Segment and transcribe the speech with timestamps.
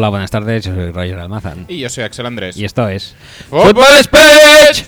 [0.00, 1.66] Hola, buenas tardes, yo soy Roger Almazán.
[1.68, 2.56] Y yo soy Axel Andrés.
[2.56, 3.14] Y esto es...
[3.50, 4.86] ¡Fútbol Speech!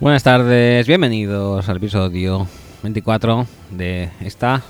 [0.00, 2.48] Buenas tardes, bienvenidos al episodio
[2.82, 4.62] 24 de esta,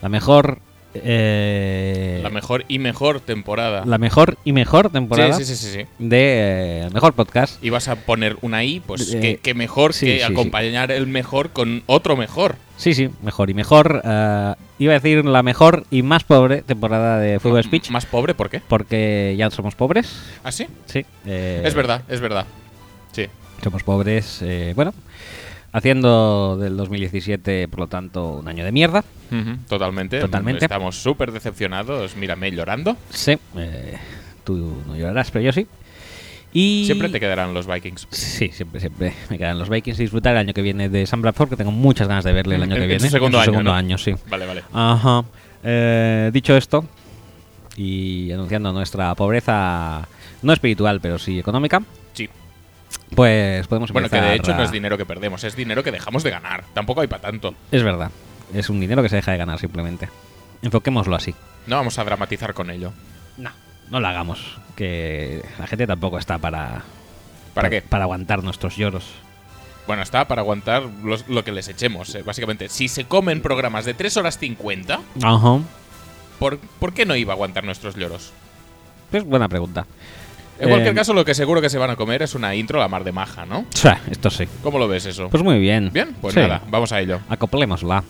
[0.00, 0.60] la mejor...
[0.94, 3.84] eh, La mejor y mejor temporada.
[3.84, 7.62] la mejor y mejor temporada Sí, sí, sí, de eh, mejor podcast.
[7.64, 11.06] Y vas a poner una I, pues Eh, que, que mejor sí, que acompañar el
[11.06, 12.56] mejor con otro mejor.
[12.76, 14.02] Sí, sí, mejor y mejor.
[14.04, 18.34] eh, iba a decir la mejor y más pobre temporada de M- Speech, ¿Más pobre?
[18.34, 18.60] ¿Por qué?
[18.66, 20.12] porque ya somos pobres.
[20.42, 20.66] ¿Ah, sí?
[20.86, 21.04] Sí.
[21.26, 22.46] eh, Es verdad, es verdad.
[23.12, 23.26] Sí.
[23.62, 24.92] Somos pobres, eh, bueno,
[25.74, 29.04] haciendo del 2017, por lo tanto, un año de mierda.
[29.68, 30.20] Totalmente.
[30.20, 30.64] Totalmente.
[30.64, 32.16] Estamos súper decepcionados.
[32.16, 32.96] Mírame llorando.
[33.10, 33.96] Sí, eh,
[34.44, 35.66] tú no llorarás, pero yo sí.
[36.52, 38.06] Y Siempre te quedarán los Vikings.
[38.12, 41.20] Sí, siempre, siempre me quedan los Vikings y disfrutar el año que viene de Sam
[41.20, 43.10] Bradford, que tengo muchas ganas de verle el año En- que en viene.
[43.10, 43.76] segundo año, segundo ¿no?
[43.76, 44.14] año, sí.
[44.30, 44.62] Vale, vale.
[44.72, 45.24] Ajá.
[45.64, 46.84] Eh, dicho esto,
[47.76, 50.06] y anunciando nuestra pobreza,
[50.42, 51.82] no espiritual, pero sí económica.
[53.14, 55.82] Pues podemos Bueno, que empezar de hecho a- no es dinero que perdemos, es dinero
[55.82, 56.64] que dejamos de ganar.
[56.74, 57.54] Tampoco hay para tanto.
[57.70, 58.10] Es verdad.
[58.52, 60.08] Es un dinero que se deja de ganar simplemente.
[60.62, 61.34] Enfoquémoslo así.
[61.66, 62.92] No vamos a dramatizar con ello.
[63.36, 63.50] No,
[63.90, 64.58] no lo hagamos.
[64.76, 66.82] Que la gente tampoco está para.
[67.54, 67.82] ¿Para qué?
[67.82, 69.04] Para aguantar nuestros lloros.
[69.86, 72.68] Bueno, está para aguantar los- lo que les echemos, eh, básicamente.
[72.68, 75.58] Si se comen programas de 3 horas 50, Ajá.
[76.38, 78.32] ¿por, ¿por qué no iba a aguantar nuestros lloros?
[79.12, 79.86] Es buena pregunta.
[80.58, 82.78] En cualquier Eh, caso, lo que seguro que se van a comer es una intro
[82.78, 83.66] a la mar de maja, ¿no?
[83.74, 84.46] Sí, esto sí.
[84.62, 85.28] ¿Cómo lo ves eso?
[85.28, 85.90] Pues muy bien.
[85.92, 86.40] Bien, pues Sí.
[86.40, 87.20] nada, vamos a ello.
[87.28, 88.04] Acoplémosla.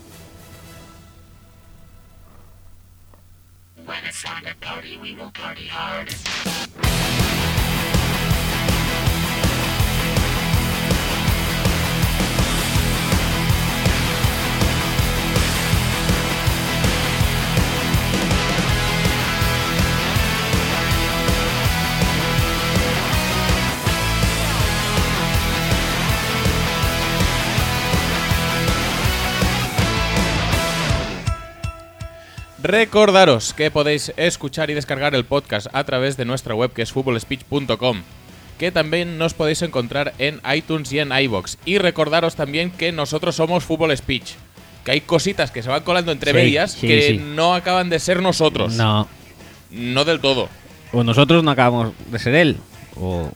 [32.64, 36.92] Recordaros que podéis escuchar y descargar el podcast a través de nuestra web que es
[36.92, 38.00] futbolspeech.com
[38.58, 41.58] que también nos podéis encontrar en iTunes y en iBox.
[41.66, 44.32] Y recordaros también que nosotros somos Fútbol Speech.
[44.82, 47.18] Que hay cositas que se van colando entre Sí, medias sí, que sí.
[47.22, 48.72] no acaban de ser nosotros.
[48.72, 49.08] No.
[49.70, 50.48] No del todo.
[50.92, 52.56] O nosotros no acabamos de ser él.
[52.98, 53.30] O.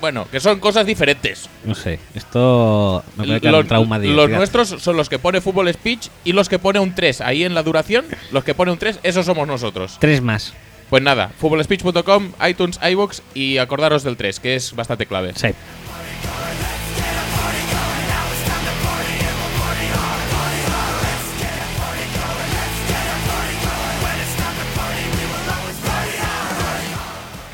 [0.00, 1.48] Bueno, que son cosas diferentes.
[1.64, 1.98] No sé.
[2.14, 5.72] Esto me puede quedar Los, un trauma de los nuestros son los que pone Fútbol
[5.72, 7.20] Speech y los que pone un 3.
[7.22, 9.96] Ahí en la duración, los que pone un 3, esos somos nosotros.
[10.00, 10.52] Tres más.
[10.90, 15.32] Pues nada, futbolspeech.com, iTunes, iBox y acordaros del 3, que es bastante clave.
[15.34, 15.48] Sí.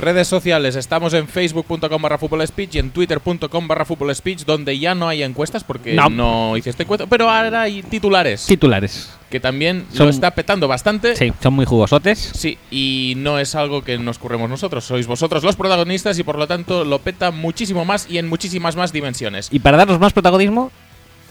[0.03, 5.07] Redes sociales, estamos en facebook.com barra speech y en twitter.com barra speech donde ya no
[5.07, 6.11] hay encuestas porque No.
[6.11, 9.11] no, hiciste encuesta, pero ahora hay titulares, Titulares.
[9.31, 11.15] que también Son- lo está petando bastante.
[11.15, 12.33] Sí, son muy jugosotes.
[12.35, 16.37] Sí, y no es algo que nos curremos nosotros, sois vosotros los protagonistas y por
[16.37, 19.51] lo tanto lo peta muchísimo más y en muchísimas más dimensiones.
[19.53, 20.73] Y para darnos más protagonismo,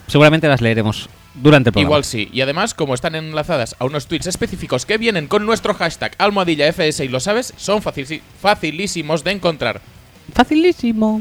[0.06, 1.88] seguramente las leeremos durante el programa.
[1.88, 2.28] Igual sí.
[2.32, 6.66] Y además, como están enlazadas a unos tweets específicos que vienen con nuestro hashtag almohadilla
[6.68, 9.80] FS y lo sabes, son facil- facilísimos de encontrar.
[10.34, 11.20] Facilísimo.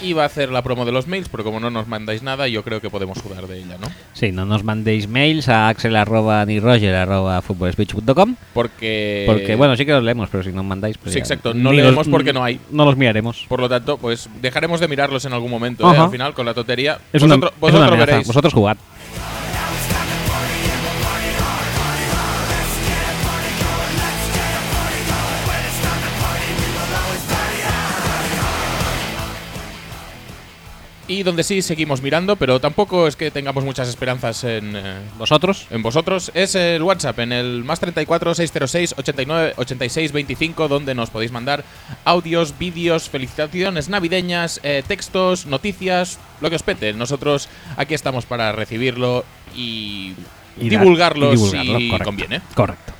[0.00, 2.62] Iba a hacer la promo de los mails, pero como no nos mandáis nada, yo
[2.62, 3.88] creo que podemos sudar de ella, ¿no?
[4.12, 9.24] Sí, no nos mandéis mails a axel arroba ni roger arroba futbolspeech.com Porque.
[9.26, 12.08] porque, bueno, sí que los leemos, pero si no mandáis, pues Sí, exacto, no leemos
[12.08, 12.60] porque no hay.
[12.70, 13.46] No los miraremos.
[13.48, 15.96] Por lo tanto, pues dejaremos de mirarlos en algún momento, ¿eh?
[15.96, 16.98] Al final, con la tontería.
[17.12, 18.26] Es una, vosotros es una vosotros veréis.
[18.26, 18.76] Vosotros jugad.
[31.10, 34.76] Y donde sí seguimos mirando, pero tampoco es que tengamos muchas esperanzas en.
[34.76, 35.66] eh, ¿Vosotros?
[35.70, 41.08] en vosotros es el WhatsApp en el más 34 606 89 86 25 donde nos
[41.08, 41.64] podéis mandar
[42.04, 46.92] audios, vídeos, felicitaciones navideñas, eh, textos, noticias, lo que os pete.
[46.92, 49.24] Nosotros aquí estamos para recibirlo
[49.56, 50.12] y,
[50.60, 52.04] Y dar- divulgarlo, y divulgarlo, si correcto.
[52.04, 52.40] conviene.
[52.54, 52.92] Correcto.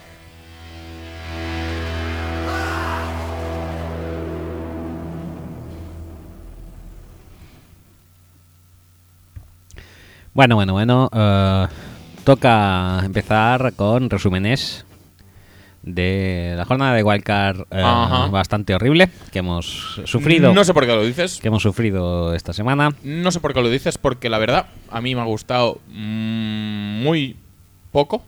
[10.38, 11.10] Bueno, bueno, bueno.
[11.12, 11.66] eh,
[12.22, 14.84] toca empezar con resúmenes
[15.82, 17.82] de la jornada de Wildcard eh,
[18.30, 20.54] bastante horrible que hemos sufrido.
[20.54, 21.40] No sé por qué lo dices.
[21.40, 22.94] que hemos sufrido esta semana.
[23.02, 27.02] No sé por qué lo dices, porque la verdad, a mí me ha gustado mm,
[27.02, 27.34] muy
[27.90, 28.22] poco.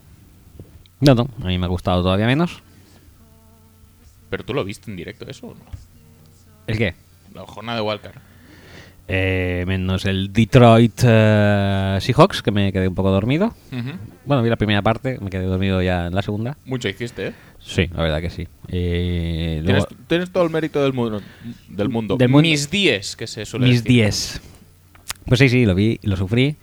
[0.98, 2.60] No, no, a mí me ha gustado todavía menos.
[4.30, 5.60] Pero tú lo viste en directo, eso o no?
[6.66, 6.96] ¿El qué?
[7.32, 8.29] La jornada de Wildcard.
[9.12, 13.52] Eh, menos el Detroit eh, Seahawks, que me quedé un poco dormido.
[14.24, 16.56] Bueno, vi la primera parte, me quedé dormido ya en la segunda.
[16.64, 17.32] Mucho hiciste, ¿eh?
[17.58, 18.46] Sí, la verdad que sí.
[18.68, 21.20] Eh, Tienes, luego- tienes todo el mérito del mundo.
[21.68, 22.16] Del mundo.
[22.16, 22.42] Del mundo.
[22.48, 24.02] Mis 10, que se suele mis decir.
[24.04, 24.40] 10.
[25.26, 26.56] Pues sí, sí, lo vi, lo sufrí.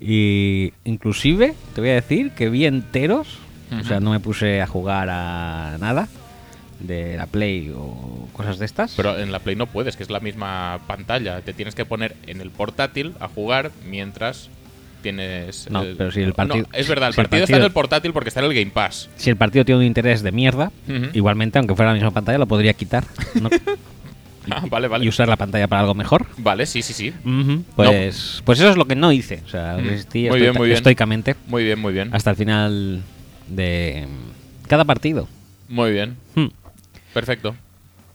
[0.00, 3.38] Y inclusive, te voy a decir que vi enteros.
[3.78, 6.08] O sea, no me puse a jugar a nada
[6.80, 8.94] de la Play o cosas de estas.
[8.96, 11.40] Pero en la Play no puedes, que es la misma pantalla.
[11.40, 14.48] Te tienes que poner en el portátil a jugar mientras
[15.02, 15.68] tienes.
[15.70, 17.64] No, pero si el partido- No, es verdad, el si el partido está partido- en
[17.64, 19.08] el portátil porque está en el Game Pass.
[19.16, 20.72] si el partido tiene un interés de mierda,
[21.14, 23.04] igualmente, aunque fuera la misma pantalla, lo podría quitar
[23.40, 23.48] ¿no?
[24.50, 25.04] Ah, vale, vale.
[25.04, 26.24] y usar la pantalla para algo mejor.
[26.38, 27.12] Vale, sí, sí, sí.
[27.76, 29.42] Pues, pues eso es lo que no hice.
[29.44, 30.76] O sea, Mm, resistí muy bien, muy bien.
[30.78, 32.08] estoicamente Muy bien, muy bien.
[32.14, 33.02] hasta el final
[33.46, 34.06] de
[34.66, 35.28] cada partido.
[35.68, 36.16] Muy bien.
[36.34, 36.46] Mm.
[37.20, 37.56] Perfecto.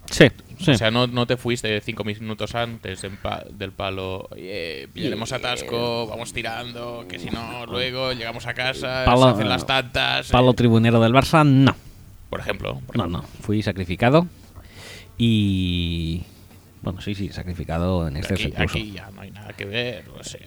[0.10, 0.28] Sí,
[0.60, 0.72] sí.
[0.72, 4.28] O sea, no, no te fuiste cinco minutos antes en pa- del palo.
[4.32, 9.50] Oye, pillaremos atasco, vamos tirando, que si no, luego llegamos a casa, Palo- se hacen
[9.50, 10.30] las tantas.
[10.30, 11.76] Palo eh, tribunero del Barça, no.
[12.30, 12.82] por ejemplo.
[12.86, 13.24] por No, no.
[13.42, 14.28] Fui sacrificado
[15.18, 16.24] y...
[16.82, 18.78] Bueno, sí, sí, sacrificado en exceso Aquí, incluso.
[18.78, 20.04] aquí ya no hay nada que ver.
[20.20, 20.40] O sea,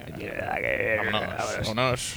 [1.10, 2.12] vámonos, vámonos,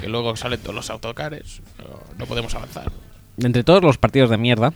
[0.00, 1.60] que luego salen todos los autocares.
[1.78, 2.92] No, no podemos avanzar.
[3.36, 4.72] Entre todos los partidos de mierda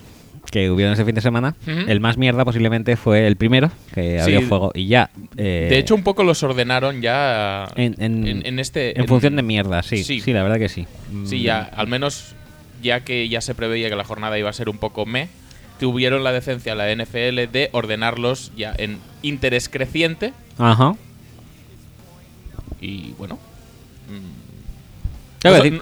[0.50, 4.34] que hubieron ese fin de semana, el más mierda posiblemente fue el primero, que Sí.
[4.34, 5.10] había fuego y ya...
[5.36, 8.98] eh, De hecho, un poco los ordenaron ya en, en- en, en este.
[8.98, 10.20] en función de mierda, sí, Sí.
[10.20, 10.86] sí, la verdad que sí.
[11.24, 12.34] Sí, ya, al menos
[12.82, 15.28] ya que ya se preveía que la jornada iba a ser un poco me,
[15.80, 20.94] tuvieron la decencia la NFL de ordenarlos ya en interés creciente Ajá.
[22.80, 23.38] y bueno.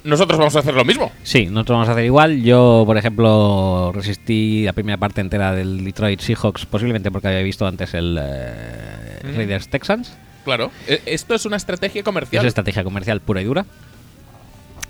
[0.05, 1.11] Nosotros vamos a hacer lo mismo.
[1.23, 2.43] Sí, nosotros vamos a hacer igual.
[2.43, 7.67] Yo, por ejemplo, resistí la primera parte entera del Detroit Seahawks, posiblemente porque había visto
[7.67, 9.37] antes el eh, Mm.
[9.37, 10.13] Raiders Texans.
[10.45, 12.47] Claro, e- esto es una estrategia Es comercial.
[12.47, 13.67] estrategia comercial pura y dura.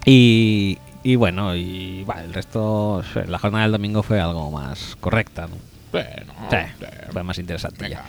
[0.05, 5.47] Y, y bueno, y bueno, el resto, la jornada del domingo fue algo más correcta,
[5.49, 5.57] ¿no?
[5.93, 8.05] Bueno, Sí, eh, fue más interesante ya.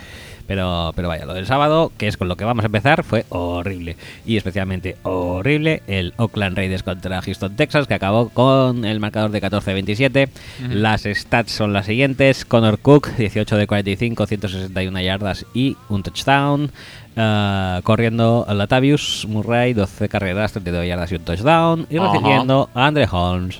[0.47, 3.25] Pero, pero vaya, lo del sábado, que es con lo que vamos a empezar, fue
[3.29, 3.97] horrible.
[4.25, 9.41] Y especialmente horrible el Oakland Raiders contra Houston, Texas, que acabó con el marcador de
[9.41, 10.29] 14-27.
[10.69, 12.45] Las stats son las siguientes.
[12.45, 16.71] Connor Cook, 18 de 45, 161 yardas y un touchdown.
[17.17, 21.87] Ah, corriendo a Latavius Murray, 12 carreras, 32 yardas y un touchdown.
[21.89, 23.59] Y recibiendo a Andre Holmes,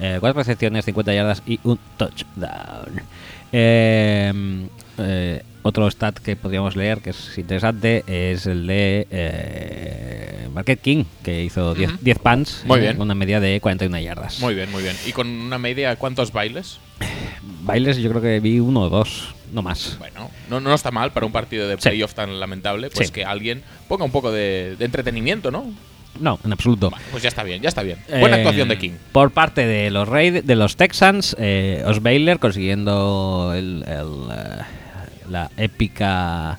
[0.00, 3.02] eh, 4 recepciones, 50 yardas y un touchdown.
[3.52, 4.66] Eh,
[4.98, 11.04] eh, otro stat que podríamos leer que es interesante es el de eh, Marquette King,
[11.22, 11.98] que hizo 10 Ujú.
[12.02, 12.96] 10 punts Muy eh, bien.
[12.96, 14.40] con una media de 41 yardas.
[14.40, 14.96] Muy bien, muy bien.
[15.06, 16.78] Y con una media, ¿cuántos bailes?
[17.62, 19.96] Bailes yo creo que vi uno o dos, no más.
[19.98, 21.88] Bueno, no, no está mal para un partido de Sí.
[21.88, 23.12] playoff tan lamentable, pues Sí.
[23.14, 25.72] que alguien ponga un poco de, de entretenimiento, ¿no?
[26.20, 26.90] No, en absoluto.
[26.90, 27.98] Vale, pues ya está bien, ya está bien.
[28.08, 28.92] Buena Eh, actuación de King.
[29.10, 34.62] Por parte de los Raid- de los Texans, eh, Osweiler consiguiendo el- el, eh,
[35.28, 36.58] la épica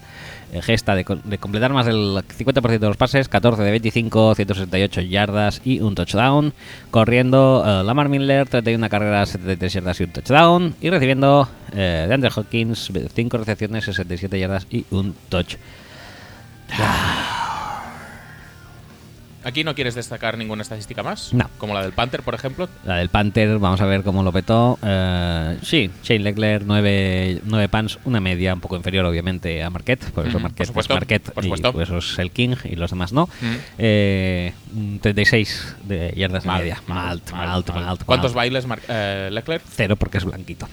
[0.56, 5.02] eh, gesta de, de completar más del 50% de los pases, 14 de 25, 168
[5.02, 6.54] yardas y un touchdown.
[6.92, 10.76] Corriendo eh, Lamar Miller, 31 carreras, 73 yardas y un touchdown.
[10.82, 15.56] Y recibiendo eh, de Andrew Hawkins, 5 recepciones, 67 yardas y un touch.
[19.46, 21.48] Aquí no quieres destacar ninguna estadística más, No.
[21.60, 22.68] como la del Panther, por ejemplo.
[22.84, 24.80] La del Panther, vamos a ver cómo lo petó.
[24.82, 30.10] Eh, sí, Shane Leclerc, 9, pans, una media un poco inferior, obviamente, a Marquette.
[30.12, 32.76] Por eso Marquette por supuesto, es Marquette por y por eso es el King y
[32.76, 33.24] los demás no.
[33.26, 33.32] Ujú.
[33.78, 36.82] Eh, un 36 de yardas Mal, media.
[36.88, 39.64] mal, Mal, alto, mal, ¿Cuántos bailes Mar- eh, Leclerc?
[39.70, 40.68] Cero porque es blanquito.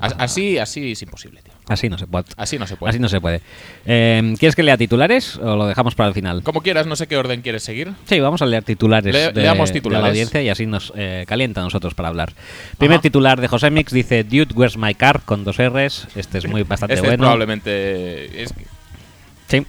[0.00, 1.51] As- Así, así es imposible, tío.
[1.68, 2.24] Así no se puede.
[2.36, 2.90] Así no se puede.
[2.90, 3.40] Así no se puede.
[3.86, 6.42] Eh, ¿Quieres que lea titulares o lo dejamos para el final?
[6.42, 7.92] Como quieras, no sé qué orden quieres seguir.
[8.04, 10.02] Sí, vamos a leer titulares, Le- de, leamos de titulares.
[10.02, 12.32] la audiencia y así nos eh, calienta a nosotros para hablar.
[12.78, 13.02] Primer Ajá.
[13.02, 15.22] titular de José Mix dice Dude, where's my car?
[15.24, 16.08] con dos R's.
[16.16, 17.22] Este es muy bastante Este es bueno.
[17.22, 18.42] probablemente.
[18.42, 18.52] es-
[19.48, 19.66] Sí.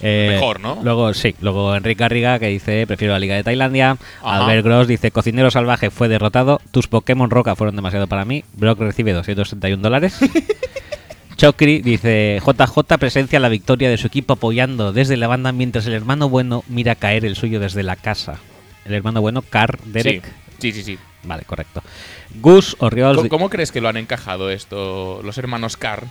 [0.00, 0.78] Eh, Mejor, ¿no?
[0.84, 1.34] Luego, sí.
[1.40, 3.96] Luego Enrique Garriga que dice prefiero la Liga de Tailandia.
[4.22, 4.44] Ajá.
[4.44, 6.60] Albert Gross dice Cocinero Salvaje fue derrotado.
[6.70, 8.44] Tus Pokémon Roca fueron demasiado para mí.
[8.54, 10.18] Brock recibe 261 dólares.
[11.36, 15.92] Chocri dice: JJ presencia la victoria de su equipo apoyando desde la banda mientras el
[15.94, 18.38] hermano bueno mira caer el suyo desde la casa.
[18.84, 20.24] El hermano bueno, Car Derek.
[20.58, 20.82] Sí, sí, sí.
[20.94, 20.98] sí.
[21.24, 21.82] Vale, correcto.
[22.40, 23.16] Gus Oriols.
[23.16, 26.04] ¿Cómo, cómo crees que lo han encajado esto los hermanos Carr?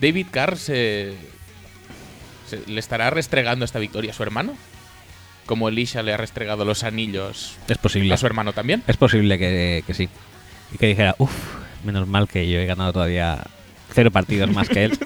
[0.00, 1.14] ¿David Carr se,
[2.48, 4.54] se- le estará restregando esta victoria a su hermano?
[5.46, 8.14] Como Elisha le ha restregado los anillos Es posible.
[8.14, 8.84] a su hermano también.
[8.86, 10.08] Es posible que, que sí.
[10.72, 11.32] Y que dijera, uff,
[11.84, 13.42] menos mal que yo he ganado todavía
[13.94, 14.98] cero partidos más que él.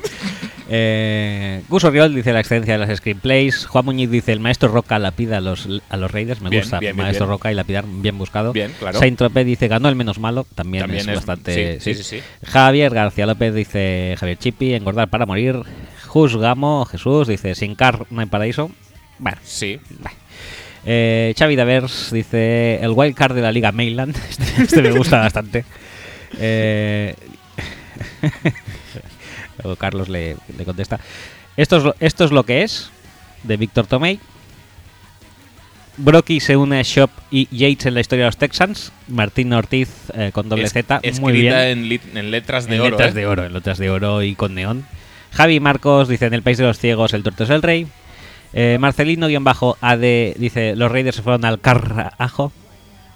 [0.68, 3.66] Eh, Gus Oriol dice la excelencia de las screenplays.
[3.66, 6.40] Juan Muñiz dice el maestro Roca lapida a los, a los Raiders.
[6.40, 6.80] Me Bien, gusta.
[6.80, 7.30] bien, maestro bien.
[7.30, 8.52] Roca y lapidar, bien buscado.
[8.52, 8.98] Bien, claro.
[8.98, 10.44] Saint Tropez dice ganó el menos malo.
[10.56, 11.78] También, También es, es- bastante.
[11.80, 12.20] sí, sí, sí.
[12.44, 15.60] Javier García López dice Javier Chipi, engordar para morir.
[16.08, 18.70] Jus Gamo Jesús dice sin car no hay paraíso.
[19.18, 19.78] Bueno, Sí.
[20.84, 24.16] eh, Xavi Davers dice el wild card de la Liga Mainland.
[24.30, 25.64] Este, este me gusta bastante.
[26.40, 27.14] Eh,
[29.62, 31.00] luego Carlos le, le contesta.
[31.56, 32.90] Esto es, lo, esto es lo que es,
[33.42, 34.20] de Víctor Tomei.
[35.98, 38.92] Brocky se une a Shop y Yates en la historia de los Texans.
[39.08, 41.00] Martín Ortiz eh, con doble Es- Z.
[41.20, 41.54] Muy bien.
[41.54, 42.90] En, lit- en letras de en oro.
[42.90, 43.14] letras ¿eh?
[43.14, 44.84] de oro, en letras de oro y con neón.
[45.32, 47.86] Javi Marcos dice en el país de los ciegos el torto es el rey.
[48.52, 52.52] Eh, Marcelino-AD dice los Raiders se fueron al carajo.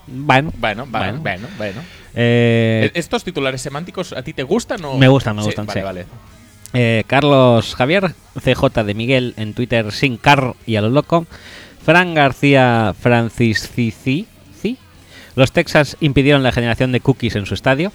[0.06, 1.18] Bueno, Bueno, Bueno.
[1.20, 1.80] bueno, bueno.
[2.14, 4.96] eh, ¿E- ¿Estos titulares semánticos a ti te gustan o...?
[4.96, 5.84] Me gustan, me Sí, gustan, Vale, sí.
[5.84, 6.06] vale.
[6.72, 11.26] Eh, Carlos Javier, CJ de Miguel en Twitter sin car y a lo loco.
[11.84, 14.26] Fran García Francis Cici.
[14.60, 14.76] ¿Sí?
[15.34, 17.92] Los Texas impidieron la generación de cookies en su estadio.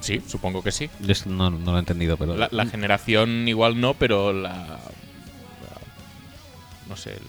[0.00, 0.90] Sí, supongo que sí.
[1.00, 2.36] Yo no, no lo he entendido, pero.
[2.36, 4.50] La, la generación igual no, pero la...
[4.50, 4.80] la-
[6.88, 7.22] no sé, el,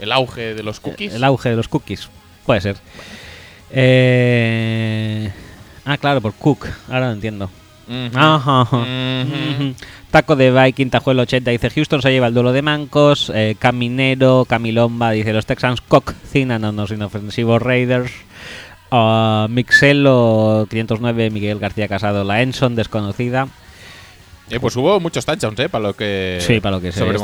[0.00, 1.14] el auge de los cookies.
[1.14, 2.08] El auge de los cookies.
[2.44, 2.76] Puede ser.
[3.70, 5.30] Eh,
[5.84, 6.66] Ah, claro, por Cook.
[6.88, 7.48] Ahora lo entiendo.
[10.10, 13.30] Taco de Viking, Tajuelo 80 dice Houston se lleva el duelo de mancos.
[13.34, 18.12] Eh, Caminero, Camilomba dice los Texans cocinan a unos inofensivos Raiders.
[18.90, 23.48] Ah, Mixelo 509, Miguel García Casado, la Enson desconocida.
[24.50, 25.68] Eh, pues hubo muchos touchdowns, ¿eh?
[25.68, 26.38] Para lo que...
[26.40, 27.18] Sí, para lo que Sobre.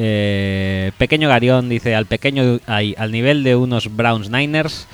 [0.00, 4.86] Eh, pequeño Garión dice al pequeño ay, al nivel de unos Browns Niners.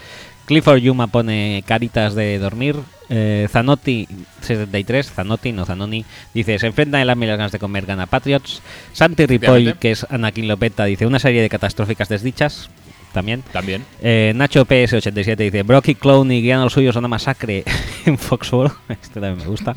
[0.46, 2.76] Clifford Yuma pone caritas de dormir.
[3.10, 4.08] Eh, Zanotti
[4.40, 8.06] 73, Zanotti, no Zanoni, dice se enfrentan el hambre y las ganas de comer gana
[8.06, 8.62] Patriots.
[8.92, 12.70] Santi Ripoll, que es Anakin Lopeta, dice una serie de catastróficas desdichas.
[13.12, 13.44] También.
[13.52, 13.84] También.
[14.02, 17.62] Eh, Nacho PS87 dice Brocky Clown y Guiano los suyos son una masacre
[18.06, 18.76] en Foxborough.
[18.88, 19.74] Este también me gusta.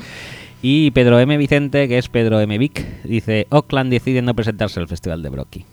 [0.61, 1.37] Y Pedro M.
[1.37, 2.57] Vicente, que es Pedro M.
[2.57, 5.65] Vic, dice Oakland decide no presentarse al Festival de Brocky.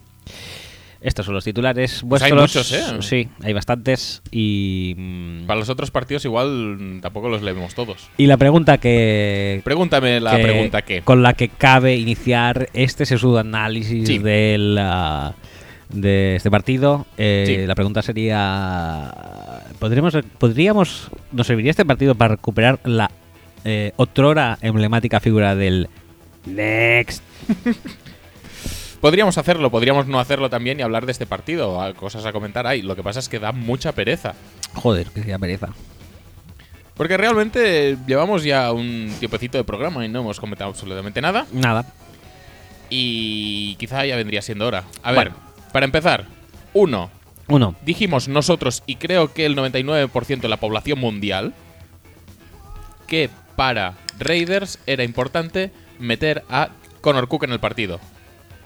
[1.05, 2.83] Estos son los titulares Pues hay muchos, ¿eh?
[3.01, 4.23] Sí, hay bastantes.
[4.31, 8.09] Y, mm, Para los otros partidos igual mm, tampoco los leemos todos.
[8.17, 11.03] y la pregunta que, Pregúntame la que- pregunta que...
[11.03, 14.19] con la que cabe iniciar este sesudo análisis Sí.
[14.79, 15.35] ah,
[15.91, 17.07] de este partido.
[17.19, 17.67] Eh, Sí.
[17.67, 19.13] La pregunta sería:
[19.79, 23.11] ¿podríamos, ¿podríamos, nos serviría este partido para recuperar la
[23.67, 25.89] eh, otrora emblemática figura del
[26.47, 27.23] Next?
[29.05, 31.79] Podríamos hacerlo, podríamos no hacerlo también y hablar de este partido.
[31.97, 32.81] Cosas a comentar hay.
[32.81, 34.33] Lo que pasa es que da mucha pereza.
[34.73, 35.69] Joder, que sea pereza.
[36.95, 41.45] Porque realmente llevamos ya un tiempecito de programa y no hemos comentado absolutamente nada.
[41.53, 41.85] Nada.
[42.89, 44.85] Y quizá ya vendría siendo hora.
[45.03, 45.37] A ver, Bueno.
[45.71, 46.25] para empezar.
[46.73, 47.11] Uno,
[47.49, 47.75] Uno.
[47.85, 51.53] dijimos nosotros, y creo que el 99% de la población mundial,
[53.07, 56.71] que para Raiders era importante meter a
[57.03, 58.01] Connor Cook en el partido.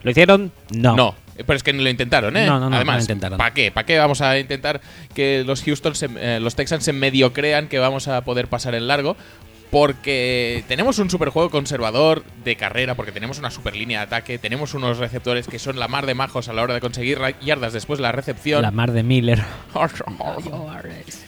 [0.08, 0.50] ¿Lo hicieron?
[0.70, 0.96] No.
[0.96, 2.46] No, eh, pero es que ni lo intentaron, ¿eh?
[2.46, 3.36] No, no, no, no Además, lo intentaron.
[3.36, 3.70] ¿para qué?
[3.70, 4.80] ¿Para qué vamos a intentar
[5.14, 8.74] que los Houston, se- eh, los Texans se medio crean que vamos a poder pasar
[8.74, 9.18] el largo?
[9.70, 14.72] Porque tenemos un superjuego conservador de carrera, porque tenemos una super línea de ataque, tenemos
[14.72, 17.98] unos receptores que son la mar de majos a la hora de conseguir yardas después
[17.98, 18.62] de la recepción.
[18.62, 19.42] La mar de Miller.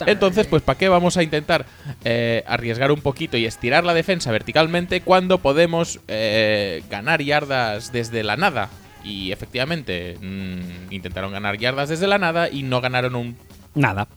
[0.06, 1.66] Entonces, pues ¿para qué vamos a intentar
[2.04, 8.22] eh, arriesgar un poquito y estirar la defensa verticalmente cuando podemos eh, ganar yardas desde
[8.22, 8.70] la nada?
[9.04, 13.36] Y efectivamente, mm, intentaron ganar yardas desde la nada y no ganaron un...
[13.74, 14.08] Nada.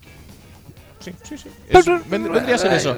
[0.99, 1.49] Sí, sí, sí.
[1.69, 2.97] Es- vendría a ser eso.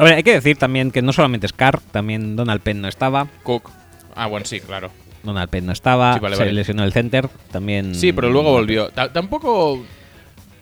[0.00, 3.26] A ver, hay que decir también que no solamente Scar, también Donald Penn no estaba.
[3.42, 3.70] Cook.
[4.14, 4.90] Ah, bueno, sí, claro.
[5.22, 6.14] Donald Penn no estaba.
[6.14, 6.52] Sí, vale, se vale.
[6.54, 7.28] lesionó el center.
[7.50, 7.94] También.
[7.94, 8.88] Sí, pero luego volvió.
[8.88, 9.84] Ta- tampoco...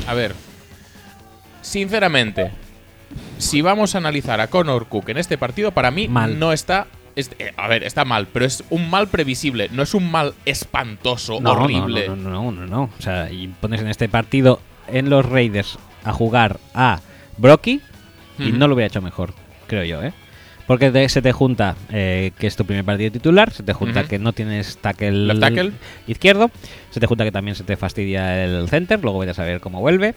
[0.09, 0.35] A ver.
[1.63, 2.51] Sinceramente,
[3.39, 6.39] si vamos a analizar a Connor Cook en este partido, para mí Mal.
[6.39, 6.87] no está...
[7.15, 10.35] es- eh, a ver, está mal, pero es un mal previsible, no es un mal
[10.47, 12.09] espantoso, No, no, horrible.
[12.09, 12.83] No, no, no, no, no.
[12.99, 17.01] O sea, y pones en este partido en los Raiders a jugar a
[17.37, 17.81] Brocky
[18.39, 19.33] y no lo hubiera hecho mejor.
[19.67, 20.13] creo yo, ¿eh?
[20.67, 24.05] Porque te- se te junta eh, que es tu primer partido titular, se te junta
[24.05, 25.27] que no tienes tackle,
[26.07, 26.51] izquierdo,
[26.91, 29.81] se te junta que también se te fastidia el center, luego voy a saber cómo
[29.81, 30.15] vuelve.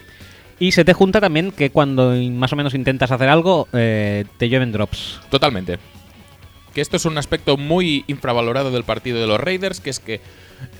[0.60, 4.48] Y se te junta también que cuando más o menos intentas hacer algo, eh, te
[4.50, 5.20] llueven drops.
[5.30, 5.80] Totalmente.
[6.74, 10.22] Que esto es un aspecto muy infravalorado del partido de los Raiders, que es que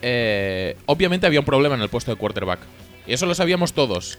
[0.02, 2.60] eh, obviamente había un problema en el puesto de quarterback.
[3.08, 4.18] Y eso lo sabíamos todos.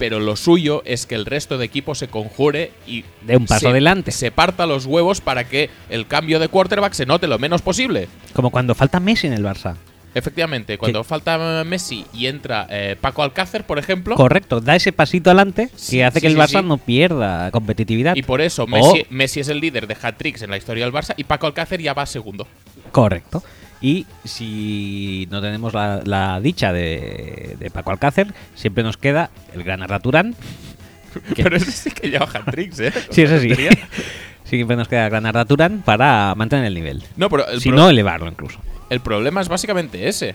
[0.00, 3.60] Pero lo suyo es que el resto de equipo se conjure y De un paso
[3.60, 4.12] se, adelante.
[4.12, 8.08] se parta los huevos para que el cambio de quarterback se note lo menos posible.
[8.32, 9.76] Como cuando falta Messi en el Barça.
[10.14, 15.30] Efectivamente, cuando falta Messi y entra eh, Paco Alcácer, por ejemplo, Correcto, da ese pasito
[15.30, 16.66] adelante que Sí, hace sí, que el Barça sí.
[16.66, 18.16] no pierda competitividad.
[18.16, 18.66] y por eso
[19.10, 21.92] Messi es el líder de hat-tricks en la historia del Barça y Paco Alcácer ya
[21.94, 22.48] va segundo.
[22.90, 23.42] Correcto.
[23.82, 29.62] Y si no tenemos la, la dicha de, de Paco Alcácer, siempre nos queda el
[29.64, 30.34] gran Arda Turán.
[31.34, 32.92] que- Pero ese sí que lleva hat-tricks, ¿eh?
[33.10, 33.52] sí, eso sí.
[34.44, 37.04] Siempre nos queda el gran Arda Turán para mantener el nivel.
[37.16, 38.58] No, pero el, si no, elevarlo incluso.
[38.90, 40.34] el problema es básicamente ese.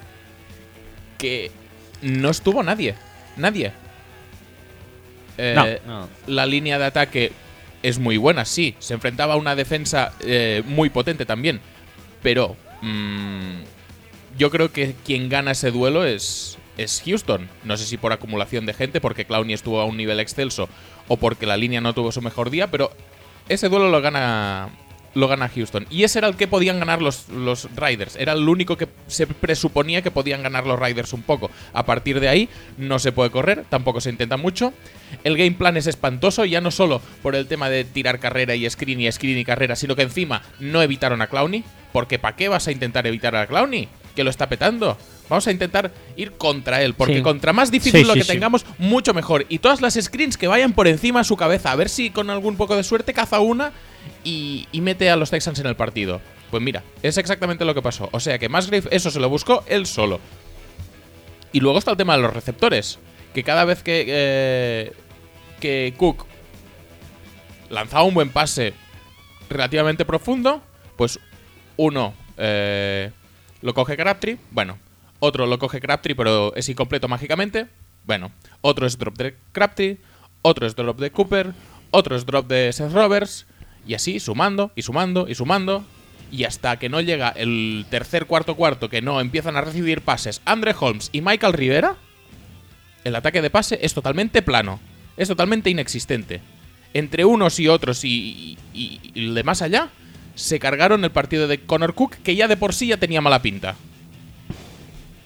[1.17, 1.51] Que
[2.01, 2.95] no estuvo nadie.
[3.35, 3.73] Nadie.
[5.37, 6.09] Eh, no, no.
[6.27, 7.31] La línea de ataque
[7.83, 8.75] es muy buena, sí.
[8.79, 11.59] Se enfrentaba a una defensa eh, muy potente también.
[12.23, 13.63] Pero mm,
[14.37, 17.49] yo creo que quien gana ese duelo es, es Houston.
[17.63, 20.69] No sé si por acumulación de gente, porque Clowney estuvo a un nivel excelso,
[21.07, 22.91] o porque la línea no tuvo su mejor día, pero
[23.47, 24.69] ese duelo lo gana
[25.15, 25.87] lo gana Houston.
[25.89, 28.15] Y ese era el que podían ganar los, los Riders.
[28.17, 31.49] Era el único que se presuponía que podían ganar los Riders un poco.
[31.73, 34.73] A partir de ahí no se puede correr, tampoco se intenta mucho.
[35.23, 38.69] El game plan es espantoso, ya no solo por el tema de tirar carrera y
[38.69, 41.63] screen y screen y carrera, sino que encima no evitaron a Clowney.
[41.95, 43.87] Porque ¿para qué vas a intentar evitar a Clowney?
[44.17, 44.97] Que lo está petando.
[45.29, 47.21] Vamos a intentar ir contra él, porque Sí.
[47.21, 48.27] contra más difícil Sí, lo que sí.
[48.33, 49.45] tengamos, mucho mejor.
[49.47, 52.29] Y todas las screens que vayan por encima de su cabeza, a ver si con
[52.29, 53.71] algún poco de suerte caza una
[54.25, 56.19] y, y mete a los Texans en el partido.
[56.51, 58.09] Pues mira, es exactamente lo que pasó.
[58.11, 60.19] O sea que Musgrave eso se lo buscó él solo.
[61.53, 62.99] Y luego está el tema de los receptores.
[63.33, 64.91] Que cada vez que, eh,
[65.61, 66.25] que Cook
[67.69, 68.73] lanzaba un buen pase
[69.49, 70.61] relativamente profundo,
[70.97, 71.19] pues
[71.77, 73.11] uno eh,
[73.61, 74.77] lo coge Crabtree, bueno,
[75.19, 77.67] otro lo coge Crabtree pero es incompleto mágicamente,
[78.05, 79.97] bueno, otro es drop de Crabtree,
[80.41, 81.53] otro es drop de Cooper,
[81.91, 83.45] otro es drop de Seth Roberts,
[83.87, 85.83] y así sumando y sumando y sumando,
[86.31, 90.41] y hasta que no llega el tercer, cuarto, cuarto, que no empiezan a recibir pases
[90.45, 91.95] Andre Holmes y Michael Rivera,
[93.03, 94.79] el ataque de pase es totalmente plano,
[95.17, 96.41] es totalmente inexistente.
[96.93, 99.89] Entre unos y otros y, y- y de más allá,
[100.35, 103.41] se cargaron el partido de Connor Cook, que ya de por sí ya tenía mala
[103.41, 103.75] pinta.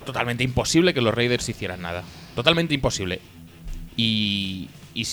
[0.06, 2.04] Totalmente imposible que los Raiders hicieran nada.
[2.36, 3.20] Totalmente imposible.
[3.96, 5.06] Y, y,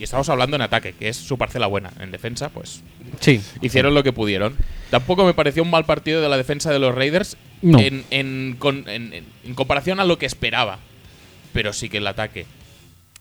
[0.00, 1.92] estamos hablando en ataque, que es su parcela buena.
[2.00, 2.82] En defensa, pues
[3.20, 3.40] Sí.
[3.60, 4.56] hicieron lo que pudieron.
[4.90, 7.78] Tampoco me pareció un mal partido de la defensa de los Raiders No.
[7.78, 10.78] en, en- con- en- en- en comparación a lo que esperaba.
[11.52, 12.46] Pero sí que el ataque,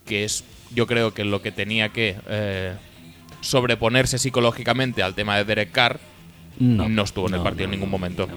[0.07, 2.73] que es yo creo que lo que tenía que eh,
[3.43, 5.99] sobreponerse psicológicamente al tema de Derek Carr,
[6.59, 7.03] no, No.
[7.03, 8.27] estuvo en el partido no, en ningún momento.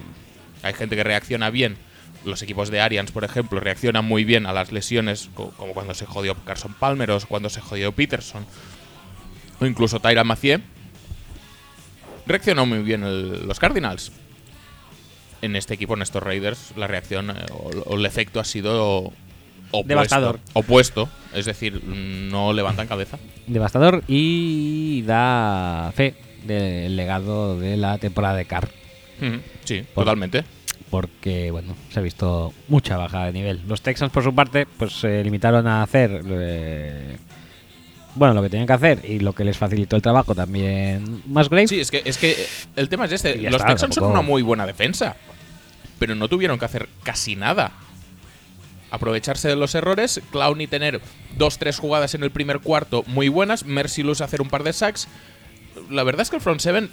[0.62, 1.76] Hay gente que reacciona bien.
[2.24, 5.94] Los equipos de Arians, por ejemplo, reaccionan muy bien a las lesiones, co- como cuando
[5.94, 8.44] se jodió Carson Palmer o cuando se jodió Peterson.
[9.60, 10.60] O incluso Tyra Macié.
[12.26, 14.10] Reaccionó muy bien el- los Cardinals.
[15.42, 19.12] En este equipo, en estos Raiders, la reacción eh, o el efecto ha sido
[19.70, 19.88] opuesto.
[19.88, 20.40] Devastador.
[20.52, 21.09] Opuesto.
[21.35, 23.18] Es decir, no levantan cabeza.
[23.46, 28.68] Devastador y da fe del legado de la temporada de Carr.
[29.20, 30.44] Ujú, Sí, Por- totalmente.
[30.90, 33.62] Porque, bueno, se ha visto mucha bajada de nivel.
[33.66, 36.22] Los Texans, por su parte, pues se limitaron a hacer.
[36.29, 37.16] eh,
[38.14, 41.66] bueno, lo que tenían que hacer y lo que les facilitó el trabajo también Musgrave.
[41.68, 43.37] Sí, es que, es que el tema es este.
[43.37, 45.16] Los está, Texans son tampoco- una muy buena defensa.
[45.98, 47.72] Pero no tuvieron que hacer casi nada.
[48.96, 51.00] Aprovecharse de los errores, Clowney tener
[51.37, 55.06] dos, tres jugadas en el primer cuarto muy buenas, Mercilus hacer un par de sacks.
[55.90, 56.88] La verdad es que el front seven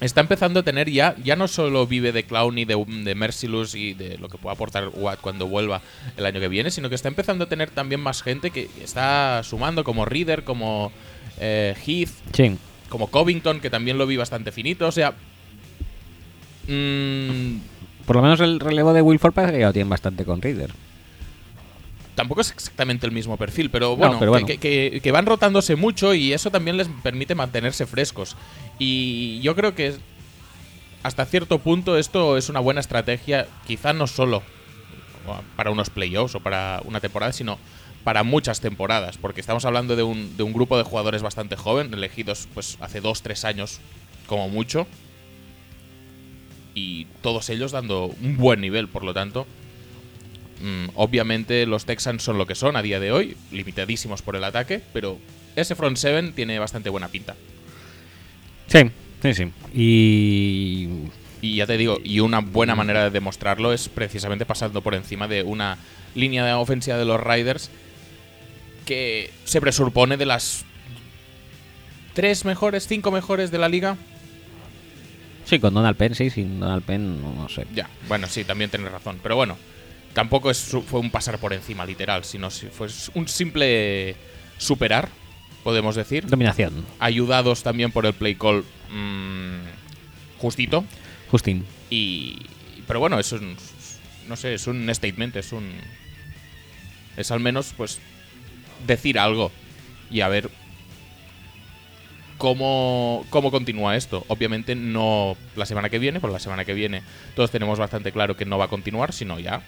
[0.00, 3.92] está empezando a tener ya, ya no solo vive de Clowney, de, de Mercilus y
[3.92, 5.82] de lo que pueda aportar Watt cuando vuelva
[6.16, 9.42] el año que viene, sino que está empezando a tener también más gente que está
[9.44, 10.90] sumando, como Reader, como
[11.38, 12.56] eh, Heath, Sí.
[12.88, 14.86] como Covington, que también lo vi bastante finito.
[14.88, 15.12] O sea.
[16.66, 17.56] mm,
[18.06, 20.70] Por lo menos el relevo de Wilford parece que ya lo tienen bastante con Reader.
[22.20, 24.46] Tampoco es exactamente el mismo perfil, pero bueno, pero bueno.
[24.46, 28.36] Que, que- que van rotándose mucho y eso también les permite mantenerse frescos.
[28.78, 29.94] Y yo creo que
[31.02, 34.42] hasta cierto punto esto es una buena estrategia, quizá no solo
[35.56, 37.58] para unos playoffs o para una temporada, sino
[38.04, 41.92] para muchas temporadas, porque estamos hablando de un, de un grupo de jugadores bastante joven,
[41.94, 43.80] elegidos pues hace dos, tres años
[44.26, 44.86] como mucho,
[46.74, 49.46] y todos ellos dando un buen nivel, por lo tanto.
[50.60, 54.44] Mm, obviamente los Texans son lo que son a día de hoy, limitadísimos por el
[54.44, 55.18] ataque, pero
[55.56, 57.34] ese front seven tiene bastante buena pinta.
[58.66, 58.90] Sí,
[59.22, 59.52] sí, sí.
[59.74, 60.88] Y.
[61.42, 65.26] Y ya te digo, y una buena manera de demostrarlo es precisamente pasando por encima
[65.26, 65.78] de una
[66.14, 67.70] línea de ofensiva de los Riders
[68.84, 70.66] que se presupone de las
[72.12, 73.96] tres mejores, cinco mejores de la liga.
[75.44, 77.66] Sí, con Donald Penn, sí, sin Donald Penn, no, no sé.
[77.74, 79.18] Ya, bueno, sí, también tienes razón.
[79.22, 79.56] Pero bueno,
[80.12, 84.16] tampoco es, fue un pasar por encima literal, sino si- fue un simple
[84.58, 85.08] superar,
[85.62, 86.26] podemos decir.
[86.26, 86.84] Dominación.
[86.98, 90.84] Ayudados también por el play call mm, justito.
[91.30, 91.64] Justin.
[91.90, 92.38] Y.
[92.86, 93.56] Pero bueno, es un.
[94.28, 95.70] No sé, es un statement, es un.
[97.16, 97.98] Es al menos, pues.
[98.86, 99.52] Decir algo.
[100.10, 100.50] Y a ver.
[102.38, 104.24] Cómo, cómo continúa esto.
[104.28, 107.02] Obviamente no la semana que viene, porque la semana que viene
[107.36, 109.62] todos tenemos bastante claro que no va a continuar, sino ya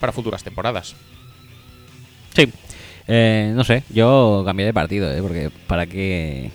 [0.00, 0.94] para futuras temporadas.
[2.34, 2.48] Sí.
[3.06, 5.22] Eh, no sé, yo cambié de partido, ¿eh?
[5.22, 6.50] Porque para qué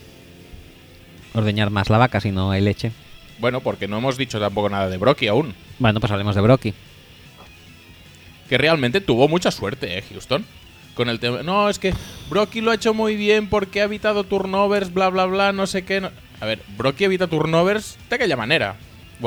[1.33, 2.91] ordeñar más la vaca si no hay leche.
[3.39, 5.53] Bueno, porque no hemos dicho tampoco nada de Brocky aún.
[5.79, 6.73] Bueno, pues hablemos de Brocky.
[8.49, 10.45] que realmente tuvo mucha suerte, ¿eh, Houston?
[10.93, 11.41] Con el tema.
[11.41, 11.91] No, es que
[12.29, 15.83] Brocky lo ha hecho muy bien porque ha evitado turnovers, bla, bla, bla, no sé
[15.83, 16.01] qué.
[16.01, 18.75] no- A ver, Brocky evita turnovers de aquella manera.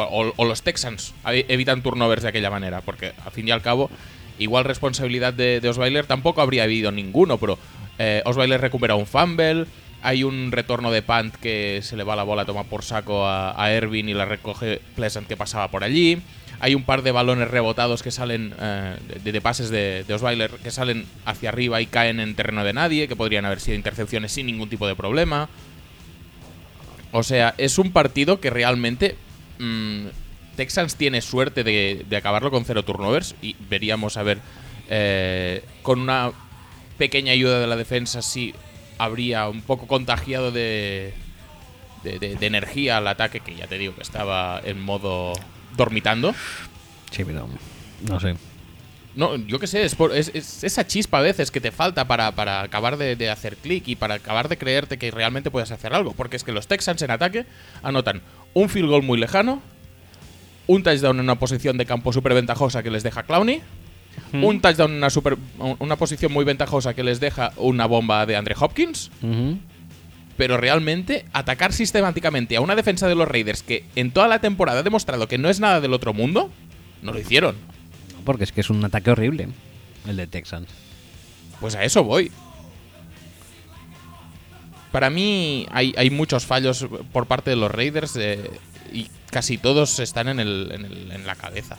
[0.05, 3.91] O, los Texans evi- evitan turnovers de aquella manera, porque al fin y al cabo,
[4.39, 7.59] igual responsabilidad de, de Osweiler tampoco habría habido ninguno, pero
[7.99, 9.67] eh, Osweiler recupera un fumble.
[10.03, 13.73] Hay un retorno de punt que se le va la bola, toma por saco a,
[13.73, 16.19] Ervin y la recoge Pleasant que pasaba por allí.
[16.61, 20.51] Hay un par de balones rebotados que salen eh, de, de pases de, de Osweiler
[20.63, 24.33] que salen hacia arriba y caen en terreno de nadie, que podrían haber sido intercepciones
[24.33, 25.49] sin ningún tipo de problema.
[27.13, 29.17] O sea, es un partido que realmente
[29.59, 30.07] mm,
[30.57, 34.39] Texans tiene suerte de, acabarlo con cero turnovers y veríamos a ver
[34.89, 36.33] eh, con una
[36.99, 38.55] pequeña ayuda de la defensa si
[38.99, 41.13] habría un poco contagiado de,
[42.03, 45.35] de, energía al ataque que ya te digo que estaba en modo
[45.77, 46.35] dormitando.
[47.11, 47.25] Sí,
[48.03, 48.35] no sé.
[49.17, 52.07] No, yo qué sé, es, por- es- es esa chispa a veces que te falta
[52.07, 55.71] para, para acabar de, de hacer clic y para acabar de creerte que realmente puedes
[55.71, 56.13] hacer algo.
[56.13, 57.47] Porque es que los Texans en ataque
[57.83, 58.21] anotan
[58.53, 59.63] un field goal muy lejano,
[60.67, 63.63] un touchdown en una posición de campo súper ventajosa que les deja Clowney,
[64.35, 65.37] un touchdown en una, super-
[65.79, 69.11] una posición muy ventajosa que les deja una bomba de Andre Hopkins.
[70.37, 74.81] Pero realmente atacar sistemáticamente a una defensa de los Raiders que en toda la temporada
[74.81, 76.51] ha demostrado que no es nada del otro mundo,
[77.01, 77.57] no lo hicieron.
[78.27, 79.49] Porque es que es un ataque horrible,
[80.07, 80.69] el de Texans.
[81.61, 82.31] Pues a eso voy.
[84.93, 88.51] Para mí hay, hay muchos fallos por parte de los Raiders eh,
[88.93, 91.77] y casi todos están en, el, en, el- en la cabeza.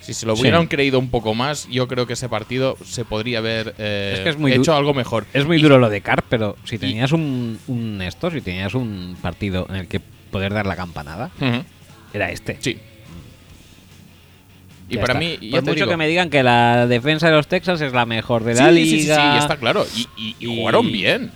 [0.00, 0.42] Si se lo Sí.
[0.42, 4.20] hubieran creído un poco más, yo creo que ese partido se podría haber eh, Es
[4.20, 5.26] que es muy hecho algo mejor.
[5.34, 8.74] Es muy Y- duro lo de Carr, pero si tenías un, un esto, si tenías
[8.74, 11.30] un partido en el que poder dar la campanada,
[12.14, 12.56] era este.
[12.60, 12.78] Sí.
[14.88, 15.18] Y Ya para está.
[15.20, 17.92] mí, ya Por mucho digo- que me digan que la defensa de los Texans es
[17.92, 18.90] la mejor de la Sí, liga.
[18.90, 19.86] sí, sí, sí, está claro.
[19.96, 21.30] Y, y- y Y- jugaron bien.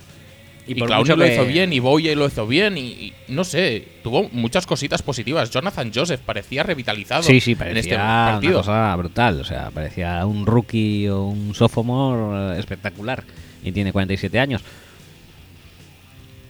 [0.66, 3.88] Y, Y, mucho lo hizo bien, y Boye lo hizo bien, y, y no sé,
[4.04, 5.50] tuvo muchas cositas positivas.
[5.50, 8.58] Jonathan Joseph parecía revitalizado Sí, sí, en parecía este una partido.
[8.58, 9.40] cosa brutal.
[9.40, 13.24] O sea, parecía un rookie o un sophomore eh, espectacular.
[13.64, 14.62] Y tiene 47 años.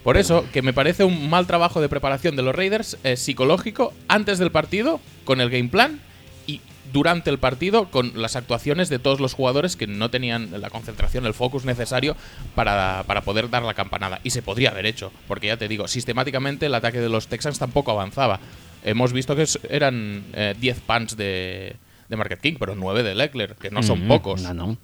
[0.05, 3.95] Por eso, que me parece un mal trabajo de preparación de los Raiders eh, psicológico
[4.09, 6.01] antes del partido, con el game plan,
[6.47, 6.61] y
[6.93, 11.27] durante el partido, con las actuaciones de todos los jugadores que no tenían la concentración,
[11.27, 12.17] el focus necesario
[12.55, 14.21] para, para poder dar la campanada.
[14.25, 17.59] Y se podría haber hecho, porque ya te digo, sistemáticamente el ataque de los Texans
[17.59, 18.41] tampoco avanzaba.
[18.85, 21.77] Hemos visto que eran eh, 10 punts de,
[22.09, 24.43] de Market King, pero 9 de Leckler, que no son Mm, pocos.
[24.43, 24.77] No, no.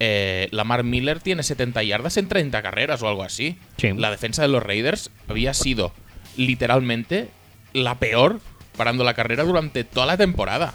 [0.00, 3.58] Eh, Lamar Miller tiene 70 yardas en 30 carreras o algo así.
[3.78, 3.92] Sí.
[3.96, 5.92] La defensa de los Raiders había sido
[6.36, 7.28] literalmente
[7.72, 8.40] la peor
[8.76, 10.72] parando la carrera durante toda la temporada.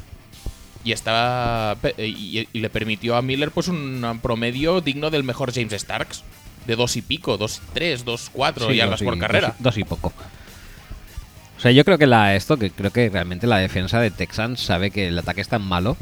[0.83, 5.73] Y estaba y, y le permitió a Miller pues un promedio digno del mejor James
[5.73, 6.23] Starks.
[6.67, 9.47] De dos y pico, dos tres, dos cuatro Sí, yardas dos y- por carrera.
[9.47, 10.13] Dos y, dos y poco.
[11.57, 14.59] O sea, yo creo que la esto, que creo que realmente la defensa de Texans
[14.61, 15.95] sabe que el ataque es tan malo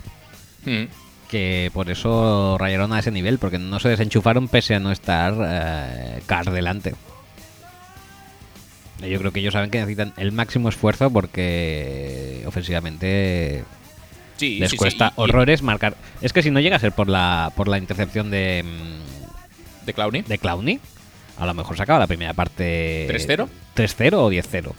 [0.65, 0.83] Mm.
[1.29, 5.33] que por eso rayaron a ese nivel, porque no se desenchufaron pese a no estar
[5.43, 6.93] eh, Carr delante.
[9.07, 13.63] Yo creo que ellos saben que necesitan el máximo esfuerzo porque ofensivamente
[14.41, 15.95] Sí, Les sí, sí, cuesta y- y- horrores marcar.
[16.21, 19.93] Es que si no llega a ser por la, por la intercepción de, mm, De
[19.93, 20.21] Clowney.
[20.23, 20.79] de Clowney,
[21.37, 23.47] a lo mejor se acaba la primera parte 3-0.
[23.75, 24.73] 3-0 o 10-0.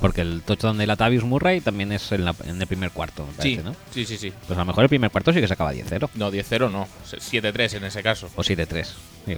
[0.00, 3.32] Porque el touchdown de Latavius Murray también es en, la- en el primer cuarto, me
[3.42, 3.74] Sí, parece, ¿no?
[3.92, 4.32] sí, sí, sí.
[4.46, 6.86] Pues a lo mejor el primer cuarto sí que se acaba 10-0 No, 10-0 no.
[7.10, 8.28] 7-3 en ese caso.
[8.36, 8.86] o 7-3.
[9.26, 9.36] sí.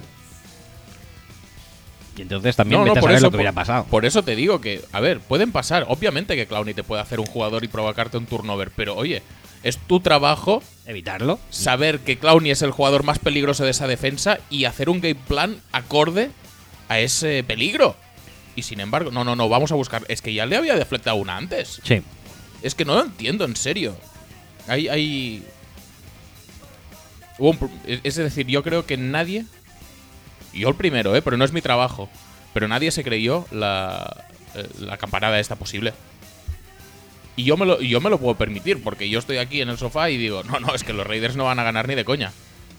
[2.19, 3.85] Y entonces también No, no, vete a por saber eso, lo que hubiera pasado.
[3.85, 5.87] Por eso te digo que, a ver, pueden pasar.
[5.89, 9.23] Obviamente que Clowney te puede hacer un jugador y provocarte un turnover, pero oye,
[9.63, 11.39] es tu trabajo Evitarlo.
[11.51, 15.15] saber que Clowney es el jugador más peligroso de esa defensa y hacer un game
[15.15, 16.31] plan acorde
[16.89, 17.97] a ese peligro.
[18.57, 20.05] Y sin embargo, no, no, no, vamos a buscar.
[20.09, 21.81] Es que ya le había deflectado una antes.
[21.85, 22.03] Sí.
[22.63, 23.97] Es que no lo entiendo, en serio.
[24.67, 24.89] Hay.
[24.89, 25.45] hay...
[28.03, 29.45] Es decir, yo creo que nadie.
[30.53, 31.23] Yo el primero, ¿eh?
[31.23, 32.09] Pero no es mi trabajo.
[32.55, 35.93] Pero nadie se creyó la, eh, la campanada esta posible.
[37.37, 39.79] Y yo me, lo, yo me lo puedo permitir, porque yo estoy aquí en el
[39.79, 42.05] sofá y digo, no, no, es que los Raiders no van a ganar ni de
[42.05, 42.33] coña.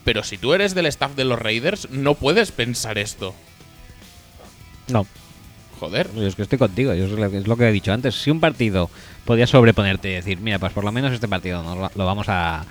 [0.04, 3.34] Pero si tú eres del staff de los Raiders, no puedes pensar esto.
[4.88, 5.06] No.
[5.80, 6.10] Joder.
[6.14, 8.16] Yo es que estoy contigo, yo es lo, que- es lo que he dicho antes.
[8.16, 8.90] Si un partido
[9.24, 12.66] podía sobreponerte y decir, mira, pues por lo menos este partido nos lo vamos a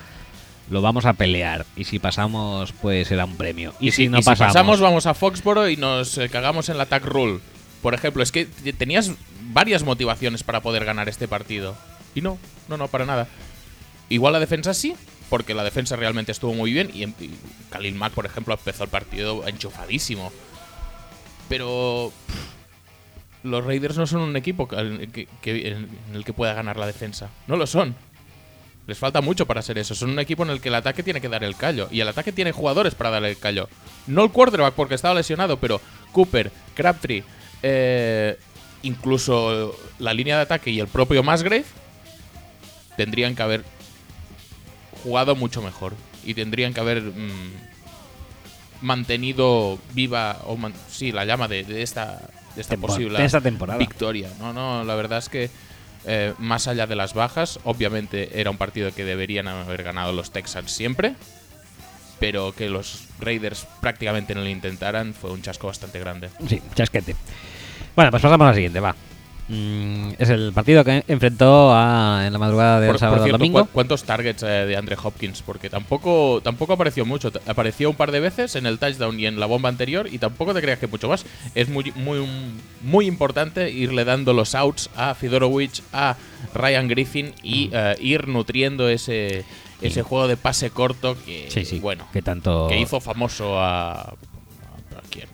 [0.69, 3.73] lo vamos a pelear y si pasamos pues será un premio.
[3.79, 7.05] Y, si, no y pasamos, vamos a Foxboro y nos eh, cagamos en la tag
[7.05, 7.39] rule.
[7.81, 8.45] Por ejemplo, es que
[8.77, 9.11] tenías
[9.51, 11.75] varias motivaciones para poder ganar este partido.
[12.13, 13.27] Y no, no, no, para nada.
[14.09, 14.95] Igual la defensa sí,
[15.29, 16.91] porque la defensa realmente estuvo muy bien.
[16.93, 17.33] Y, y
[17.69, 20.31] Khalil Mack, por ejemplo, empezó el partido enchufadísimo.
[21.47, 22.35] Pero pff,
[23.43, 26.85] los Raiders no son un equipo que- que- que- en el que pueda ganar la
[26.85, 27.29] defensa.
[27.47, 27.95] No lo son.
[28.89, 29.93] Les falta mucho para ser eso.
[29.93, 31.87] Son un equipo en el que el ataque tiene que dar el callo.
[31.91, 33.69] Y el ataque tiene jugadores para dar el callo.
[34.07, 35.79] No el quarterback porque estaba lesionado, pero
[36.11, 37.23] Cooper, Crabtree,
[37.61, 38.37] eh,
[38.81, 41.65] incluso la línea de ataque y el propio Musgrave
[42.97, 43.63] tendrían que haber
[45.03, 45.93] jugado mucho mejor.
[46.25, 47.51] Y tendrían que haber mm,
[48.81, 52.21] mantenido viva, o man- sí, la llama de, de esta,
[52.55, 53.77] de esta Tempor- posible de esta temporada.
[53.77, 54.29] victoria.
[54.39, 55.49] No, no, la verdad es que
[56.05, 60.31] eh, más allá de las bajas, obviamente era un partido que deberían haber ganado los
[60.31, 61.15] Texans siempre,
[62.19, 66.29] pero que los Raiders prácticamente no lo intentaran fue un chasco bastante grande.
[66.47, 67.15] Sí, chasquete.
[67.95, 68.95] Bueno, pues pasamos a la siguiente, va.
[69.51, 73.23] Mm, es el partido que enfrentó a- en la madrugada del Por, por sábado al
[73.23, 73.61] cierto, domingo.
[73.65, 75.41] ¿cu- ¿cuántos targets eh, de Andre Hopkins?
[75.41, 77.31] Porque tampoco, tampoco apareció mucho.
[77.47, 80.53] Apareció un par de veces en el touchdown y en la bomba anterior y tampoco
[80.53, 81.25] te creas que mucho más.
[81.55, 82.23] Es muy, muy,
[82.83, 86.15] muy importante irle dando los outs a Fedorowicz, a
[86.53, 89.45] Ryan Griffin y eh, ir nutriendo ese,
[89.81, 91.79] ese juego de pase corto que, Sí, sí.
[91.79, 92.67] bueno, que tanto.
[92.67, 93.93] que hizo famoso a...
[93.93, 95.27] ¿A, a quién?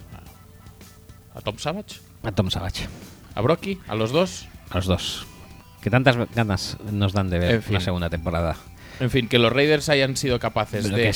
[1.34, 2.00] A, a Tom Savage?
[2.24, 2.88] A Tom Savage.
[3.36, 3.80] ¿A Brocky?
[3.88, 4.48] ¿A los dos?
[4.70, 5.28] A los dos.
[5.82, 7.74] Que tantas ganas nos dan de ver En fin.
[7.76, 8.56] la segunda temporada.
[9.00, 11.14] En fin, que los Raiders hayan sido capaces De de...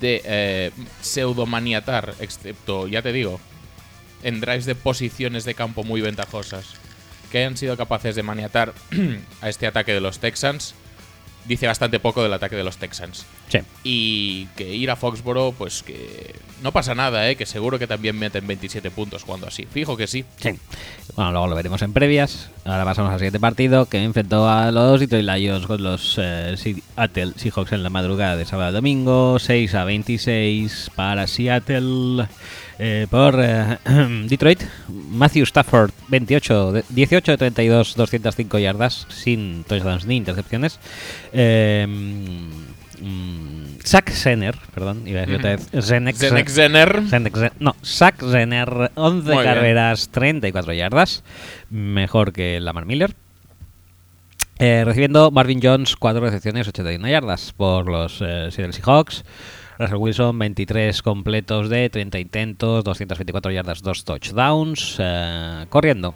[0.00, 3.40] de eh, pseudomaniatar, excepto, ya te digo,
[4.22, 6.74] en drives de posiciones de campo muy ventajosas,
[7.30, 8.72] que hayan sido capaces de maniatar
[9.42, 10.74] a este ataque de los Texans,
[11.46, 13.26] dice bastante poco del ataque de los Texans.
[13.52, 13.58] Sí.
[13.84, 17.36] Y que ir a Foxboro, pues que no pasa nada, ¿eh?
[17.36, 19.66] que seguro que también meten 27 puntos jugando así.
[19.66, 20.24] Fijo que sí.
[20.36, 20.52] Sí.
[21.16, 22.48] Bueno, luego lo veremos en previas.
[22.64, 27.34] Ahora pasamos al siguiente partido que enfrentó a los Detroit Lions con los eh, Seattle
[27.36, 29.38] Seahawks en la madrugada de sábado a domingo.
[29.38, 32.26] 6 a 26 para Seattle.
[32.78, 33.76] eh, por eh,
[34.28, 40.78] Detroit, Matthew Stafford, 28 de, 18 de 32, 205 yardas, sin touchdowns ni intercepciones.
[41.34, 41.86] Eh,
[43.02, 45.70] mm, Zach Zener, perdón, iba a decir otra vez.
[45.72, 47.02] Zenek- Zenek Zener.
[47.08, 49.54] Zenek no, Zach Zener, 11 Muy bien.
[49.54, 51.22] carreras, 34 yardas.
[51.70, 53.14] Mejor que Lamar Miller.
[54.58, 59.24] Eh, recibiendo Marvin Jones, 4 recepciones, 81 yardas por los eh, Seattle Seahawks.
[59.78, 64.96] Russell Wilson, 23 completos de 30 intentos, 224 yardas, 2 touchdowns.
[65.00, 66.14] eh, corriendo.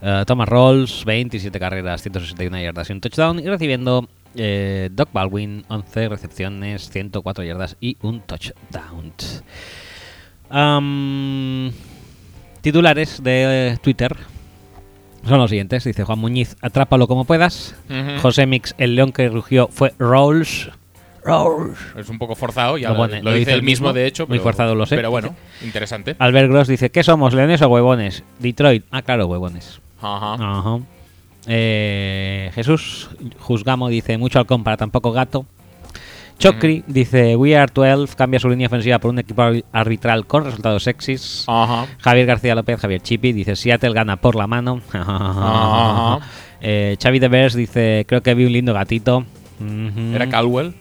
[0.00, 3.38] Eh, Thomas Rolls, 27 carreras, 161 yardas y un touchdown.
[3.40, 9.12] Y recibiendo eh, Doc Baldwin, 11 recepciones, 104 yardas y un touchdown.
[12.60, 14.14] Titulares de eh, Twitter
[15.26, 15.84] son los siguientes.
[15.84, 17.74] Dice Juan Muñiz, atrápalo como puedas.
[18.20, 20.70] José Mix, el león que rugió fue Rolls.
[21.24, 21.78] Rolls.
[21.96, 24.26] Es un poco forzado, ya Lo pone- lo dice él mismo, de hecho.
[24.26, 24.96] Muy pero- forzado, lo sé.
[24.96, 26.16] Pero bueno, interesante.
[26.18, 28.24] Albert Gross dice, ¿qué somos, leones o huevones?
[28.40, 28.84] Detroit.
[28.90, 29.80] Ah, claro, huevones.
[30.00, 30.34] Ajá.
[30.34, 30.78] Ajá.
[31.46, 35.46] Eh, Jesús Juzgamo dice, mucho halcón para tan poco gato.
[36.38, 40.44] Chocri dice: We are 12 cambia su línea ofensiva por un equipo ar- arbitral con
[40.44, 41.44] resultados sexys.
[42.00, 44.80] Javier García López, Javier Chipi, dice Seattle gana por la mano.
[46.64, 49.24] Eh, Xavi de Vers dice, creo que vi un lindo gatito.
[50.14, 50.74] ¿Era Caldwell?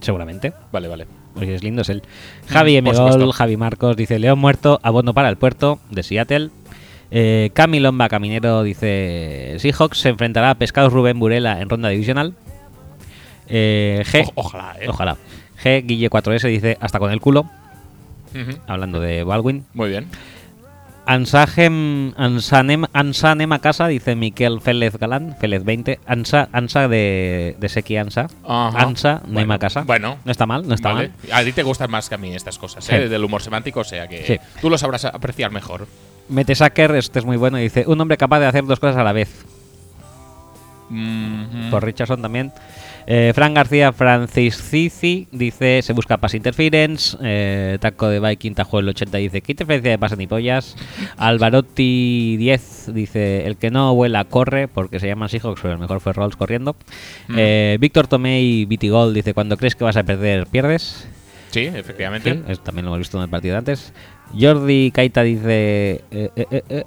[0.00, 0.54] Seguramente.
[0.72, 1.06] Vale, vale.
[1.34, 2.02] Porque es lindo, es él.
[2.48, 3.30] Javi Mm.
[3.32, 6.50] Javi Marcos dice León muerto, abono para el puerto de Seattle.
[7.14, 12.34] Eh, Cami Lomba Caminero dice Seahawks se enfrentará a Pescados Rubén Burela en ronda divisional.
[13.48, 14.86] Eh, G, O- ojalá, ¿eh?
[14.88, 15.16] ojalá.
[15.62, 17.44] G Guille 4S dice hasta con el culo,
[18.66, 19.66] hablando de Baldwin.
[19.74, 20.08] Muy bien.
[21.04, 25.98] Ansahem, Ansanem, Ansanema Casa, dice Miquel Félez Galán, Félez 20.
[26.06, 28.28] Ansa, Ansa de, de Seki Ansa.
[28.46, 28.78] Ajá.
[28.82, 29.82] Ansa, Bueno, Nema Casa.
[29.82, 30.18] bueno.
[30.24, 31.10] No está mal, no está Vale.
[31.28, 31.32] mal.
[31.32, 32.94] A ti te gustan más que a mí estas cosas, Sí.
[32.94, 33.08] ¿eh?
[33.08, 34.36] Del humor semántico, o sea que Sí.
[34.60, 35.86] tú lo sabrás apreciar mejor.
[36.28, 39.12] Metesacker, este es muy bueno, dice un hombre capaz de hacer dos cosas a la
[39.12, 39.44] vez.
[40.88, 41.70] Mhm.
[41.70, 42.52] Por Richardson también.
[43.06, 47.16] Eh, Fran García Francis Cici dice se busca pass interference.
[47.20, 50.76] Eh, Taco de Viking Tajuelo 80 dice ¿qué interferencia de pase ni pollas?
[51.16, 56.00] Alvarotti 10 dice el que no vuela corre porque se llama Seahawks pero el mejor
[56.00, 56.76] fue Rolls corriendo.
[57.28, 57.34] Mm.
[57.36, 61.06] Eh, Víctor Tomei Vitigol dice cuando crees que vas a perder pierdes.
[61.50, 62.40] Sí, efectivamente.
[62.48, 63.92] Sí, también lo hemos visto en el partido de antes.
[64.38, 66.84] Jordi Kaita dice eh, eh, eh,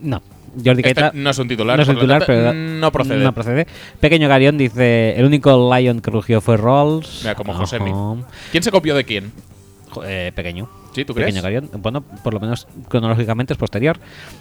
[0.00, 0.22] no.
[0.56, 3.22] Jordi Este Kaita no es un titular, no es un titular, pero no procede.
[3.22, 3.66] no procede.
[4.00, 7.20] Pequeño Garión dice: El único Lion que rugió fue Rolls.
[7.22, 7.90] Mira, como Josemi.
[7.90, 8.28] Ajá.
[8.50, 9.32] ¿Quién se copió de quién?
[10.04, 10.68] Eh, pequeño.
[10.96, 11.38] ¿Sí, tú crees?
[11.38, 11.68] Pequeño.
[11.74, 13.98] Bueno, por lo menos cronológicamente es posterior.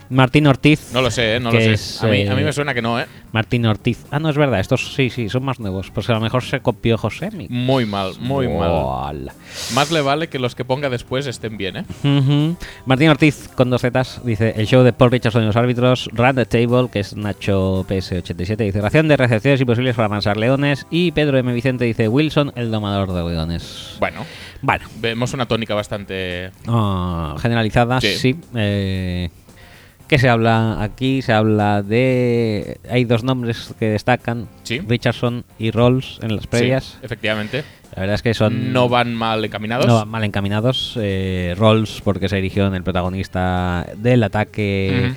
[0.09, 0.93] Martín Ortiz.
[0.93, 1.39] No lo sé, ¿eh?
[1.41, 1.73] no lo sé.
[1.73, 3.07] es, a, mí, a mí eh, me suena que no, ¿eh?
[3.33, 4.05] Martín Ortiz.
[4.09, 4.61] Ah, no, es verdad.
[4.61, 5.91] Estos sí, sí, son más nuevos.
[5.91, 7.47] Pues a lo mejor se copió Josemi.
[7.49, 9.33] Muy mal, muy mal.
[9.73, 12.55] Más le vale que los que ponga después estén bien, ¿eh?
[12.85, 16.35] Martín Ortiz con dos zetas dice el show de Paul Richardson y los árbitros, Run
[16.35, 21.11] the Table, que es Nacho PS87, dice ración de recepciones imposibles para amansar leones y
[21.11, 21.51] Pedro M.
[21.53, 23.97] Vicente dice Wilson, el domador de leones.
[23.99, 24.25] Bueno,
[24.61, 26.44] Bueno, vemos una tónica bastante...
[26.67, 28.15] ah, generalizada, sí.
[28.15, 28.35] Sí.
[28.55, 29.29] Eh,
[30.07, 31.23] ¿Qué se habla aquí?
[31.23, 32.77] Se habla de...
[32.89, 34.79] Hay dos nombres que destacan, Sí.
[34.79, 36.83] Richardson y Rolls en las previas.
[36.83, 37.63] Sí, efectivamente.
[37.95, 38.71] La verdad es que son...
[38.71, 39.87] No van mal encaminados.
[39.87, 40.93] No van mal encaminados.
[41.01, 45.13] Eh, Rolls, porque se erigió en el protagonista del ataque.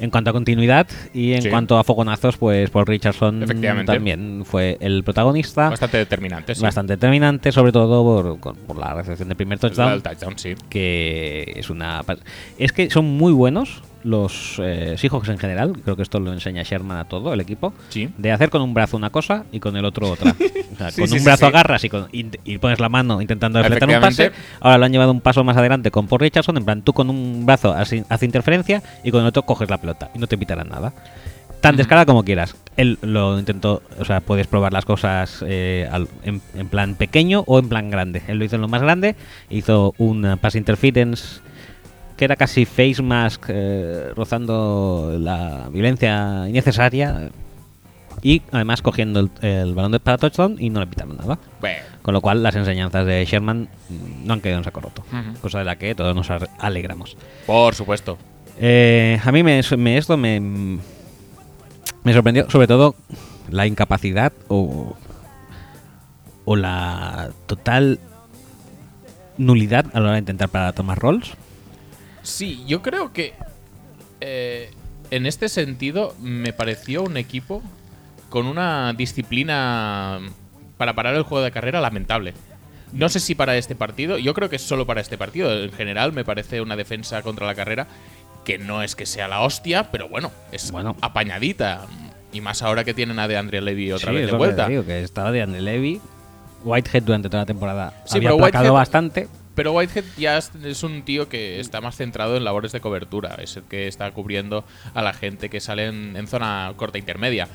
[0.00, 0.86] En cuanto a continuidad.
[1.14, 1.48] Y en Sí.
[1.50, 3.44] cuanto a fogonazos, pues Paul Richardson
[3.86, 5.70] también fue el protagonista.
[5.70, 6.62] Bastante determinante, sí.
[6.62, 10.38] Bastante determinante, sobre todo por, por la recepción del primer El touchdown.
[10.38, 10.54] sí.
[10.68, 12.02] Que es una.
[12.58, 15.72] Es que son muy buenos los eh, Seahawks en general.
[15.84, 17.72] Creo que esto lo enseña Sherman a todo el equipo.
[17.90, 18.08] Sí.
[18.18, 20.34] De hacer con un brazo una cosa y con el otro otra.
[20.72, 23.20] O sea, Sí, con sí, un brazo agarras y, con- y, y pones la mano
[23.20, 24.32] intentando deflectar un pase.
[24.60, 26.56] Ahora lo han llevado un paso más adelante con Paul Richardson.
[26.56, 29.78] En plan, tú con un brazo haces hace interferencia y con el otro coges la
[29.78, 30.94] pelota y no te pitarán nada.
[31.60, 32.56] Tan descarada como quieras.
[32.78, 37.44] Él lo intentó, o sea, puedes probar las cosas eh, al- en, en plan pequeño
[37.46, 38.22] o en plan grande.
[38.28, 39.14] Él lo hizo en lo más grande,
[39.50, 41.40] hizo un eh, pass interference
[42.20, 47.30] que era casi face mask, eh, rozando la violencia innecesaria
[48.20, 51.38] y además cogiendo el, el balón de para touchdown y no le pitaron nada.
[51.62, 53.70] Bueno, Con lo cual las enseñanzas de Sherman
[54.22, 55.02] no han quedado en saco roto,
[55.40, 56.28] cosa de la que todos nos
[56.58, 57.16] alegramos.
[57.46, 58.18] por supuesto.
[58.58, 62.94] Eh, a mí me, me- esto me, me sorprendió, sobre todo
[63.48, 64.94] la incapacidad o,
[66.44, 67.98] o la total
[69.38, 71.30] nulidad a la hora de intentar para tomar roles.
[72.22, 73.34] Sí, yo creo que
[74.20, 74.70] eh,
[75.10, 77.62] en este sentido me pareció un equipo
[78.28, 80.20] con una disciplina
[80.76, 82.34] para parar el juego de carrera lamentable.
[82.92, 85.52] No sé si para este partido, yo creo que es solo para este partido.
[85.64, 87.86] En general me parece una defensa contra la carrera
[88.44, 90.96] que no es que sea la hostia, pero bueno, es Bueno.
[91.00, 91.86] apañadita.
[92.32, 94.68] Y más ahora que tienen a de Andre Levy otra Sí, vez de que vuelta.
[94.68, 96.00] digo, que estaba Levy.
[96.64, 99.28] Whitehead durante toda la temporada Sí, había pero Whitehead- bastante.
[99.54, 103.36] Pero Whitehead ya es, un tío que está más centrado en labores de cobertura.
[103.42, 107.48] Es el que está cubriendo a la gente que sale en, zona corta intermedia.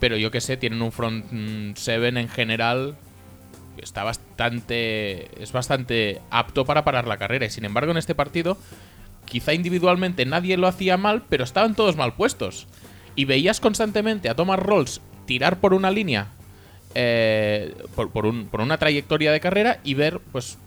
[0.00, 2.96] Pero yo que sé, tienen un front mm, seven en general
[3.78, 5.42] está bastante.
[5.42, 7.46] es bastante apto para parar la carrera.
[7.46, 8.58] Y sin embargo, en este partido,
[9.24, 12.66] quizá individualmente nadie lo hacía mal, pero estaban todos mal puestos.
[13.14, 16.28] Y veías constantemente a Thomas Rolls tirar por una línea
[16.94, 20.58] eh, por, por una trayectoria de carrera y ver pues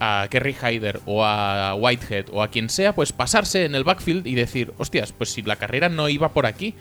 [0.00, 4.26] a Kerry Hyder o a Whitehead o a quien sea pues pasarse en el backfield
[4.26, 6.74] y decir hostias pues si la carrera no iba por aquí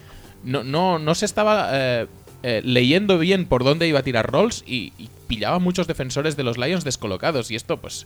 [0.43, 2.07] no no no se estaba eh,
[2.43, 6.43] eh, leyendo bien por dónde iba a tirar Rolls y, y pillaba muchos defensores de
[6.43, 8.05] los Lions descolocados y esto pues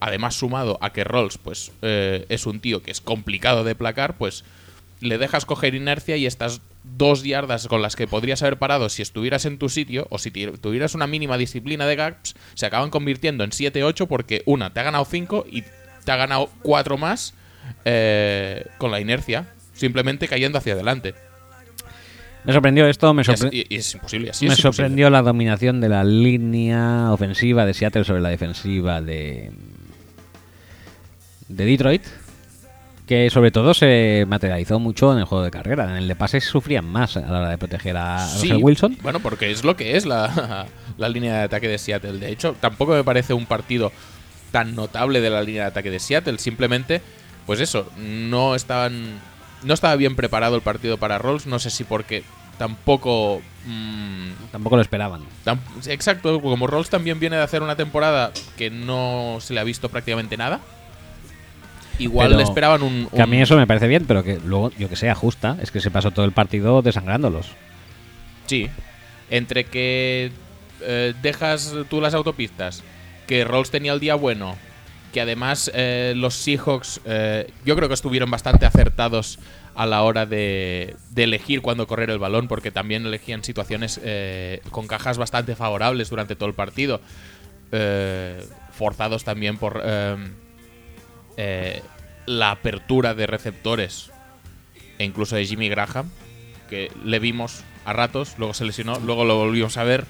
[0.00, 4.16] además sumado a que Rolls pues eh, es un tío que es complicado de placar
[4.16, 4.44] pues
[5.00, 6.60] le dejas coger inercia y estás
[6.96, 10.30] dos yardas con las que podrías haber parado si estuvieras en tu sitio o si
[10.30, 14.84] tuvieras una mínima disciplina de gaps, se acaban convirtiendo en 7-8 porque una, te ha
[14.84, 15.62] ganado 5 y
[16.04, 17.34] te ha ganado 4 más
[17.84, 21.14] eh, con la inercia, simplemente cayendo hacia adelante.
[22.44, 24.72] Me sorprendió esto, me, Y es, sorpre- y- es imposible, así me es imposible.
[24.86, 29.50] sorprendió la dominación de la línea ofensiva de Seattle sobre la defensiva de,
[31.48, 32.02] de Detroit.
[33.08, 35.84] Que sobre todo se materializó mucho en el juego de carrera.
[35.90, 38.98] En el de pases sufrían más a la hora de proteger a Sí, Russell Wilson.
[39.02, 40.66] Bueno, porque es lo que es la,
[40.98, 42.18] la línea de ataque de Seattle.
[42.18, 43.90] De hecho, tampoco me parece un partido
[44.52, 46.38] tan notable de la línea de ataque de Seattle.
[46.38, 47.00] Simplemente,
[47.46, 49.18] pues eso, no estaban.
[49.62, 51.46] No estaba bien preparado el partido para Rolls.
[51.46, 52.22] No sé si porque
[52.58, 53.40] tampoco.
[53.64, 55.22] mm, Tampoco lo esperaban.
[55.46, 59.64] tam- exacto, como Rolls también viene de hacer una temporada que no se le ha
[59.64, 60.60] visto prácticamente nada.
[61.98, 63.08] Igual Pero le esperaban un.
[63.14, 65.56] Que a mí eso me parece bien, pero que luego, yo que sé, ajusta.
[65.60, 67.48] Es que se pasó todo el partido desangrándolos.
[68.46, 68.70] Sí.
[69.30, 70.32] Entre que
[70.80, 72.82] eh, dejas tú las autopistas,
[73.26, 74.56] que Rolls tenía el día bueno,
[75.12, 79.38] que además eh, los Seahawks eh, yo creo que estuvieron bastante acertados
[79.74, 84.00] a la hora de, de elegir cuándo correr el balón, porque también elegían situaciones
[84.72, 87.00] con cajas bastante favorables durante todo el partido.
[88.72, 89.80] Forzados también por
[92.26, 94.10] la apertura de receptores
[94.98, 96.10] e incluso de Jimmy Graham,
[96.68, 100.04] que le vimos a ratos, luego se lesionó, luego lo volvimos a ver.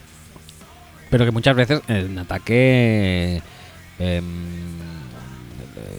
[1.11, 3.41] Pero que muchas veces en ataque
[3.99, 4.79] em,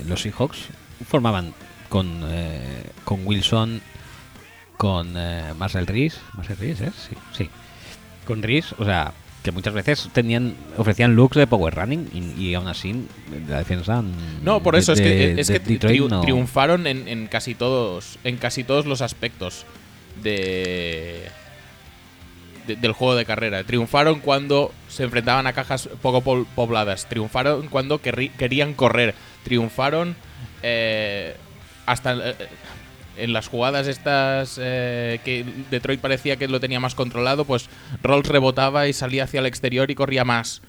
[0.08, 0.68] los Seahawks
[1.08, 1.54] formaban
[1.88, 3.82] con, eh, con Wilson,
[4.78, 6.20] con eh, Marcel Rees.
[6.34, 6.92] Marcel Rees, ¿eh?
[6.96, 7.50] Sí, sí.
[8.26, 9.14] Con Rees, o sea,
[9.44, 13.06] que muchas veces tenían ofrecían looks de power running y, y aún así
[13.48, 14.02] la defensa.
[14.02, 16.88] mm, No, por de- eso es que, de- es de que tri- Detroit no- triunfaron
[16.88, 19.66] en, en casi todos en casi todos los aspectos
[20.22, 21.24] de,
[22.68, 23.64] de- del juego de carrera.
[23.64, 26.22] Triunfaron cuando se enfrentaban a cajas poco
[26.56, 27.08] pobladas.
[27.08, 29.16] Triunfaron cuando querían correr.
[29.44, 30.16] Triunfaron
[30.64, 31.36] eh,
[31.86, 32.36] hasta eh,
[33.20, 37.70] en las jugadas estas eh, que Detroit parecía que lo tenía más controlado, pues
[38.02, 40.62] Rolls rebotaba y salía hacia el exterior y corría más.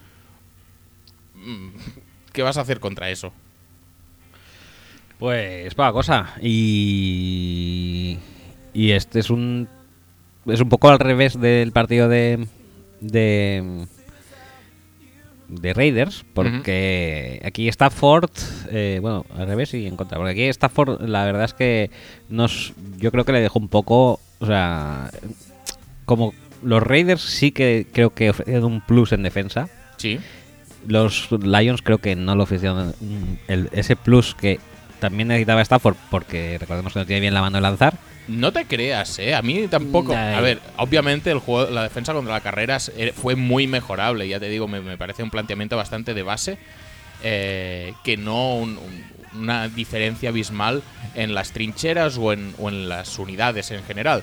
[1.34, 1.68] Mm,
[2.32, 3.32] ¿Qué vas a hacer contra eso?
[5.20, 6.34] Pues poca cosa.
[6.40, 8.18] Y.
[8.72, 9.68] Y este es un.
[10.46, 12.46] Es un poco al revés del partido de.
[13.00, 13.86] De.
[15.50, 18.30] De Raiders, porque aquí Stafford,
[18.70, 21.90] eh, bueno, al revés y en contra, porque aquí Stafford, la verdad es que
[22.28, 25.10] nos, yo creo que le dejó un poco, o sea,
[26.04, 26.32] como
[26.62, 30.18] los Raiders sí que creo que ofrecieron un plus en defensa, Sí.
[30.86, 32.94] los Lions creo que no lo ofrecieron
[33.48, 34.60] el- ese plus que
[35.00, 37.94] también necesitaba Stafford porque recordemos que no tiene bien la mano de lanzar.
[38.30, 39.34] No te creas, ¿eh?
[39.34, 40.12] A mí tampoco.
[40.38, 44.28] A ver, obviamente el juego, la defensa contra la carrera eh, fue muy mejorable.
[44.28, 46.58] Ya te digo, me, me parece un planteamiento bastante de base.
[47.22, 49.04] eh, que no un- un-
[49.42, 50.82] una diferencia abismal
[51.14, 54.22] en las trincheras o en, o en las unidades en general.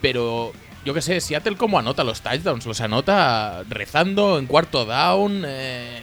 [0.00, 0.52] Pero
[0.84, 5.44] yo qué sé, Seattle como anota los touchdowns, los anota rezando en cuarto down.
[5.46, 6.00] eh,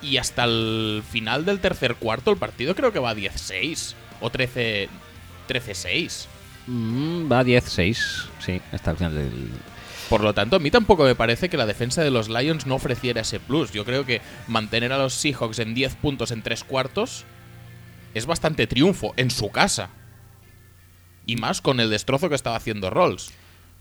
[0.00, 4.30] y hasta el final del tercer cuarto el partido creo que va a 10-6 o
[4.30, 4.88] 13
[5.48, 6.26] 13-6.
[6.66, 9.50] Mm, va 10-6, sí, hasta el final del...
[10.08, 12.76] Por lo tanto, a mí tampoco me parece que la defensa de los Lions no
[12.76, 13.72] ofreciera ese plus.
[13.72, 17.24] Yo creo que mantener a los Seahawks en 10 puntos en 3 cuartos
[18.14, 19.90] es bastante triunfo en su casa.
[21.26, 23.30] Y más con el destrozo que estaba haciendo Rolls.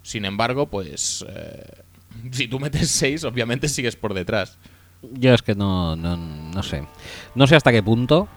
[0.03, 1.26] Sin embargo, pues...
[1.30, 1.84] eh,
[2.32, 4.57] si tú metes 6, obviamente sigues por detrás.
[5.01, 6.84] Yo es que no, no, no sé.
[7.36, 8.28] No sé hasta qué punto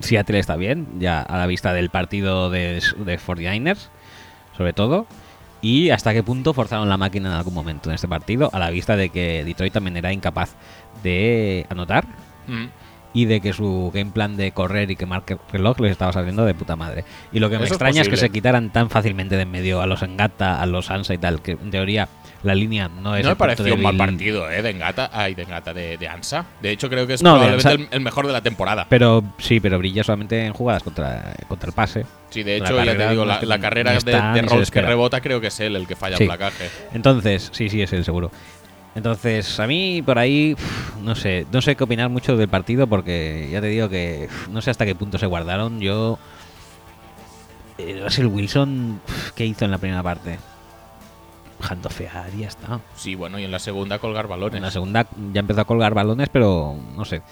[0.00, 3.88] Seattle está bien, ya a la vista del partido de, de 49ers,
[4.56, 5.06] sobre todo.
[5.62, 8.70] Y hasta qué punto forzaron la máquina en algún momento en este partido, a la
[8.70, 10.54] vista de que Detroit también era incapaz
[11.02, 12.06] de anotar
[12.46, 12.66] Mm.
[13.12, 16.44] y de que su game plan de correr y quemar que- reloj les estaba saliendo
[16.46, 17.04] de puta madre.
[17.32, 19.50] Y lo que me Eso es extraña es, que se quitaran tan fácilmente de en
[19.50, 22.08] medio a los Engata, a los Ansa y tal, que en teoría
[22.42, 24.62] la línea no es No me el pareció un mal partido, ¿eh?
[24.62, 25.10] De Engata.
[25.12, 26.46] Ay, de Engata, de, de Ansa.
[26.62, 28.86] De hecho, creo que es No, probablemente el, el mejor de la temporada.
[28.88, 32.06] Pero sí, pero brilla solamente en jugadas contra, contra el pase.
[32.30, 35.48] Sí, de hecho, ya te digo, la, carrera de, de Rolls que rebota creo que
[35.48, 36.22] es él el que falla Sí.
[36.24, 36.70] el placaje.
[36.94, 38.30] Entonces, sí, sí, es el seguro.
[38.94, 40.56] Entonces, a mí por ahí,
[41.02, 44.60] no sé, no sé qué opinar mucho del partido porque ya te digo que no
[44.62, 45.78] sé hasta qué punto se guardaron.
[45.80, 46.18] Yo.
[47.78, 49.00] eh, Russell Wilson,
[49.34, 50.38] ¿qué hizo en la primera parte?
[51.68, 52.80] Handofear y ya está.
[52.96, 54.56] Sí, bueno, y en la segunda colgar balones.
[54.56, 57.22] En la segunda ya empezó a colgar balones, pero no sé.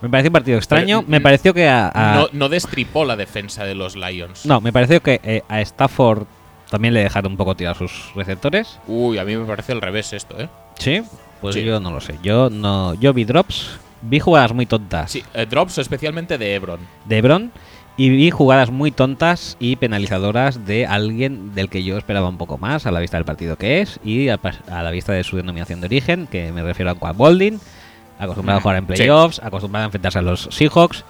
[0.00, 0.98] Me pareció un partido extraño.
[1.00, 1.88] Pero, me mm, pareció que a.
[1.94, 4.44] a- No, no destripó la defensa de los Lions.
[4.46, 6.24] no, me pareció que eh, a Stafford
[6.70, 8.78] también le dejaron un poco tirar sus receptores.
[8.86, 10.48] Uy, a mí me parece al revés esto, ¿eh?
[10.78, 11.02] Sí.
[11.40, 11.62] Pues Sí.
[11.64, 12.18] yo no lo sé.
[12.22, 12.94] Yo no.
[12.94, 13.78] Yo vi drops.
[14.06, 16.80] Vi jugadas muy tontas Sí, eh, drops especialmente de Ebron.
[17.06, 17.52] de Ebron.
[17.96, 22.58] Y vi jugadas muy tontas y penalizadoras de alguien del que yo esperaba un poco
[22.58, 25.80] más a la vista del partido que es y a, la vista de su denominación
[25.80, 27.60] de origen, que me refiero a Quad Bolding,
[28.18, 28.94] acostumbrado a jugar en sí.
[28.94, 31.04] playoffs, acostumbrado a enfrentarse a los Seahawks,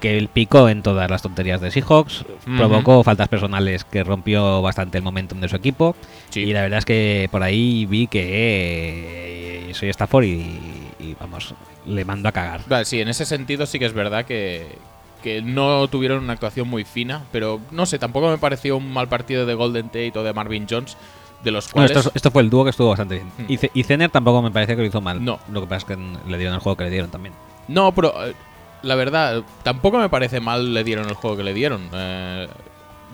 [0.00, 2.24] que él picó en todas las tonterías de Seahawks,
[2.56, 5.96] provocó faltas personales que rompió bastante el momentum de su equipo
[6.30, 6.42] Sí.
[6.42, 10.60] y la verdad es que por ahí vi que eh, soy Stafford y,
[11.00, 11.54] y, vamos,
[11.86, 12.60] le mando a cagar.
[12.68, 14.78] Vale, sí, en ese sentido sí que es verdad que,
[15.20, 19.08] que no tuvieron una actuación muy fina, pero no sé, tampoco me pareció un mal
[19.08, 20.96] partido de Golden Tate o de Marvin Jones,
[21.42, 22.06] de los Bueno, cuales...
[22.06, 23.28] esto, esto fue el dúo que estuvo bastante bien.
[23.48, 23.68] Mm.
[23.74, 25.24] Y Zener tampoco me parece que lo hizo mal.
[25.24, 25.38] No.
[25.50, 27.34] Lo que pasa es que le dieron el juego que le dieron también.
[27.68, 28.34] No, pero eh,
[28.82, 31.88] la verdad, tampoco me parece mal le dieron el juego que le dieron.
[31.92, 32.48] Eh,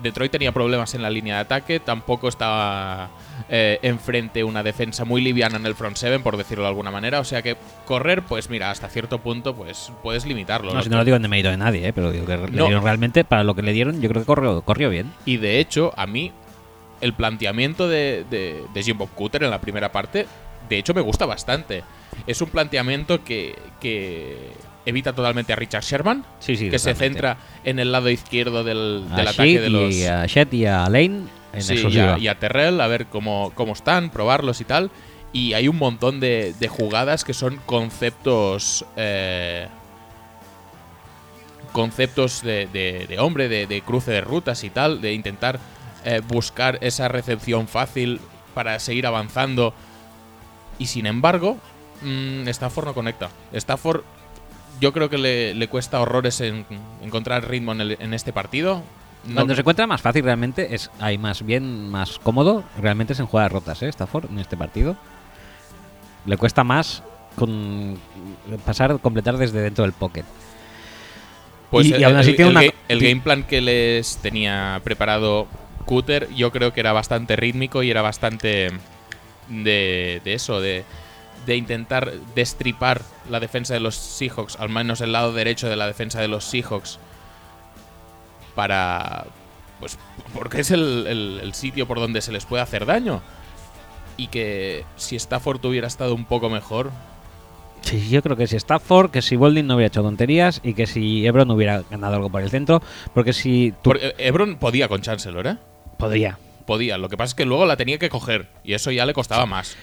[0.01, 3.09] Detroit tenía problemas en la línea de ataque, tampoco estaba
[3.49, 7.19] eh, enfrente una defensa muy liviana en el front seven, por decirlo de alguna manera.
[7.19, 10.73] O sea que correr, pues mira, hasta cierto punto, pues puedes limitarlo.
[10.73, 11.93] No, si no lo digo en mérito de nadie, ¿eh?
[11.93, 14.61] pero digo que le dieron realmente, para lo que le dieron, yo creo que corrió,
[14.61, 15.11] corrió bien.
[15.25, 16.31] Y de hecho, a mí,
[17.01, 20.25] el planteamiento de, de, de Jim Bob Cooter en la primera parte,
[20.69, 21.83] de hecho, me gusta bastante.
[22.25, 24.49] Es un planteamiento que, que
[24.85, 26.69] evita totalmente a Richard Sherman, Sí, sí.
[26.69, 27.19] que se totalmente.
[27.19, 29.93] centra en el lado izquierdo del, del ataque de los.
[29.93, 31.21] Y a Shed y a Lane
[31.53, 34.91] en Sí, y, a, y a Terrell, a ver cómo, cómo están, probarlos y tal.
[35.33, 38.85] Y hay un montón de, de jugadas que son conceptos.
[38.95, 39.67] eh,
[41.71, 45.59] conceptos de, de- de hombre, de, cruce de rutas y tal, de intentar
[46.05, 48.19] eh, buscar esa recepción fácil
[48.55, 49.73] para seguir avanzando.
[50.79, 51.57] Y sin embargo,
[52.01, 53.29] mm, Stafford no conecta.
[53.53, 54.01] Stafford,
[54.79, 56.65] yo creo que le, le cuesta horrores en,
[57.03, 58.81] encontrar ritmo en, el- en este partido.
[59.25, 63.19] No- Cuando se encuentra más fácil realmente, es hay más bien, más cómodo, realmente es
[63.19, 63.89] en jugadas rotas, ¿eh?
[63.89, 64.95] Stafford en este partido.
[66.25, 67.03] Le cuesta más
[67.35, 67.97] con
[68.65, 70.23] pasar, completar desde dentro del pocket.
[71.69, 73.59] Pues Y- y el, aún así el- tiene el una- ga- el game plan que
[73.61, 75.47] les tenía preparado
[75.85, 78.69] Cooter, yo creo que era bastante rítmico y era bastante
[79.49, 80.83] de, de eso, de,
[81.45, 85.87] de intentar destripar la defensa de los Seahawks, al menos el lado derecho de la
[85.87, 86.99] defensa de los Seahawks,
[88.57, 89.25] para.
[89.79, 89.97] Pues
[90.33, 93.21] porque es el, el- el sitio por donde se les puede hacer daño.
[94.17, 96.91] Y que si Stafford hubiera estado un poco mejor,
[97.81, 100.87] Sí, yo creo que si Stafford, que si Bolding no hubiera hecho tonterías y que
[100.87, 102.81] si Ebron hubiera ganado algo por el centro,
[103.13, 105.57] porque si tú porque Ebron podía con Chancellor, ¿eh?
[105.97, 109.05] podría, Podía, lo que pasa es que luego la tenía que coger y eso ya
[109.05, 109.77] le costaba más.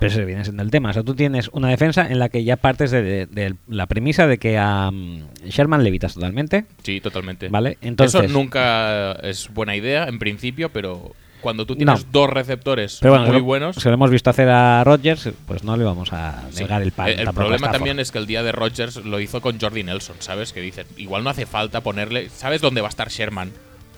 [0.00, 0.90] Pero ese viene siendo el tema.
[0.90, 3.86] O sea, tú tienes una defensa en la que ya partes de, de- de la
[3.86, 7.48] premisa de que a mm, Sherman le evitas totalmente, Sí, totalmente.
[7.48, 7.78] ¿vale?
[7.82, 12.10] Entonces, eso nunca es buena idea en principio, pero cuando tú tienes No.
[12.12, 15.64] dos receptores pero bueno, muy lo- buenos, Si lo hemos visto hacer a Rodgers, pues
[15.64, 16.62] no le vamos a sí.
[16.62, 17.08] negar el pan.
[17.08, 20.52] El, problema también es que el día de Rodgers lo hizo con Jordi Nelson, ¿sabes?
[20.52, 23.52] Que dicen, igual no hace falta ponerle, ¿sabes dónde va a estar Sherman?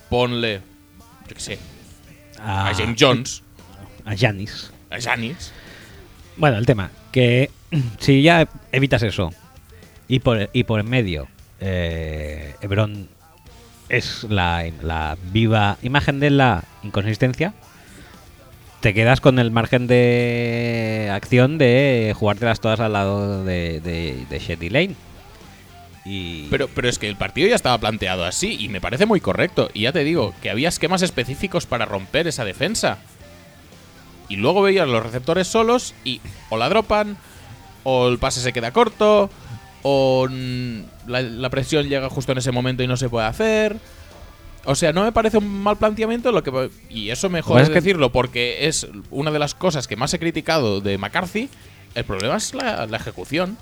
[0.09, 0.61] Ponle,
[1.29, 1.59] yo qué sé,
[2.39, 3.43] a, a James Jones,
[4.05, 4.71] a Giannis.
[4.91, 5.53] a Janis.
[6.37, 7.51] Bueno, el tema, que
[7.99, 9.31] si ya evitas eso
[10.09, 11.29] y por, y por en medio
[11.61, 12.55] eh,
[13.89, 17.55] es la, la viva imagen de la inconsistencia,
[18.83, 24.97] te quedas con el margen de acción de jugártelas todas al lado de, de, Lane.
[26.05, 29.21] Y Pero, pero es que el partido ya estaba planteado así y me parece muy
[29.21, 29.71] correcto.
[29.73, 32.99] Y ya te digo, que había esquemas específicos para romper esa defensa.
[34.29, 36.21] Y luego veías los receptores solos y
[36.51, 37.17] o la dropan,
[37.85, 39.31] o el pase se queda corto,
[39.83, 40.29] o
[41.07, 43.77] la, la presión llega justo en ese momento y no se puede hacer.
[44.65, 48.13] O sea, no me parece un mal planteamiento lo que y eso mejor es decirlo
[48.13, 51.49] porque es una de las cosas que más he criticado de McCarthy.
[51.95, 53.59] El problema es la, la ejecución.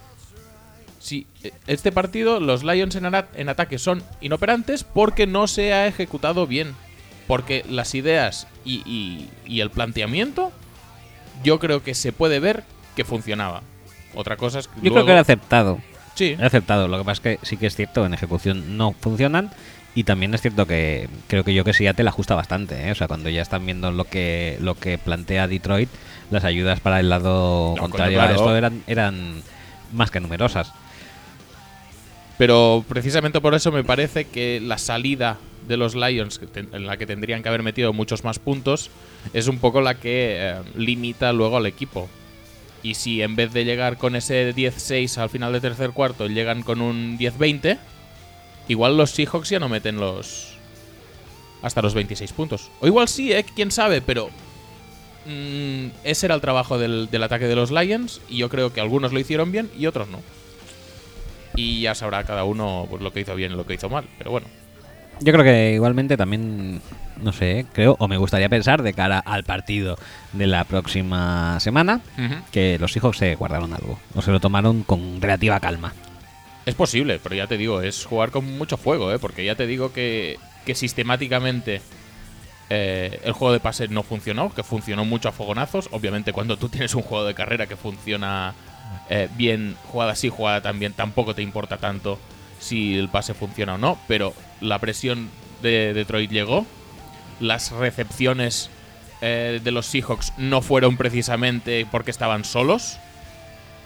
[0.99, 6.47] Sí, eh, este partido los Lions en ataque son inoperantes porque no se ha ejecutado
[6.47, 6.75] bien.
[7.31, 10.51] Porque las ideas y, y- y el planteamiento
[11.45, 12.65] yo creo que se puede ver
[12.97, 13.63] que funcionaba.
[14.15, 15.79] Otra cosa es que yo creo luego- que era aceptado.
[16.17, 16.89] Sí, He aceptado.
[16.89, 19.51] Lo que pasa es que sí que es cierto, en ejecución no funcionan.
[19.95, 22.89] Y también es cierto que creo que yo que Seattle ajusta bastante.
[22.89, 22.91] ¿eh?
[22.91, 25.89] O sea, cuando ya están viendo lo que lo que plantea Detroit,
[26.33, 28.41] las ayudas para el lado No, contrario coño, a claro.
[28.43, 29.43] esto eran, eran
[29.93, 30.73] más que numerosas.
[32.39, 35.39] Pero precisamente por eso me parece que la salida
[35.71, 38.91] de los Lions, en la que tendrían que haber metido muchos más puntos,
[39.33, 42.11] es un poco la que eh, limita luego al equipo.
[42.83, 46.63] Y si en vez de llegar con ese 10-6 al final de tercer cuarto, llegan
[46.63, 47.79] con un 10-20,
[48.69, 50.57] igual los Seahawks ya no meten los.
[51.63, 52.71] hasta los 26 puntos.
[52.81, 53.45] O igual sí, ¿eh?
[53.55, 54.31] Quién sabe, pero.
[55.27, 58.81] mm, ese era el trabajo del, del ataque de los Lions, y yo creo que
[58.81, 60.21] algunos lo hicieron bien y otros no.
[61.55, 64.07] Y ya sabrá cada uno pues, lo que hizo bien y lo que hizo mal,
[64.19, 64.47] pero bueno.
[65.21, 66.81] Yo creo que igualmente también,
[67.23, 69.99] no sé, creo, o me gustaría pensar de cara al partido
[70.33, 72.01] de la próxima semana,
[72.51, 75.93] que los hijos se guardaron algo, o se lo tomaron con relativa calma.
[76.65, 79.19] Es posible, pero ya te digo, es jugar con mucho fuego, ¿eh?
[79.19, 81.83] porque ya te digo que, que sistemáticamente
[82.71, 85.89] eh, el juego de pase no funcionó, que funcionó mucho a fogonazos.
[85.93, 88.55] Obviamente, cuando tú tienes un juego de carrera que funciona
[89.11, 92.19] eh, bien, jugada sí, jugada también, tampoco te importa tanto
[92.61, 95.29] si el pase funciona o no, pero la presión
[95.63, 96.67] de Detroit llegó.
[97.41, 98.71] Las recepciones
[99.23, 102.99] eh, de los Seahawks no fueron precisamente porque estaban solos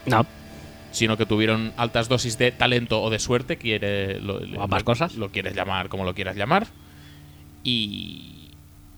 [0.06, 0.26] No.
[0.92, 4.86] sino que tuvieron altas dosis de talento o de suerte, quiere, lo, O ambas lo-
[4.86, 5.14] cosas.
[5.14, 6.66] Lo quieres llamar como lo quieras llamar.
[7.62, 8.50] Y,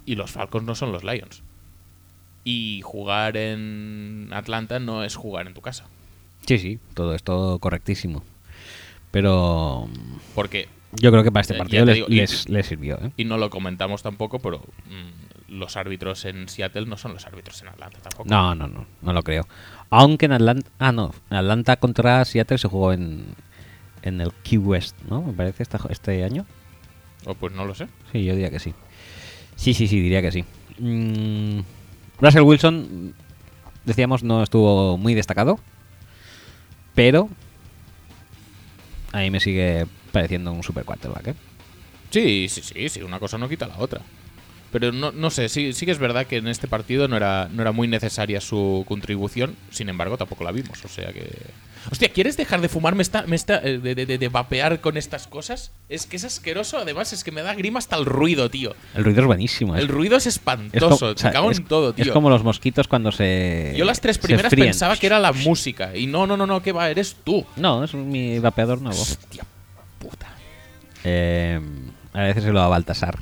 [0.06, 1.42] y los Falcons no son los Lions.
[2.44, 5.84] Y jugar en Atlanta no es jugar en tu casa.
[6.46, 8.22] Sí, sí, todo esto correctísimo.
[9.10, 9.88] Pero
[10.34, 10.68] Porque,
[11.00, 13.10] yo creo que para este partido les, y- les- sirvió, ¿eh?
[13.16, 17.60] y no lo comentamos tampoco, pero mm, los árbitros en Seattle no son los árbitros
[17.62, 18.28] en Atlanta tampoco.
[18.28, 19.46] No, no, no, no lo creo.
[19.90, 23.24] Aunque en Atlanta, ah, no, en Atlanta contra Seattle se jugó en,
[24.02, 25.22] en el Key West, ¿no?
[25.22, 26.44] Me parece esta- este año.
[27.24, 27.88] O pues no lo sé.
[28.12, 28.74] Sí, yo diría que sí.
[29.56, 30.44] Sí, sí, sí, diría que sí.
[30.78, 31.60] Mm,
[32.20, 33.14] Russell Wilson,
[33.84, 35.58] decíamos, no estuvo muy destacado,
[36.94, 37.28] pero
[39.12, 39.86] a mí me sigue
[40.16, 41.34] pareciendo un super quarterback, ¿eh?
[42.10, 44.00] Sí, sí, sí, sí, una cosa no quita la otra.
[44.72, 47.48] Pero no, no sé, sí, sí que es verdad que en este partido no era,
[47.52, 51.30] no era muy necesaria su contribución, sin embargo tampoco la vimos, o sea que...
[51.90, 54.80] Hostia, ¿quieres dejar de fumar, me está, me está, eh, de, de- de- de vapear
[54.80, 55.70] con estas cosas?
[55.88, 58.74] Es que es asqueroso, además es que me da grima hasta el ruido, tío.
[58.96, 59.76] El ruido es buenísimo.
[59.76, 59.80] ¿eh?
[59.80, 62.06] El ruido es espantoso, o sea, me cago es- en todo, tío.
[62.06, 63.72] Es como los mosquitos cuando se.
[63.76, 66.72] Yo las tres primeras pensaba que era la música, y no, no, no, no, que
[66.72, 67.46] va, eres tú.
[67.54, 69.00] No, es mi vapeador nuevo.
[69.00, 69.44] Hostia.
[71.08, 71.60] Eh,
[72.14, 73.16] a veces se lo va a Baltasar.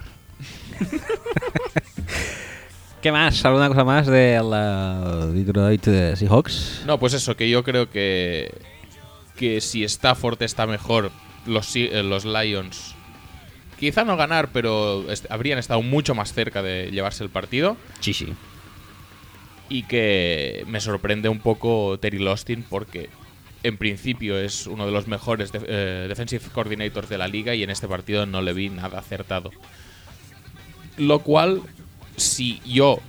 [3.02, 3.44] ¿Qué más?
[3.44, 6.82] ¿Alguna cosa más de la Detroit eh, Seahawks?
[6.86, 8.54] No, pues eso, que yo creo que,
[9.36, 11.10] que si Stafford está mejor,
[11.44, 12.94] los, eh, los Lions
[13.78, 17.76] quizá no ganar, pero est- habrían estado mucho más cerca de llevarse el partido.
[18.00, 18.32] Sí, sí.
[19.68, 23.10] Y que me sorprende un poco Terry Lostin porque
[23.64, 27.70] en principio es uno de los mejores eh, defensive coordinators de la liga y en
[27.70, 29.50] este partido no le vi nada acertado.
[30.98, 31.62] Lo cual,
[32.16, 33.00] si yo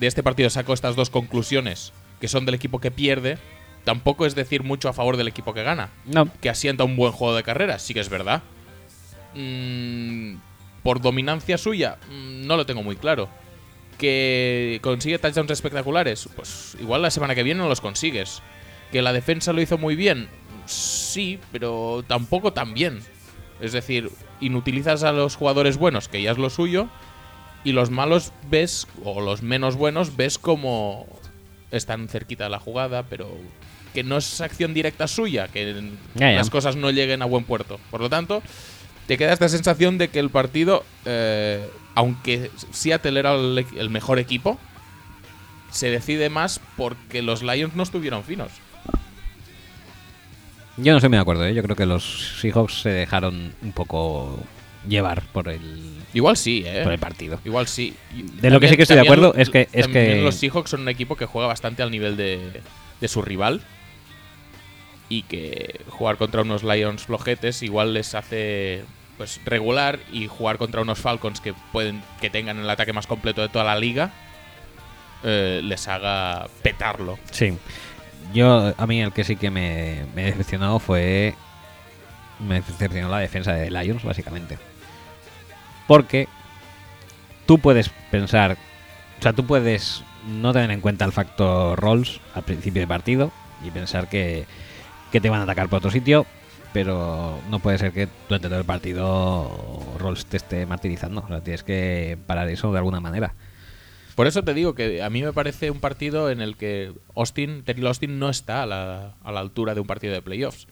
[0.00, 3.38] de este partido saco estas dos conclusiones, que son del equipo que pierde,
[3.84, 5.90] tampoco es decir mucho a favor del equipo que gana.
[6.06, 8.42] No, Que asienta un buen juego de carrera, sí que es verdad.
[9.36, 10.38] Mm,
[10.82, 13.28] por dominancia suya, mm, no lo tengo muy claro.
[13.96, 18.42] Que consigue touchdowns espectaculares, pues igual la semana que viene no los consigues.
[18.92, 20.28] Que la defensa lo hizo muy bien,
[20.66, 23.00] sí, pero tampoco tan bien.
[23.60, 24.10] Es decir,
[24.40, 26.88] inutilizas a los jugadores buenos, que ya es lo suyo,
[27.64, 31.06] y los malos ves, o los menos buenos, ves como
[31.70, 33.28] están cerquita de la jugada, pero
[33.94, 37.78] que no es acción directa suya, que las cosas no lleguen a buen puerto.
[37.90, 38.42] Por lo tanto,
[39.06, 44.18] te queda esta sensación de que el partido, eh, aunque Seattle era el, el mejor
[44.18, 44.58] equipo,
[45.70, 48.52] se decide más porque los Lions no estuvieron finos.
[50.76, 51.46] Yo no estoy muy de acuerdo.
[51.46, 51.54] ¿eh?
[51.54, 54.38] Yo creo que los Seahawks se dejaron un poco
[54.88, 56.80] llevar por el, Igual sí, ¿eh?
[56.82, 57.38] por el partido.
[57.44, 57.94] Igual sí.
[58.16, 60.70] Y De lo que sí que estoy de acuerdo es que- es que- los Seahawks
[60.70, 62.60] son un equipo que juega bastante al nivel de,
[63.00, 63.60] de su rival.
[65.08, 68.84] Y que jugar contra unos Lions flojetes igual les hace
[69.18, 73.42] pues regular y jugar contra unos Falcons que pueden que tengan el ataque más completo
[73.42, 74.12] de toda la liga
[75.24, 77.18] eh, les haga petarlo.
[77.32, 77.52] Sí.
[78.32, 81.34] Yo, a mí el que sí que me, me decepcionó fue.
[82.38, 84.58] Me decepcionó la defensa de Lions, básicamente.
[85.86, 86.28] Porque
[87.46, 88.56] tú puedes pensar.
[89.18, 93.32] O sea, tú puedes no tener en cuenta el factor rolls al principio de partido
[93.64, 94.46] y pensar que,
[95.12, 96.26] que te van a atacar por otro sitio,
[96.72, 101.22] pero no puede ser que durante todo el partido rolls te esté martirizando.
[101.22, 103.34] O sea, tienes que parar eso de alguna manera.
[104.20, 107.62] Por eso te digo que a mí me parece un partido en el que Austin,
[107.62, 110.68] Terry Austin no está a la, a la altura de un partido de playoffs.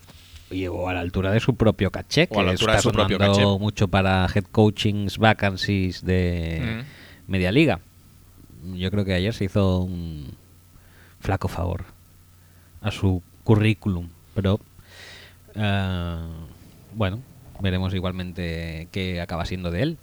[0.51, 2.82] Llegó a la altura de su propio caché, que O a la altura está de
[2.82, 3.46] su propio caché.
[3.59, 6.84] mucho para head coachings, vacancies de
[7.26, 7.80] media liga.
[8.74, 10.34] Yo creo que ayer se hizo un
[11.18, 11.86] flaco favor
[12.82, 14.11] a su currículum.
[14.34, 14.61] Pero
[15.55, 16.16] eh,
[16.94, 17.22] bueno,
[17.62, 19.96] veremos igualmente qué acaba siendo de él.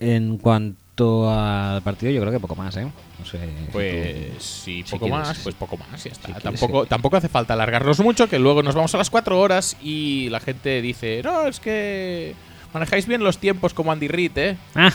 [0.00, 0.87] En cuanto
[1.30, 2.86] al partido, yo creo que poco más, ¿eh?
[3.18, 3.38] No sé.
[3.72, 6.28] Pues tú- sí, si poco más, pues poco más, ya está.
[6.28, 9.76] si tampoco, tampoco hace falta alargarnos mucho, que luego nos vamos a las cuatro horas
[9.82, 12.34] y la gente dice, no, es que
[12.74, 14.56] manejáis bien los tiempos como Andy Reid, ¿eh?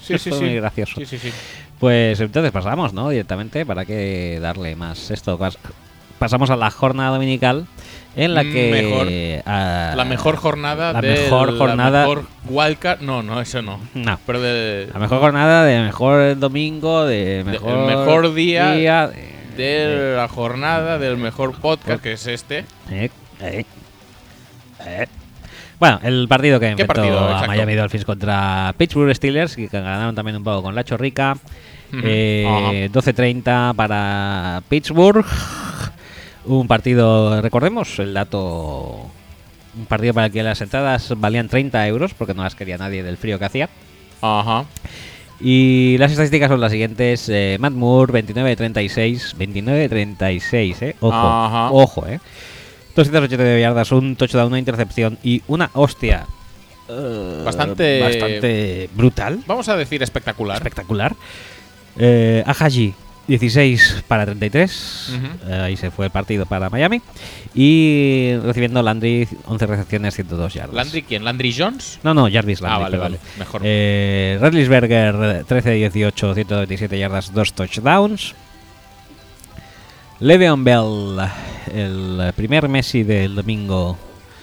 [0.00, 0.34] Sí, sí, sí.
[0.40, 0.94] muy gracioso.
[0.98, 1.30] Sí, sí, sí.
[1.78, 3.08] Pues entonces pasamos, ¿no?
[3.10, 5.38] Directamente, ¿para qué darle más esto?
[6.18, 7.66] Pas- Pasamos a la jornada dominical
[8.16, 8.70] en la que...
[8.70, 9.08] Mejor.
[9.46, 13.00] ah, La mejor jornada la mejor jornada- La mejor wildcard.
[13.02, 13.78] No, no, eso no.
[13.94, 14.18] No.
[14.26, 20.14] Pero de, La mejor jornada de mejor domingo, de el mejor, mejor día de- de
[20.16, 22.64] la jornada del mejor podcast, que es este.
[22.90, 23.10] Eh,
[23.40, 23.64] eh,
[24.86, 25.06] eh.
[25.78, 27.18] Bueno, el partido que enfrentó partido?
[27.20, 27.48] a Exacto.
[27.48, 31.36] Miami Dolphins contra Pittsburgh Steelers, que ganaron también un poco con la chorrica.
[31.92, 32.00] Ujú.
[32.04, 35.24] Eh, 12.30 para Pittsburgh.
[36.46, 39.06] Un partido, recordemos el dato,
[39.76, 43.02] un partido para el que las entradas valían 30 euros, porque no las quería nadie
[43.02, 43.68] del frío que hacía.
[44.22, 44.64] Ajá.
[45.40, 47.28] Y las estadísticas son las siguientes.
[47.28, 49.34] eh, Matt Moore, 29 de 36.
[49.36, 50.96] 29 de 36, ¿eh?
[51.00, 51.70] Ojo, Ajá.
[51.72, 52.20] ojo, ¿eh?
[52.94, 56.26] 289 yardas, un touchdown, una intercepción y una hostia.
[56.88, 60.56] eh, Bastante- Bastante brutal, Vamos a decir espectacular.
[60.58, 61.14] espectacular.
[61.98, 62.94] Eh, Ahaji,
[63.28, 65.12] 16 para 33.
[65.16, 65.50] Ujú.
[65.50, 67.00] Eh, ahí se fue el partido para Miami.
[67.54, 70.74] Y recibiendo Landry, 11 recepciones, 102 yardas.
[70.74, 71.24] ¿Landry quién?
[71.24, 71.98] ¿Landry Jones?
[72.02, 72.76] No, no, Jarvis Landry.
[72.76, 73.12] Ah, vale, perdón.
[73.12, 73.38] vale.
[73.38, 73.60] Mejor.
[73.64, 78.34] Eh, Redlisberger, 13 de 18, 127 yardas, 2 touchdowns.
[80.20, 81.18] Le'Veon Bell,
[81.74, 83.98] el primer Messi del domingo,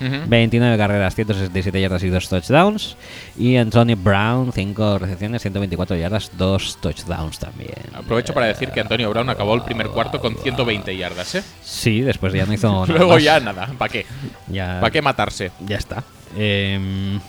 [0.06, 0.16] Ujú.
[0.28, 2.98] 29 carreras, 167 yardas y 2 touchdowns.
[3.38, 7.74] Y Antonio Brown, 5 recepciones, 124 yardas, 2 touchdowns también.
[7.94, 11.44] Aprovecho para decir que Antonio Brown acabó el primer cuarto con 120 yardas, ¿eh?
[11.64, 13.24] Sí, después ya no hizo nada Luego más.
[13.24, 13.68] ya nada.
[13.78, 14.06] ¿Para qué?
[14.56, 15.52] ¿Para qué matarse?
[15.66, 16.04] ya está.
[16.36, 17.20] Em,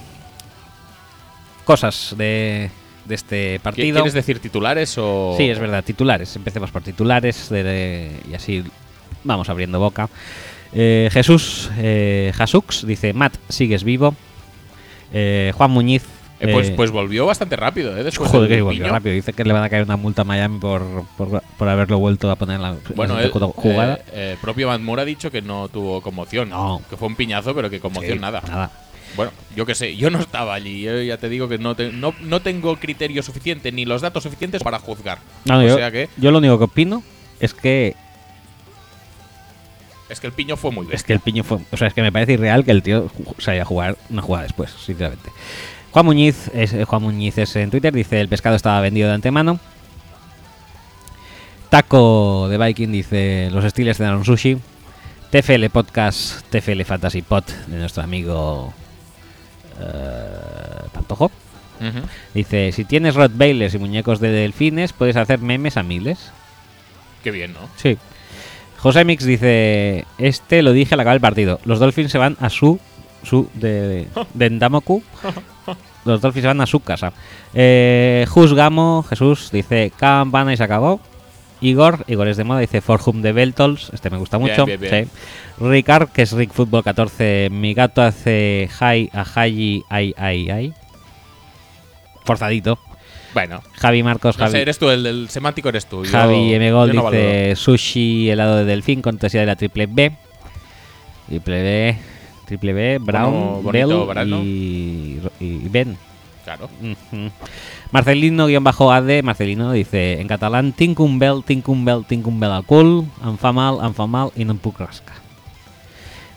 [1.65, 2.71] cosas de,
[3.05, 3.95] de este ¿Qui- partido.
[3.97, 5.35] ¿Quieres decir titulares o.?
[5.37, 6.35] Sí, es verdad, titulares.
[6.37, 8.65] Empecemos por titulares de- de- y así
[9.25, 10.09] vamos abriendo boca.
[10.75, 14.15] Eh, Jesús eh, Jasux dice: Matt, sigues vivo.
[15.13, 16.03] Eh, Juan Muñiz.
[16.41, 18.03] Eh, pues, eh, pues volvió bastante rápido, ¿eh?
[18.03, 19.15] Después joder, que volvió rápido.
[19.15, 20.83] Dice que le van a caer una multa a Miami por,
[21.17, 23.95] por, por haberlo vuelto a poner en la Bueno, en el la jugada.
[23.95, 26.51] eh, eh, propio Matt Moore ha dicho que no tuvo conmoción.
[26.51, 26.83] No.
[26.91, 28.43] Que fue un piñazo, pero que conmoción Sí, nada.
[28.49, 28.71] Nada.
[29.17, 30.83] Bueno, yo qué sé, yo no estaba allí.
[30.83, 34.25] Yo ya te digo que no, te- no, no tengo criterio suficiente ni los datos
[34.25, 35.19] suficientes para juzgar.
[35.45, 37.05] No, o yo, sea que yo lo único que opino
[37.39, 37.95] es que
[40.09, 41.07] es que el piño fue muy Es bestia.
[41.07, 41.59] que el piño fue.
[41.73, 43.11] O sea, es que me parece irreal que el tío
[43.47, 45.31] haya a jugar una jugada después, sinceramente.
[45.93, 49.15] Juan Muñiz, es, eh, Juan Muñiz es en Twitter, dice: el pescado estaba vendido de
[49.15, 49.59] antemano.
[51.71, 54.59] Taco de Viking dice: los Steelers cenaron sushi.
[55.31, 58.73] TFL Podcast, TFL Fantasy Pod de nuestro amigo
[59.81, 61.31] eh, Pantojo.
[62.33, 66.31] Dice: si tienes Rottweilers y muñecos de delfines, puedes hacer memes a miles.
[67.23, 67.69] Qué bien, ¿no?
[67.77, 67.99] Sí.
[68.85, 71.59] José Mix dice: Este lo dije al acabar el partido.
[71.65, 72.79] Los Dolphins se van a su.
[73.23, 75.03] su de, de Ndamoku.
[76.05, 77.15] Los Dolphins se van a su casa.
[77.55, 81.01] Eh, Juzgamo, Jesús, dice: Campana y se acabó.
[81.63, 83.91] Igor, Igor es de moda, dice For Whom the Bell Tolls.
[83.95, 84.67] Este me gusta mucho.
[84.67, 85.07] bien, bien.
[85.07, 85.65] sí.
[85.65, 87.49] Ricard, que es Rick Football 14.
[87.51, 89.83] Mi gato hace hi a ay,
[90.19, 90.75] ay, ay.
[92.27, 92.79] Forzadito.
[93.35, 94.53] Bueno, Javi Marcos, no Javi.
[94.53, 96.05] sé, eres tú, el, del semántico eres tú.
[96.05, 96.71] Yo- Javi M.
[96.73, 97.57] Gold no dice valoro.
[97.57, 100.13] sushi helado de delfín cortesía de la triple B.
[101.29, 101.99] Triple B,
[102.47, 105.97] triple B, Brown, bonito Bell y, y Ben.
[106.45, 106.69] Claro.
[106.81, 107.31] Ujú.
[107.91, 112.65] Marcelino-AD, Marcelino dice en catalán tinc un bel, tinc un bel, tinc un bel al
[112.65, 115.17] cul, em fa mal, em fa mal i no em puc rascar.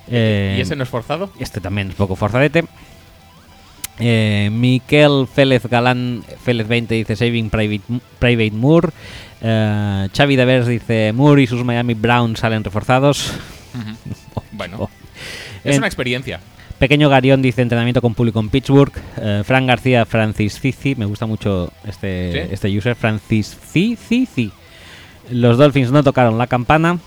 [0.10, 1.30] Eh, ¿Y ese no es forzado?
[1.40, 2.64] este también es poco forzadete.
[4.00, 8.90] Eh, Miquel Félez Galán, Félez 20 dice Saving Private, Private Moore.
[9.42, 13.34] Eh, Xavi Devers dice Moore y sus Miami Browns salen reforzados.
[14.52, 14.90] Bueno, Oh.
[15.64, 16.40] es En- una experiencia.
[16.80, 18.92] Pequeño Garión dice entrenamiento con público en Pittsburgh.
[19.20, 20.96] Eh, Fran García, Francis Cici.
[20.96, 22.50] Me gusta mucho este, ¿Sí?
[22.54, 22.96] este user.
[22.96, 24.52] Francis Cici.
[25.32, 26.98] Los Dolphins no tocaron la campana.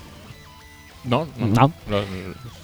[1.03, 1.47] No, no.
[1.47, 1.73] No.
[1.89, 2.05] Los-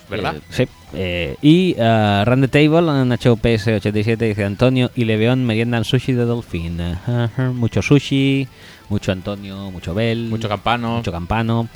[0.10, 0.36] ¿Verdad?
[0.38, 0.68] Eh, sí.
[0.94, 6.24] Eh, y uh, Run the Table, Nacho PS87 dice Antonio y Leveón meriendan sushi de
[6.24, 6.80] Dolphin.
[7.56, 8.48] Mucho sushi,
[8.90, 10.98] mucho Antonio, mucho Bell, Mucho campano.
[10.98, 11.68] mucho Campano.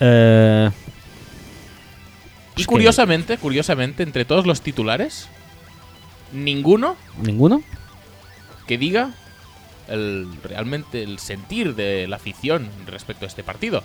[0.00, 0.68] Eh,
[2.56, 5.28] y es que- curiosamente, curiosamente, entre todos los titulares,
[6.32, 7.62] ninguno ¿Ninguno?
[8.66, 9.10] que diga
[9.88, 13.84] el, realmente el sentir de la afición respecto a este partido.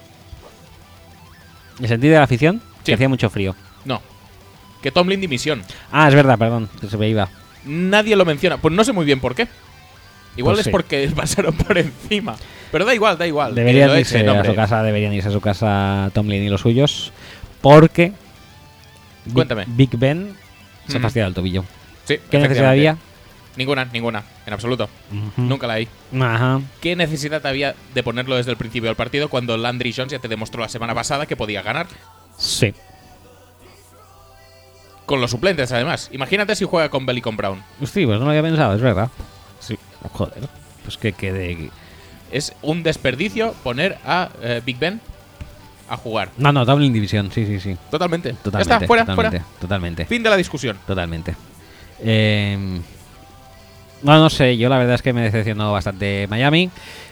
[1.79, 2.61] ¿El sentido de la afición?
[2.87, 2.91] Sí.
[2.91, 3.55] Que hacía mucho frío.
[3.85, 4.01] No.
[4.81, 5.63] Que Tomlin dimisión.
[5.91, 7.29] Ah, es verdad, perdón, que se me iba.
[7.65, 8.57] Nadie lo menciona.
[8.57, 9.47] Pues no sé muy bien por qué.
[10.35, 10.71] Igual Pues es sí.
[10.71, 12.35] porque pasaron por encima.
[12.71, 13.55] Pero da igual, da igual.
[13.55, 17.11] Deberían irse a su casa, deberían irse a su casa Tomlin y los suyos,
[17.61, 18.11] porque
[19.33, 19.65] Cuéntame.
[19.67, 20.35] Big Ben
[20.87, 21.01] se Mm.
[21.01, 21.63] fastidiado el tobillo.
[22.05, 22.97] Sí, ¿Qué necesidad había?
[23.57, 24.23] Ninguna, ninguna.
[24.45, 24.87] En absoluto.
[25.35, 25.87] Nunca la hay.
[26.21, 26.61] Ajá.
[26.79, 30.27] ¿Qué necesidad había de ponerlo desde el principio del partido cuando Landry Jones ya te
[30.27, 31.87] demostró la semana pasada que podía ganar?
[32.37, 32.73] Sí.
[35.05, 36.09] Con los suplentes, además.
[36.11, 37.63] Imagínate si juega con Bell y con Brown.
[37.85, 39.09] Sí, pues no lo había pensado, es verdad.
[39.59, 39.77] Sí.
[40.11, 40.47] Joder.
[40.83, 41.69] Pues que quede.
[42.31, 44.99] Es un desperdicio poner a eh, Big Ben
[45.89, 46.29] a jugar.
[46.37, 47.77] No, no, Tomlin División, sí, sí, sí.
[47.89, 48.33] Totalmente.
[48.33, 48.69] Totalmente.
[48.69, 49.59] ya está, fuera, totalmente, fuera.
[49.61, 50.05] Totalmente.
[50.05, 50.77] Fin de la discusión.
[50.85, 51.35] Totalmente.
[52.01, 52.79] Eh,
[54.03, 56.69] no, no sé, yo la verdad es que me decepcionó bastante Miami.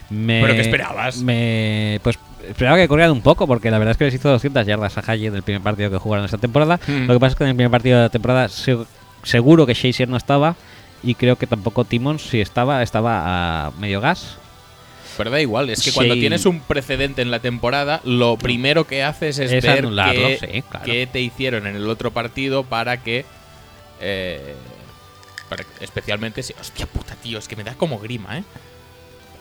[0.10, 1.18] Me- ¿Pero qué esperabas?
[1.18, 2.20] Me, pues
[2.50, 5.04] esperaba que corrieran un poco, porque la verdad es que les hizo 200 yardas a
[5.12, 6.80] Haye en el primer partido que jugaron esta temporada.
[6.88, 7.06] Mm.
[7.08, 8.78] Lo que pasa es que en el primer partido de la temporada se-
[9.24, 10.56] seguro que Shazier no estaba.
[11.04, 14.38] Y creo que tampoco Timmons, si estaba, estaba a medio gas.
[15.18, 19.04] Pero da igual, es que cuando tienes un precedente en la temporada, lo primero que
[19.04, 20.86] haces es, Es ver qué, sí, claro.
[20.86, 23.24] qué te hicieron en el otro partido para que.
[24.02, 24.56] eh,
[25.48, 26.54] para- especialmente si.
[26.60, 28.44] Hostia puta, tío, es que me da como grima, ¿eh?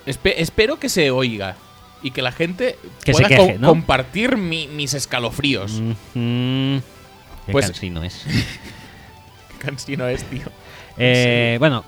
[0.07, 1.57] Espe- espero que se oiga
[2.05, 3.69] y que la gente Que se pueda queje, co- ¿no?
[3.71, 5.73] compartir mi- mis escalofríos.
[5.73, 5.91] Ujú.
[6.15, 8.23] Qué Pues- cansino es.
[9.49, 10.47] Qué cansino es, tío.
[10.97, 11.85] Eh, bueno,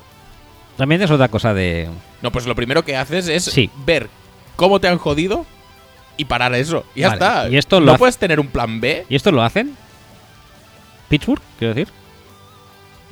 [0.77, 1.89] también es otra cosa de.
[2.23, 3.71] No, pues lo primero que haces es Sí.
[3.85, 4.09] ver
[4.57, 5.47] cómo te han jodido
[6.17, 6.85] y parar eso.
[6.97, 7.49] Y ya Vale, está.
[7.49, 9.07] y esto lo no hace- puedes tener un plan B.
[9.09, 9.77] ¿Y esto lo hacen?
[11.09, 11.41] ¿Pittsburgh?
[11.61, 11.93] Quiero decir.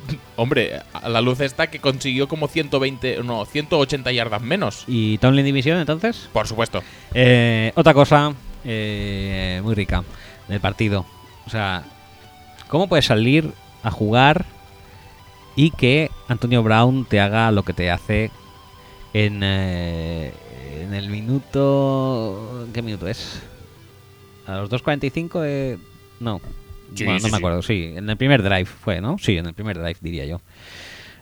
[0.35, 4.83] Hombre, a la luz está que consiguió como 120, no, 180 yardas menos.
[4.87, 6.29] ¿Y Tomlin División entonces?
[6.33, 6.83] Por supuesto.
[7.13, 8.33] Eh, otra cosa
[8.63, 10.03] eh, muy rica
[10.47, 11.05] del partido.
[11.45, 11.83] O sea,
[12.67, 13.51] ¿cómo puedes salir
[13.83, 14.45] a jugar
[15.55, 18.31] y que Antonio Brown te haga lo que te hace
[19.13, 20.33] en, eh,
[20.81, 22.67] en el minuto...
[22.73, 23.41] ¿Qué minuto es?
[24.45, 25.41] ¿A los 2.45?
[25.45, 25.77] Eh,
[26.19, 26.41] no.
[26.93, 27.61] Sí, Bueno, no me acuerdo.
[27.61, 29.17] Sí, en el primer drive fue, ¿no?
[29.17, 30.41] Sí, en el primer drive diría yo.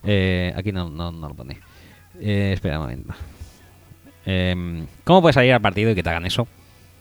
[0.04, 1.60] Eh, aquí no, no, no lo pone.
[2.20, 3.14] Eh, espera un momento.
[4.26, 6.48] Em, ¿Cómo puedes salir al partido y que te hagan eso?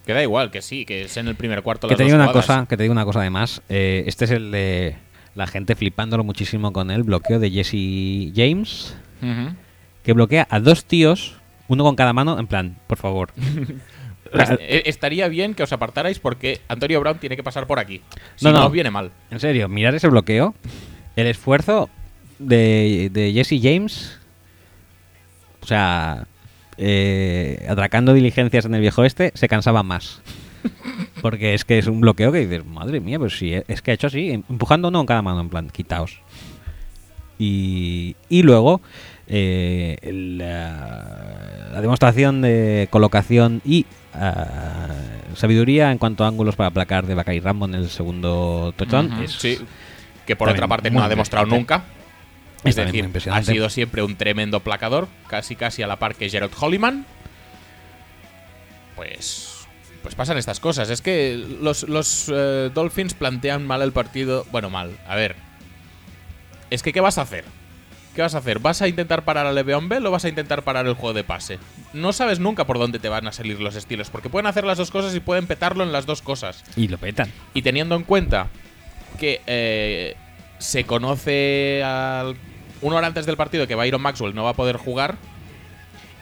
[0.06, 2.16] Que da igual, que sí, que es en el primer cuarto Que las te digo
[2.16, 2.46] una jugadas.
[2.46, 3.62] cosa, que te digo una cosa además.
[3.68, 4.96] eh, este es el de
[5.34, 8.96] la gente flipándolo muchísimo con el bloqueo de Jesse James,
[10.02, 11.36] que bloquea a dos tíos,
[11.68, 13.30] uno con cada mano, en plan, por favor.
[14.32, 18.00] Pues, eh, estaría bien que os apartarais porque Antonio Brown tiene que pasar por aquí.
[18.36, 18.66] Si No, no, no.
[18.66, 19.10] os viene mal.
[19.30, 20.54] En serio, mirar ese bloqueo,
[21.16, 21.90] el esfuerzo
[22.38, 24.18] de, de Jesse James,
[25.60, 26.26] o sea,
[26.78, 30.22] eh, atracando diligencias en el viejo este, se cansaba más.
[31.22, 33.94] Porque es que es un bloqueo que dices, madre mía, pues sí, es que ha
[33.94, 36.18] hecho así, empujando no en cada mano, en plan, quitaos.
[37.38, 38.80] Y, y luego,
[39.26, 44.88] eh, la demostración de colocación y ah,
[45.34, 49.58] sabiduría en cuanto a ángulos para aplacar de Bacay Rambo en el segundo touchdown Sí.
[50.26, 51.84] Que por otra parte no ha demostrado nunca.
[52.64, 56.52] Es decir, ha sido siempre un tremendo placador, casi casi a la par que Gerard
[56.58, 57.04] Holliman.
[58.94, 59.66] Pues.
[60.02, 60.90] Pues pasan estas cosas.
[60.90, 64.46] Es que los, los eh, Dolphins plantean mal el partido.
[64.52, 64.96] Bueno, mal.
[65.08, 65.34] A ver.
[66.70, 67.44] Es que, ¿qué vas a hacer?
[68.14, 68.58] ¿Qué vas a hacer?
[68.58, 71.24] ¿Vas a intentar parar a Le'Veon Bell o vas a intentar parar el juego de
[71.24, 71.58] pase?
[71.94, 74.76] No sabes nunca por dónde te van a salir los estilos, porque pueden hacer las
[74.76, 76.62] dos cosas y pueden petarlo en las dos cosas.
[76.76, 77.32] Y lo petan.
[77.54, 78.48] Y teniendo en cuenta
[79.18, 80.16] que eh,
[80.58, 82.36] se conoce al,
[82.82, 85.16] una hora antes del partido que Byron Maxwell no va a poder jugar,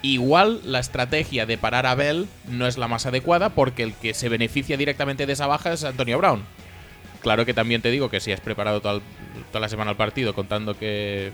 [0.03, 4.15] igual la estrategia de parar a Bell no es la más adecuada porque el que
[4.15, 6.45] se beneficia directamente de esa baja es Antonio Brown.
[7.21, 9.01] Claro que también te digo que si has preparado toda,
[9.51, 11.33] toda la semana el partido contando que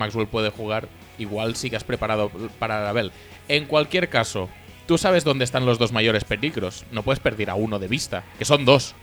[0.00, 0.88] Maxwell puede jugar,
[1.18, 3.12] igual sí que has preparado para a Bell.
[3.48, 4.48] En cualquier caso,
[4.86, 6.84] tú sabes dónde están los dos mayores peligros.
[6.90, 8.94] No puedes perder a uno de vista, que son dos.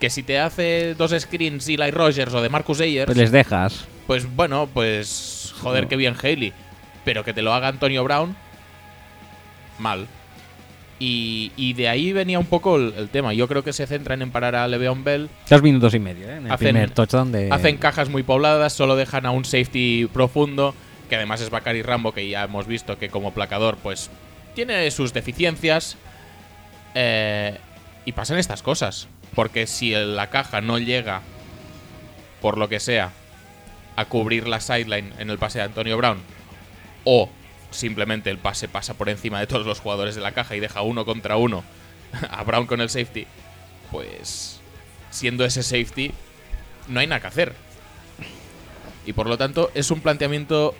[0.00, 3.86] Que si te hace dos screens Eli Rogers o de Marcus Ayers, Pues les dejas.
[4.06, 6.52] pues bueno, pues joder, qué bien Haley.
[7.04, 8.36] Pero que te lo haga Antonio Brown,
[9.78, 10.06] mal.
[11.06, 13.34] Y, y de ahí venía un poco el, el tema.
[13.34, 15.28] Yo creo que se centran en parar a Le'Veon Bell.
[15.50, 16.36] Dos minutos y medio, ¿eh?
[16.38, 17.50] En el Hacen- primer touchdown de.
[17.52, 20.74] Hacen cajas muy pobladas, solo dejan a un safety profundo,
[21.10, 24.10] que además es Bakari Rambo, que ya hemos visto que como placador, pues
[24.54, 25.96] tiene sus deficiencias.
[26.94, 27.58] Eh,
[28.06, 29.08] y pasan estas cosas.
[29.34, 31.20] Porque si la caja no llega,
[32.40, 33.10] por lo que sea,
[33.96, 36.18] a cubrir la sideline en el pase de Antonio Brown,
[37.04, 37.28] o
[37.74, 40.82] simplemente el pase pasa por encima de todos los jugadores de la caja y deja
[40.82, 41.64] uno contra uno
[42.30, 43.26] a Brown con el safety,
[43.90, 44.60] pues
[45.10, 46.12] siendo ese safety,
[46.88, 47.52] no hay nada que hacer.
[49.06, 50.74] Y por lo tanto, es un planteamiento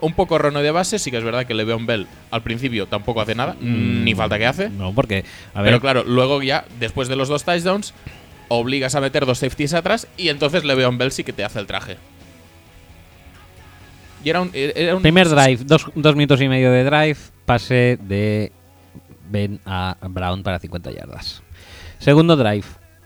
[0.00, 0.98] un poco erróneo de base.
[0.98, 4.38] Sí que es verdad que Le'Veon Bell al principio tampoco hace nada, Mm, ni falta
[4.38, 4.68] que hace.
[4.70, 5.24] No, porque,
[5.54, 7.94] a ver, Pero claro, luego ya, después de los dos touchdowns,
[8.48, 11.66] obligas a meter dos safeties atrás y entonces Le'Veon Bell sí que te hace el
[11.66, 11.96] traje.
[14.24, 14.50] Y era un.
[14.52, 17.16] Era un primer drive, dos, dos minutos y medio de drive,
[17.46, 18.52] pase de
[19.30, 21.42] Ben a Brown para 50 yardas.
[21.98, 22.64] Segundo drive,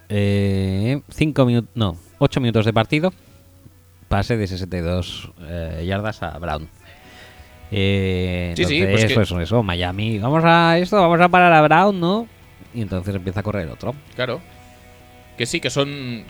[0.09, 3.13] eh, cinco minutos, no, 8 minutos de partido,
[4.09, 6.69] pase de 62 eh, yardas a Brown.
[7.71, 11.53] Eh, Sí, sí, entonces, pues que- pues eso, Miami, vamos a esto, vamos a parar
[11.53, 12.29] a Brown, ¿no?
[12.75, 13.95] Y entonces empieza a correr otro.
[14.15, 14.41] Claro.
[15.37, 16.25] Que sí, que son.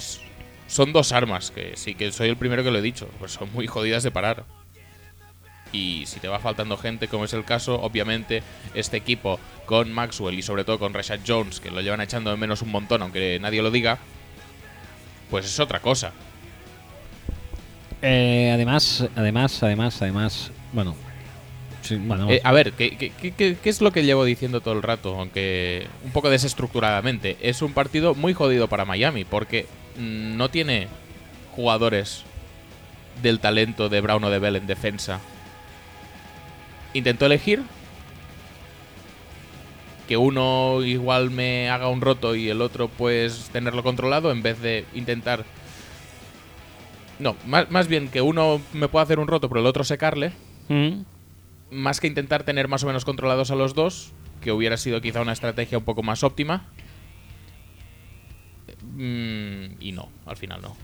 [0.67, 3.07] Son dos armas, que sí, que soy el primero que lo he dicho.
[3.19, 4.45] Pues son muy jodidas de parar.
[5.75, 8.43] Y si te va faltando gente, como es el caso, obviamente
[8.75, 12.37] este equipo con Maxwell y sobre todo con Rashad Jones, que lo llevan echando de
[12.37, 13.99] menos un montón, aunque nadie lo diga,
[15.31, 16.13] pues es otra cosa.
[18.03, 20.95] Eh, además, además, además, además, bueno,
[21.83, 24.61] sí, bueno, Eh, a ver, ¿qué, qué, qué- qué- qué es lo que llevo diciendo
[24.61, 25.19] todo el rato?
[25.19, 27.37] Aunque un poco desestructuradamente.
[27.41, 29.67] Es un partido muy jodido para Miami porque
[29.99, 30.89] mm, no tiene
[31.57, 32.23] jugadores
[33.23, 35.21] del talento de Brown o de Bell en defensa.
[36.95, 37.63] Intento elegir
[40.09, 44.61] que uno igual me haga un roto y el otro pues tenerlo controlado en vez
[44.61, 45.45] de intentar...
[47.19, 50.33] No, más, más bien que uno me pueda hacer un roto pero el otro secarle
[50.69, 51.03] Mm.
[51.71, 55.21] más que intentar tener más o menos controlados a los dos, que hubiera sido quizá
[55.21, 56.65] una estrategia un poco más óptima.
[58.97, 60.77] Mm, y no, al final no.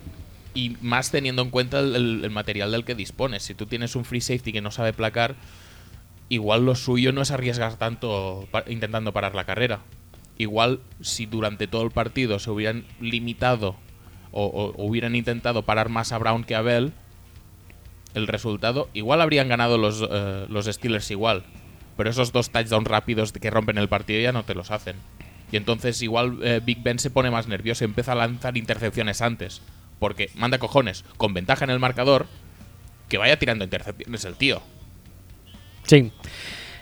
[0.52, 3.42] Y más teniendo en cuenta el, el- el material del que dispones.
[3.42, 5.34] Si tú tienes un free safety que no sabe placar,
[6.30, 9.80] igual lo suyo no es arriesgar tanto intentando parar la carrera.
[10.38, 13.76] Igual si durante todo el partido se hubieran limitado
[14.32, 16.94] o hubieran intentado parar más a Brown que a Bell,
[18.14, 21.44] el resultado, igual habrían ganado los, eh, los Steelers igual.
[21.96, 24.96] Pero esos dos touchdowns rápidos que rompen el partido ya no te los hacen.
[25.52, 29.20] Y entonces igual eh, Big Ben se pone más nervioso y empieza a lanzar intercepciones
[29.20, 29.62] antes.
[29.98, 32.26] Porque manda cojones, con ventaja en el marcador,
[33.08, 34.62] que vaya tirando intercepciones el tío.
[35.90, 36.12] Sí.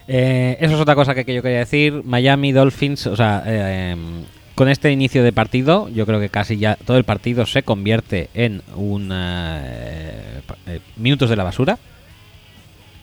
[0.07, 2.03] Eh, eso es otra cosa que, que yo quería decir.
[2.05, 6.59] Miami Dolphins, o sea, eh, em, con este inicio de partido, yo creo que casi
[6.59, 11.79] ya todo el partido se convierte en un eh, eh, minutos de la basura.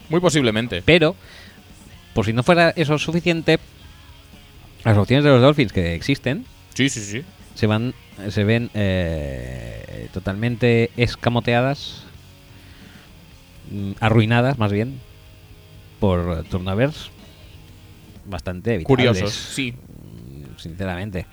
[0.09, 0.83] Muy posiblemente.
[0.85, 1.15] Pero,
[2.13, 3.57] por si no fuera eso suficiente,
[4.83, 6.45] las opciones de los Dolphins que existen
[6.75, 7.23] Sí, sí, sí.
[7.55, 7.95] se van,
[8.29, 12.03] se ven eh, totalmente escamoteadas,
[13.71, 14.99] mm, arruinadas más bien
[16.05, 17.09] por turnovers
[18.25, 19.07] bastante evitables.
[19.07, 19.73] Curiosos, sí.
[20.57, 21.25] Sinceramente,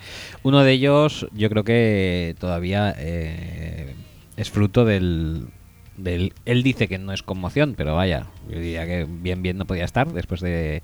[0.43, 3.95] uno de ellos yo creo que todavía eh,
[4.39, 5.49] es fruto del,
[5.99, 6.33] del.
[6.47, 9.85] Él dice que no es conmoción, pero vaya, yo diría que bien, bien no podía
[9.85, 10.83] estar después de,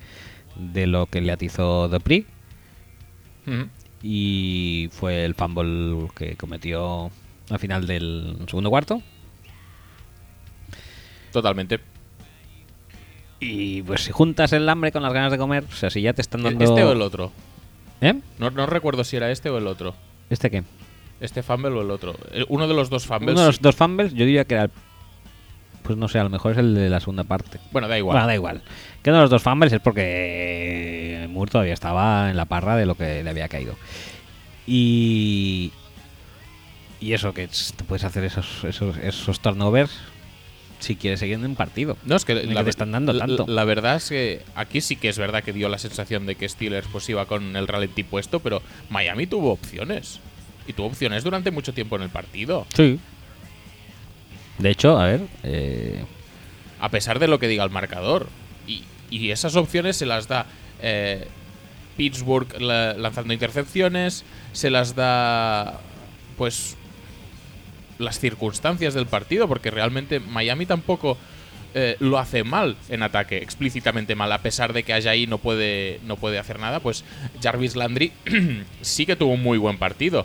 [0.54, 3.68] de lo que le atizó Ujú.
[4.02, 7.10] y fue el fumble que cometió
[7.48, 9.02] al final del segundo cuarto.
[11.32, 11.80] Totalmente.
[13.40, 16.12] Y pues si juntas el hambre con las ganas de comer, o sea, si ya
[16.12, 16.64] te están dando...
[16.64, 17.32] ¿Este o el otro?
[18.00, 18.14] ¿Eh?
[18.38, 19.94] No, no recuerdo si era este o el otro.
[20.30, 20.64] ¿Este qué?
[21.20, 22.16] Este fumble o el otro.
[22.48, 23.32] Uno de los dos fumbles.
[23.32, 24.70] Uno de los dos fumbles, yo diría que era el...
[25.82, 27.60] Pues no sé, a lo mejor es el de la segunda parte.
[27.72, 28.14] Bueno, da igual.
[28.14, 28.62] Bueno, da igual.
[29.02, 32.86] Que uno de los dos fumbles es porque Moore todavía estaba en la parra de
[32.86, 33.76] lo que le había caído.
[34.66, 35.72] Y...
[37.00, 39.96] Y eso, que te puedes hacer esos, esos, esos turnovers
[40.80, 41.96] si quieres seguir en un partido.
[42.04, 43.46] No, es que que la, te están dando la- tanto.
[43.48, 46.48] La, verdad es que aquí sí que es verdad que dio la sensación de que
[46.48, 50.20] Steelers pues iba con el ralentí puesto, pero Miami tuvo opciones.
[50.66, 52.66] Y tuvo opciones durante mucho tiempo en el partido.
[52.74, 52.98] Sí.
[54.58, 55.20] De hecho, a ver...
[55.42, 56.04] eh,
[56.80, 58.28] A pesar de lo que diga el marcador.
[58.66, 60.46] Y, y esas opciones se las da
[60.82, 61.26] eh,
[61.96, 64.24] Pittsburgh la- lanzando intercepciones.
[64.52, 65.80] Se las da.
[66.36, 66.76] Pues.
[67.98, 69.48] Las circunstancias del partido.
[69.48, 71.16] Porque realmente Miami tampoco.
[71.74, 76.00] eh, lo hace mal en ataque, explícitamente mal, a pesar de que Ajayi no puede,
[76.06, 77.04] no puede hacer nada, pues
[77.42, 78.10] Jarvis Landry
[78.80, 80.24] sí que tuvo un muy buen partido.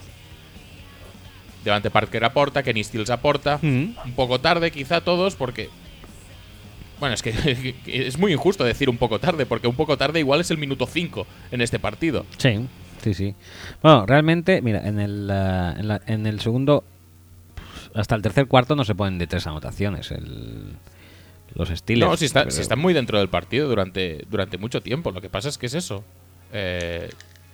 [1.66, 3.60] Devante Parker aporta, Kenny Stills aporta.
[3.62, 3.96] Mm.
[4.06, 5.70] Un poco tarde, quizá todos, porque.
[7.00, 10.42] Bueno, es que, es muy injusto decir un poco tarde, porque un poco tarde igual
[10.42, 12.26] es el minuto 5 en este partido.
[12.38, 12.68] Sí,
[13.02, 13.36] sí, sí.
[13.82, 16.84] Bueno, realmente, mira, en el, ah, en, la- en el segundo,
[17.96, 20.74] hasta el tercer cuarto no se ponen de tres anotaciones el,
[21.56, 22.10] los Steelers.
[22.12, 25.12] No, si, está, si están muy dentro del partido durante, durante mucho tiempo.
[25.12, 26.04] Lo que pasa es que es eso.
[26.52, 27.10] Eh,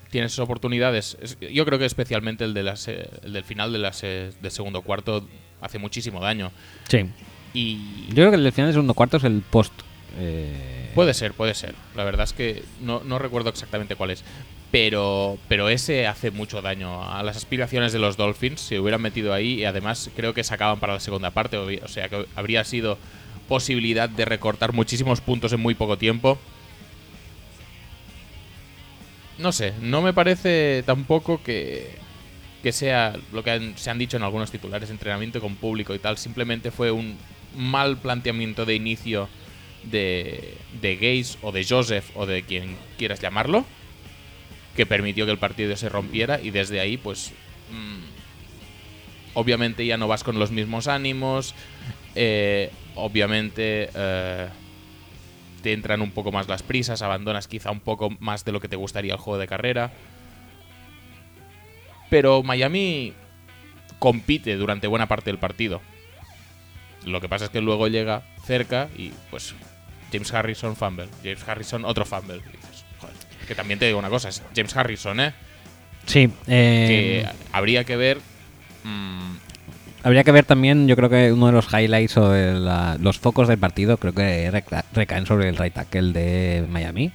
[0.09, 1.17] tienes oportunidades.
[1.21, 4.31] Es- yo creo que especialmente el, de las, eh, el del final de las, eh,
[4.41, 5.27] del segundo cuarto
[5.61, 6.51] hace muchísimo daño.
[6.87, 7.09] Sí.
[7.53, 9.73] Y Yo creo que el final del segundo cuarto es el post.
[10.17, 11.75] eh, puede ser, puede ser.
[11.95, 14.23] La verdad es que no, no recuerdo exactamente cuál es.
[14.71, 18.61] Pero, pero ese hace mucho daño a las aspiraciones de los Dolphins.
[18.61, 21.57] Si hubieran metido ahí, y además creo que sacaban para la segunda parte.
[21.57, 22.97] O sea que habría sido
[23.47, 26.37] posibilidad de recortar muchísimos puntos en muy poco tiempo.
[29.37, 31.91] No sé, no me parece tampoco que,
[32.61, 35.99] que sea lo que han- se han dicho en algunos titulares, entrenamiento con público y
[35.99, 36.17] tal.
[36.17, 37.17] Simplemente fue un
[37.55, 39.29] mal planteamiento de inicio
[39.83, 43.65] de, de Gaze o de Joseph o de quien quieras llamarlo,
[44.79, 47.33] que permitió que el partido se rompiera y desde ahí, pues,
[47.69, 47.99] mm,
[49.33, 51.53] obviamente ya no vas con los mismos ánimos,
[52.15, 54.47] eh, obviamente eh,
[55.61, 58.69] te entran un poco más las prisas, abandonas quizá un poco más de lo que
[58.69, 59.91] te gustaría el juego de carrera.
[62.09, 63.11] Pero Miami
[63.99, 65.81] compite durante buena parte del partido.
[67.03, 69.53] Lo que pasa es que luego llega cerca y pues
[70.13, 72.41] James Harrison fumble, James Harrison otro fumble.
[73.49, 75.33] Que también te digo una cosa, es James Harrison, ¿eh?
[76.05, 76.29] Sí.
[76.47, 78.19] eh, Que habría que ver
[78.85, 79.35] mm,
[80.03, 83.19] Habría que ver también, yo creo que uno de los highlights o de la- los
[83.19, 87.11] focos del partido creo que reca- recaen sobre el right tackle de Miami,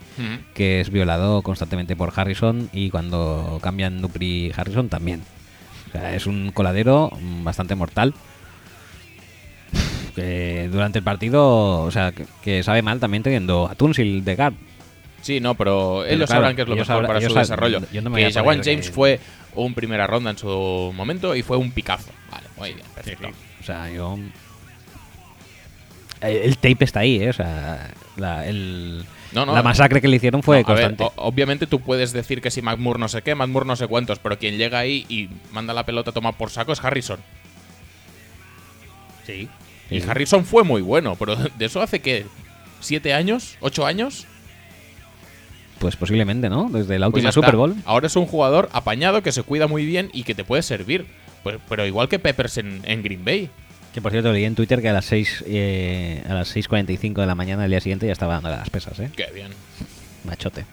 [0.52, 5.22] que es violado constantemente por Harrison y cuando cambian Dupri Harrison también.
[5.88, 8.12] O sea, es un coladero mm, bastante mortal.
[10.14, 14.36] Que durante el partido, o sea, que, que sabe mal también teniendo a Tunsil de
[14.36, 14.54] guard.
[15.24, 17.80] Sí, no, pero ellos claro, sabrán qué es lo mejor sabrán- para su desarrollo.
[17.90, 19.20] yo no que Jawan James que- fue
[19.54, 22.10] un primera ronda en su momento y fue un picazo.
[22.30, 23.28] Vale, muy bien, perfecto.
[23.60, 24.18] O sea, yo.
[26.20, 27.30] El, el tape está ahí, ¿eh?
[27.30, 30.88] O sea, la, el- No, no, la masacre que le hicieron fue No, a ver,
[30.88, 31.04] constante.
[31.16, 34.18] o- obviamente tú puedes decir que si Moore no sé qué, Moore no sé cuántos,
[34.18, 37.18] pero quien llega ahí y manda la pelota a tomar por saco es Harrison.
[39.26, 39.48] sí.
[39.90, 42.26] Y Harrison fue muy bueno, pero de eso hace que
[42.80, 43.56] ¿Siete años?
[43.60, 44.26] ¿Ocho años?
[45.84, 46.70] Pues posiblemente, ¿no?
[46.72, 47.56] Desde la Pues última ya Super.
[47.56, 47.74] Bowl.
[47.84, 51.04] Ahora es un jugador apañado que se cuida muy bien y que te puede servir.
[51.42, 53.50] Pues- pero igual que Peppers en, en Green Bay.
[53.92, 57.26] Que por cierto, leí en Twitter que a las 6 eh, a las 6.45 de
[57.26, 59.10] la mañana del día siguiente ya estaba dando las pesas, ¿eh?
[59.14, 59.48] Qué bien.
[60.24, 60.64] Machote.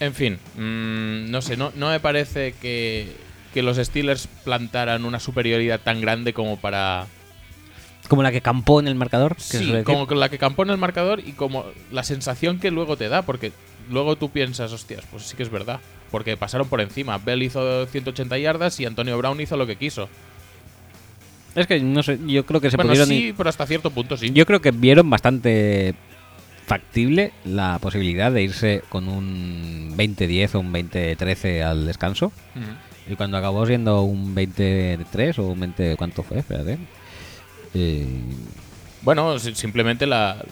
[0.00, 3.08] En fin, mm, no sé, no, no me parece que,
[3.54, 7.06] que los Steelers plantaran una superioridad tan grande como para...
[8.08, 9.36] Como la que campó en el marcador.
[9.38, 13.08] Sí, como la que campó en el marcador y como la sensación que luego te
[13.08, 13.52] da, porque
[13.90, 15.80] luego tú piensas, hostias, pues sí que es verdad.
[16.10, 17.18] Porque pasaron por encima.
[17.18, 20.08] Bell hizo 180 yardas y Antonio Brown hizo lo que quiso.
[21.54, 23.08] Es que no sé, yo creo que se bueno, pudieron.
[23.08, 24.30] sí, pero hasta cierto punto sí.
[24.32, 25.94] Yo creo que vieron bastante
[26.66, 32.26] factible la posibilidad de irse con un 20-10 o un 20-13 al descanso.
[32.26, 33.12] Ujú.
[33.12, 35.96] Y cuando acabó siendo un 23 o un 20.
[35.96, 36.38] ¿Cuánto fue?
[36.38, 36.78] Espérate.
[37.74, 38.06] Eh,
[39.02, 40.42] Bueno, si- simplemente la,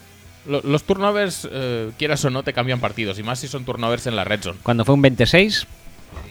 [0.47, 3.19] lo- los turnovers, eh, quieras o no, te cambian partidos.
[3.19, 4.59] Y más si son turnovers en la red zone.
[4.63, 5.67] cuando fue un 26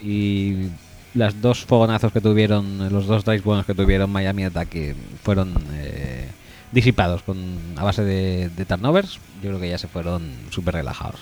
[0.04, 0.68] y
[1.14, 6.28] las dos fogonazos que tuvieron, los dos drives buenos que tuvieron Miami Ataque fueron eh,
[6.72, 7.38] disipados con
[7.76, 11.20] a base de, turnovers, yo creo que ya se fueron súper relajados.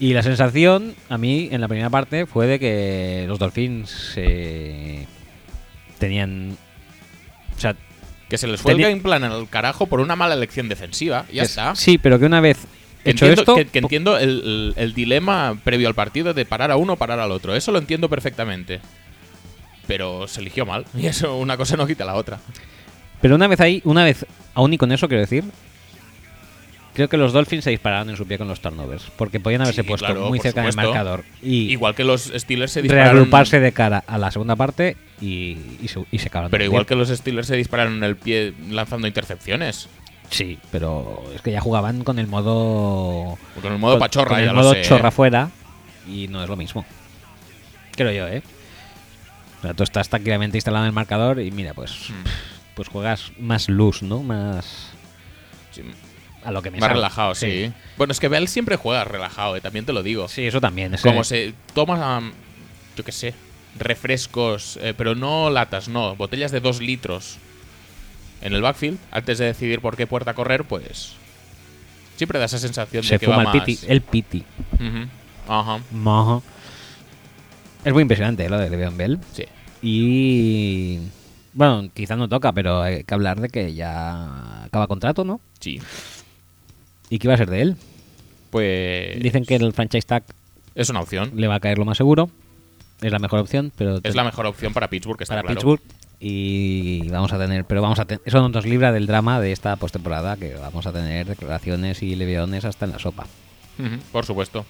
[0.00, 5.06] Y la sensación, a mí, en la primera parte, fue de que los Dolphins eh,
[5.98, 6.56] tenían...
[7.56, 7.76] O sea,
[8.34, 11.24] Que se les fue Tenía- el game plan al carajo por una mala elección defensiva.
[11.32, 11.76] Ya está.
[11.76, 12.58] Sí, pero que una vez
[13.04, 13.54] Que hecho entiendo, esto...
[13.54, 16.94] que, que po- entiendo el, el- el dilema previo al partido de parar a uno
[16.94, 17.54] o parar al otro.
[17.54, 18.80] Eso lo entiendo perfectamente.
[19.86, 20.84] Pero se eligió mal.
[20.98, 22.40] Y eso, una cosa no quita la otra.
[23.20, 25.44] Pero una vez ahí, una vez, aún y con eso quiero decir,
[26.94, 29.82] creo que los Dolphins se dispararon en su pie con los turnovers, porque podían haberse
[29.82, 33.12] Sí, puesto claro, muy cerca del marcador y Igual que los Steelers se dispararon.
[33.16, 36.86] reagruparse de cara a la segunda parte y, y se, y se acabaron Pero igual
[36.86, 39.88] que los Steelers se dispararon en el pie lanzando intercepciones.
[40.30, 43.36] Sí, pero es que ya jugaban con el modo...
[43.60, 44.80] Con el modo pachorra, con el ya modo lo sé.
[44.80, 44.84] ¿eh?
[44.84, 45.50] chorra fuera
[46.08, 46.84] y no es lo mismo.
[47.96, 48.42] Creo yo, ¿eh?
[49.58, 52.24] O sea, tú estás tranquilamente instalado en el marcador y mira, pues, Hmm.
[52.74, 54.22] pues juegas más luz, ¿no?
[54.22, 54.90] Más
[55.70, 55.82] Sí,
[56.44, 56.94] a lo que me más salga.
[56.94, 57.72] relajado, sí.
[57.96, 60.28] Bueno, es que Bell siempre juega relajado, eh, también te lo digo.
[60.28, 60.94] Sí, eso también.
[60.94, 62.32] ese- Como se toma, um,
[62.96, 63.34] yo qué sé,
[63.78, 67.38] refrescos, eh, pero no latas, no, botellas de dos litros
[68.42, 71.12] en el backfield, antes de decidir por qué puerta correr, pues
[72.16, 73.64] siempre da esa sensación se de que fuma va el más.
[73.64, 73.86] piti.
[73.88, 74.44] El piti.
[75.48, 76.40] Ajá, Maja.
[77.84, 78.48] Es muy impresionante ¿eh?
[78.48, 79.18] lo de Le'Veon Bell.
[79.32, 79.44] sí.
[79.82, 81.00] Y.
[81.52, 85.40] Bueno, quizás no toca, pero hay que hablar de que ya acaba contrato, ¿no?
[85.60, 85.80] Sí.
[87.10, 87.76] ¿Y qué va a ser de él?
[88.50, 90.22] pues Dicen que el franchise tag
[90.74, 91.32] es una opción.
[91.34, 92.30] le va a caer lo más seguro.
[93.00, 95.54] Es la mejor opción, pero Es la mejor opción para Pittsburgh, está para claro.
[95.56, 95.80] Pittsburgh.
[96.20, 99.52] Y vamos a tener, pero vamos a tener, eso no nos libra del drama de
[99.52, 103.26] esta postemporada, que vamos a tener declaraciones y leviadones hasta en la sopa.
[104.12, 104.64] Por supuesto.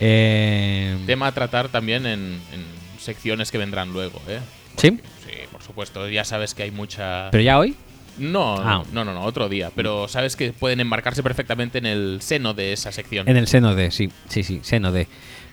[0.00, 2.20] Eh, Tema a tratar también en,
[2.52, 2.64] en
[2.98, 4.40] secciones que vendrán luego, ¿eh?
[4.78, 4.88] ¿Sí?
[5.24, 6.08] Sí, por supuesto.
[6.08, 7.30] Ya sabes que hay mucha.
[7.30, 7.76] ¿Pero ya hoy?
[8.22, 8.84] No, Ah.
[8.92, 9.70] no, no, no, otro día.
[9.74, 13.28] Pero sabes que pueden embarcarse perfectamente en el seno de esa sección.
[13.28, 15.08] En el seno de, sí, sí, sí, seno de.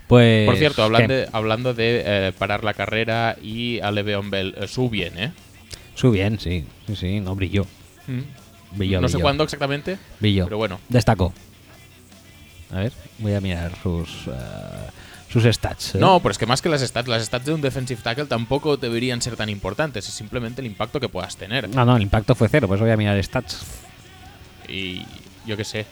[0.08, 0.46] Pues.
[0.48, 4.68] Por cierto, hablando de, hablando de eh, parar la carrera y a Le'Veon Bell, eh,
[4.68, 5.32] su bien, ¿eh?
[5.96, 7.66] Su bien, sí, sí, sí, no brilló.
[8.72, 10.46] Brilló, no sé cuándo exactamente, Brilló.
[10.46, 10.80] pero bueno.
[10.90, 11.34] Destacó.
[12.72, 14.10] A ver, voy a mirar sus.
[14.28, 14.32] eh,
[15.32, 15.96] sus stats.
[15.96, 16.00] ¿eh?
[16.00, 18.78] No, pero es que más que las stats, las stats de un defensive tackle tampoco
[18.78, 20.08] deberían ser tan importantes.
[20.08, 21.70] Es simplemente el impacto que puedas tener.
[21.70, 23.62] No, no, el impacto fue cero, pues voy a mirar stats.
[24.68, 25.06] Y
[25.46, 25.86] yo qué sé.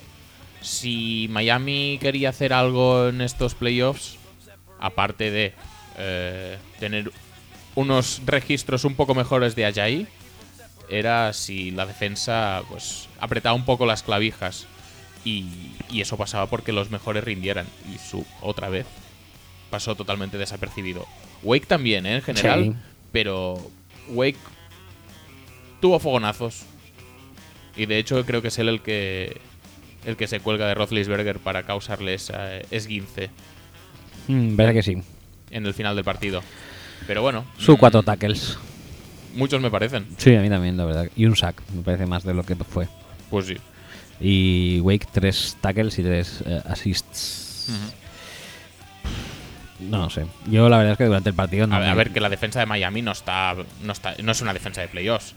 [0.61, 4.17] Si Miami quería hacer algo en estos playoffs,
[4.79, 5.53] aparte de
[5.97, 7.11] eh, tener
[7.75, 10.07] unos registros un poco mejores de Ajayi,
[10.89, 14.65] era si la defensa pues apretaba un poco las clavijas.
[15.23, 15.45] Y,
[15.91, 17.67] y eso pasaba porque los mejores rindieran.
[17.93, 18.87] Y su otra vez
[19.69, 21.05] pasó totalmente desapercibido.
[21.43, 22.15] Wake también, ¿eh?
[22.15, 22.63] en general.
[22.63, 22.73] Sí.
[23.11, 23.69] Pero
[24.09, 24.37] Wake
[25.81, 26.63] tuvo fogonazos.
[27.75, 29.39] Y de hecho creo que es él el que
[30.05, 33.29] el que se cuelga de Roethlisberger para causarle esa esguince
[34.27, 34.97] Mm, parece que sí.
[35.51, 36.41] en el final del partido.
[37.05, 38.57] Pero bueno, Su mm, cuatro tackles.
[39.35, 40.05] muchos me parecen.
[40.17, 41.07] Sí, a mí también, la verdad.
[41.15, 42.87] Y un sack, me parece más de lo que fue.
[43.29, 43.57] Pues sí.
[44.19, 47.69] Y Wake, tres tackles y tres eh, assists.
[49.79, 50.25] No sé.
[50.49, 51.75] Yo la verdad es que durante el partido no.
[51.75, 54.31] A, ver, me- a ver, que la defensa de Miami no está, no está, no
[54.31, 55.35] es una defensa de playoffs.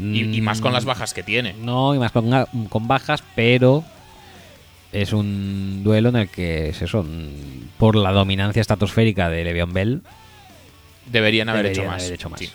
[0.00, 1.54] Y, y más Mm, con las bajas que tiene.
[1.54, 2.30] No, y más con,
[2.68, 3.84] con bajas, pero
[4.92, 7.02] es un duelo en el que es eso.
[7.02, 10.02] mm, Por la dominancia estratosférica de Le'Veon Bell,
[11.06, 12.02] Deberían haber, deberían hecho, más.
[12.02, 12.40] haber hecho más.
[12.40, 12.50] Sí.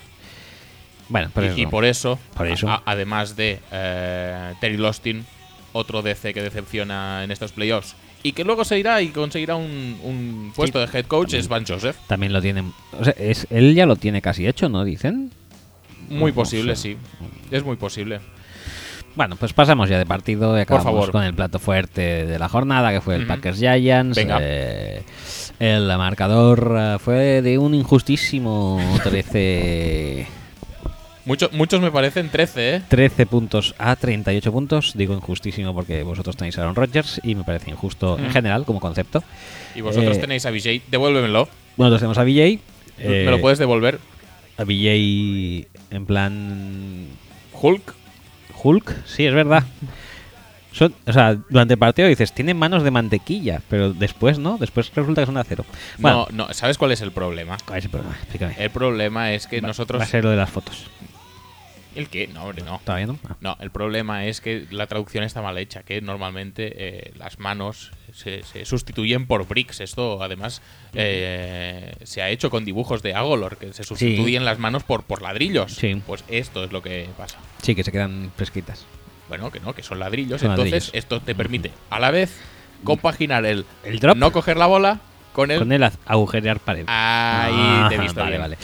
[1.10, 2.70] Bueno, pero y, y por eso, Por eso.
[2.70, 5.26] a- además de eh, Terry Lostin,
[5.74, 10.00] otro DC que decepciona en estos playoffs, y que luego se irá y conseguirá un,
[10.04, 11.96] un puesto de head coach, es Van Joseph.
[12.08, 12.72] también lo tienen.
[13.00, 14.84] O sea, es, él ya lo tiene casi hecho, ¿no?
[14.84, 15.32] Dicen.
[16.10, 16.82] Muy No posible, sé.
[16.94, 16.98] sí.
[17.52, 18.20] Es muy posible.
[19.16, 21.12] Bueno, pues pasamos ya de partido y acabamos favor.
[21.12, 23.28] con el plato fuerte de la jornada, que fue el.
[23.28, 24.16] Packers Giants.
[24.18, 24.40] Venga.
[24.42, 25.04] Eh,
[25.60, 30.26] el marcador eh, fue de un injustísimo 13,
[31.26, 32.82] Mucho- muchos me parecen 13, ¿eh?
[32.90, 34.92] 13 puntos a 38 puntos.
[34.96, 38.32] Digo injustísimo porque vosotros tenéis a Aaron Rodgers y me parece injusto en Mm.
[38.32, 39.24] general como concepto.
[39.74, 41.48] Y vosotros Eh, tenéis a BJ, devuélvemelo.
[41.78, 42.60] Nosotros tenemos a BJ.
[42.98, 44.00] ¿Me lo eh, puedes devolver?
[44.58, 47.08] A BJ en plan
[47.54, 47.94] Hulk.
[48.62, 49.64] Hulk, sí, es verdad.
[50.74, 54.92] Son, o sea, durante el partido dices, tiene manos de mantequilla, pero después no, después
[54.96, 55.66] resulta que son de acero.
[56.00, 57.58] Bueno, No, no, ¿sabes cuál es el problema?
[57.66, 58.16] ¿cuál es el problema?
[58.18, 58.56] Explícame.
[58.58, 60.00] El problema es que Va- nosotros.
[60.00, 60.86] Va a ser lo de las fotos.
[61.96, 62.28] ¿El qué?
[62.28, 62.82] No, hombre, no.
[62.84, 63.20] ¿Todavía no?
[63.28, 63.36] Ah.
[63.40, 67.92] No, el problema es que la traducción está mal hecha, que normalmente eh, las manos
[68.14, 69.80] se, se sustituyen por bricks.
[69.82, 70.62] Esto, además,
[70.94, 75.22] eh, se ha hecho con dibujos de Agolor, que se sustituyen las manos por, por
[75.22, 75.74] ladrillos.
[75.74, 76.02] Sí.
[76.06, 77.38] Pues esto es lo que pasa.
[77.62, 78.86] Sí, que se quedan fresquitas.
[79.30, 80.42] Bueno, que no, que son ladrillos.
[80.42, 80.96] Son Entonces, ladrillos.
[80.96, 82.40] esto te permite a la vez
[82.84, 84.18] compaginar el, El drop.
[84.18, 85.00] no coger la bola
[85.34, 85.60] con el.
[85.60, 86.86] Con el agujerear pared.
[86.88, 88.42] Ahí Ah, te he visto Vale, bien.
[88.42, 88.58] vale.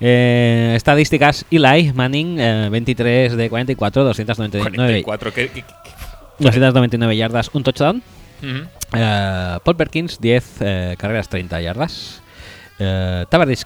[0.00, 5.32] Eh, estadísticas: Eli Manning, eh, 23 de 44, 299, 44.
[5.32, 5.90] que- que- que-
[6.38, 8.02] 299 yardas, un touchdown.
[8.42, 8.66] Ujú.
[8.94, 12.20] Eh, Paul Perkins, 10 eh, carreras, 30 yardas.
[12.78, 13.64] Eh, Tavares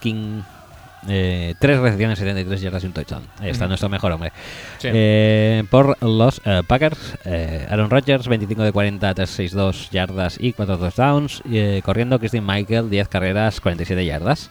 [1.07, 3.23] King, 3 recepciones, 73 yardas y un touchdown.
[3.39, 4.33] Ahí está nuestro mejor hombre.
[4.79, 4.89] Sí.
[4.93, 10.79] Eh, por los eh, Packers, eh, Aaron Rodgers, 25 de 40, 362 yardas y 4
[10.79, 11.43] touchdowns.
[11.51, 14.51] Eh, corriendo, Christian Michael, 10 carreras, 47 yardas.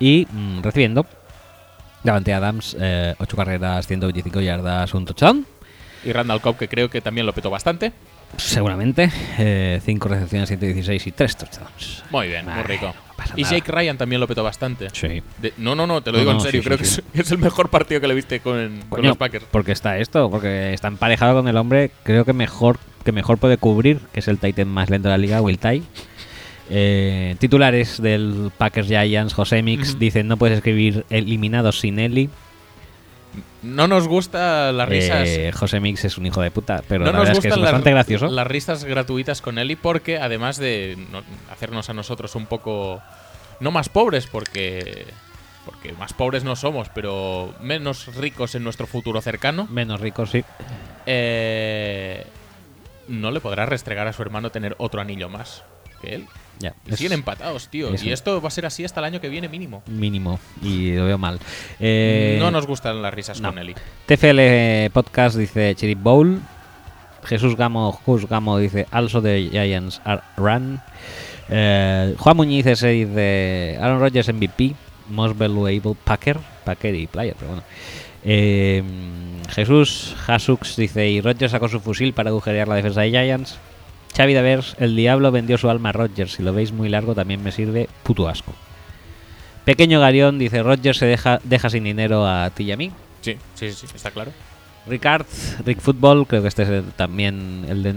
[0.00, 1.06] Y mm, recibiendo,
[2.02, 2.76] Davante Adams,
[3.18, 5.46] 8 carreras, 125 yardas, un touchdown.
[6.04, 7.92] Y Randall Cobb, que creo que también lo petó bastante.
[8.38, 9.10] Seguramente.
[9.84, 12.04] 5 recepciones, 116 y 3 touchdowns.
[12.10, 12.86] Muy bien, muy rico.
[12.86, 13.44] no y.
[13.44, 14.88] Jake Ryan también lo petó bastante.
[14.92, 15.22] Sí.
[15.40, 16.60] De- no, no, no, te lo No, digo en serio.
[16.62, 17.18] sí, creo sí, que.
[17.20, 19.46] Es, es el mejor partido que le viste con, los Packers.
[19.50, 23.58] porque está esto, porque está emparejado con el hombre, creo que mejor que mejor puede
[23.58, 25.82] cubrir, que es el Titan más lento de la liga, Will Ty.
[26.70, 32.30] Eh, titulares del Packers Giants, José Mix, dicen no puedes escribir eliminados sin Eli.
[33.64, 35.26] No nos gusta las risas.
[35.28, 37.48] Eh, José Mix es un hijo de puta, pero no la nos verdad es que
[37.48, 38.26] es gustan las, bastante gracioso.
[38.28, 41.22] las risas gratuitas con Eli porque además de no-
[41.52, 43.02] hacernos a nosotros un poco
[43.60, 45.06] no más pobres porque
[45.64, 49.66] porque más pobres no somos, pero menos ricos en nuestro futuro cercano.
[49.70, 50.44] Menos rico, sí.
[51.06, 52.26] eh,
[53.08, 55.62] no le podrá restregar a su hermano tener otro anillo más
[56.02, 56.26] que él.
[56.60, 57.92] Ya, Y siguen empatados, tío.
[57.92, 59.82] es Y esto va a ser así hasta el año que viene mínimo.
[59.86, 61.38] mínimo y lo veo mal.
[61.80, 63.48] Eh, no nos gustan las risas no.
[63.50, 63.74] con Eli.
[64.06, 66.40] TFL Podcast dice Chirip Bowl.
[67.24, 70.80] Jesús Gamo, Jus Gamo dice Also the Giants are run.
[71.48, 74.74] Eh, Juan Muñiz dice Aaron Rodgers MVP,
[75.10, 77.64] Most Valuable Packer, Packer y Player, pero bueno.
[78.24, 78.82] Eh,
[79.50, 83.58] Jesús Hasux dice y Rodgers sacó su fusil para agujerear la defensa de Giants.
[84.16, 86.32] Xavi Davers, el diablo vendió su alma a Rodgers.
[86.34, 88.52] Si lo veis muy largo también me sirve puto asco.
[89.64, 92.92] Pequeño Garión dice Rodgers se deja, deja sin dinero a ti y a mí.
[93.22, 94.30] Sí, sí, sí, está claro.
[94.86, 95.24] Ricard,
[95.64, 97.94] Rick Football, creo que este es el- también el de,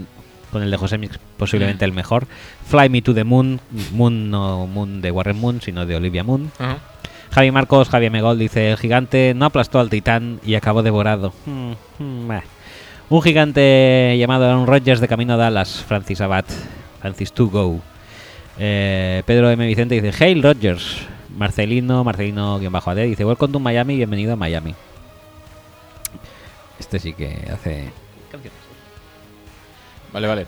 [0.51, 2.25] con el de José Mix, posiblemente el mejor.
[2.67, 3.59] Fly Me to the Moon,
[3.91, 6.49] Moon no Moon de Warren Moon, sino de Olivia Moon.
[6.57, 6.77] Ajá.
[7.31, 11.33] Javi Marcos, Javier Megol dice, el gigante no aplastó al titán y acabó devorado.
[11.45, 12.43] Hmm, hmm, bah.
[13.09, 16.43] Un gigante llamado Aaron Rodgers de camino a Dallas, Francis Abad,
[16.99, 17.79] Francis to go.
[18.59, 19.65] Eh, Pedro M.
[19.65, 20.97] Vicente dice, Hail Rodgers.
[21.37, 24.73] Marcelino, Marcelino-AD dice, Welcome to Miami, bienvenido a Miami.
[26.79, 27.91] Este sí que hace
[28.31, 28.59] canciones.
[30.11, 30.45] Vale, vale.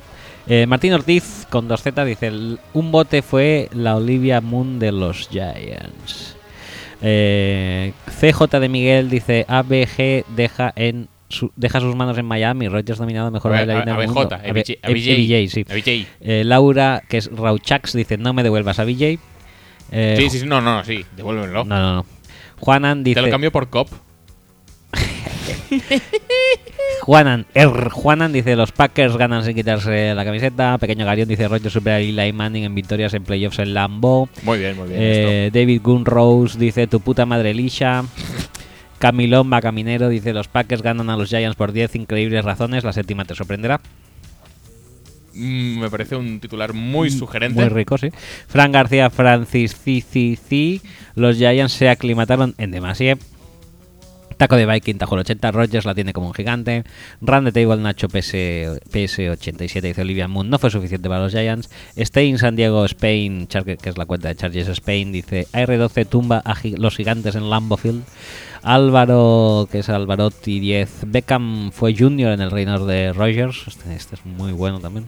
[0.48, 5.30] Eh, Martín Ortiz con 2Z dice: "El- Un bote fue la Olivia Moon de los
[5.30, 6.36] Giants.
[7.02, 12.68] Eh, CJ de Miguel dice: ABG deja en su- deja sus manos en Miami.
[12.68, 14.22] Rogers nominado mejor A- bailarín a- del mundo.
[14.36, 16.08] ABJ, AB- ABJ, ABJ, sí.
[16.22, 19.20] Eh, Laura, que es Rauchax, dice: No me devuelvas a BJ.
[19.92, 21.64] Eh, Sí, sí, sí, no, no, sí, devuélvemelo.
[21.66, 22.06] No, no, no.
[22.60, 23.90] Juanan dice: Te lo cambio por cop.
[27.02, 27.90] Juanan, R.
[27.90, 30.78] Juanan dice los Packers ganan sin quitarse la camiseta.
[30.78, 34.30] Pequeño Garión dice Rogers supera a Eli Manning en victorias en playoffs en Lambo.
[34.44, 35.00] Muy bien, muy bien.
[35.02, 38.04] Eh, David Gunrose dice tu puta madre Lisha.
[39.00, 42.84] Camilón Caminero dice los Packers ganan a los Giants por 10 increíbles razones.
[42.84, 43.80] La séptima te sorprenderá.
[45.34, 47.62] Mm, me parece un titular muy sugerente.
[47.62, 48.10] Muy rico, sí.
[48.48, 50.82] Fran García Francis CCC.
[51.16, 53.18] Los Giants se aclimataron en demasia.
[54.40, 56.86] Taco de Viking, Tajo el 80, Rogers la tiene como un gigante.
[57.20, 58.34] Run the Table, Nacho PS,
[58.90, 61.70] PS87, dice Olivia Moon, no fue suficiente para los Giants.
[61.98, 66.08] Stay in San Diego, Spain, Char- que es la cuenta de Chargers Spain, dice AR12
[66.08, 68.04] tumba a los gigantes en Lambeau Field.
[68.64, 71.06] Álvaro, que es Alvarotti 10.
[71.08, 73.66] Beckham fue junior en el reino de Rogers.
[73.68, 75.08] Este, este es muy bueno también.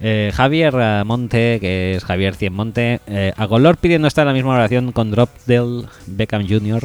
[0.00, 0.74] Eh, Javier
[1.06, 3.00] Monte, que es Javier Cien Monte.
[3.06, 6.82] Eh, Agolor pidiendo estar en la misma oración con Dropdale Beckham Jr.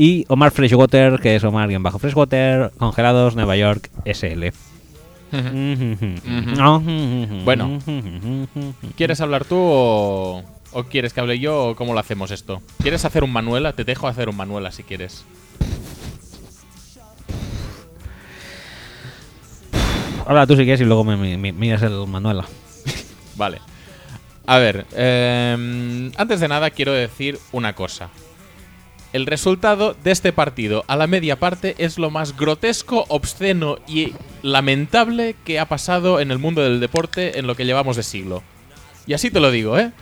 [0.00, 4.44] Y Omar Freshwater, que es Omar bien bajo Freshwater, Congelados, Nueva York, SL.
[7.44, 7.80] Bueno.
[8.96, 12.62] ¿Quieres hablar tú o, o quieres que hable yo o cómo lo hacemos esto?
[12.80, 13.72] ¿Quieres hacer un Manuela?
[13.72, 15.24] Te dejo hacer un Manuela si quieres.
[20.26, 22.44] Habla tú si quieres y luego me, me- me- miras el Manuela.
[23.36, 23.58] Vale.
[24.46, 28.10] A ver, eh, antes de nada quiero decir una cosa.
[29.12, 34.12] El resultado de este partido a la media parte es lo más grotesco, obsceno y
[34.42, 38.42] lamentable que ha pasado en el mundo del deporte en lo que llevamos de siglo.
[39.06, 39.92] Y así te lo digo, ¿eh?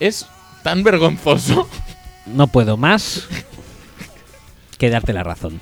[0.00, 0.26] Es
[0.64, 1.68] tan vergonzoso.
[2.26, 3.28] No puedo más
[4.78, 5.60] que darte la razón.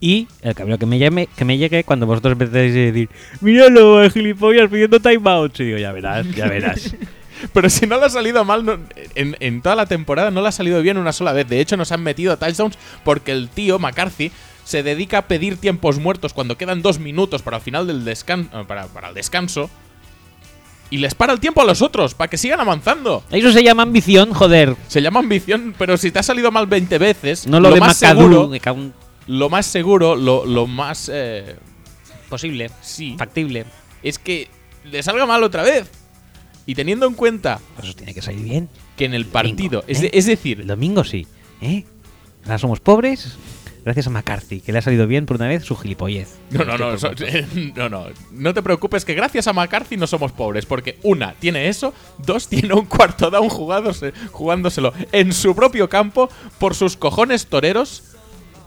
[0.00, 3.08] Y el cabrón que me, llame, que me llegue cuando vosotros empecéis a decir
[3.40, 5.60] Míralo, el gilipollas pidiendo timeouts.
[5.60, 6.96] Y digo, ya verás, ya verás.
[7.52, 8.78] Pero si no le ha salido mal no-
[9.14, 11.48] en, en toda la temporada, no le ha salido bien una sola vez.
[11.48, 14.30] De hecho, nos han metido touchdowns porque el tío McCarthy
[14.64, 18.64] se dedica a pedir tiempos muertos cuando quedan dos minutos para el final del descanso,
[18.66, 19.68] para, para el descanso.
[20.90, 23.24] Y les para el tiempo a los otros para que sigan avanzando.
[23.30, 24.76] Eso se llama ambición, joder.
[24.86, 28.00] Se llama ambición, pero si te ha salido mal 20 veces, No lo, de más
[28.00, 28.20] Macadú.
[28.20, 28.50] seguro,
[29.26, 31.56] lo más seguro, lo, lo más eh,
[32.28, 33.64] Posible, sí, factible.
[34.02, 34.48] es que
[34.84, 35.90] le salga mal otra vez.
[36.66, 38.68] Y teniendo en cuenta eso tiene que salir bien.
[38.96, 40.10] que en el partido, es, ¿eh?
[40.14, 41.26] es decir, El domingo sí.
[41.60, 41.84] ¿Eh?
[42.44, 43.36] Ahora somos pobres.
[43.84, 46.36] Gracias a McCarthy, que le ha salido bien por una vez su gilipollez.
[46.50, 47.10] No, no, no, so-
[47.76, 48.06] no, no.
[48.32, 51.92] No te preocupes que gracias a McCarthy no somos pobres, porque una, tiene eso,
[52.24, 58.04] dos, tiene un cuarto down jugándose- jugándoselo en su propio campo por sus cojones toreros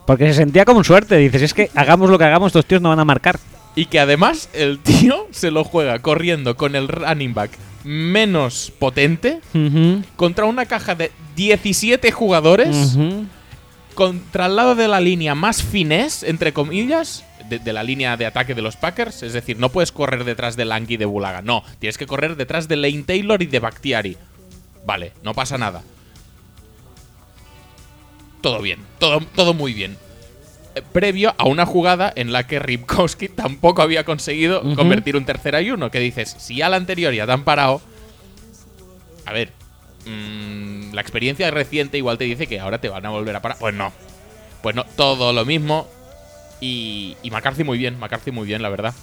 [0.05, 1.17] Porque se sentía como un suerte.
[1.17, 3.39] Dices, es que hagamos lo que hagamos, estos tíos no van a marcar.
[3.75, 7.51] y que además el tío se lo juega corriendo con el running back
[7.83, 9.39] menos potente
[10.15, 12.97] contra una caja de 17 jugadores
[13.95, 18.27] contra el lado de la línea más finés, entre comillas, de, de la línea de
[18.27, 19.23] ataque de los Packers.
[19.23, 21.41] Es decir, no puedes correr detrás de Lanky y de Bulaga.
[21.41, 24.17] No, tienes que correr detrás de Lane Taylor y de Bakhtiari.
[24.85, 25.81] Vale, no pasa nada.
[28.41, 29.97] Todo bien, todo, todo muy bien.
[30.81, 35.71] Previo a una jugada en la que Ripkowski tampoco había conseguido convertir un tercera y
[35.71, 35.91] uno.
[35.91, 37.81] Que dices, si ya la anterior ya te han parado.
[39.25, 39.51] A ver,
[40.05, 43.57] mm, la experiencia reciente igual te dice que ahora te van a volver a parar.
[43.59, 43.91] Pues no.
[44.61, 45.87] Pues no, todo lo mismo.
[46.59, 48.93] Y, y McCarthy muy bien, McCarthy muy bien, la verdad.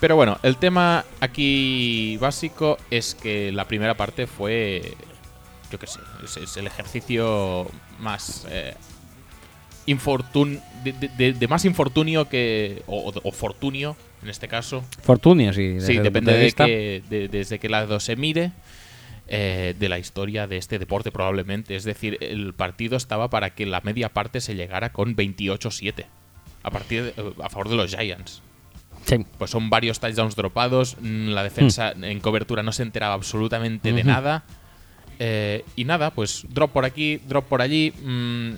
[0.00, 4.94] Pero bueno, el tema aquí básico es que la primera parte fue.
[5.70, 7.66] Yo qué sé, es, es el ejercicio
[8.00, 8.46] más.
[8.50, 8.74] Eh,
[9.86, 12.82] infortun de, de- de- de más infortunio que.
[12.86, 14.84] O, o fortunio, en este caso.
[15.02, 15.68] Fortunio, sí.
[15.74, 18.52] desde Sí, depende de de, que, de- desde qué lado se mire.
[19.30, 21.76] eh, de la historia de este deporte, probablemente.
[21.76, 26.06] Es decir, el partido estaba para que la media parte se llegara con 28-7.
[26.62, 28.40] A, partir de- eh, a favor de los Giants.
[29.04, 29.16] Sí.
[29.36, 30.96] Pues son varios touchdowns dropados.
[31.00, 34.44] mm, La defensa en cobertura no se enteraba absolutamente de nada.
[35.18, 37.92] Eh, y nada, pues drop por aquí, drop por allí.
[38.02, 38.52] mm,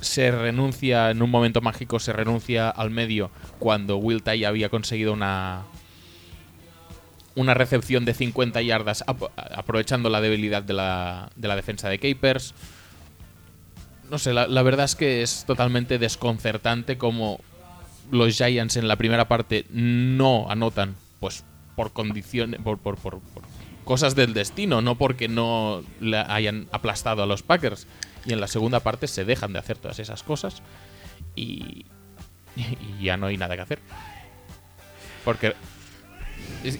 [0.00, 5.12] se renuncia, en un momento mágico, se renuncia al medio cuando Will Tye había conseguido
[5.14, 5.62] una.
[7.34, 11.98] Una recepción de 50 yardas, ap- aprovechando la debilidad de la, de la defensa de
[11.98, 12.54] Capers.
[14.10, 17.40] No sé, la, verdad es que es totalmente desconcertante como
[18.10, 23.20] los Giants en la primera parte no anotan, pues por condiciones, por, por- por
[23.86, 27.86] cosas del destino, no porque no le hayan aplastado a los Packers.
[28.26, 30.62] Y en la segunda parte se dejan de hacer todas esas cosas
[31.36, 31.86] y,
[32.56, 33.78] y ya no hay nada que hacer.
[35.24, 35.54] Porque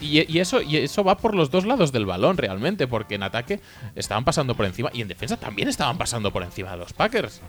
[0.01, 3.61] y eso, y eso va por los dos lados del balón realmente, porque en ataque
[3.95, 7.41] estaban pasando por encima y en defensa también estaban pasando por encima de los Packers.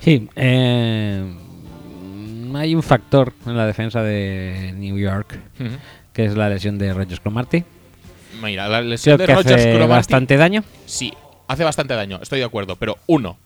[0.00, 1.34] Sí, eh,
[2.54, 5.38] hay un factor en la defensa de New York,
[6.12, 7.64] que es la lesión de Rogers Cromarty.
[8.44, 10.64] Mira, la lesión Creo de Rogers hace bastante daño.
[10.86, 11.12] Sí,
[11.48, 12.76] hace bastante daño, estoy de acuerdo.
[12.76, 13.36] Pero uno,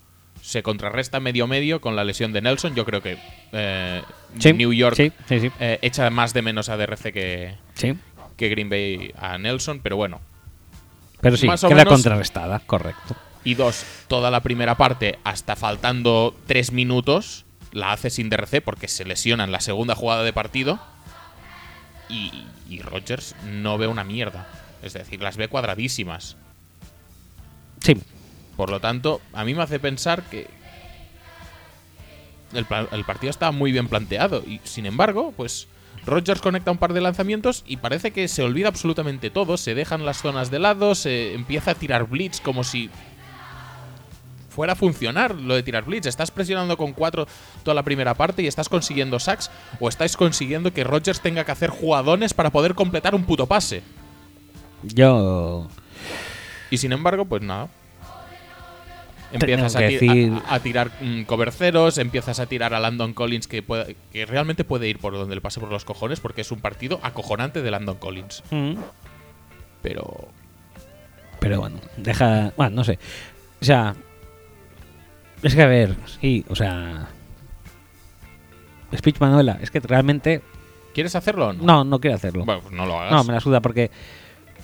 [0.43, 2.75] se contrarresta medio medio con la lesión de Nelson.
[2.75, 3.19] Yo creo que
[3.53, 4.03] eh,
[4.39, 5.51] Sí, New York Sí, sí, sí.
[5.61, 7.55] eh, echa más de menos a DRC que,
[8.37, 10.20] que Green Bay a Nelson, pero bueno.
[11.20, 13.16] Pero sí, Más queda menos- contrarrestada, correcto.
[13.45, 18.89] Y dos, toda la primera parte, hasta faltando tres minutos, la hace sin DRC porque
[18.89, 20.79] se lesiona en la segunda jugada de partido.
[22.09, 24.47] Y, y Rodgers no ve una mierda.
[24.83, 26.37] Es decir, las ve cuadradísimas.
[27.81, 27.97] Sí,
[28.57, 30.49] Por lo tanto, a mí me hace pensar que
[32.53, 34.43] el, el partido está muy bien planteado.
[34.47, 35.69] Y sin embargo, pues
[36.07, 39.57] Rodgers conecta un par de lanzamientos y parece que se olvida absolutamente todo.
[39.57, 42.91] Se dejan las zonas de lado, se empieza a tirar blitz como si
[44.49, 46.07] fuera a funcionar lo de tirar blitz.
[46.07, 47.29] Estás presionando con cuatro
[47.63, 51.53] toda la primera parte y estás consiguiendo sacks o estáis consiguiendo que Rodgers tenga que
[51.53, 53.83] hacer jugadones para poder completar un puto pase.
[54.83, 55.69] Yo
[56.71, 57.69] Y sin embargo, pues nada.
[59.31, 64.65] Empiezas a tirar mm, coberceros, empiezas a tirar a Landon Collins que, puede- que realmente
[64.65, 67.71] puede ir por donde le pase por los cojones porque es un partido acojonante de
[67.71, 68.43] Landon Collins.
[68.51, 68.77] Mm.
[69.83, 70.29] Pero
[71.41, 72.53] Pero bueno, deja.
[72.57, 72.99] Bueno, no sé.
[73.61, 73.95] O sea.
[75.43, 77.09] Es que a ver, sí, o sea.
[78.97, 80.41] Speech Manuela, es que realmente.
[80.95, 81.63] ¿quieres hacerlo o no?
[81.63, 82.45] No, no quiero hacerlo.
[82.45, 83.13] Bueno, pues no lo hagas.
[83.13, 83.91] No, me la suda porque.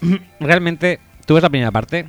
[0.40, 2.06] Realmente, tú ves la primera parte.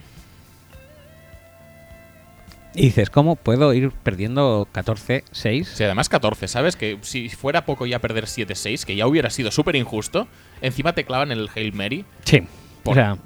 [2.78, 5.64] Y dices, ¿cómo puedo ir perdiendo 14-6?
[5.64, 6.76] Si además 14, ¿sabes?
[6.76, 10.28] Que si fuera poco ya perder 7-6, que ya hubiera sido súper injusto,
[10.62, 12.04] encima te clavan el Hail Mary.
[12.26, 12.44] Sí.
[12.84, 13.18] Por- O sea,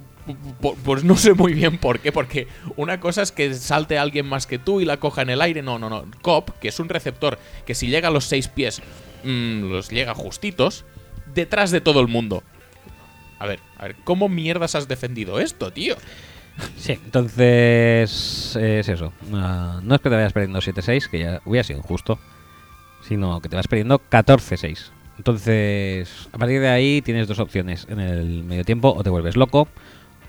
[0.62, 4.28] Por- Pues no sé muy bien por qué, porque una cosa es que salte alguien
[4.28, 5.64] más que tú y la coja en el aire.
[5.64, 6.06] No, no, no.
[6.22, 8.84] Cop, que es un receptor que si llega a los seis pies,
[9.24, 10.86] mm, los llega justitos,
[11.34, 12.44] detrás de todo el mundo.
[13.40, 15.96] A ver, a ver, ¿cómo mierdas has defendido esto, tío?
[16.78, 18.56] sí, entonces.
[18.56, 19.14] Es eso.
[19.34, 22.20] Ah, no es que te vayas perdiendo 7-6, que ya hubiera sido injusto.
[23.08, 24.92] Sino que te vas perdiendo 14-6.
[25.18, 27.88] Entonces, a partir de ahí tienes dos opciones.
[27.90, 29.68] En el medio tiempo, o te vuelves loco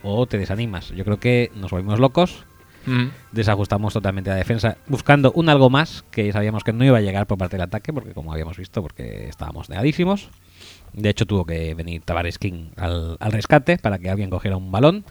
[0.03, 0.89] o te desanimas.
[0.91, 2.45] Yo creo que nos volvimos locos.
[2.87, 7.03] Mm, desajustamos totalmente la defensa, buscando un algo más que sabíamos que no iba a
[7.03, 10.31] llegar por parte del ataque, porque como habíamos visto, porque estábamos negadísimos.
[10.93, 14.73] De hecho, tuvo que venir Tavares King al, al rescate para que alguien cogiera un
[14.73, 15.05] balón.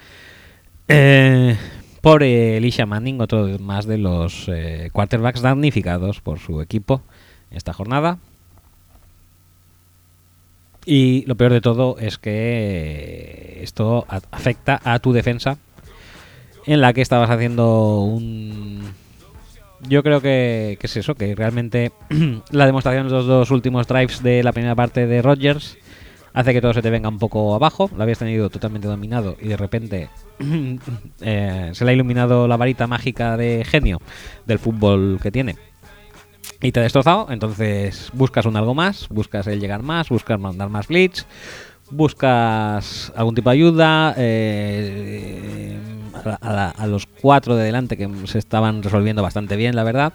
[0.88, 1.56] Eh,
[2.02, 7.02] por Elisha Manning, otro más de los eh, quarterbacks damnificados por su equipo
[7.52, 8.18] esta jornada.
[10.86, 15.58] Y lo peor de todo es que esto afecta a tu defensa
[16.66, 18.94] en la que estabas haciendo un...
[19.88, 21.92] Yo creo que, que es eso, que realmente
[22.52, 25.78] la demostración de los dos últimos drives de la primera parte de Rodgers
[26.34, 27.90] hace que todo se te venga un poco abajo.
[27.96, 30.10] Lo habías tenido totalmente dominado y de repente
[31.22, 34.00] eh, se le ha iluminado la varita mágica de genio
[34.46, 35.56] del fútbol que tiene.
[36.62, 40.68] Y te ha destrozado, entonces buscas un algo más, buscas el llegar más, buscas mandar
[40.68, 41.26] más blitz,
[41.92, 45.78] buscas algún tipo de ayuda eh,
[46.42, 50.14] a, la- a los cuatro de delante que se estaban resolviendo bastante bien, la verdad.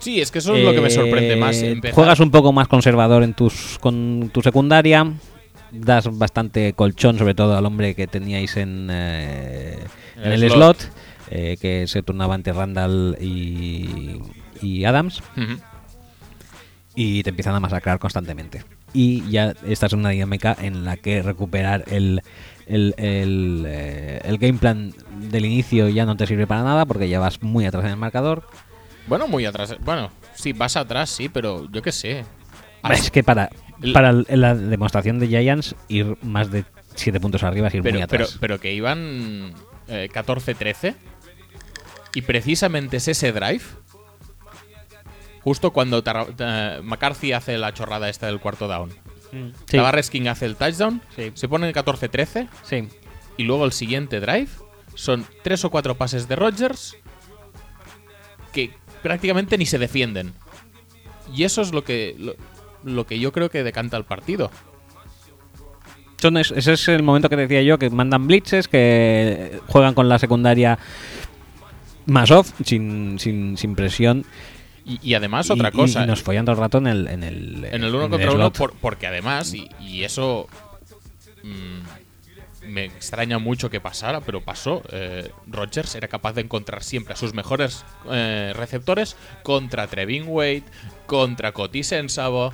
[0.00, 1.56] Sí, es que eso es lo que me sorprende más.
[1.62, 5.12] Eh, empezar- Juegas un poco más conservador en tus con tu secundaria.
[5.70, 9.76] Das bastante colchón, sobre todo al hombre que teníais en, eh,
[10.16, 10.78] En en el el slot.
[10.80, 10.92] slot,
[11.60, 14.18] que se turnaba entre Randall y,
[14.62, 15.22] y Adams,
[16.94, 18.64] y te empiezan a masacrar constantemente.
[18.92, 22.22] Y ya estás en una dinámica en la que recuperar el,
[22.66, 24.94] el, el, eh, el game plan
[25.30, 27.96] del inicio ya no te sirve para nada porque ya vas muy atrás en el
[27.96, 28.44] marcador.
[29.06, 29.76] Bueno, muy atrás.
[29.84, 32.24] Bueno, sí, vas atrás, sí, pero yo qué sé.
[32.90, 33.50] Es que para,
[33.92, 38.06] para la demostración de Giants, ir más de 7 puntos arriba es ir muy Pero,
[38.08, 38.38] pero, atrás.
[38.40, 39.54] pero que iban
[39.88, 40.94] eh, 14-13.
[42.14, 43.62] Y precisamente es ese drive.
[45.48, 48.90] Justo cuando eh, McCarthy hace la chorrada esta del cuarto down.
[49.30, 51.00] sí, Tavares King hace el touchdown.
[51.16, 51.30] Sí.
[51.34, 52.48] Se pone en 14-13.
[52.64, 52.88] sí.
[53.38, 54.48] Y luego el siguiente drive
[54.94, 56.96] son tres o cuatro pases de Rodgers
[58.52, 58.72] que
[59.02, 60.34] prácticamente ni se defienden.
[61.34, 62.34] Y eso es lo que, lo,
[62.84, 64.50] lo que yo creo que decanta el partido.
[66.20, 70.08] Son es- ese es el momento que decía yo, que mandan blitzes, que juegan con
[70.08, 70.78] la secundaria
[72.06, 74.24] más off, sin, sin, sin presión.
[74.88, 76.02] Y, y además y- otra cosa.
[76.02, 78.52] Y, nos follan todo el rato en el En el, en el uno contra uno
[78.52, 80.48] por- porque además, y, eso
[81.42, 84.82] mm, me extraña mucho que pasara, pero pasó.
[84.90, 90.64] Eh, Rodgers era capaz de encontrar siempre a sus mejores eh, receptores contra Trevin Wade,
[91.06, 92.52] contra Coti Sensabo.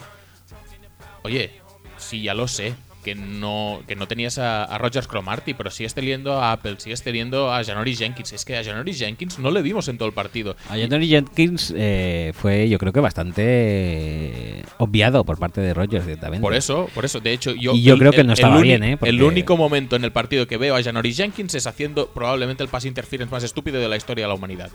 [1.23, 1.61] Oye,
[1.97, 2.75] sí, ya lo sé.
[3.05, 7.03] Que no, que no tenías a, a Rogers Cromarty, pero sigues teniendo a Apple, sigues
[7.03, 8.33] teniendo a Janoris Jenkins.
[8.33, 10.57] Es que a Janoris Jenkins no le vimos en todo el partido.
[10.71, 16.07] A Anthony Jenkins eh, fue, yo creo que bastante eh, obviado por parte de Rogers
[16.07, 16.41] directamente.
[16.43, 17.21] Por eso, por eso.
[17.21, 17.75] De hecho, yo.
[17.75, 18.97] Y yo creo que no estaba bien, ¿eh?
[18.97, 22.63] Porque- El único momento en el partido que veo a Janoris Jenkins es haciendo probablemente
[22.63, 24.71] el pass interference más estúpido de la historia de la humanidad.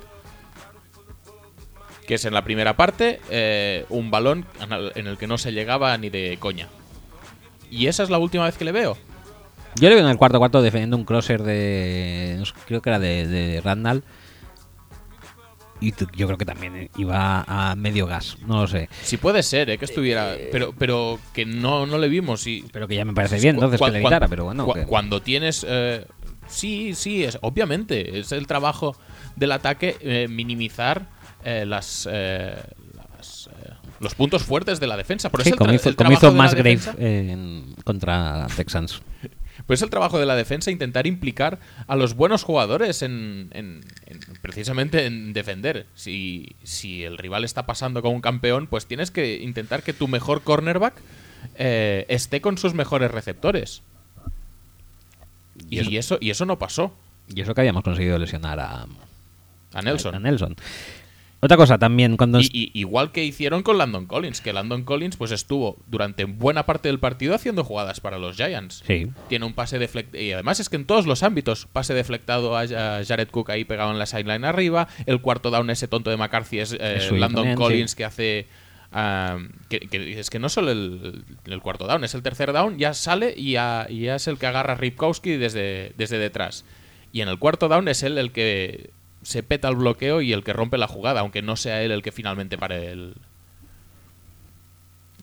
[2.07, 4.45] Que es en la primera parte, eh, un balón
[4.95, 6.67] en el que no se llegaba ni de coña.
[7.71, 8.97] Y esa es la última vez que le veo.
[9.75, 12.41] Yo le veo en el cuarto cuarto defendiendo un crosser de.
[12.67, 14.03] Creo que era de, de Randall.
[15.81, 18.89] Y yo creo que también iba a medio gas, no lo sé.
[19.01, 20.35] Si puede ser, eh, que estuviera.
[20.51, 22.45] Pero, pero que no, no le vimos.
[22.47, 24.65] Y, Pero que ya me parece bien, entonces que le evitara, pero bueno.
[24.65, 25.65] cu- que- Cuando tienes.
[25.67, 26.05] eh,
[26.47, 28.19] sí, sí, es, obviamente.
[28.19, 28.97] Es el trabajo
[29.37, 31.07] del ataque eh, minimizar
[31.45, 32.05] eh, las.
[32.11, 32.61] eh, eh,
[33.99, 35.29] los puntos fuertes de la defensa.
[35.29, 39.01] Pero Sí, es el, como hizo, el como defensa- en- contra Texans.
[39.67, 43.83] Pues es el trabajo de la defensa intentar implicar a los buenos jugadores en, en-
[44.07, 45.85] en- precisamente en defender.
[45.95, 50.07] Si, si el rival está pasando con un campeón, pues tienes que intentar que tu
[50.07, 50.93] mejor cornerback
[51.55, 53.83] eh, esté con sus mejores receptores.
[55.69, 56.95] Y, eso, y eso no pasó
[57.27, 58.85] Y eso que habíamos conseguido lesionar a,
[59.73, 60.15] a Nelson.
[60.15, 60.55] a Nelson.
[61.41, 62.41] Otra cosa también, cuando...
[62.41, 66.65] Y, y- igual que hicieron con Landon Collins, que Landon Collins pues estuvo durante buena
[66.65, 68.83] parte del partido haciendo jugadas para los Giants.
[68.85, 69.07] Sí.
[69.29, 70.21] Tiene un pase deflectado.
[70.21, 73.91] Y además es que en todos los ámbitos, pase deflectado a Jared Cook ahí pegado
[73.91, 74.89] en la sideline arriba.
[75.05, 77.97] El cuarto down, ese tonto de McCarthy, es eh, Landon también, Collins sí.
[77.97, 78.47] que hace.
[78.91, 79.37] ah,
[79.69, 82.93] que, que es que no solo el, el cuarto down, es el tercer down, ya
[82.93, 86.65] sale y ya, y ya es el que agarra a Ripkowski desde, desde detrás.
[87.13, 88.89] Y en el cuarto down es él el que
[89.21, 92.01] se peta el bloqueo y el que rompe la jugada, aunque no sea él el
[92.01, 93.15] que finalmente pare el.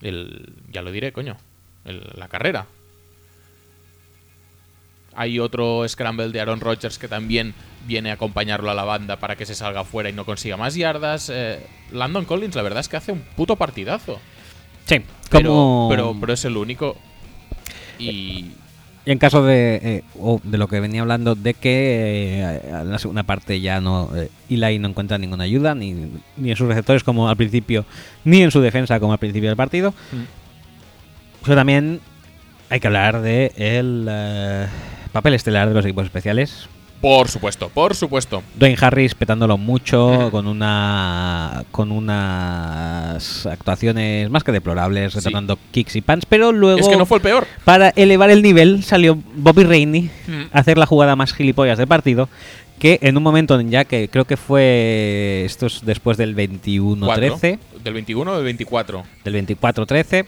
[0.01, 1.37] el ya lo diré, coño.
[1.85, 2.65] el- la carrera.
[5.15, 7.55] Hay otro scramble de Aaron Rodgers que también
[7.87, 10.75] viene a acompañarlo a la banda para que se salga fuera y no consiga más
[10.75, 11.31] yardas.
[11.33, 14.19] Eh, Landon Collins, la verdad es que hace un puto partidazo.
[14.85, 15.01] Sí,
[15.31, 16.97] Pero, pero, pero es el único.
[17.97, 18.51] Y.
[19.07, 20.03] Y en caso de, eh,
[20.43, 24.29] de lo que venía hablando, de que eh, en la segunda parte ya no eh,
[24.49, 25.93] Eli no encuentra ninguna ayuda, ni,
[26.35, 27.85] ni en sus receptores como al principio,
[28.25, 29.93] ni en su defensa como al principio del partido.
[31.41, 32.01] Pero también
[32.69, 34.67] hay que hablar de el eh,
[35.13, 36.67] papel estelar de los equipos especiales.
[37.01, 38.41] Por supuesto, por supuesto.
[38.55, 45.19] Dwayne Harris petándolo mucho, con una con unas actuaciones más que deplorables, Sí.
[45.19, 47.45] retornando kicks y pants, pero luego Es que no fue el peor.
[47.65, 50.41] para elevar el nivel salió Bobby Rainey Mm.
[50.51, 52.29] a hacer la jugada más gilipollas del partido,
[52.79, 57.57] que en un momento en ya que creo que fue esto es después del 21-13,
[57.59, 57.83] Cuatro.
[57.83, 59.03] Del 21 o del 24.
[59.23, 60.25] del 24-13,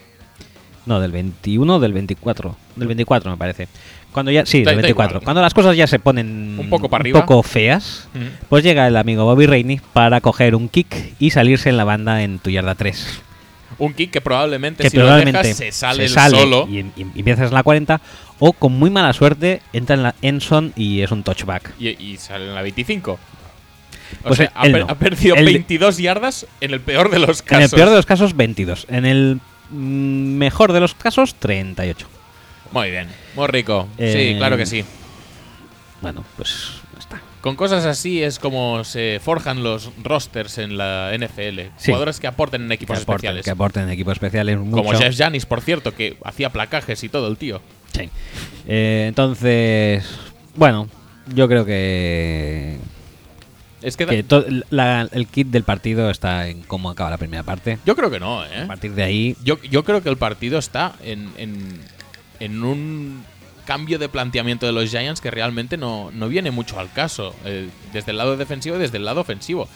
[0.86, 2.56] No, del 21 o del 24.
[2.74, 3.68] Del 24 me parece.
[4.12, 5.16] Cuando ya, sí, Da- del da 24.
[5.18, 5.24] igual.
[5.24, 7.20] Cuando las cosas ya se ponen Un poco para arriba.
[7.24, 8.18] poco feas, Mm.
[8.48, 12.22] pues llega el amigo Bobby Rainey para coger un kick y salirse en la banda
[12.22, 13.20] en tu yarda 3.
[13.78, 16.66] Un kick que probablemente Que si lo probablemente dejas se sale, se el solo.
[16.68, 18.00] y, y- y empiezas en la 40
[18.40, 21.72] o con muy mala suerte entra en la Enson y es un touchback.
[21.78, 23.12] Y, y sale en la 25.
[23.12, 23.18] O
[24.24, 24.86] Pues sea, ha, per- no.
[24.88, 27.72] ha perdido Él- 22 yardas en el peor de los En casos.
[27.72, 32.06] el peor de los casos 22, en el mm, mejor de los casos 38.
[32.72, 33.88] Muy bien, muy rico.
[33.98, 34.84] Eh, Sí, claro que sí.
[36.02, 37.20] Bueno, pues está.
[37.40, 41.60] Con cosas así es como se forjan los rosters en la NFL.
[41.76, 41.86] Sí.
[41.92, 43.44] Jugadores que aporten en equipos que aporten, especiales.
[43.44, 44.82] que aporten en equipos especiales mucho.
[44.82, 47.60] Como Jeff Janis, por cierto, que hacía placajes y todo el tío.
[47.92, 48.08] Sí.
[48.68, 50.04] Eh, entonces,
[50.54, 50.88] bueno,
[51.34, 52.76] yo creo que,
[53.82, 54.24] Es que,
[54.70, 57.78] la- el kit del partido está en cómo acaba la primera parte.
[57.86, 58.66] yo creo que no, A ¿eh?
[58.66, 61.80] partir de ahí, Yo, yo creo que el partido está en, en,
[62.40, 63.24] en un
[63.66, 67.68] cambio de planteamiento de los Giants que realmente no, no viene mucho al caso, eh,
[67.92, 69.68] desde el lado defensivo y desde el lado ofensivo.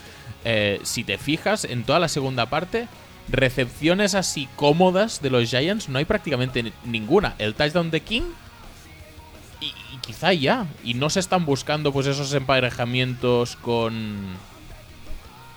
[0.44, 2.88] Eh, si te fijas, en toda la segunda parte,
[3.28, 7.34] recepciones así cómodas de los Giants no hay prácticamente ni- ninguna.
[7.38, 8.22] El touchdown de King
[9.60, 10.66] y, y quizá ya.
[10.82, 14.24] Y no se están buscando pues esos emparejamientos con...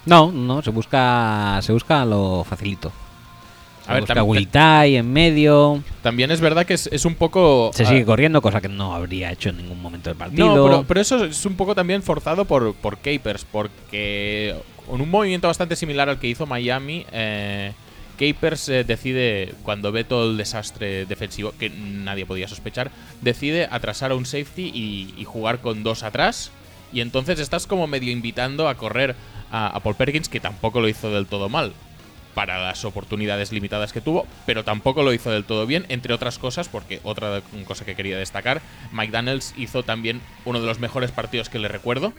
[0.06, 2.92] no, no, se busca, se busca lo facilito.
[3.88, 4.06] A ver,
[4.86, 7.72] en medio, También es verdad que es, es un poco...
[7.74, 10.56] se ah, sigue corriendo, cosa que no habría hecho en ningún momento del partido.
[10.56, 14.56] No, pero, pero eso es un poco también forzado por, por Capers, porque
[14.86, 17.72] con un movimiento bastante similar al que hizo Miami, eh,
[18.20, 22.92] Capers eh, decide, cuando ve todo el desastre defensivo, que nadie podía sospechar,
[23.22, 26.52] decide atrasar a un safety y, y jugar con dos atrás.
[26.92, 29.16] Y entonces estás como medio invitando a correr
[29.52, 31.74] a, a Paul Perkins, que tampoco lo hizo del todo mal
[32.38, 36.38] para las oportunidades limitadas que tuvo, pero tampoco lo hizo del todo bien, entre otras
[36.38, 38.62] cosas, porque otra cosa que quería destacar,
[38.92, 42.14] Mike Daniels hizo también uno de los mejores partidos que le recuerdo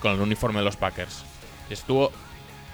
[0.00, 1.22] con el uniforme de los Packers.
[1.70, 2.10] Estuvo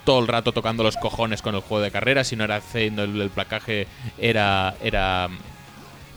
[0.06, 3.02] todo el rato tocando los cojones con el juego de carrera, si no era haciendo
[3.04, 5.28] el, placaje, era, era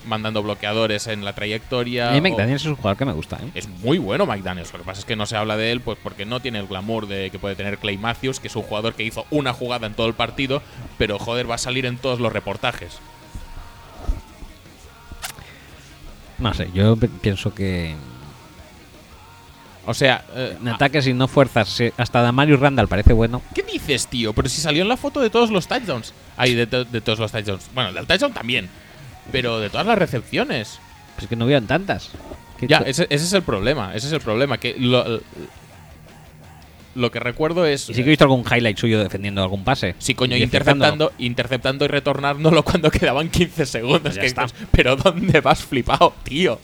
[0.05, 2.09] mandando bloqueadores en la trayectoria.
[2.09, 3.51] A mí o- McDaniels es un jugador que me gusta, ¿eh?
[3.55, 4.71] es muy bueno Mike Daniels.
[4.73, 6.67] Lo que pasa es que no se habla de él pues porque no tiene el
[6.67, 9.88] glamour de que puede tener Clay Matthews, que es un jugador que hizo una jugada
[9.88, 10.61] en todo el partido,
[10.97, 12.97] pero joder, va a salir en todos los reportajes.
[16.38, 17.95] No sé, yo pienso que
[19.85, 23.41] O sea, eh, en ataque si no fuerzas, si- hasta Damarius Randall parece bueno.
[23.55, 24.34] ¿qué dices, tío?
[24.34, 26.13] Pero si salió en la foto de todos los touchdowns.
[26.38, 27.69] Ay, de, to- de todos los touchdowns.
[27.73, 28.69] Bueno, del touchdown también.
[29.32, 30.80] Pero de todas las recepciones.
[31.16, 32.12] Pues que no hubieran tantas.
[32.58, 33.94] ¿Qué Ya, ese, ese es el problema.
[33.96, 34.58] Ese es el problema.
[34.58, 35.22] Que lo,
[36.96, 37.90] lo que recuerdo es.
[37.90, 39.96] Y sí que he visto algún highlight suyo defendiendo algún pase.
[40.00, 44.02] Sí, coño, interceptando, interceptando y retornándolo cuando quedaban 15 segundos.
[44.02, 44.44] Pues ya que está.
[44.44, 46.60] dices, Pero ¿dónde vas flipado, tío?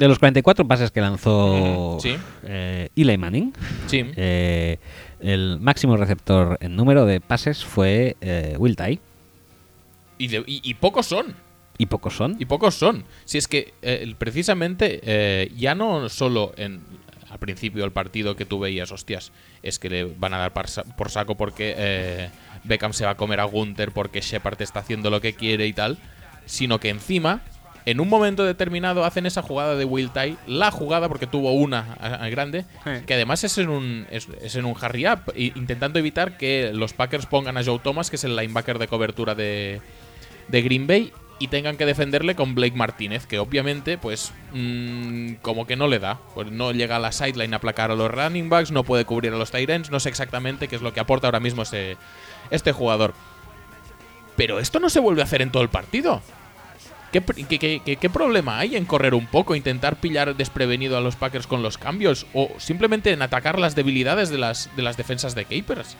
[0.00, 2.16] De los 44 pases que lanzó sí.
[2.44, 3.52] eh, Eli Manning,
[3.86, 4.02] Sí.
[4.16, 4.78] eh,
[5.20, 8.98] el máximo receptor en número de pases fue eh, Will Tye.
[10.16, 11.34] Y, de- y- y pocos son.
[11.76, 12.36] Y pocos son.
[12.38, 13.04] Y pocos son.
[13.26, 16.80] Si es que eh, precisamente ya no solo en
[17.30, 19.32] al principio del partido que tú veías, hostias,
[19.62, 22.30] es que le van a dar por saco porque
[22.64, 25.72] Beckham se va a comer a Gunther porque Shepard está haciendo lo que quiere y
[25.74, 25.98] tal,
[26.46, 27.42] sino que encima,
[27.86, 31.96] en un momento determinado, hacen esa jugada de Will Tye, la jugada porque tuvo una
[32.00, 32.64] a- a grande,
[33.06, 36.92] que además es en un, es, es en un hurry up, intentando evitar que los
[36.92, 39.80] Packers pongan a Joe Thomas, que es el linebacker de cobertura de,
[40.48, 45.66] de Green Bay y tengan que defenderle con Blake Martínez, que obviamente, pues, mm, como
[45.66, 46.18] que no le da.
[46.34, 49.32] Pues no llega a la sideline a aplacar a los running backs, no puede cubrir
[49.32, 51.96] a los tight ends, no sé exactamente qué es lo que aporta ahora mismo ese,
[52.50, 53.14] este jugador.
[54.36, 56.20] Pero esto no se vuelve a hacer en todo el partido.
[57.12, 60.96] ¿Qué, pr- qué- qué- qué- qué problema hay en correr un poco, intentar pillar desprevenido
[60.96, 62.26] a los Packers con los cambios?
[62.34, 65.96] O simplemente en atacar las debilidades de las, de las defensas de Capers.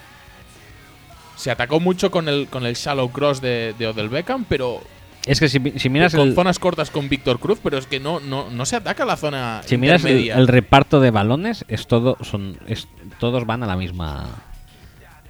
[1.36, 4.82] Se atacó mucho con el, con el shallow cross de, de Odell Beckham, pero
[5.26, 7.98] Es que si, si miras, con el, zonas cortas con Víctor Cruz, pero es que
[7.98, 12.18] no, no, no se ataca la zona si miras el, reparto de balones, es todo,
[12.22, 12.88] son, es,
[13.18, 14.26] todos van a la misma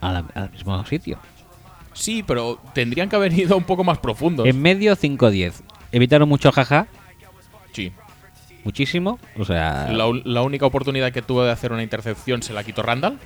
[0.00, 1.18] a la- al mismo sitio.
[1.92, 4.46] Sí, pero tendrían que haber ido un poco más profundos.
[4.46, 5.54] En medio 5-10.
[5.92, 6.86] Evitaron mucho jaja,
[7.72, 7.92] Sí.
[8.64, 9.18] muchísimo.
[9.38, 13.18] O sea, La, única oportunidad que tuvo de hacer una intercepción se la quitó Randall.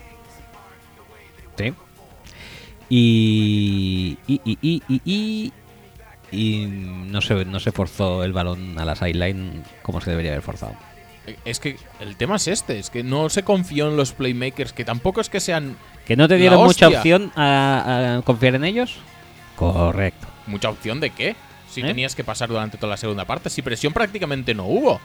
[1.56, 1.72] Sí.
[2.88, 4.18] Y.
[4.26, 4.40] Y.
[4.44, 4.58] Y.
[4.62, 4.82] Y.
[4.88, 5.00] Y.
[5.04, 5.52] y-
[6.32, 10.42] y no, se, no se forzó el balón a la sideline como se debería haber
[10.42, 10.74] forzado.
[11.44, 14.84] Es que el tema es este, es que no se confió en los playmakers, que
[14.84, 15.76] tampoco es que sean
[16.06, 18.96] ¿Que no te dieron mucha opción a, a confiar en ellos?
[19.56, 20.26] Correcto.
[20.46, 21.36] mucha opción de qué.
[21.70, 21.84] Si ¿Eh?
[21.84, 25.00] tenías que pasar durante toda la segunda parte, si presión prácticamente no hubo.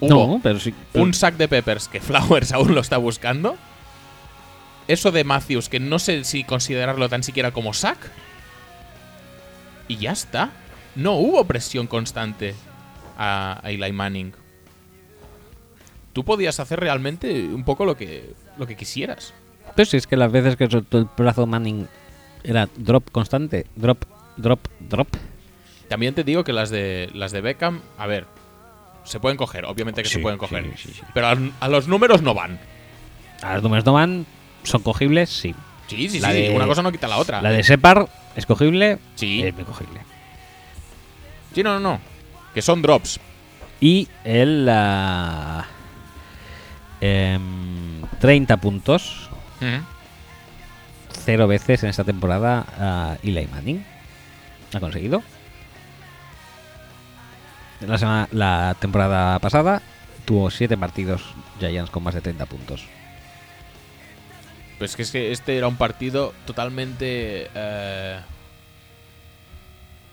[0.00, 0.72] Hubo No, pero sí.
[0.94, 3.56] un sack de Peppers que Flowers aún lo está buscando.
[4.88, 7.98] Eso de Matthews, que no sé si considerarlo tan siquiera como sack.
[9.88, 10.50] Y ya está.
[10.94, 12.54] No hubo presión constante
[13.18, 14.34] a Eli Manning.
[16.12, 19.32] Tú podías hacer realmente un poco lo que, lo que quisieras.
[19.74, 21.88] Pues si es que las veces que soltó el brazo Manning
[22.44, 24.04] era drop constante, drop,
[24.36, 25.08] drop, drop.
[25.88, 28.26] También te digo que las de las de Beckham, a ver,
[29.04, 30.64] se pueden coger, obviamente que se pueden coger.
[30.76, 31.02] sí, sí, sí.
[31.14, 32.58] Pero a, a los números no van.
[33.42, 34.26] A los números no van,
[34.64, 35.54] son cogibles, sí.
[35.86, 36.42] Sí, sí, La sí.
[36.42, 37.40] de- una cosa no quita la otra.
[37.42, 39.42] La de Separ es cogible, Sí.
[39.42, 40.00] es muy cogible.
[41.54, 42.00] Sí, no, no, no.
[42.54, 43.18] Que son drops.
[43.80, 45.66] Y el ah,
[47.02, 49.28] em, 30 puntos,
[51.24, 53.84] cero veces en esta temporada Eli Manning.
[54.74, 55.22] Ha conseguido.
[57.80, 59.82] La, semana- la temporada pasada
[60.24, 61.22] tuvo 7 partidos
[61.58, 62.84] Giants con más de 30 puntos.
[64.78, 68.20] Pues que es que este era un partido totalmente eh,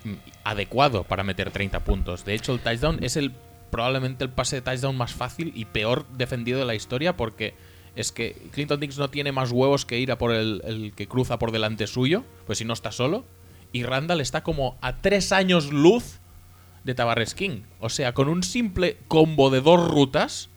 [0.03, 0.13] mm,
[0.43, 2.25] adecuado para meter 30 puntos.
[2.25, 3.31] De hecho, el touchdown es el
[3.69, 7.53] probablemente el pase de touchdown más fácil y peor defendido de la historia porque
[7.95, 11.39] es que Clinton Dix no tiene más huevos que ir a por el, que cruza
[11.39, 13.25] por delante suyo, pues si no está solo.
[13.71, 16.19] Y Randall está como a tres años luz
[16.83, 17.63] de Tavares King.
[17.79, 20.49] O sea, con un simple combo de dos rutas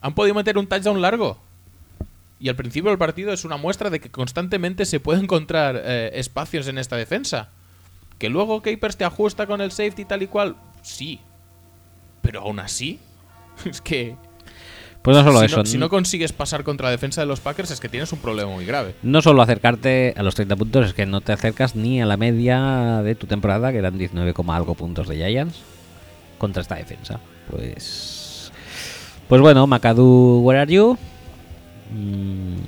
[0.00, 1.40] han podido meter un touchdown largo.
[2.40, 6.10] Y al principio del partido es una muestra de que constantemente se puede encontrar eh,
[6.14, 7.50] espacios en esta defensa.
[8.18, 11.20] Que luego Capers te ajusta con el safety tal y cual, sí.
[12.28, 12.98] Pero aún así,
[13.64, 14.14] es que
[15.00, 17.40] Pues no solo si, eso, no, si no consigues pasar contra la defensa de los
[17.40, 18.94] Packers es que tienes un problema muy grave.
[19.02, 22.18] no solo acercarte a los 30 puntos, es que no te acercas ni a la
[22.18, 25.62] media de tu temporada, que eran 19, coma algo puntos de Giants,
[26.36, 27.18] contra esta defensa.
[27.50, 28.52] Pues.
[29.26, 30.98] Pues bueno, McAdoo, where are you?
[31.94, 32.58] Mm,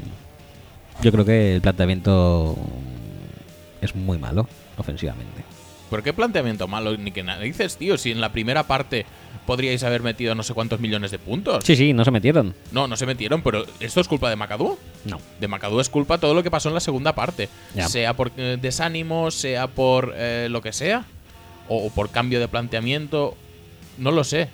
[1.03, 2.57] yo creo que el planteamiento
[3.83, 5.45] es muy malo ofensivamente.
[5.91, 6.97] ¿Por qué planteamiento malo?
[6.97, 7.99] Ni que narices, tío.
[7.99, 9.07] Si en la primera parte
[9.51, 11.65] podríais haber metido no sé cuántos millones de puntos.
[11.65, 12.55] Sí, sí, no se metieron.
[12.71, 14.79] No, no se metieron, pero ¿esto es culpa de McAdoo?
[15.05, 15.21] No.
[15.41, 17.49] De McAdoo es culpa todo lo que pasó en la segunda parte.
[17.75, 17.89] Ya.
[17.89, 21.05] Sea por eh, desánimo, sea por eh, lo que sea.
[21.67, 23.37] O, o por cambio de planteamiento.
[23.99, 24.47] No lo sé.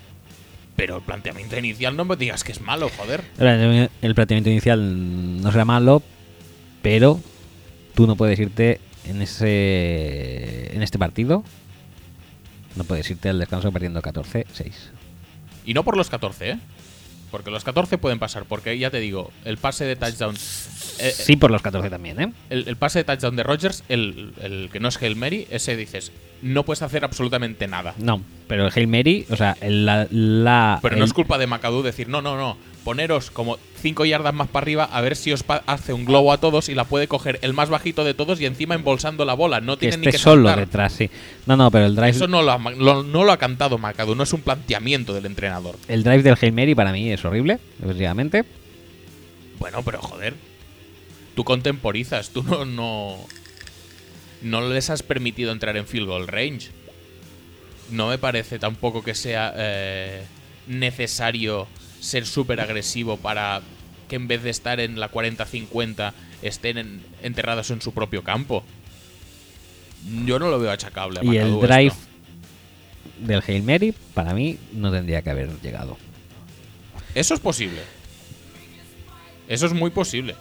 [0.76, 3.22] Pero el planteamiento inicial no me digas que es malo, joder.
[3.38, 6.02] El el planteamiento inicial no será malo,
[6.80, 7.20] pero
[7.94, 11.44] tú no puedes irte en ese en este partido.
[12.76, 14.72] No puedes irte al descanso perdiendo 14-6.
[15.64, 16.58] Y no por los 14, ¿eh?
[17.30, 18.44] Porque los 14 pueden pasar.
[18.44, 20.34] Porque ya te digo, el pase de touchdown.
[21.00, 22.32] eh, Sí, por los 14 también, ¿eh?
[22.50, 25.76] el, el pase de touchdown de Rodgers, el, el que no es Hail Mary, ese
[25.76, 26.12] dices,
[26.42, 27.94] no puedes hacer absolutamente nada.
[27.98, 30.06] No, pero el Hail Mary, o sea, el- la.
[30.10, 32.56] la- Pero no es culpa de McAdoo decir, no, no, no,
[32.86, 36.38] poneros como 5 yardas más para arriba a ver si os hace un globo a
[36.38, 39.60] todos y la puede coger el más bajito de todos y encima embolsando la bola.
[39.60, 40.64] No tiene ni que solo saltar.
[40.66, 41.10] detrás, sí.
[41.46, 44.14] No, no, pero el drive, Eso no lo, ha, lo- no lo ha cantado McAdoo,
[44.14, 45.74] no es un planteamiento del entrenador.
[45.88, 48.44] el drive del Hail Mary para mí es horrible, efectivamente.
[49.58, 50.34] Bueno, pero joder.
[51.34, 53.16] Tú contemporizas, tú no, no.
[54.42, 56.68] No les has permitido entrar en field goal range.
[57.90, 60.22] No me parece tampoco que sea eh,
[60.68, 61.66] necesario
[62.00, 63.62] ser súper agresivo para
[64.08, 66.12] que en vez de estar en la 40-50
[66.42, 68.62] estén en- enterrados en su propio campo.
[70.24, 71.20] Yo no lo veo achacable.
[71.20, 71.98] a Y el drive esto.
[73.20, 75.96] del Hail Mary, para mí, no tendría que haber llegado.
[77.14, 77.80] Eso es posible.
[79.48, 80.34] Eso es muy posible.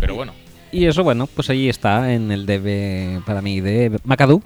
[0.00, 0.32] Pero bueno.
[0.72, 4.42] Y eso, bueno, pues ahí está en el DB para mí de McAdoo.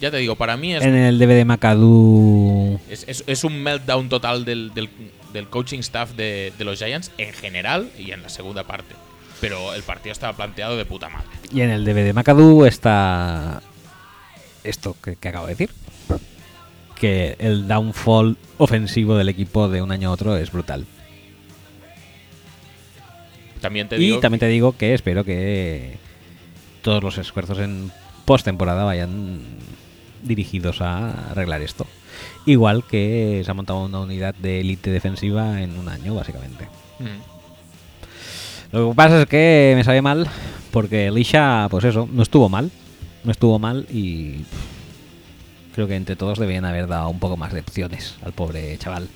[0.00, 2.80] Ya te digo, para mí es En el DB de McAdoo.
[2.90, 4.88] Es, es- es un meltdown total del, del-
[5.32, 8.94] del coaching staff de, de los Giants en general y en la segunda parte.
[9.40, 11.26] Pero el partido estaba planteado de puta madre.
[11.52, 13.62] Y en el DB de McAdoo está
[14.64, 15.70] esto que, que acabo de decir.
[16.96, 20.84] Que el downfall ofensivo del equipo de un año a otro es brutal.
[23.60, 24.20] También te Y digo.
[24.20, 25.98] también te digo que espero que
[26.82, 27.90] todos los esfuerzos en
[28.24, 29.40] postemporada vayan
[30.22, 31.86] dirigidos a arreglar esto.
[32.48, 36.64] Igual que se ha montado una unidad de élite defensiva en un año, básicamente.
[36.98, 38.72] Mm.
[38.72, 40.26] Lo que pasa es que me sabe mal
[40.70, 42.70] porque Elisha, pues eso, no estuvo mal.
[43.22, 44.46] No estuvo mal y.
[45.74, 49.08] creo que entre todos deberían haber dado un poco más de opciones al pobre chaval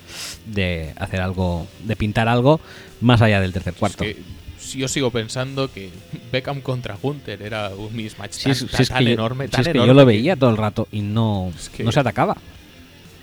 [0.45, 2.59] de hacer algo, de pintar algo
[3.01, 4.03] más allá del tercer cuarto.
[4.03, 5.89] Es que yo sigo pensando que
[6.31, 9.61] Beckham contra Gunter era un mismatch Si tan, si es tan yo, enorme, si tan
[9.61, 12.37] es que enorme yo lo veía todo el rato y no, no se atacaba.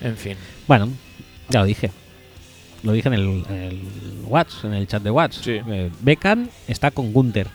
[0.01, 0.37] En fin.
[0.67, 0.89] Bueno,
[1.49, 1.91] ya lo dije.
[2.83, 3.81] Lo dije en el, en el
[4.25, 5.11] Whats, en el chat de.
[5.33, 5.61] Sí.
[5.69, 7.47] Eh, Beckham está con Gunter.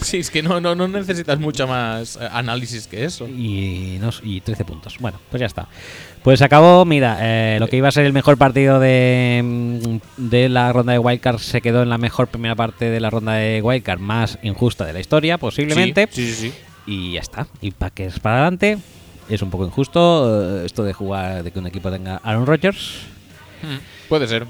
[0.00, 3.28] Sí, es que no, no, no necesitas mucho más eh, análisis que eso.
[3.28, 4.96] y, nos- y 13 puntos.
[5.00, 5.68] Bueno, pues ya está.
[6.22, 9.96] Pues se acabó, mira, eh, lo que iba a ser el mejor partido de, mm,
[10.30, 13.34] de la ronda de Wildcard se quedó en la mejor primera parte de la ronda
[13.34, 16.08] de Wildcard más injusta de la historia, posiblemente.
[16.10, 16.48] Sí, sí, sí.
[16.50, 16.54] sí.
[16.86, 17.46] Y ya está.
[17.60, 18.78] Y para que es para adelante,
[19.28, 23.00] es un poco injusto eh, esto de jugar, de que un equipo tenga Aaron Rodgers.
[23.62, 24.46] Mm, Puede ser.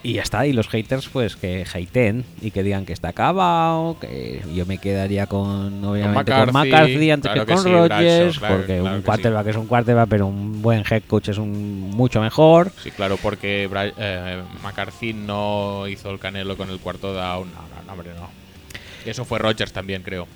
[0.00, 3.98] Y ya está, y los haters pues que hateen y que digan que está acabado,
[4.00, 8.38] que yo me quedaría con obviamente con McCarthy, McCarthy antes claro que con sí, Rodgers,
[8.38, 11.38] claro, porque claro un que quarterback es un quarterback, pero un buen head coach es
[11.38, 12.70] un mucho mejor.
[12.80, 13.68] Sí, claro, porque
[13.98, 17.50] eh, McCarthy no hizo el canelo con el cuarto down.
[17.52, 18.30] No, no, no, hombre, no.
[19.04, 20.28] Eso fue Rogers también, creo.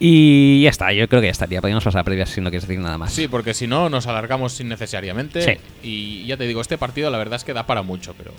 [0.00, 1.60] Y ya está, yo creo que ya estaría.
[1.60, 3.12] Podríamos pasar a previas si no quieres decir nada más.
[3.12, 5.42] Sí, porque si no, nos alargamos innecesariamente.
[5.42, 5.60] Sí.
[5.82, 8.32] Y ya te digo, este partido la verdad es que da para mucho, pero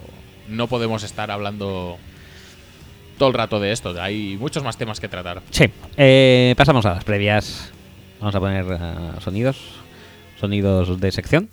[0.47, 1.97] no podemos estar hablando
[3.17, 4.01] todo el rato de esto.
[4.01, 5.41] Hay muchos más temas que tratar.
[5.51, 5.65] Sí,
[5.97, 7.71] eh, pasamos a las previas.
[8.19, 9.57] Vamos a poner eh, sonidos,
[10.39, 11.49] sonidos de sección.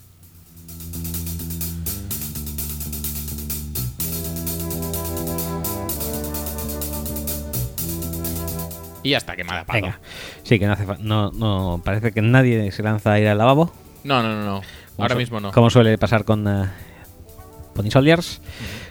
[9.06, 9.80] Y ya está, quemada pago.
[9.82, 10.00] Venga,
[10.42, 13.38] sí, que no hace fa- no, no parece que nadie se lanza a ir al
[13.38, 13.72] lavabo.
[14.04, 14.62] No, no, no, no.
[14.98, 15.52] Ahora su- mismo no.
[15.52, 16.64] Como suele pasar con eh,
[17.74, 18.40] Pony Soldiers.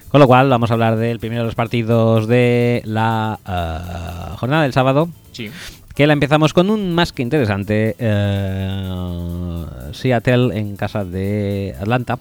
[0.09, 4.63] Con lo cual, vamos a hablar del primero de los partidos de la eh, jornada
[4.63, 5.09] del sábado.
[5.33, 5.51] Sí.
[5.93, 12.19] Que la empezamos con un más que interesante eh, Seattle en casa de Atlanta.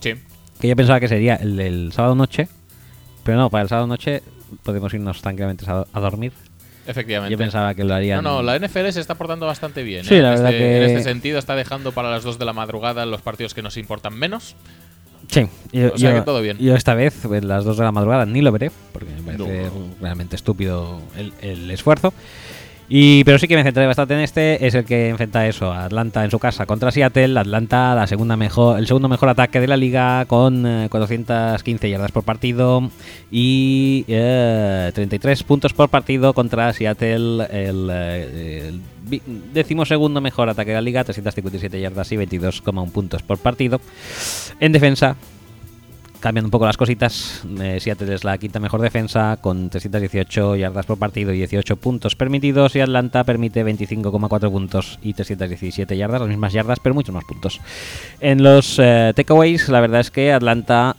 [0.00, 0.14] Sí.
[0.60, 2.48] Que yo pensaba que sería el del sábado noche.
[3.24, 4.22] Pero no, para el sábado noche
[4.62, 6.32] podemos irnos tranquilamente a dormir.
[6.88, 7.30] Efectivamente.
[7.30, 8.24] Yo pensaba que lo harían.
[8.24, 10.04] No, no, la NFL se está portando bastante bien.
[10.04, 10.22] Sí, ¿eh?
[10.22, 12.52] la en, verdad este, que- en este sentido está dejando para las 2 de la
[12.54, 14.56] madrugada los partidos que nos importan menos.
[15.30, 16.56] Sí, yo, O sea yo- que todo bien.
[16.58, 19.64] yo esta vez, pues, las 2 de la madrugada, ni lo veré, porque me parece
[19.64, 19.70] No.
[20.00, 22.14] realmente estúpido el, el esfuerzo.
[22.90, 26.24] Y, pero sí que me centraré bastante en este, es el que enfrenta eso, Atlanta
[26.24, 27.38] en su casa contra Seattle.
[27.38, 32.12] Atlanta, la segunda mejor, el segundo mejor ataque de la liga, con eh, 415 yardas
[32.12, 32.90] por partido
[33.30, 38.80] y eh, 33 puntos por partido contra Seattle, el, eh, el
[39.52, 43.82] decimosegundo mejor ataque de la liga, 357 yardas y 22,1 puntos por partido.
[44.60, 45.16] En defensa,
[46.20, 47.42] cambian un poco las cositas.
[47.60, 52.14] eh, Seattle es la quinta mejor defensa con 318 yardas por partido y 18 puntos
[52.16, 52.74] permitidos.
[52.76, 57.60] Y Atlanta permite 25,4 puntos y 317 yardas, las mismas yardas, pero muchos más puntos.
[58.20, 60.94] En los eh, takeaways, la verdad es que Atlanta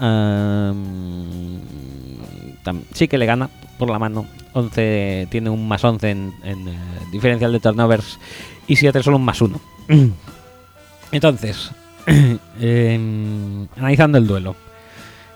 [2.64, 4.26] tam- sí que le gana por la mano.
[4.54, 6.78] 11, tiene un más 11 en, en, eh,
[7.12, 8.20] diferencial de turnovers
[8.68, 9.60] y Seattle solo un más 1.
[11.12, 11.72] Entonces,
[12.60, 14.56] em, analizando el duelo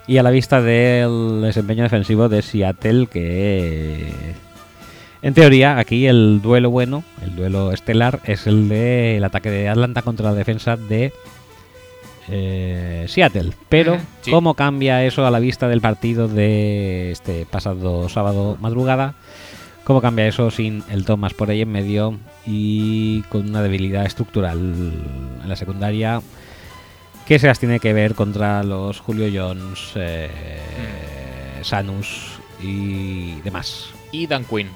[0.07, 4.11] y a la vista del desempeño defensivo de Seattle, que
[5.21, 10.01] en teoría aquí el duelo bueno, el duelo estelar, es el del ataque de Atlanta
[10.01, 11.13] contra la defensa de
[12.29, 13.53] eh, Seattle.
[13.69, 14.31] Pero, sí.
[14.31, 19.15] ¿cómo cambia eso a la vista del partido de este pasado sábado madrugada?
[19.85, 24.57] ¿Cómo cambia eso sin el Thomas por ahí en medio y con una debilidad estructural
[25.43, 26.21] en la secundaria
[27.27, 30.29] que se las tiene que ver contra los Julio Jones, eh,
[31.61, 33.89] Sanus y demás?
[34.11, 34.69] Y Dan Quinn.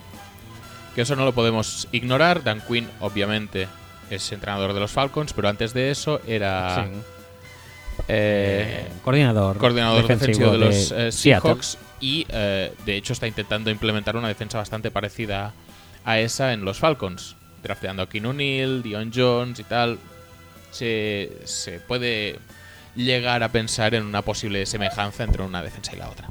[0.96, 2.44] Que eso no lo podemos ignorar.
[2.44, 3.68] Dan Quinn, obviamente,
[4.10, 6.92] es entrenador de los Falcons, pero antes de eso era Sí.
[8.08, 11.12] eh, coordinador, coordinador defensivo, de los eh.
[11.12, 15.54] Seahawks y eh, de hecho está intentando implementar una defensa bastante parecida
[16.06, 18.38] a esa en los Falcons, drafteando a Keenan
[18.82, 20.00] Dion Jones y tal.
[20.72, 22.40] Se, se puede
[22.96, 26.28] llegar a pensar en una posible semejanza entre una defensa y la otra.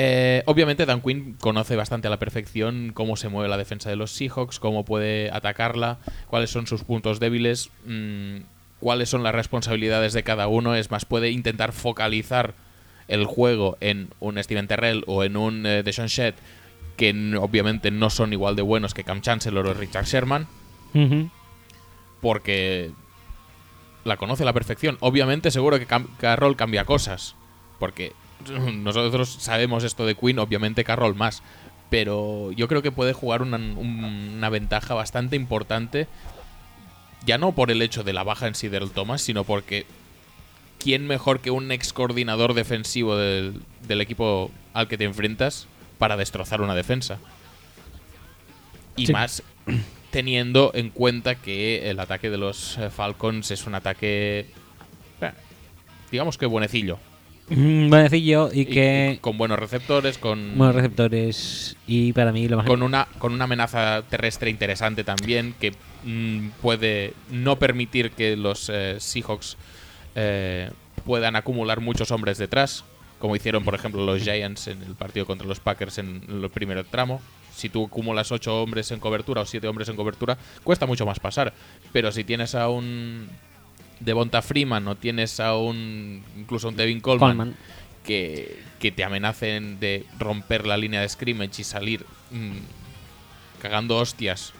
[0.00, 3.96] Eh, obviamente Dan Quinn conoce bastante a la perfección cómo se mueve la defensa de
[3.96, 5.98] los Seahawks, cómo puede atacarla,
[6.28, 8.36] cuáles son sus puntos débiles, mm,
[8.78, 10.76] cuáles son las responsabilidades de cada uno.
[10.76, 12.54] Es más, puede intentar focalizar
[13.08, 16.34] el juego en un Steven Terrell o en un eh, Deshaun Shed,
[16.96, 20.46] que obviamente no son igual de buenos que Cam Chancellor o Richard Sherman,
[22.20, 22.92] porque
[24.04, 24.96] la conoce a la perfección.
[25.00, 27.34] Obviamente, seguro que Cam- Carroll cambia cosas,
[27.78, 28.12] porque
[28.74, 31.42] nosotros sabemos esto de Quinn, obviamente Carroll más,
[31.90, 36.06] pero yo creo que puede jugar una, un- una ventaja bastante importante
[37.26, 39.86] Ya no por el hecho de la baja en sí del Thomas, sino porque
[40.78, 45.66] ¿quién mejor que un ex coordinador defensivo del, del equipo al que te enfrentas
[45.98, 47.18] para destrozar una defensa?
[48.96, 49.12] Y Sí.
[49.12, 49.42] más
[50.10, 54.46] teniendo en cuenta que el ataque de los eh, Falcons es un ataque,
[55.20, 55.30] eh,
[56.10, 56.98] digamos que buenecillo.
[57.50, 59.18] Mm, Buenecillo y Y- que.
[59.22, 61.76] con buenos receptores, con, buenos receptores.
[61.86, 62.66] Y para mí lo más.
[62.66, 65.72] con, una, con una amenaza terrestre interesante también que
[66.04, 69.56] mm, puede no permitir que los eh, Seahawks
[70.14, 70.70] eh,
[71.06, 72.84] puedan acumular muchos hombres detrás,
[73.18, 76.84] como hicieron por ejemplo los Giants en el partido contra los Packers en el primer
[76.84, 77.22] tramo.
[77.58, 81.18] Si tú acumulas ocho hombres en cobertura o siete hombres en cobertura, cuesta mucho más
[81.20, 81.52] pasar.
[81.92, 83.28] Pero si tienes a un
[84.00, 87.56] Devonta Freeman o tienes a un incluso a un Devin Coleman, Coleman.
[88.04, 92.58] que, que te amenacen de romper la línea de scrimmage y salir mm,
[93.60, 94.52] cagando hostias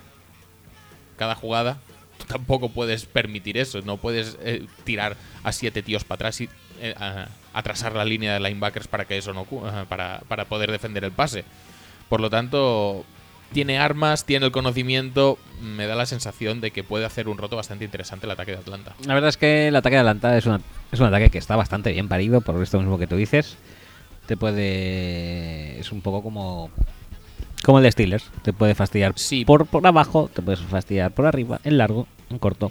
[1.16, 1.78] cada jugada,
[2.18, 3.80] tú tampoco puedes permitir eso.
[3.82, 6.48] No puedes eh, tirar a siete tíos para atrás y
[6.80, 10.70] eh, a- atrasar la línea de linebackers para que eso no ajá, para, para poder
[10.70, 11.44] defender el pase.
[12.09, 13.05] Por lo tanto,
[13.52, 15.39] tiene armas, tiene el conocimiento.
[15.62, 18.59] Me da la sensación de que puede hacer un roto bastante interesante el ataque de
[18.59, 18.94] Atlanta.
[19.06, 20.60] La verdad es que el ataque de Atlanta es, una-
[20.93, 23.56] es un ataque que está bastante bien parido, por esto mismo que tú dices.
[24.26, 25.78] Te puede.
[25.80, 26.70] Es un poco como.
[27.64, 28.30] Como el de Steelers.
[28.43, 29.44] Te puede fastidiar Sí.
[29.44, 32.70] por, por abajo, te puedes fastidiar por arriba, en largo, en corto.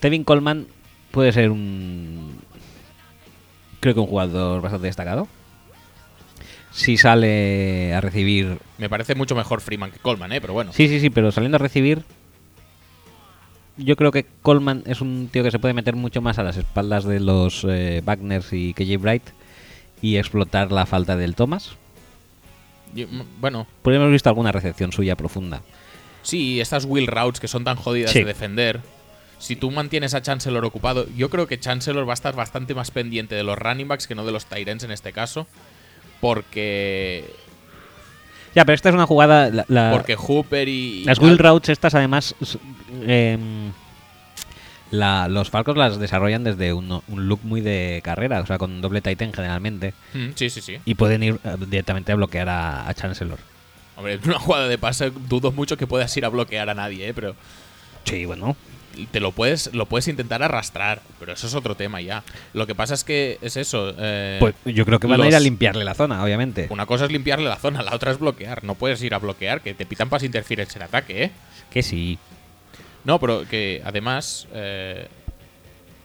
[0.00, 0.66] Tevin Coleman
[1.10, 2.38] puede ser un.
[3.80, 5.26] Creo que un jugador bastante destacado.
[6.72, 10.40] Si sale a recibir Me parece mucho mejor Freeman que Coleman, ¿eh?
[10.40, 10.72] Pero bueno.
[10.72, 12.02] Sí, sí, sí, pero saliendo a recibir,
[13.76, 16.56] yo creo que Coleman es un tío que se puede meter mucho más a las
[16.56, 19.22] espaldas de los eh, Wagners y KJ Bright
[20.00, 21.70] y explotar la falta del Thomas.
[22.94, 23.06] Yo-
[23.40, 25.62] bueno, Pues hemos visto alguna recepción suya profunda.
[26.22, 28.20] Sí, estas wheel routes que son tan jodidas Sí.
[28.20, 28.80] de defender.
[29.38, 32.90] Si tú mantienes a Chancellor ocupado, yo creo que Chancellor va a estar bastante más
[32.92, 35.46] pendiente de los running backs que no de los Tyrants en este caso.
[36.22, 37.28] Porque.
[38.54, 39.50] Ya, pero esta es una jugada.
[39.50, 41.04] la- la- Porque Hooper y.
[41.04, 42.34] las wheel routes estas, además,
[43.06, 43.72] em,
[44.92, 48.80] la- los Falcons las desarrollan desde un, un look muy de carrera, o sea, con
[48.80, 50.76] doble titan generalmente, Mm, Sí, sí, sí.
[50.84, 53.38] y pueden ir eh, directamente a bloquear a, a Chancellor.
[53.96, 57.14] Hombre, una jugada de pase dudo mucho que puedas ir a bloquear a nadie, ¿eh?
[57.14, 57.34] Pero
[58.04, 58.56] Sí, bueno.
[59.10, 61.00] Te lo puedes, lo puedes intentar arrastrar.
[61.18, 62.22] Pero eso es otro tema ya.
[62.52, 63.94] Lo que pasa es que es eso.
[63.98, 66.66] eh, Pues yo creo que van a ir a limpiarle la zona, obviamente.
[66.70, 68.64] Una cosa es limpiarle la zona, la otra es bloquear.
[68.64, 71.30] No puedes ir a bloquear, que te pitan para interferencia en ataque, ¿eh?
[71.70, 72.18] Que sí.
[73.04, 75.08] No, pero que además eh,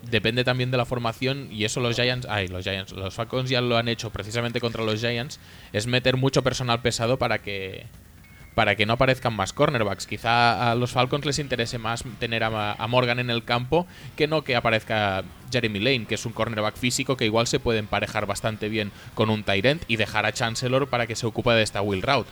[0.09, 3.61] depende también de la formación y eso los Giants, ay, los Giants, los Falcons ya
[3.61, 5.39] lo han hecho precisamente contra los Giants,
[5.73, 7.85] es meter mucho personal pesado para que
[8.57, 10.07] para que no aparezcan más cornerbacks.
[10.07, 13.85] Quizá a los Falcons les interese más tener a, Morgan en el campo
[14.15, 17.77] que no que aparezca Jeremy Lane, que es un cornerback físico que igual se puede
[17.77, 21.61] emparejar bastante bien con un Tyrant y dejar a Chancellor para que se ocupe de
[21.61, 22.31] esta wheel route.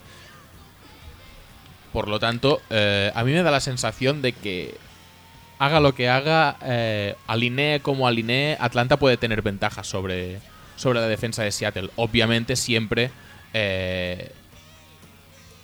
[1.94, 4.76] Por lo tanto, eh, a mí me da la sensación de que
[5.60, 10.40] haga lo que haga, eh, alinee como alinee, Atlanta puede tener ventaja sobre,
[10.76, 11.92] sobre la defensa de Seattle.
[11.98, 13.12] Obviamente siempre
[13.54, 14.32] eh,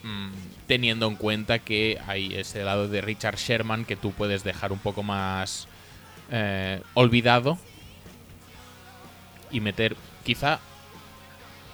[0.04, 0.41] mm,
[0.72, 4.80] teniendo en cuenta que hay ese lado de Richard Sherman que tú puedes dejar un
[4.80, 5.68] poco más
[6.32, 7.58] eh, olvidado
[9.52, 10.62] y meter quizá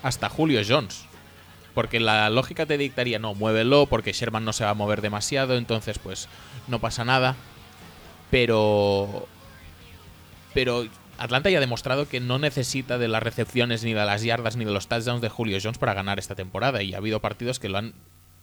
[0.01, 1.05] hasta Julio Jones.
[1.75, 5.57] Porque la lógica te dictaría, no, muévelo, porque Sherman no se va a mover demasiado,
[5.57, 6.27] entonces pues
[6.67, 7.35] no pasa nada.
[8.31, 9.27] Pero.
[10.55, 10.87] Pero
[11.19, 14.65] Atlanta ya ha demostrado que no necesita de las recepciones, ni de las yardas, ni
[14.65, 16.81] de los touchdowns de Julio Jones para ganar esta temporada.
[16.81, 17.93] Y ha habido partidos que lo han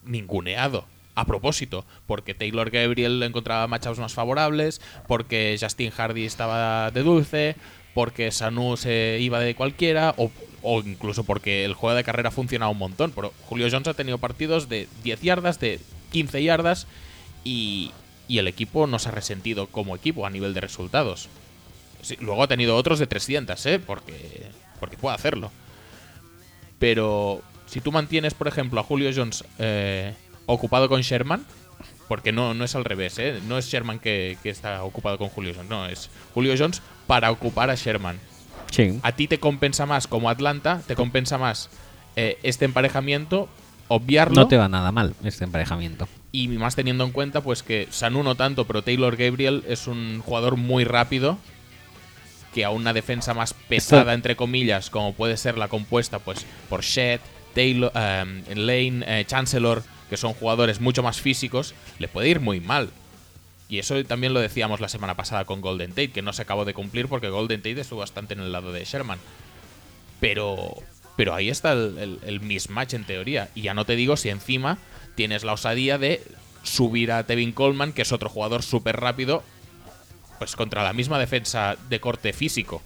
[0.04, 0.86] ninguneado.
[1.16, 7.54] A propósito, porque Taylor Gabriel encontraba matchups más favorables, porque Justin Hardy estaba de dulce,
[7.94, 10.32] porque Sanu se iba de cualquiera, o,
[10.62, 13.12] o incluso porque el juego de carrera funciona un montón.
[13.14, 15.78] Pero Julio Jones ha tenido partidos de 10 yardas, de
[16.10, 16.88] 15 yardas,
[17.44, 17.92] y,
[18.26, 21.28] y el equipo no se ha resentido como equipo a nivel de resultados.
[22.02, 23.78] Sí, luego ha tenido otros de 300, ¿eh?
[23.78, 24.50] Porque,
[24.80, 25.52] porque puede hacerlo.
[26.78, 27.40] Pero
[27.74, 30.14] si tú mantienes, por ejemplo, a Julio Jones eh,
[30.46, 31.44] ocupado con Sherman,
[32.06, 33.40] porque no, no es al revés, ¿eh?
[33.48, 37.32] No es Sherman que, que está ocupado con Julio Jones, no, es Julio Jones para
[37.32, 38.20] ocupar a Sherman.
[38.70, 39.00] Sí.
[39.02, 41.68] A ti te compensa más como Atlanta, te compensa más
[42.14, 43.48] eh, este emparejamiento,
[43.88, 44.36] obviarlo.
[44.36, 46.06] No te va nada mal este emparejamiento.
[46.30, 50.22] Y más teniendo en cuenta pues que Sanu no tanto, pero Taylor Gabriel es un
[50.24, 51.38] jugador muy rápido
[52.54, 56.82] que a una defensa más pesada, entre comillas, como puede ser la compuesta pues por
[56.82, 57.18] Shed,
[57.54, 62.60] Taylor, eh, Lane, eh, Chancellor, que son jugadores mucho más físicos, le puede ir muy
[62.60, 62.90] mal.
[63.68, 66.64] Y eso también lo decíamos la semana pasada con Golden Tate, que no se acabó
[66.64, 69.18] de cumplir porque Golden Tate estuvo bastante en el lado de Sherman.
[70.20, 70.74] Pero,
[71.16, 73.48] pero ahí está el, el- el mismatch en teoría.
[73.54, 74.78] Y ya no te digo si encima
[75.14, 76.22] tienes la osadía de
[76.62, 79.42] subir a Tevin Coleman, que es otro jugador súper rápido,
[80.38, 82.82] pues contra la misma defensa de corte físico.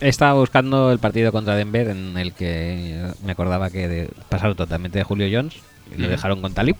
[0.00, 4.98] Estaba buscando el partido contra Denver en el que me acordaba que de- pasaron totalmente
[4.98, 5.54] de Julio Jones
[5.96, 6.76] y lo dejaron con Talib.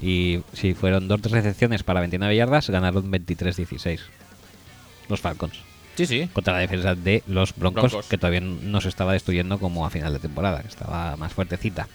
[0.00, 4.00] Y si fueron dos recepciones para 29 yardas, ganaron 23-16
[5.08, 5.54] los Falcons.
[5.96, 6.28] Sí, sí.
[6.32, 8.06] Contra la defensa de los Broncos, Broncos.
[8.06, 11.88] que todavía no se estaba destruyendo como a final de temporada, que estaba más fuertecita.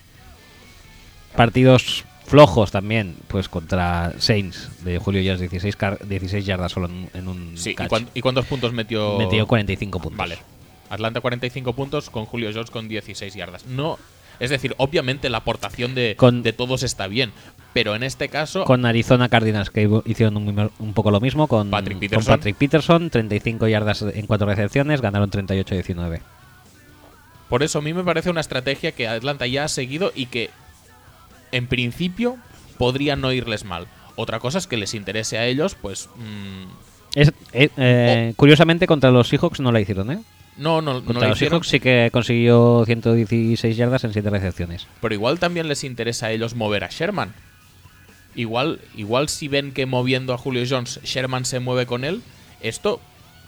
[1.35, 2.03] Partidos
[2.33, 7.27] flojos también, pues contra Saints de Julio Jones, 16, car- 16 yardas solo en, en
[7.27, 7.75] un Sí,
[8.15, 9.19] ¿Y, cuántos puntos metió?
[9.19, 10.17] Metió 45 puntos.
[10.17, 10.39] Vale.
[10.89, 13.67] Atlanta 45 puntos con Julio Jones con 16 yardas.
[13.67, 13.99] No,
[14.39, 17.31] es decir, obviamente la aportación de, Con- de todos está bien,
[17.71, 21.69] pero en este caso Con Arizona Cardinals, que hicieron un, un poco lo mismo con
[21.69, 22.35] Patrick con Peterson.
[22.35, 26.19] Patrick Peterson, 35 yardas en cuatro recepciones, ganaron 38-19.
[27.47, 30.49] por eso a mí me parece una estrategia que Atlanta ya ha seguido y que
[31.53, 32.37] en principio
[32.77, 33.87] podría no irles mal.
[34.15, 39.11] Otra cosa es que les interese a ellos, pues mm, Es- eh, eh, Curiosamente, contra
[39.11, 40.19] los Seahawks no la hicieron, ¿eh?
[40.57, 44.29] no, no, no Contra lo los hicieron, Seahawks sí que consiguió 116 yardas en 7
[44.29, 44.87] recepciones.
[45.01, 47.33] pero igual también les interesa a ellos mover a Sherman.
[48.35, 52.23] Igual, igual si ven que moviendo a Julio Jones Sherman se mueve con él,
[52.61, 52.99] esto,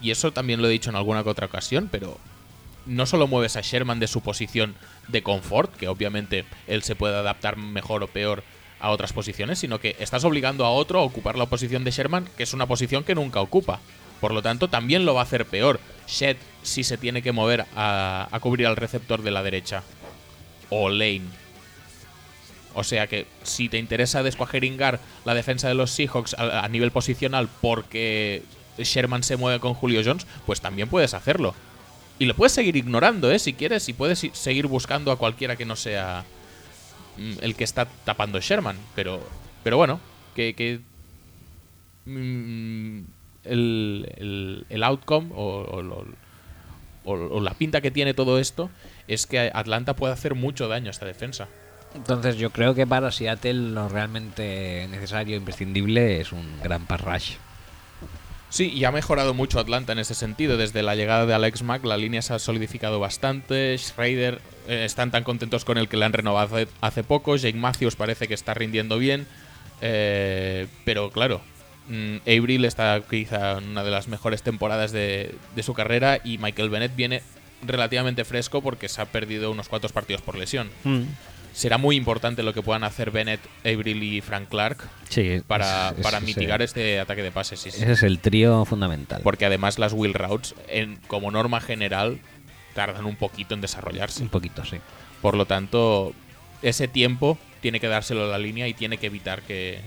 [0.02, 2.19] y eso también lo he dicho en alguna que otra ocasión, pero
[2.86, 4.76] no solo mueves a Sherman de su posición
[5.07, 8.44] de confort, que obviamente él se puede adaptar mejor o peor
[8.80, 12.27] a otras posiciones, sino que estás obligando a otro a ocupar la posición de Sherman,
[12.38, 13.80] que es una posición que nunca ocupa.
[14.22, 17.65] Por lo tanto, también lo va a hacer peor Shed si se tiene que mover
[17.76, 19.84] a, a cubrir al receptor de la derecha.
[20.69, 21.23] O Lane.
[22.73, 26.91] O sea que si te interesa descuajeringar la defensa de los Seahawks a, a nivel
[26.91, 28.44] posicional porque
[28.77, 31.56] Sherman se mueve con Julio Jones, pues también puedes hacerlo.
[32.19, 33.39] Y lo puedes seguir ignorando, ¿eh?
[33.39, 36.23] Si quieres, y puedes seguir buscando a cualquiera que no sea
[37.17, 38.77] mm, el que está tapando Sherman.
[38.95, 39.21] Pero,
[39.63, 39.99] pero bueno,
[40.35, 40.79] que, que
[42.05, 42.99] mm,
[43.43, 46.05] el, el- el outcome o,
[47.05, 48.69] o la pinta que tiene todo esto
[49.07, 51.47] es que Atlanta puede hacer mucho daño a esta defensa.
[51.93, 57.31] Entonces yo creo que para Seattle lo realmente necesario, imprescindible, es un gran pass rush.
[58.49, 60.57] Sí, y ha mejorado mucho Atlanta en ese sentido.
[60.57, 63.77] Desde la llegada de Alex Mack, la línea se ha solidificado bastante.
[63.77, 67.35] Schrader eh, están tan contentos con el que le han renovado hace, poco.
[67.35, 69.27] Jake Matthews parece que está rindiendo bien.
[69.81, 71.41] Eh, pero claro,
[71.89, 76.19] mm, Avril está quizá en una de las mejores temporadas de, su carrera.
[76.23, 77.23] Y Michael Bennett viene
[77.61, 80.69] relativamente fresco porque se ha perdido unos cuantos partidos por lesión.
[81.56, 84.77] Será muy importante lo que puedan hacer Bennett, Avril y Frank Clark
[85.07, 87.61] Sí, para, es- mitigar este ataque de pases.
[87.61, 87.82] sí, sí.
[87.82, 89.22] Ese es el trío fundamental.
[89.23, 92.19] Porque además las wheel routes, en, como norma general,
[92.73, 94.22] tardan un poquito en desarrollarse.
[94.22, 94.77] Un poquito, sí.
[95.22, 96.14] Por lo tanto,
[96.61, 99.80] ese tiempo tiene que dárselo a la línea y tiene que evitar que.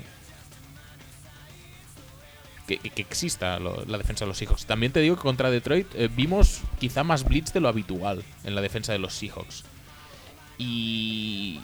[2.67, 4.67] Que, que exista lo- la defensa de los Seahawks.
[4.67, 8.55] También te digo que contra Detroit eh, vimos quizá más blitz de lo habitual en
[8.55, 9.65] la defensa de los Seahawks.
[10.59, 11.61] Y.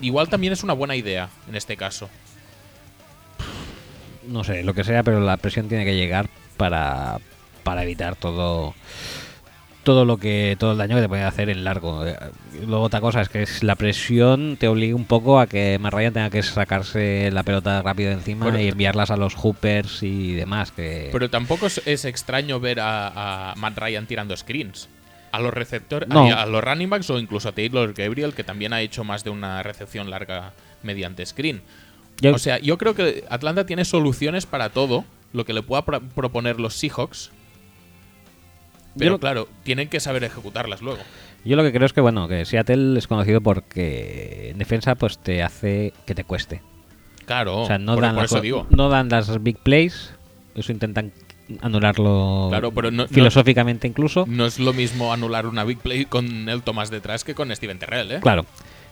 [0.00, 2.08] Igual también es una buena idea en este caso.
[4.26, 7.18] No sé, lo que sea, pero la presión tiene que llegar para,
[7.64, 8.74] para evitar todo
[9.88, 12.06] todo lo que todo el daño que te puede hacer en largo.
[12.06, 12.14] Eh,
[12.66, 15.94] Luego otra cosa es que es la presión te obliga un poco a que Matt
[15.94, 20.34] Ryan tenga que sacarse la pelota rápido de encima y enviarlas a los hoopers y
[20.34, 20.72] demás.
[20.72, 24.90] Que Pero tampoco es, es extraño ver a, a Matt Ryan tirando screens.
[25.32, 26.26] A los receptores, No.
[26.30, 29.24] a, a los running backs o incluso a Taylor Gabriel, que también ha hecho más
[29.24, 30.52] de una recepción larga
[30.82, 31.62] mediante screen.
[32.20, 35.84] Yo- O sea, yo creo que Atlanta tiene soluciones para todo lo que le pueda
[35.84, 37.30] pro- proponer los Seahawks.
[38.96, 40.98] Pero lo- claro, tienen que saber ejecutarlas luego.
[41.44, 45.18] Yo lo que creo es que bueno, que Seattle es conocido porque en defensa pues
[45.18, 46.62] te hace que te cueste.
[47.26, 48.66] Claro, o sea, no por, dan por las eso digo.
[48.70, 50.12] no dan las big plays,
[50.54, 51.12] eso intentan
[51.62, 54.24] anularlo Claro, pero no- no- filosóficamente incluso.
[54.28, 57.78] No es lo mismo anular una big play con el Thomas detrás que con Steven
[57.78, 58.20] Terrell, ¿eh?
[58.20, 58.44] Claro.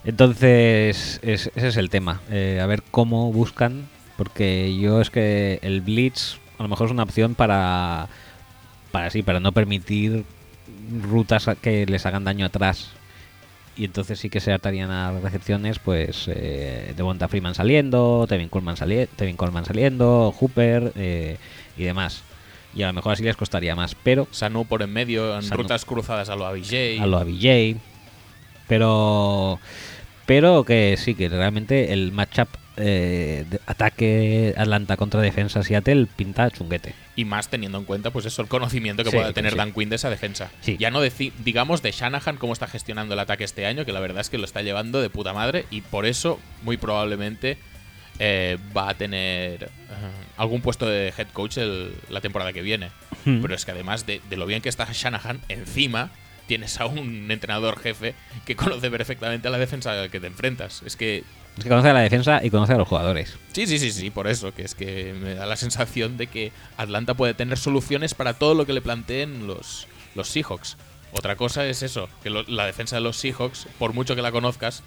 [0.05, 2.21] Entonces, es- ese es el tema.
[2.31, 3.89] Eh, a ver cómo buscan.
[4.17, 8.09] Porque yo es que el Blitz a lo mejor es una opción para.
[8.91, 10.25] Para sí, para no permitir
[11.03, 12.89] rutas que les hagan daño atrás.
[13.77, 18.79] Y entonces sí que se atarían a recepciones, pues eh, Devonta Freeman saliendo, Tevin Coleman,
[18.79, 21.37] sali- Tevin Coleman saliendo, Hooper eh,
[21.77, 22.23] y demás.
[22.77, 23.95] Y a lo mejor así les costaría más.
[23.95, 25.63] Pero Sanu por en medio, en Sanu.
[25.63, 27.01] rutas cruzadas a lo ABJ.
[27.01, 27.77] a lo ABJ.
[28.69, 29.59] Pero
[30.27, 36.95] pero que sí, que realmente el matchup eh, ataque Atlanta contra defensa Seattle pinta chunguete.
[37.15, 39.57] Y más teniendo en cuenta, pues eso, el conocimiento que Sí, pueda tener sí.
[39.59, 40.51] Dan Quinn de esa defensa.
[40.61, 40.77] Sí.
[40.79, 44.21] Ya no digamos de Shanahan cómo está gestionando el ataque este año, que la verdad
[44.21, 47.57] es que lo está llevando de puta madre y por eso, muy probablemente,
[48.19, 49.71] eh, va a tener
[50.37, 52.91] algún puesto de head coach el- la temporada que viene.
[53.25, 53.41] Hmm.
[53.43, 56.11] Pero es que además de, de lo bien que está Shanahan, encima
[56.47, 58.15] tienes a un entrenador jefe
[58.45, 60.83] que conoce perfectamente a la defensa a la que te enfrentas.
[60.87, 61.25] Es que
[61.59, 63.37] Es que conoce a la defensa y conoce a los jugadores.
[63.53, 66.53] Sí, sí, sí, sí, por eso, que es que me da la sensación de que
[66.77, 70.77] Atlanta puede tener soluciones para todo lo que le planteen los, los Seahawks.
[71.13, 74.31] Otra cosa es eso, que lo- la defensa de los Seahawks, por mucho que la
[74.33, 74.83] conozcas,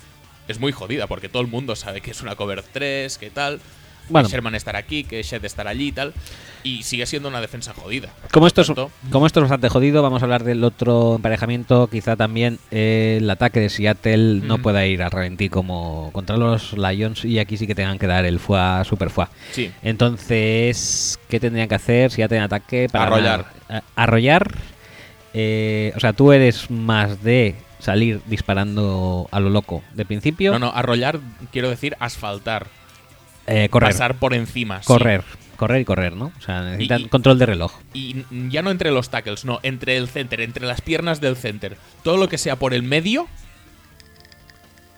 [0.48, 3.60] es muy jodida, porque todo el mundo sabe que es una cover 3, que tal,
[4.10, 4.28] Bueno.
[4.28, 6.14] que Sherman estará aquí, que Shed estará allí y tal,
[6.64, 8.10] y sigue siendo una defensa jodida.
[8.32, 8.72] Como esto, es,
[9.12, 11.88] como esto es bastante jodido, vamos a hablar del otro emparejamiento.
[11.88, 16.74] Quizá también eh, el ataque de Seattle no pueda ir a ralentí como contra los
[16.74, 19.30] Lions y aquí sí que tengan que dar el FUA super FUA.
[19.52, 19.72] Sí,
[20.30, 23.46] Entonces, ¿qué tendrían que hacer si ya tienen ataque para Arrollar.
[23.68, 23.84] ganar?
[23.96, 24.52] A- arrollar.
[25.34, 30.52] eh, o sea, tú eres más de salir disparando a lo loco de principio.
[30.52, 31.20] no, no, arrollar,
[31.52, 32.68] quiero decir asfaltar,
[33.50, 33.92] eh, correr.
[33.92, 34.80] pasar por encima.
[34.82, 34.88] sí.
[34.88, 35.24] correr.
[35.58, 36.32] Correr y correr, ¿no?
[36.38, 37.74] O sea, necesitan Y- control de reloj.
[37.94, 41.76] Y ya no entre los tackles, no, entre el center, entre las piernas del center.
[42.02, 43.28] Todo lo que sea por el medio,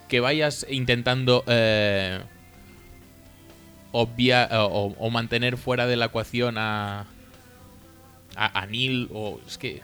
[0.07, 2.19] que vayas intentando eh,
[3.91, 7.05] obviar o, o mantener fuera de la ecuación a,
[8.35, 9.81] a, a Neil o es que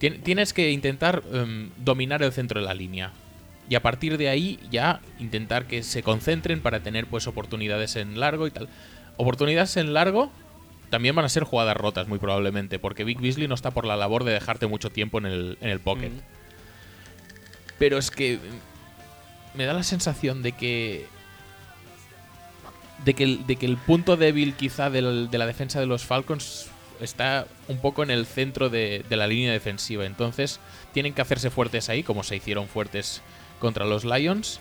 [0.00, 3.12] tien- tienes que intentar em, dominar el centro de la línea
[3.70, 8.20] y a partir de ahí ya intentar que se concentren para tener pues oportunidades en
[8.20, 8.68] largo y tal.
[9.16, 10.30] Oportunidades en largo
[10.90, 13.96] también van a ser jugadas rotas muy probablemente porque Vic Beasley no está por la
[13.96, 16.10] labor de dejarte mucho tiempo en el, en el pocket.
[17.78, 18.38] Pero es que
[19.54, 21.06] me da la sensación de que
[23.04, 26.04] de que el, de que el punto débil quizá del- de la defensa de los
[26.04, 26.66] Falcons
[27.00, 30.04] está un poco en el centro de, de la línea defensiva.
[30.04, 30.60] Entonces
[30.92, 33.22] tienen que hacerse fuertes ahí, como se hicieron fuertes
[33.60, 34.58] contra los Lions,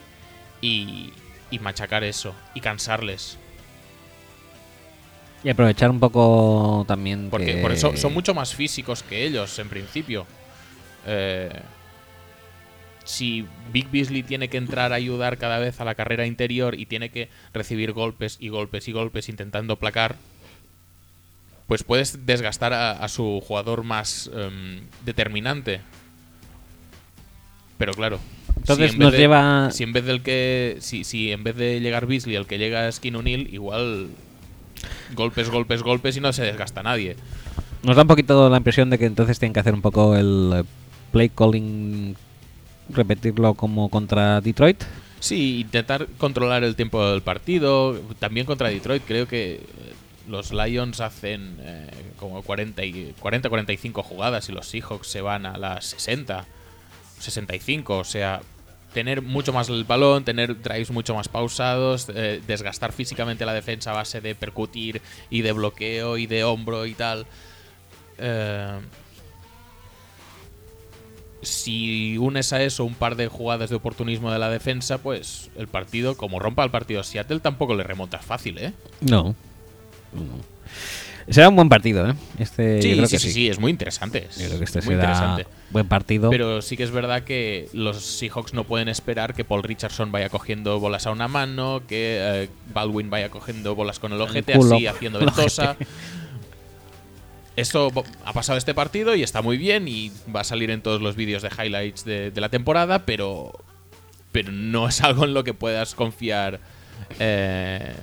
[0.62, 1.12] y,
[1.50, 3.38] y machacar eso, y cansarles.
[5.44, 7.30] Y aprovechar un poco también.
[7.32, 10.28] Porque que- por eso son mucho más físicos que ellos, en principio.
[11.08, 11.50] Eh,
[13.06, 16.86] si Big Beasley tiene que entrar a ayudar cada vez a la carrera interior y
[16.86, 20.18] tiene que recibir golpes y golpes y golpes intentando placar,
[21.68, 25.82] pues puedes desgastar a, a su jugador más em, determinante.
[27.78, 28.20] Pero claro.
[28.60, 29.72] Entonces si en nos de- lleva.
[29.72, 30.78] Si en vez del que.
[30.80, 34.08] Si, si en vez de llegar Beasley, el que llega es Keen O'Neill, igual.
[35.14, 37.16] Golpes, golpes, golpes y no se desgasta nadie.
[37.84, 40.52] Nos da un poquito la impresión de que entonces tienen que hacer un poco el
[40.56, 40.64] eh,
[41.12, 42.16] play calling.
[42.92, 44.84] Repetirlo como contra Detroit.
[45.20, 48.00] Sí, intentar controlar el tiempo del partido.
[48.20, 49.62] También contra Detroit, creo que eh,
[50.28, 51.88] los Lions hacen eh,
[52.18, 56.46] como 40 y 40-45 jugadas y los Seahawks se van a las 60,
[57.20, 57.98] 65.
[57.98, 58.42] O sea,
[58.94, 63.92] tener mucho más el balón, tener drives mucho más pausados, eh, desgastar físicamente la defensa
[63.92, 67.26] a base de percutir y de bloqueo y de hombro y tal.
[68.18, 68.80] Eh,
[71.42, 75.68] si unes a eso un par de jugadas de oportunismo de la defensa, pues el
[75.68, 78.74] partido, como rompa el partido Seattle, tampoco le remontas fácil, ¿eh?
[79.02, 79.36] No.
[80.12, 80.44] No.
[81.30, 82.16] Será un buen partido, ¿eh?
[82.40, 84.28] Este, Sí, yo creo sí, que sí, sí, es muy interesante.
[84.38, 85.48] Yo creo que este muy será interesante.
[85.70, 86.30] buen partido.
[86.32, 90.30] Pero sí que es verdad que los Seahawks no pueden esperar que Paul Richardson vaya
[90.30, 94.76] cogiendo bolas a una mano, que eh, Baldwin vaya cogiendo bolas con el ojete, culo.
[94.76, 95.78] así haciendo El ventosa.
[97.56, 97.92] Esto
[98.26, 101.16] ha pasado este partido y está muy bien y va a salir en todos los
[101.16, 103.52] vídeos de highlights de, de la temporada, pero,
[104.32, 106.60] pero no es algo en lo que puedas confiar
[107.20, 107.94] eh,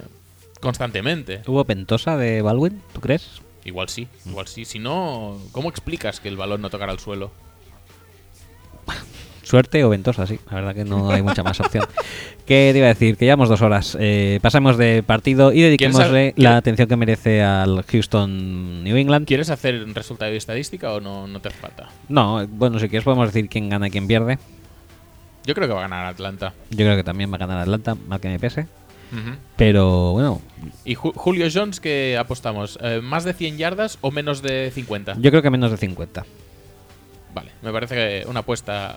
[0.61, 1.43] constantemente.
[1.47, 2.83] ¿Hubo pentosa de Baldwin?
[2.93, 3.41] ¿Tú crees?
[3.65, 4.65] Igual sí, igual sí.
[4.65, 7.33] Si no, ¿cómo explicas que el balón no tocará el suelo?
[9.43, 10.39] Suerte o ventosa, sí.
[10.51, 11.85] La verdad que no hay mucha más opción.
[12.47, 13.17] ¿Qué te iba a decir?
[13.17, 13.97] Que llevamos dos horas.
[13.99, 19.27] Eh, pasamos de partido y dediquémosle la atención que merece al Houston New England.
[19.27, 21.89] ¿Quieres hacer un resultado de estadística o no, no te hace falta?
[22.09, 24.39] No, bueno, si quieres podemos decir quién gana y quién pierde.
[25.45, 26.55] Yo creo que va a ganar Atlanta.
[26.71, 28.67] Yo creo que también va a ganar Atlanta, mal que me pese.
[29.57, 30.41] Pero bueno,
[30.85, 32.79] ¿Y Ju- Julio Jones qué apostamos?
[32.83, 35.17] Eh, ¿Más de 100 yardas o menos de 50?
[35.21, 36.25] yo creo que menos de 50.
[37.35, 38.97] Vale, me parece una apuesta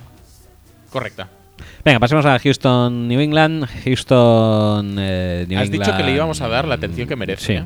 [0.90, 1.27] correcta.
[1.84, 3.68] Venga, pasemos a Houston, New England.
[3.84, 7.53] Houston, eh, New Has dicho que le íbamos a dar la atención que merece, Sí.
[7.53, 7.65] ¿eh?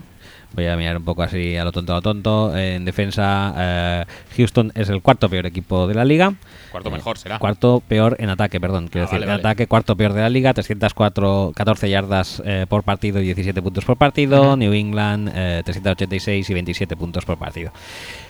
[0.53, 2.55] Voy a mirar un poco así a lo tonto a lo tonto.
[2.55, 4.05] En defensa, eh,
[4.37, 6.33] Houston es el cuarto peor equipo de la liga.
[6.71, 7.39] Cuarto Eh, mejor será.
[7.39, 8.87] Cuarto peor en ataque, perdón.
[8.87, 9.41] Quiero Ah, decir, vale, en vale.
[9.49, 10.53] ataque, cuarto peor de la liga.
[10.53, 14.55] 304, 14 yardas eh, por partido y 17 puntos por partido.
[14.55, 17.71] New England, eh, 386 y 27 puntos por partido.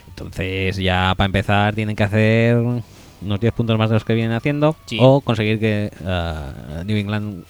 [0.07, 4.33] Entonces, ya para empezar, tienen que hacer unos 10 puntos más de los que vienen
[4.37, 4.75] haciendo.
[4.85, 4.97] Sí.
[5.01, 5.91] O conseguir que
[6.85, 7.43] New England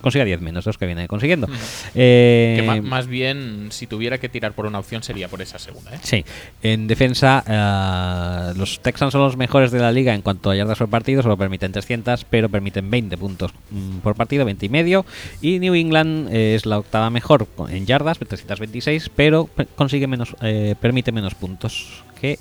[0.00, 1.48] consiga 10 menos los que viene consiguiendo.
[1.94, 5.94] Eh, Que más bien, si tuviera que tirar por una opción, sería por esa segunda.
[5.94, 5.98] ¿eh?
[6.02, 6.24] Sí,
[6.62, 10.78] en defensa eh, los Texans son los mejores de la liga en cuanto a yardas
[10.78, 15.06] por partido, solo permiten 300, pero permiten 20 puntos mm, por partido, 20 y medio.
[15.40, 20.34] Y New England eh, es la octava mejor en yardas, 326, pero pe- consigue menos,
[20.42, 22.38] eh, permite menos puntos que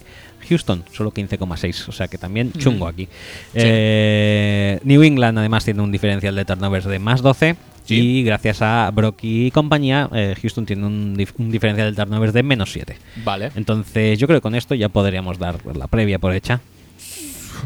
[0.50, 3.08] Houston, solo 15,6, o sea que también chungo aquí.
[3.54, 7.56] Eh, New England además tiene un diferencial de turnovers de más 12.
[7.86, 7.96] Sí.
[8.20, 12.34] Y gracias a Brock y compañía, eh, Houston tiene un, dif- un diferencial de turnovers
[12.34, 12.98] de menos 7.
[13.24, 13.50] Vale.
[13.56, 16.60] Entonces, yo creo que con esto ya podríamos dar la previa por hecha.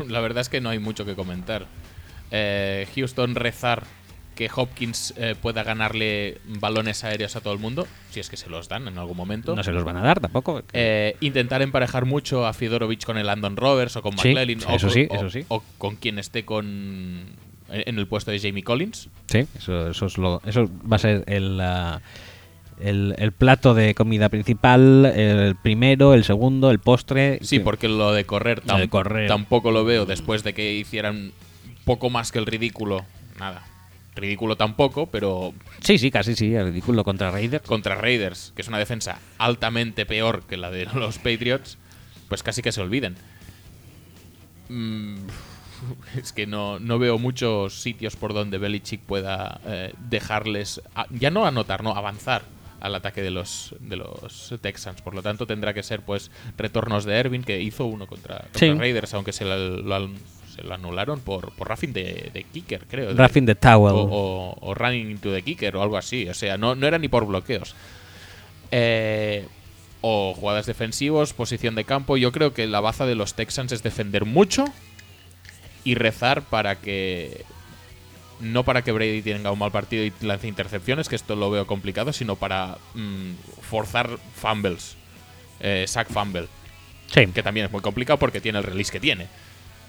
[0.08, 1.66] La verdad es que no hay mucho que comentar.
[2.30, 3.84] Eh, Houston rezar
[4.36, 8.50] que Hopkins eh, pueda ganarle balones aéreos a todo el mundo, si es que se
[8.50, 9.56] los dan en algún momento.
[9.56, 10.64] No se los van a dar tampoco.
[10.74, 14.76] Eh, intentar emparejar mucho a Fidorovich con el Landon Roberts o con Sí, McLellan o,
[14.76, 15.46] eso sí, o- eso sí.
[15.50, 17.26] o con quien esté con
[17.74, 19.10] en el puesto de Jamie Collins.
[19.28, 21.62] sí, eso, eso, es lo, eso va a ser el,
[22.80, 27.40] el, el plato de comida principal, el primero, el segundo, el postre.
[27.44, 29.28] Sí, que- porque lo de correr, tam- correr.
[29.28, 31.32] tampoco lo veo después de que hicieran
[31.86, 33.06] poco más que el ridículo.
[33.40, 33.64] Nada.
[34.16, 37.66] Ridículo tampoco, pero Sí, sí, casi sí, ridículo contra Raiders.
[37.66, 41.78] contra Raiders, que es una defensa altamente peor que la de los Patriots,
[42.28, 43.16] pues casi que se olviden.
[44.70, 45.18] Mm,
[46.18, 51.30] es que no, no veo muchos sitios por donde Belichick pueda eh, dejarles, a- ya
[51.32, 52.44] no anotar, no, avanzar
[52.80, 55.02] al ataque de los, de los Texans.
[55.02, 58.60] Por lo tanto, tendrá que ser pues retornos de Ervin, que hizo uno contra, contra
[58.60, 58.74] Sí.
[58.74, 60.10] Raiders, aunque se lo, lo-
[60.52, 63.14] se lo anularon por, por roughing de, de kicker, creo.
[63.14, 63.94] de- Roughing the towel.
[63.96, 66.28] o, o- o running into the kicker o algo así.
[66.30, 67.76] O sea, no, no era ni por bloqueos.
[68.72, 69.48] Eh,
[70.02, 72.18] o jugadas defensivos, posición de campo.
[72.18, 74.66] Yo creo que la baza de los Texans es defender mucho
[75.84, 77.44] y rezar para que.
[78.40, 81.68] No para que Brady tenga un mal partido y lance intercepciones, que esto lo veo
[81.68, 84.96] complicado, sino para mm, forzar fumbles.
[85.60, 86.48] Eh, sack fumble
[87.14, 89.28] Sí, que también es muy complicado porque tiene el release que tiene.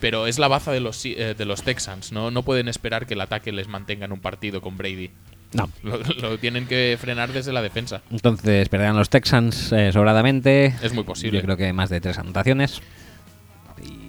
[0.03, 2.31] Pero es la baza de los, eh, de los Texans, ¿no?
[2.33, 5.11] No pueden esperar que el ataque les mantenga en un partido con Brady.
[5.55, 5.71] no.
[5.85, 8.03] Lo, lo tienen que frenar desde la defensa.
[8.11, 10.75] Entonces perderán los Texans eh, sobradamente.
[10.83, 11.39] Es muy posible.
[11.39, 12.81] Yo creo que más de tres anotaciones.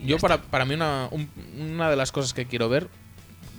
[0.05, 1.29] Yo para, para mí una, un-
[1.59, 2.87] una de las cosas que quiero ver,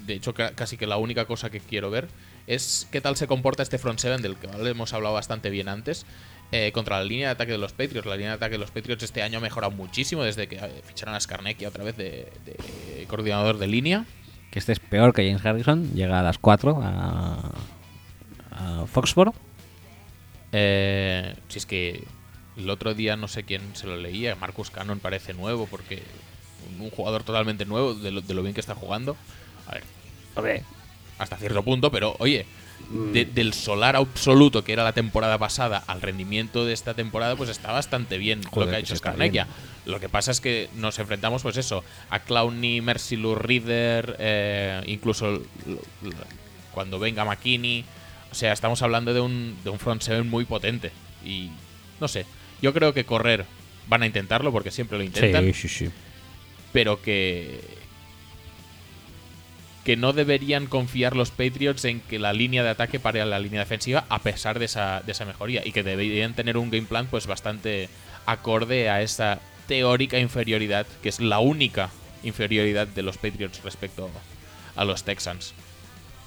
[0.06, 2.09] de hecho ca- casi que la única cosa que quiero ver,
[2.47, 6.05] es qué tal se comporta este front seven del que hemos hablado bastante bien antes.
[6.52, 8.06] Eh, contra la línea de ataque de los Patriots.
[8.06, 10.82] La línea de ataque de los Patriots este año ha mejorado muchísimo desde que eh,
[10.84, 14.04] ficharon a Skarnecki otra vez de, de coordinador de línea.
[14.50, 15.94] Que este es peor que James Harrison.
[15.94, 17.50] Llega a las 4 a,
[18.52, 19.34] a Foxboro.
[20.52, 22.04] Eh, si es que
[22.56, 26.04] el otro día no sé quién se lo leía, Marcus Cannon parece nuevo porque
[26.78, 29.16] un jugador totalmente nuevo de lo, de lo bien que está jugando.
[30.36, 30.62] A ver,
[31.18, 32.46] hasta cierto punto, pero oye,
[33.12, 37.51] de- del solar absoluto que era la temporada pasada al rendimiento de esta temporada, pues
[37.51, 39.47] está bastante bien lo que ha pues hecho está Skarnecchia.
[39.86, 44.82] Lo que pasa es que nos enfrentamos, pues eso, a Clowney, Mercy Lou Reader, eh,
[44.86, 45.43] incluso
[46.73, 47.85] cuando venga McKinney.
[48.31, 50.90] O sea, estamos hablando de un, de un front seven muy potente.
[51.24, 51.51] Y
[52.01, 52.27] no sé,
[52.61, 53.44] yo creo que correr
[53.86, 55.90] van a intentarlo porque siempre lo intentan sí, sí.
[56.73, 57.61] pero que
[59.85, 63.39] que no deberían confiar los Patriots en que la línea de ataque pare a la
[63.39, 66.86] línea defensiva a pesar de esa, de esa mejoría y que deberían tener un game
[66.86, 67.89] plan pues bastante
[68.27, 71.90] acorde a esa teórica inferioridad que es la única
[72.23, 74.11] inferioridad de los Patriots respecto
[74.74, 75.55] a los Texans.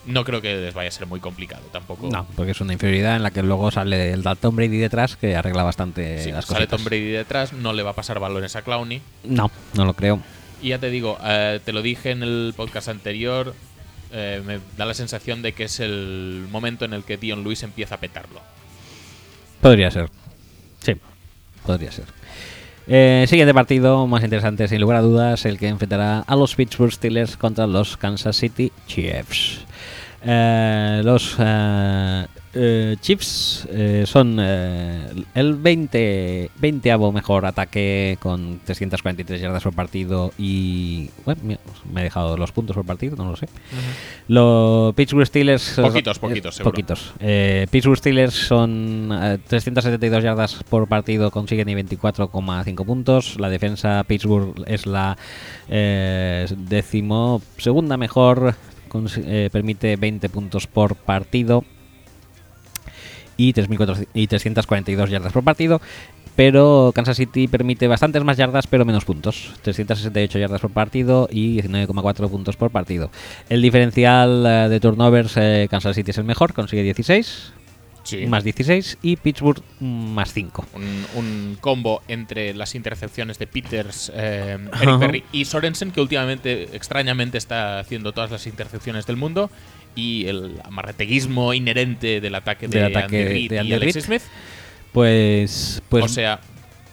[0.05, 2.09] No creo que les vaya a ser muy complicado tampoco.
[2.09, 5.35] No, porque es una inferioridad en la que luego sale el Tom Brady detrás que
[5.35, 6.77] arregla bastante Sí, las sale cosas.
[6.77, 9.01] Tom Brady detrás, no le va a pasar balones a Clowney.
[9.25, 10.21] No, no lo creo.
[10.61, 13.53] Y ya te digo, eh, te lo dije en el podcast anterior,
[14.11, 17.63] eh, me da la sensación de que es el momento en el que Dion Lewis
[17.63, 18.41] empieza a petarlo.
[19.61, 20.09] Podría ser.
[20.79, 20.95] Sí,
[21.65, 22.05] podría ser.
[22.87, 26.91] Eh, siguiente partido, más interesante sin lugar a dudas, el que enfrentará a los Pittsburgh
[26.91, 29.65] Steelers contra los Kansas City Chiefs.
[30.23, 31.37] Los
[32.53, 40.31] eh, Chiefs eh, son eh, el 20, 20 mejor ataque con 343 yardas por partido
[40.37, 41.09] y...
[41.25, 41.57] Bueno,
[41.91, 43.47] me he dejado los puntos por partido, no lo sé.
[44.27, 45.79] Los Pittsburgh Steelers...
[45.81, 46.71] Poquitos, eh, poquitos, seguro.
[46.71, 47.13] Poquitos.
[47.19, 53.39] Eh, Pittsburgh Steelers son eh, 372 yardas por partido, consiguen y 24,5 puntos.
[53.39, 55.17] La defensa Pittsburgh es la
[55.69, 58.55] eh, décimo segunda mejor,
[59.17, 61.63] eh, permite 20 puntos por partido
[63.37, 65.79] y, 3.400 y 342 yardas por partido.
[66.37, 69.53] Pero Kansas City permite bastantes más yardas, pero menos puntos.
[69.63, 73.09] 368 yardas por partido y 19,4 puntos por partido.
[73.49, 77.53] El diferencial eh, de turnovers, eh, Kansas City es el mejor, consigue 16,
[78.03, 78.25] Sí.
[78.27, 80.65] más 16, y Pittsburgh mm, más 5.
[80.75, 84.59] Un, un combo entre las intercepciones de Peters, eh.
[84.79, 89.49] Eric Berry y Sorensen, que últimamente, extrañamente, está haciendo todas las intercepciones del mundo,
[89.97, 93.95] y el amarreteguismo inherente del ataque de, Del ataque Andy Reid de y Andy Alex
[93.95, 94.05] Reid.
[94.05, 94.21] Smith.
[94.93, 96.39] Pues, pues o sea,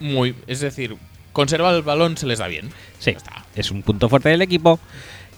[0.01, 0.35] muy.
[0.47, 0.97] Es decir,
[1.33, 2.71] conservar el balón se les da bien.
[2.99, 3.45] Sí, está.
[3.55, 4.81] es un punto fuerte del equipo.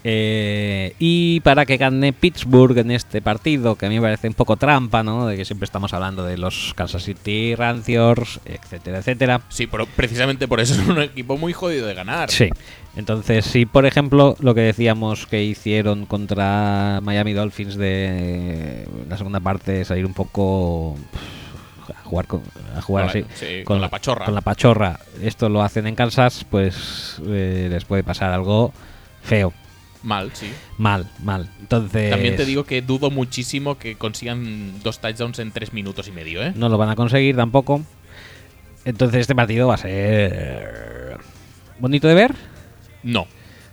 [0.08, 4.34] Eh, y para que gane Pittsburgh en este partido, que a mí me parece un
[4.34, 5.26] poco trampa, ¿no?
[5.26, 9.40] De que siempre estamos hablando de los Kansas City Ranciors, etcétera, etcétera.
[9.48, 12.30] Sí, pero precisamente por eso es un equipo muy jodido de ganar.
[12.30, 12.50] Sí.
[12.94, 19.40] Entonces, si por ejemplo lo que decíamos que hicieron contra Miami Dolphins de la segunda
[19.40, 20.96] parte, salir un poco
[21.92, 22.42] a jugar con,
[22.76, 24.24] a jugar así, sí, con la pachorra.
[24.24, 28.72] con la pachorra, esto lo hacen en Kansas, pues eh, les puede pasar algo
[29.24, 29.52] feo.
[30.06, 30.48] Mal, sí.
[30.78, 31.50] Mal, mal.
[31.58, 32.10] Entonces.
[32.10, 36.42] También te digo que dudo muchísimo que consigan dos touchdowns en tres minutos y medio,
[36.44, 36.52] ¿eh?
[36.54, 37.82] No lo van a conseguir tampoco.
[38.84, 41.18] Entonces este partido va a ser.
[41.80, 42.34] ¿Bonito de ver?
[43.02, 43.26] No,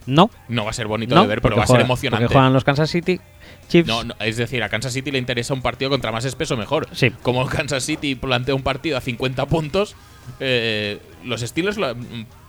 [0.08, 0.32] No.
[0.50, 2.24] no va a ser bonito no, de ver, pero va a ser juega- emocionante.
[2.26, 3.20] Porque juegan los Kansas City
[3.70, 3.88] Chiefs.
[3.88, 6.88] No, no, es decir, a Kansas City le interesa un partido contra más espeso mejor.
[6.94, 7.12] Sí.
[7.22, 9.96] Como Kansas City plantea un partido a 50 puntos,
[10.40, 11.96] eh, los Steelers lo-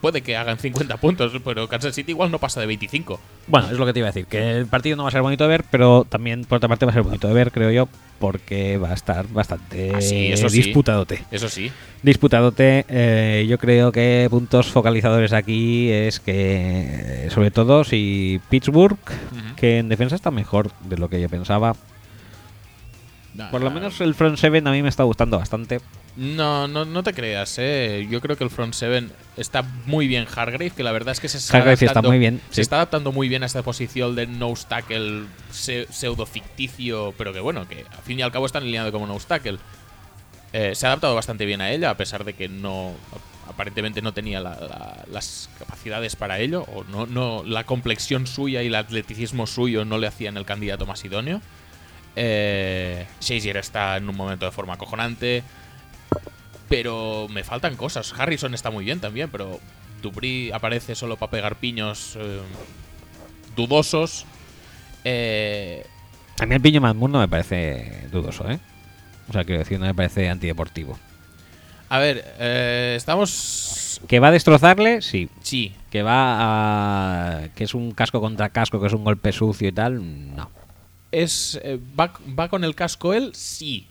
[0.00, 3.18] puede que hagan 50 puntos, pero Kansas City igual no pasa de 25.
[3.46, 5.22] Bueno, es lo que te iba a decir, que el partido no va a ser
[5.22, 7.70] bonito de ver, pero también por otra parte va a ser bonito de ver, creo
[7.70, 7.88] yo,
[8.18, 10.62] porque va a estar bastante Ah, sí, eso sí.
[10.62, 11.22] disputadote.
[11.30, 11.70] Eso sí.
[12.02, 18.98] Disputadote, eh, yo creo que puntos focalizadores aquí es que, sobre todo, si Pittsburgh,
[19.56, 21.74] que en defensa está mejor de lo que yo pensaba.
[23.50, 25.80] Por lo menos el front seven a mí me está gustando bastante.
[26.16, 28.06] No, no, no te creas, eh.
[28.08, 31.28] Yo creo que el front seven está muy bien Hargrave, que la verdad es que
[31.28, 32.60] se está Hargrave está adaptando- muy bien, Se sí.
[32.60, 37.40] está adaptando muy bien a esta posición de nose tackle se- pseudo ficticio, pero que
[37.40, 39.58] bueno, que al fin y al cabo está alineado como nose tackle.
[40.52, 42.92] Eh, se ha adaptado bastante bien a ella, a pesar de que no
[43.48, 48.62] aparentemente no tenía la- la- las capacidades para ello, o no, no la complexión suya
[48.62, 51.40] y el atleticismo suyo no le hacían el candidato más idóneo.
[52.16, 55.42] Eh, Shazier está en un momento de forma acojonante.
[56.68, 58.14] Pero me faltan cosas.
[58.16, 59.60] Harrison está muy bien también, pero
[60.02, 62.40] Dubry aparece solo para pegar piños eh,
[63.56, 64.24] dudosos.
[65.04, 65.86] Eh,
[66.40, 68.58] A mí el piño Madmoon no me parece dudoso, ¿eh?
[69.28, 70.98] O sea, quiero decir, no me parece antideportivo.
[71.88, 74.00] a ver, eh, estamos...
[74.08, 75.00] ¿Que va a destrozarle?
[75.02, 75.28] Sí.
[75.40, 77.48] Sí, ¿Que va a.
[77.54, 80.34] que es un casco contra casco, que es un golpe sucio y tal?
[80.34, 80.50] No.
[81.12, 83.86] es eh, va, va con el casco él, sí.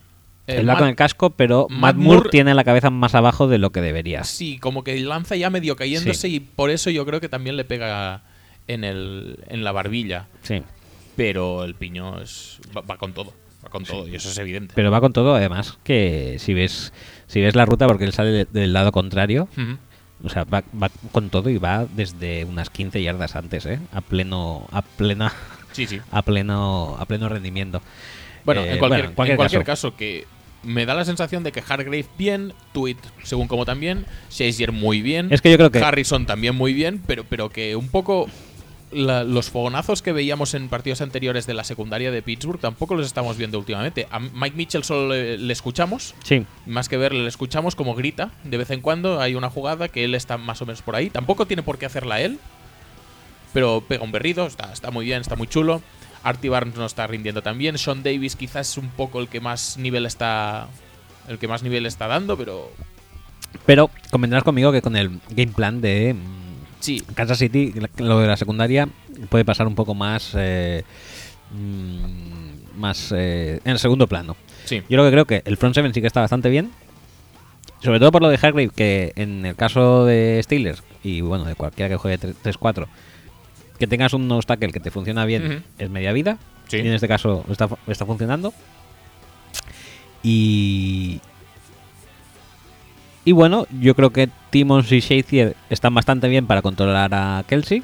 [0.48, 2.90] Eh, Él va Matt- con el casco, pero Matt Matt Moore Moore- tiene la cabeza
[2.90, 4.24] más abajo de lo que debería.
[4.26, 6.36] Sí, como que lanza ya medio cayéndose Sí.
[6.36, 8.24] y por eso yo creo que también le pega
[8.68, 10.28] en, el, en la barbilla.
[10.41, 10.61] Sí.
[11.15, 13.34] Pero el piño es, va, va con todo,
[13.65, 14.74] va con todo y eso es evidente.
[14.76, 16.91] Pero va con todo, además, que si ves
[17.28, 19.48] si ves la ruta, porque él sale de- del lado contrario,
[20.24, 23.80] o sea, va, va con todo y va desde unas 15 yardas antes, ¿eh?
[23.94, 25.32] A pleno, a plena,
[25.72, 25.99] Sí, sí.
[26.11, 27.82] a pleno, a pleno rendimiento.
[28.45, 29.90] Bueno, Eh, en cualquier, bueno, en cualquier en cualquier caso.
[29.91, 29.98] caso.
[29.98, 30.26] que
[30.64, 35.28] me da la sensación de que Hargrave bien, Tweet según como también, Shazier muy bien,
[35.32, 38.28] Es que yo creo que Harrison también muy bien, pero, pero que un poco
[38.94, 43.07] la- los fogonazos que veíamos en partidos anteriores de la secundaria de Pittsburgh tampoco los
[43.07, 44.07] estamos viendo últimamente.
[44.11, 48.32] A Mike Mitchell solo le, le escuchamos, sí, más que verle le escuchamos como grita
[48.45, 51.10] de vez en cuando, hay una jugada que él está más o menos por ahí,
[51.10, 52.40] tampoco tiene por qué hacerla él,
[53.52, 55.82] pero pega un berrido, está, está muy bien, está muy chulo.
[56.23, 57.77] Artie Barnes no está rindiendo tan bien.
[57.77, 60.67] Sean Davis quizás es un poco el que más nivel está.
[61.27, 62.71] El que más nivel está dando, pero.
[63.65, 66.43] pero convendrás conmigo que con el game plan de mm,
[66.79, 67.01] Sí.
[67.15, 68.89] Kansas City, lo de la secundaria
[69.29, 70.83] puede pasar un poco más, eh,
[71.51, 74.35] mm, más eh, en el segundo plano.
[74.65, 74.81] Sí.
[74.89, 76.71] Yo lo que creo que el front seven sí que está bastante bien.
[77.81, 81.55] Sobre todo por lo de Hargrave, que en el caso de Steelers, y bueno, de
[81.55, 82.87] cualquiera que juegue 3- 3-4,
[83.79, 86.37] que tengas un nose tackle que te funciona bien es media vida.
[86.67, 86.77] Sí.
[86.77, 88.53] Y en este caso está, está funcionando.
[90.21, 91.19] Y.
[93.25, 97.81] Y bueno, yo creo que Timmons y Shazier están bastante bien para controlar a Kelsey.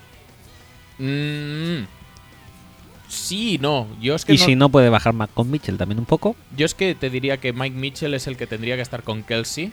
[0.97, 1.85] Mm,
[3.07, 3.87] sí, no.
[4.01, 6.35] Yo es que Y no- si no, puede bajar con Mitchell también un poco.
[6.57, 9.23] Yo es que te diría que Mike Mitchell es el que tendría que estar con
[9.23, 9.71] Kelsey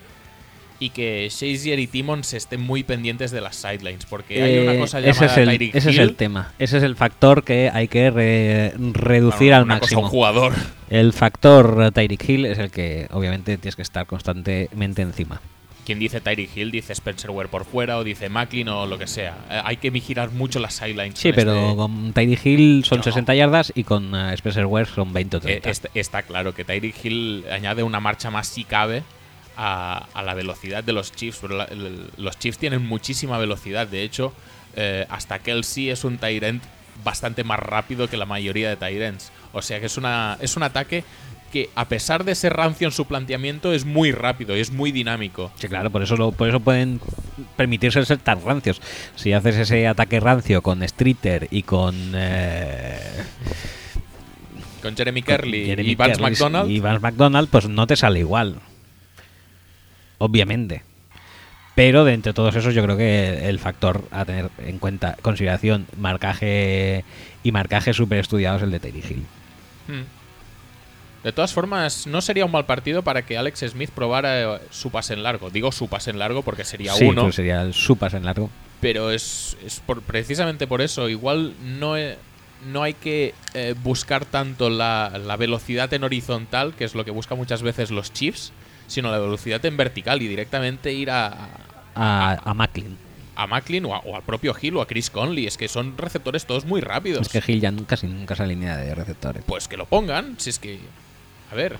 [0.79, 4.79] y que Shazier y Timmons estén muy pendientes de las sidelines porque hay una Eh,
[4.79, 6.53] cosa ese llamada es el, Tyreek ese es el tema.
[6.59, 10.03] Ese es el factor que hay que re- reducir Bueno, al una cosa, máximo.
[10.03, 10.53] un jugador.
[10.91, 15.41] El factor Tyreek Hill es el que obviamente tienes que estar constantemente encima.
[15.85, 19.07] Quien dice Tyreek Hill dice Spencer Ware por fuera o dice Macklin o lo que
[19.07, 19.37] sea.
[19.49, 21.17] Eh, hay que vigilar mucho las sidelines.
[21.19, 23.05] Sí, pero este- con Tyreek Hill son No.
[23.05, 25.71] 60 yardas y con eh, Spencer Ware son 20 o Eh, 30.
[25.71, 29.05] est- está claro que Tyreek Hill añade una marcha más si cabe
[29.57, 31.39] a, a la velocidad de los Chiefs.
[31.41, 33.87] pero la- el- los Chiefs tienen muchísima velocidad.
[33.87, 34.33] De hecho,
[34.75, 36.63] eh, hasta Kelsey es un Tyrant
[37.05, 39.31] bastante más rápido que la mayoría de Tyrants.
[39.53, 41.05] O sea que es, una, es un ataque
[41.53, 44.93] que, a pesar de ser rancio en su planteamiento, es muy rápido y es muy
[44.93, 45.51] dinámico.
[45.57, 47.01] Sí, claro, por eso, lo- por eso pueden
[47.57, 48.81] permitirse ser tan rancios.
[49.15, 51.95] Si haces ese ataque rancio con Streeter y con.
[52.15, 52.99] eh,
[54.83, 56.71] Con Jeremy con Kerley Jeremy y Vance McDonald.
[56.71, 58.57] Y Vance McDonald, pues no te sale igual.
[60.19, 60.83] Obviamente.
[61.75, 65.87] Pero de entre todos esos, yo creo que el factor a tener en cuenta, consideración,
[65.99, 67.05] marcaje
[67.43, 69.27] y marcaje súper estudiado es el de Terry Hill.
[69.87, 70.05] Hmm.
[71.23, 74.91] De todas formas, no sería un mal partido para que Alex Smith probara eh, su
[74.91, 75.51] pase en largo.
[75.51, 77.25] Digo su pase en largo porque sería sí, uno.
[77.25, 78.49] pues sería su pase en largo.
[78.81, 81.09] pero es, es por, precisamente por eso.
[81.09, 81.95] Igual no,
[82.71, 87.11] no hay que eh, buscar tanto la, la velocidad en horizontal, que es lo que
[87.11, 88.53] buscan muchas veces los Chiefs,
[88.87, 91.49] sino la velocidad en vertical y directamente ir a,
[91.95, 92.97] A, a Macklin.
[93.35, 95.47] a Macklin o, a- o al propio Hill o a Chris Conley.
[95.47, 97.23] Es que son receptores todos muy rápidos.
[97.23, 99.43] Es que Hill ya nunca, casi nunca se alinea de receptores.
[99.47, 100.79] Pues que lo pongan, si es que...
[101.51, 101.77] A ver,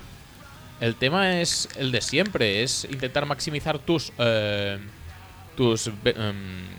[0.79, 4.11] el tema es el de siempre, es intentar maximizar tus...
[4.17, 4.77] eh,
[5.57, 5.93] tus em,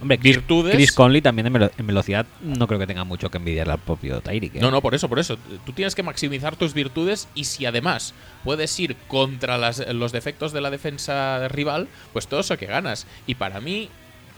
[0.01, 0.75] Hombre, virtudes.
[0.75, 3.79] Chris Conley también en, velo- en velocidad no creo que tenga mucho que envidiar al
[3.79, 4.55] propio Tyreek.
[4.55, 4.61] ¿eh?
[4.61, 5.37] No, no, por eso, por eso.
[5.67, 8.15] Tú tienes que maximizar tus virtudes y si además
[8.45, 13.07] puedes ir contra las- los defectos de la defensa rival, pues todo eso que ganas.
[13.27, 13.91] Y para mí,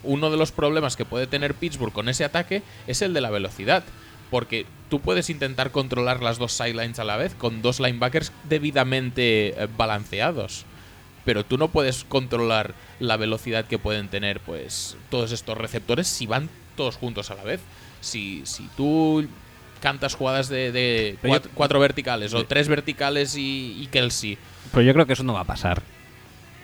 [0.02, 3.30] uno de los problemas que puede tener Pittsburgh con ese ataque es el de la
[3.30, 3.84] velocidad.
[4.30, 9.48] Porque tú puedes intentar controlar las dos sidelines a la vez con dos linebackers debidamente
[9.48, 10.64] eh, balanceados.
[11.30, 16.26] Pero tú no puedes controlar la velocidad que pueden tener pues todos estos receptores si
[16.26, 17.60] van todos juntos a la vez.
[18.00, 19.24] Si, si tú
[19.80, 24.38] cantas jugadas de, de yo- cuatro, verticales o tres verticales y, y Kelsey.
[24.72, 25.82] Pero yo creo que eso no va a pasar.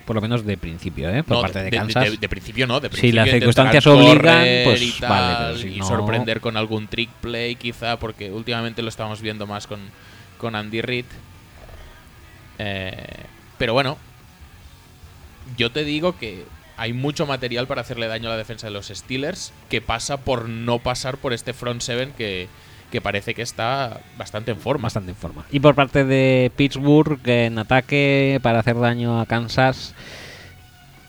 [0.04, 1.22] Por lo menos de principio, ¿eh?
[1.22, 2.10] Por No, parte de, Kansas.
[2.10, 5.36] de- de principio no, de Si principio las intentarán circunstancias obligan, pues y tal, vale,
[5.46, 9.46] pero si y no- sorprender con algún trick play quizá, porque últimamente lo estamos viendo
[9.46, 9.78] más con,
[10.38, 11.04] con Andy Reid.
[12.58, 12.96] Eh,
[13.58, 13.96] pero bueno,
[15.56, 16.44] yo te digo que
[16.76, 20.48] hay mucho material para hacerle daño a la defensa de los Steelers que pasa por
[20.48, 22.48] no pasar por este front seven que,
[22.90, 24.82] que parece que está bastante en forma.
[24.84, 25.44] bastante en forma.
[25.50, 29.94] Y por parte de Pittsburgh, en ataque para hacer daño a Kansas,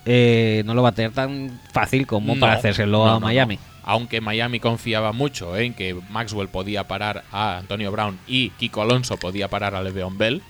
[0.06, 3.20] eh, no lo va a tener tan fácil como No, para hacérselo no, a no.
[3.20, 3.60] Miami.
[3.84, 9.18] Aunque Miami confiaba mucho en que Maxwell podía parar a Antonio Brown y Kiko Alonso
[9.18, 10.42] podía parar a Le'Veon Bell,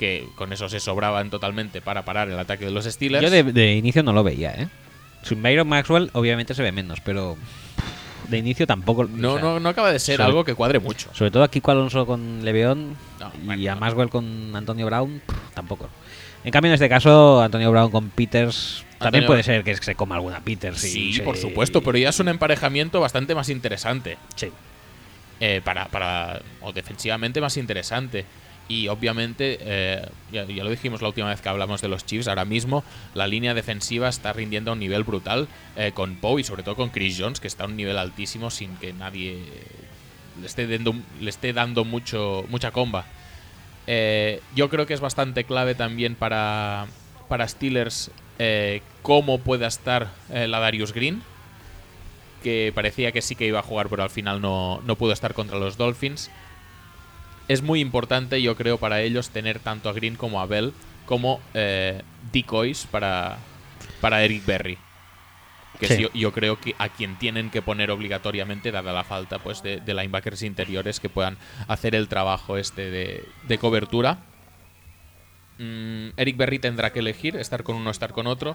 [0.00, 3.22] que con eso se sobraban totalmente para parar el ataque de los Steelers.
[3.22, 4.68] Yo de, de inicio no lo veía, ¿eh?
[5.22, 7.36] Sin Byron Maxwell, obviamente se ve menos, pero
[8.28, 9.04] de inicio tampoco.
[9.04, 11.10] no, o sea, no, no acaba de ser sobre- algo que cuadre mucho.
[11.12, 13.80] Sobre todo a Kiko Alonso con Leveón No, y bueno, a no.
[13.82, 15.20] Maxwell con Antonio Brown,
[15.52, 15.90] tampoco.
[16.44, 19.94] En cambio, en este caso, Antonio Brown con Peters también Antonio- puede ser que se
[19.94, 20.82] coma alguna Peters.
[20.84, 24.16] y Sí, se- por supuesto, pero ya es un emparejamiento bastante más interesante.
[24.36, 24.48] Sí.
[25.42, 28.24] eh, para, para o defensivamente más interesante.
[28.70, 32.44] Y obviamente, eh, ya, lo dijimos la última vez que hablamos de los Chiefs, ahora
[32.44, 32.84] mismo
[33.14, 36.76] la línea defensiva está rindiendo a un nivel brutal eh, con Poe y sobre todo
[36.76, 39.42] con Chris Jones, que está a un nivel altísimo sin que nadie
[40.40, 43.06] le esté dando, le esté dando mucho, mucha comba.
[43.88, 46.86] Eh, yo creo que es bastante clave también para,
[47.28, 51.22] para Steelers eh, cómo pueda estar eh, la Darius Green,
[52.44, 55.34] que parecía que sí que iba a jugar, pero al final no, no pudo estar
[55.34, 56.30] contra los Dolphins.
[57.50, 60.72] Es muy importante, yo creo, para ellos tener tanto a Green como a Bell
[61.04, 62.00] como eh,
[62.32, 63.38] decoys para,
[64.00, 64.78] para Eric Berry.
[65.80, 65.92] Que Sí.
[65.94, 69.64] es yo, yo creo que a quien tienen que poner obligatoriamente, dada la falta pues
[69.64, 74.18] de, de linebackers interiores que puedan hacer el trabajo este de, de cobertura.
[75.58, 78.54] Mm, Eric Berry tendrá que elegir, estar con uno o estar con otro.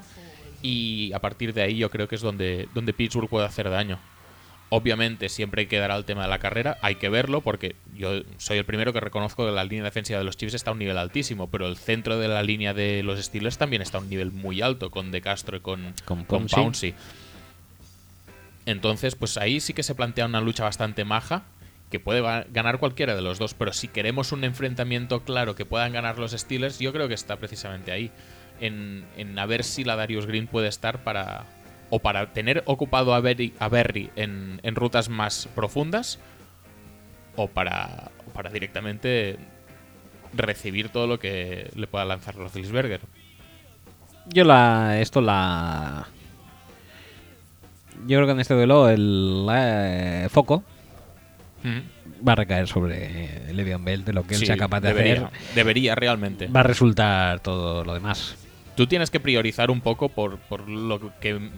[0.62, 4.00] Y a partir de ahí yo creo que es donde, donde Pittsburgh puede hacer daño.
[4.70, 8.66] Obviamente siempre quedará el tema de la carrera, hay que verlo porque yo soy el
[8.66, 11.50] primero que reconozco que la línea defensiva de los Chiefs está a un nivel altísimo,
[11.52, 14.62] pero el centro de la línea de los Steelers también está a un nivel muy
[14.62, 16.26] alto con De Castro y con, Con.
[16.26, 16.96] Pouncey.
[18.66, 21.44] Entonces, pues ahí sí que se plantea una lucha bastante maja
[21.92, 25.66] que puede ga- ganar cualquiera de los dos, pero si queremos un enfrentamiento claro que
[25.66, 28.10] puedan ganar los Steelers, yo creo que está precisamente ahí,
[28.60, 31.46] en, en a ver si la Darius Green puede estar para
[31.90, 36.20] o para tener ocupado a Berry, a Berry en, en rutas más profundas
[37.36, 39.38] o para, para directamente
[40.34, 43.02] recibir todo lo que le pueda lanzar Roethlisberger.
[44.28, 45.00] Yo la.
[45.00, 46.08] Esto la.
[48.08, 50.64] Yo creo que en este duelo el eh, foco
[52.28, 55.56] va a recaer sobre Le'Veon Bell de lo que él sea capaz de debería, hacer.
[55.56, 56.48] Debería realmente.
[56.48, 58.36] Va a resultar todo lo demás.
[58.76, 61.50] Tú tienes que priorizar un poco por, por lo que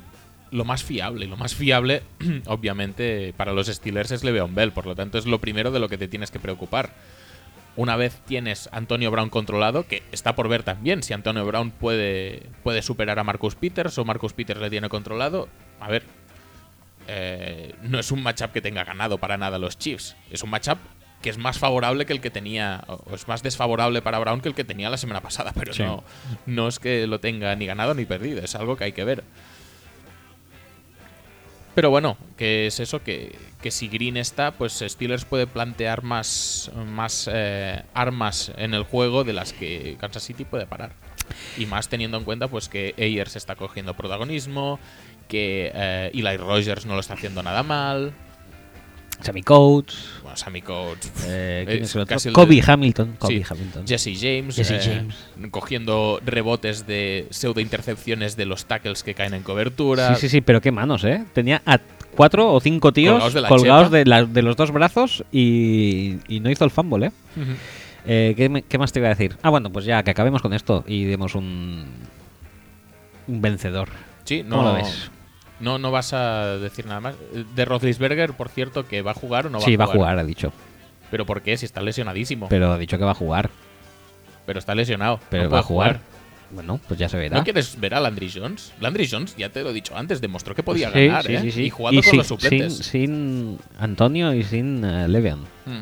[0.52, 1.26] lo más fiable.
[1.26, 2.04] Y lo más fiable,
[2.48, 4.72] obviamente, para los Steelers es Le'Veon Bell.
[4.72, 6.92] Por lo tanto, es lo primero de lo que te tienes que preocupar.
[7.76, 12.44] Una vez tienes Antonio Brown controlado, que está por ver también si Antonio Brown puede,
[12.64, 15.48] puede superar a Marcus Peters o Marcus Peters le tiene controlado.
[15.80, 16.04] A ver,
[17.08, 20.16] eh, no es un matchup que tenga ganado para nada los Chiefs.
[20.32, 20.80] Es un matchup
[21.22, 24.50] que es más favorable que el que tenía, o es más desfavorable para Brown que
[24.50, 25.84] el que tenía la semana pasada, pero Sí.
[25.84, 26.04] no,
[26.46, 29.24] no es que lo tenga ni ganado ni perdido, es algo que hay que ver.
[31.78, 36.72] Pero bueno, que es eso, que, que si Green está, pues Steelers puede plantear más,
[36.74, 40.94] más eh, armas en el juego de las que Kansas City puede parar.
[41.56, 44.80] Y más teniendo en cuenta pues que Ayers está cogiendo protagonismo,
[45.28, 48.12] que eh, Eli Rogers no lo está haciendo nada mal.
[49.22, 49.98] Sammy Coates.
[50.22, 51.12] Bueno, Sammy Coates.
[51.26, 52.16] eh, ¿quién es es el otro?
[52.16, 53.16] casi el Kobe de- Hamilton.
[53.18, 53.88] Kobe Sí, Hamilton.
[53.88, 55.16] Jesse James, Jesse eh, James.
[55.52, 60.16] cogiendo rebotes de pseudo intercepciones de los tackles que caen en cobertura.
[60.16, 61.26] Sí, sí, sí, pero qué manos, ¿eh?
[61.34, 61.80] Tenía a
[62.16, 63.98] cuatro o cinco tíos Colgados de la colgados chepa.
[63.98, 67.12] de, la- de los dos brazos y, y no hizo el fumble, ¿eh?
[68.06, 69.36] Eh, ¿qué, me- qué más te iba a decir?
[69.42, 71.86] Ah, bueno, pues ya que acabemos con esto y demos un,
[73.28, 73.90] un vencedor.
[74.24, 75.12] Sí, no, ¿Cómo lo ves?
[75.60, 77.16] No, no vas a decir nada más.
[77.56, 79.98] De Roethlisberger, por cierto, que va a jugar o no va sí, a va jugar.
[79.98, 80.54] a jugar, ha dicho.
[81.10, 81.58] ¿Pero por qué?
[81.58, 82.48] Si está lesionadísimo.
[82.50, 83.50] Pero ha dicho que va a jugar.
[84.46, 85.20] Pero está lesionado.
[85.30, 86.00] Pero no va a jugar.
[86.52, 87.38] Bueno, pues ya se verá.
[87.38, 88.72] ¿No quieres ver a Landry Jones?
[88.80, 91.42] Landry Jones, ya te lo he dicho antes, demostró que podía Sí, ganar, sí, ¿eh?
[91.42, 91.64] sí, sí.
[91.64, 92.78] Y jugando con sin, los suplentes.
[92.78, 95.42] Sin, sin Antonio y sin eh, Le'Veon.
[95.42, 95.76] Ujú.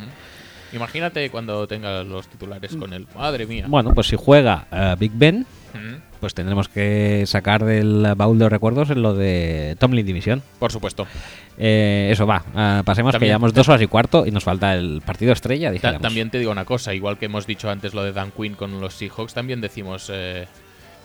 [0.74, 3.06] Imagínate cuando tenga los titulares con él.
[3.16, 3.66] Madre mía.
[3.68, 6.02] Bueno, pues si juega eh, Big Ben, Ujú.
[6.20, 10.42] Pues tendremos que sacar del baúl de recuerdos en lo de Tomlin División.
[10.60, 11.06] Por supuesto.
[11.58, 15.02] Eh, eso va, ah, pasemos que llevamos dos horas y cuarto y nos falta el
[15.06, 18.12] partido estrella, Ta- también te digo una cosa, igual que hemos dicho antes lo de
[18.12, 20.48] Dan Quinn con los Seahawks, también decimos eh,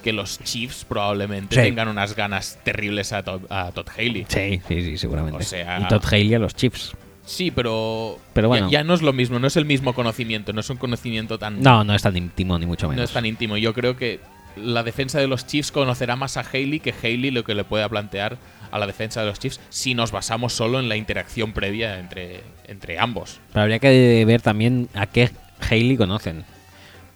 [0.03, 1.63] que los Chiefs probablemente Sí.
[1.63, 4.27] tengan unas ganas terribles a, Todd- a Todd Haley.
[4.29, 5.39] Sí, sí, sí, seguramente.
[5.39, 6.95] O sea- Y Todd Haley a los Chiefs.
[7.25, 8.69] Sí, pero, Pero bueno.
[8.71, 11.39] ya, ya no es lo mismo, no es el mismo conocimiento, no es un conocimiento
[11.39, 13.05] tan, No, no es tan íntimo ni mucho no menos.
[13.11, 13.57] es tan íntimo.
[13.57, 14.19] Yo creo que
[14.61, 17.89] la defensa de los Chiefs conocerá más a Haley que Haley lo que le pueda
[17.89, 18.39] plantear
[18.71, 22.43] a la defensa de los Chiefs si nos basamos solo en la interacción previa entre,
[22.67, 23.41] entre ambos.
[23.53, 25.31] Pero habría que ver también a qué
[25.61, 26.45] Haley conocen.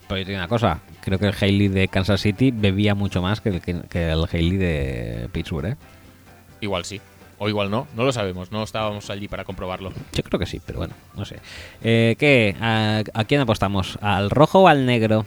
[0.09, 3.23] Pero yo te digo una cosa, creo que el Haley de Kansas City bebía mucho
[3.23, 5.77] más que el, que, que el Haley de Pittsburgh, ¿eh?
[6.61, 7.01] Igual sí,
[7.39, 9.93] o igual no, no lo sabemos, no estábamos allí para comprobarlo.
[10.13, 11.37] Yo creo que sí, pero bueno, no sé.
[11.83, 12.55] Eh, ¿Qué?
[12.61, 13.99] ¿A, a quién apostamos?
[14.03, 15.25] ¿Al rojo o al negro?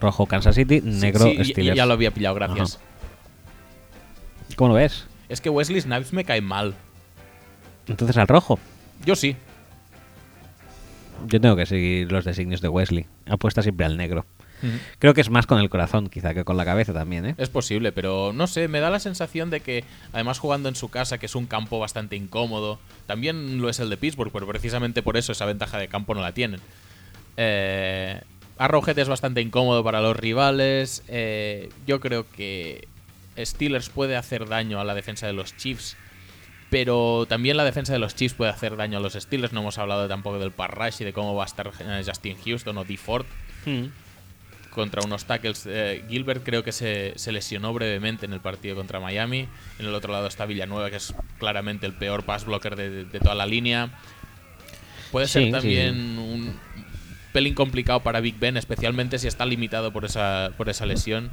[0.00, 1.76] Rojo Kansas City, negro Sí, sí, Steelers.
[1.76, 2.80] ya lo había pillado, gracias.
[4.56, 5.06] ¿Cómo lo ves?
[5.28, 6.74] Es que Wesley Snipes me cae mal.
[7.86, 8.58] Entonces al rojo.
[9.04, 9.36] Yo sí.
[11.26, 13.06] Yo tengo que seguir los designios de Wesley.
[13.26, 14.26] Apuesta siempre al negro.
[14.98, 17.34] Creo que es más con el corazón, quizá, que con la cabeza también, ¿eh?
[17.36, 20.88] Es posible, pero no sé, me da la sensación de que, además jugando en su
[20.88, 25.02] casa, que es un campo bastante incómodo, también lo es el de Pittsburgh, pero precisamente
[25.02, 26.60] por eso esa ventaja de campo no la tienen.
[27.36, 28.22] Eh,
[28.58, 31.02] Arrowhead es bastante incómodo para los rivales.
[31.08, 32.86] eh, yo creo que
[33.38, 35.96] Steelers puede hacer daño a la defensa de los Chiefs,
[36.70, 39.52] pero también la defensa de los Chiefs puede hacer daño a los Steelers.
[39.52, 42.78] No hemos hablado tampoco del parrash y de cómo va a estar eh, Justin Houston
[42.78, 42.96] o D.
[42.96, 43.26] Ford
[44.70, 45.66] contra unos tackles.
[45.66, 49.46] Eh, Gilbert creo que se, se lesionó brevemente en el partido contra Miami.
[49.78, 53.20] En el otro lado está Villanueva, que es claramente el peor pass blocker de, de
[53.20, 53.90] toda la línea.
[55.12, 56.18] Puede Sí, ser también sí.
[56.18, 56.60] un
[57.34, 61.28] pelín complicado para Big Ben, especialmente si está limitado por esa, por esa lesión,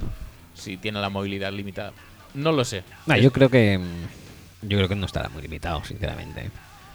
[0.53, 1.93] si tiene la movilidad limitada.
[2.33, 2.83] No lo sé.
[3.21, 3.77] Yo creo que.
[3.77, 6.49] mm, Yo creo que no estará muy limitado, sinceramente.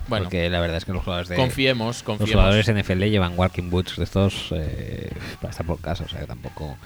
[0.08, 0.24] Bueno.
[0.26, 1.36] Porque la verdad es que los jugadores de.
[1.36, 2.32] Confiemos, Los confiemos.
[2.34, 5.10] jugadores NFL llevan walking boots de estos eh,
[5.40, 6.76] para estar por casa, o sea que tampoco.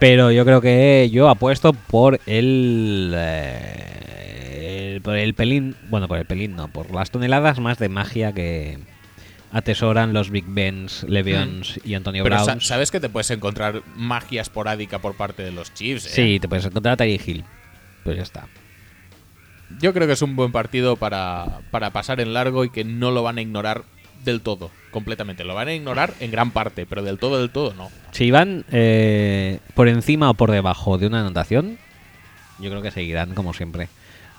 [0.00, 6.18] Pero yo creo que yo apuesto por el, eh, el- por el pelín, bueno, por
[6.18, 8.78] el pelín no, por las toneladas más de magia que
[9.52, 12.28] atesoran los Big Bens, Levions y Antonio Mm.
[12.28, 16.06] Pero sa- sabes que te puedes encontrar magia esporádica por parte de los Chiefs.
[16.06, 16.10] ¿eh?
[16.10, 17.44] Sí, te puedes encontrar a Tyreek Hill.
[18.04, 18.46] Pues ya está.
[19.80, 23.10] Yo creo que es un buen partido para, para pasar en largo y que no
[23.10, 23.84] lo van a ignorar
[24.24, 25.44] del todo, completamente.
[25.44, 27.90] Lo van a ignorar en gran parte, pero del todo, del todo no.
[28.12, 31.78] Si van eh, por encima o por debajo de una anotación,
[32.58, 33.88] yo creo que seguirán, como siempre,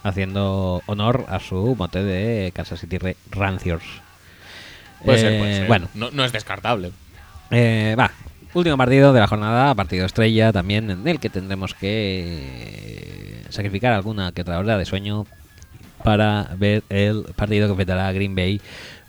[0.03, 2.97] haciendo honor a su mote de Kansas City
[3.31, 3.85] Ranciors.
[5.03, 5.67] Puede ser, Eh, puede ser.
[5.67, 6.91] Bueno, No, no es descartable.
[7.51, 8.11] Eh, va,
[8.53, 14.31] último partido de la jornada, partido estrella también, en el que tendremos que sacrificar alguna
[14.31, 15.25] que otra hora de sueño
[16.03, 18.61] para ver el partido que enfrentará Green Bay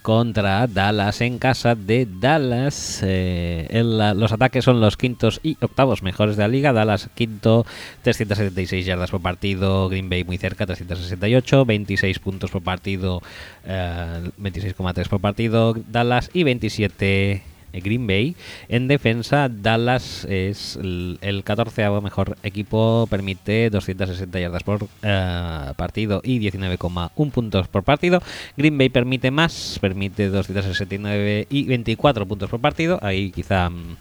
[0.03, 3.01] contra Dallas en casa de Dallas.
[3.03, 6.73] Eh, los ataques son los quintos y octavos mejores de la liga.
[6.73, 7.67] Dallas quinto,
[8.03, 9.89] 376 yardas por partido.
[9.89, 11.65] Green Bay muy cerca, 368.
[11.65, 13.23] 26 puntos por partido,
[13.65, 15.75] eh, 26,3 por partido.
[15.91, 18.37] Dallas y 27 Green Bay.
[18.69, 26.21] En defensa, Dallas es el, el 14 mejor equipo, permite 260 yardas por eh, partido
[26.23, 28.23] y 19,1 puntos por partido.
[28.57, 32.99] Green Bay permite más, permite 269 y 24 puntos por partido.
[33.03, 33.97] Ahí quizá mm,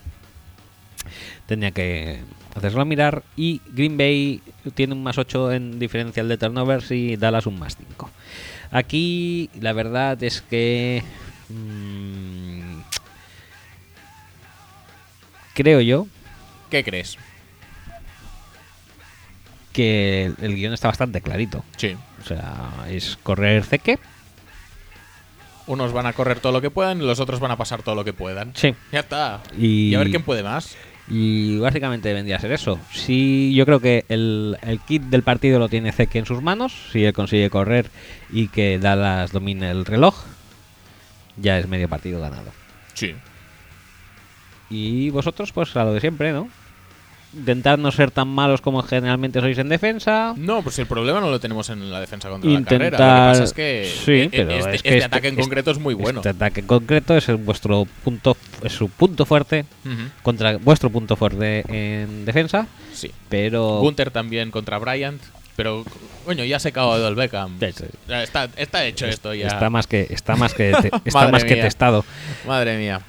[1.46, 2.20] tendría que
[2.56, 3.24] hacerlo mirar.
[3.36, 4.42] Y Green Bay
[4.76, 8.10] tiene un más 8 en diferencial de turnovers y Dallas un más 5.
[8.72, 11.04] Aquí la verdad es que...
[11.50, 12.49] mm,
[15.62, 16.08] creo yo
[16.72, 17.18] ¿Qué crees?
[19.74, 21.64] que el, el guion está bastante clarito.
[21.78, 21.96] Sí.
[22.22, 24.00] O sea, es correr ceque.
[25.68, 27.96] Unos van a correr todo lo que puedan y los otros van a pasar todo
[27.96, 28.52] lo que puedan.
[28.56, 28.74] Sí.
[28.92, 29.42] Ya está.
[29.58, 30.76] Y, Y a ver quién puede más.
[31.08, 32.80] y básicamente vendría a ser eso.
[32.92, 36.74] Si yo creo que el, el kit del partido lo tiene Zeke en sus manos.
[36.92, 37.90] Si él consigue correr
[38.32, 40.16] y que Dallas domine el reloj,
[41.38, 42.52] ya es medio partido ganado.
[42.96, 43.16] Sí.
[44.70, 46.48] Y vosotros, pues a lo de siempre, ¿no?
[47.32, 50.34] Intentar no ser tan malos como generalmente sois en defensa.
[50.36, 52.80] No, pues el problema no lo tenemos en la defensa contra Intentar.
[52.92, 52.98] la carrera.
[52.98, 55.42] Lo que pasa es que sí, e- pero este, es que este ataque en este-
[55.44, 56.20] concreto es muy bueno.
[56.22, 59.66] Este ataque en concreto es vuestro punto, es su punto fuerte
[60.24, 63.12] contra vuestro punto fuerte en defensa, Sí.
[63.30, 65.22] pero Gunter también contra Bryant.
[65.56, 65.84] Pero,
[66.26, 67.60] coño, ya se acabó el Beckham.
[67.60, 67.84] Sí, sí.
[68.08, 69.48] Ya Está, está hecho esto ya.
[69.48, 72.06] está más que está más que te- está Madre más que testado
[72.48, 73.02] Madre mía.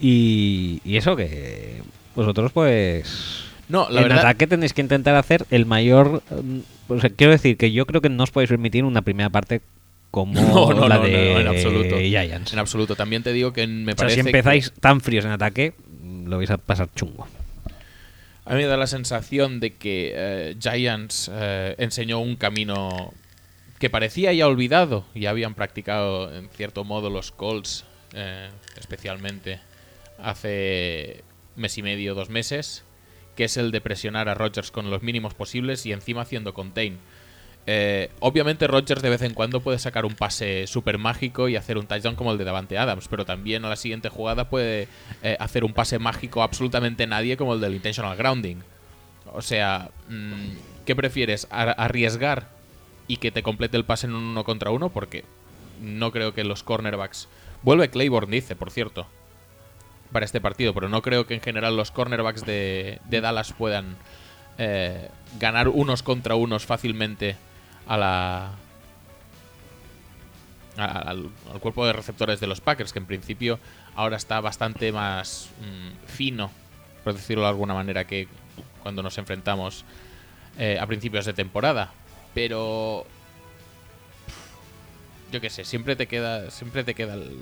[0.00, 1.82] Y, y eso que
[2.14, 4.24] vosotros pues No, la en verdad.
[4.26, 8.00] ataque tenéis que intentar hacer el mayor mm, o sea, quiero decir que yo creo
[8.00, 9.60] que no os podéis permitir una primera parte
[10.10, 11.96] como No, no, la no, de en absoluto.
[11.98, 12.52] Giants.
[12.52, 12.96] En absoluto.
[12.96, 14.16] También te digo que me O sea, parece.
[14.16, 17.28] si que- empezáis tan fríos en ataque, mm, lo vais a pasar chungo.
[18.44, 23.12] A mí me da la sensación de que eh, Giants eh, enseñó un camino
[23.78, 28.48] que parecía ya olvidado y habían practicado en cierto modo los Colts, eh,
[28.80, 29.60] especialmente
[30.22, 31.24] hace
[31.56, 32.84] mes y medio, dos meses,
[33.36, 36.98] que es el de presionar a Rodgers con los mínimos posibles y encima haciendo contain.
[37.66, 41.76] Eh, obviamente Rodgers de vez en cuando puede sacar un pase súper mágico y hacer
[41.78, 44.88] un touchdown como el de Davante Adams, pero también a la siguiente jugada puede
[45.22, 48.56] eh, hacer un pase mágico absolutamente nadie como el del intentional grounding.
[49.32, 51.46] O sea, mm, ¿qué prefieres?
[51.50, 52.48] ¿Ar- ¿Arriesgar
[53.06, 54.88] y que te complete el pase en un uno contra uno?
[54.88, 55.24] Porque
[55.80, 57.28] no creo que los cornerbacks...
[57.62, 59.06] Vuelve Claiborne, dice, por cierto,
[60.12, 63.96] para este partido, pero no creo que en general los cornerbacks de, de Dallas puedan
[64.58, 65.08] eh,
[65.38, 67.36] ganar unos contra unos fácilmente
[67.86, 68.50] a la
[70.76, 71.30] al
[71.60, 73.58] cuerpo de receptores de los Packers, que en principio
[73.94, 76.50] ahora está bastante más mm, fino,
[77.04, 78.28] por decirlo de alguna manera, que
[78.82, 79.84] cuando nos enfrentamos
[80.58, 81.92] eh, a principios de temporada.
[82.34, 83.06] Pero
[85.32, 87.36] yo qué sé, siempre te queda, siempre te queda el,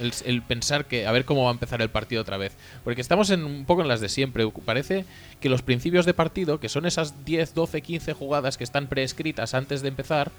[0.00, 2.56] el, el pensar que a ver cómo va a empezar el partido otra vez.
[2.84, 4.48] Porque estamos en, un poco en las de siempre.
[4.64, 5.04] Parece
[5.40, 9.54] que los principios de partido, que son esas 10, 12, 15 jugadas que están preescritas
[9.54, 10.30] antes de empezar,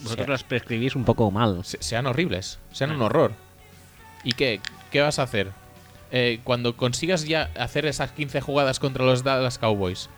[0.00, 1.64] Vosotros las prescribís un poco mal.
[1.64, 3.32] se- sean horribles, sean un horror.
[4.24, 4.60] ¿Y qué?
[4.90, 5.50] ¿Qué vas a hacer?
[6.10, 10.08] Eh, cuando consigas ya hacer esas 15 jugadas contra los Dallas Cowboys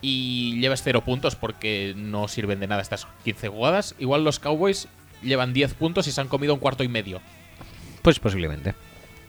[0.00, 4.88] y llevas 0 puntos porque no sirven de nada estas 15 jugadas, igual los Cowboys
[5.22, 7.20] llevan 10 puntos y se han comido un cuarto y medio.
[8.02, 8.74] Pues posiblemente.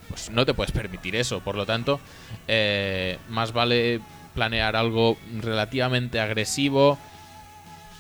[0.10, 1.40] Pues no te puedes permitir eso.
[1.42, 2.00] Por lo tanto,
[2.48, 4.00] eh, más vale
[4.34, 6.98] planear algo relativamente agresivo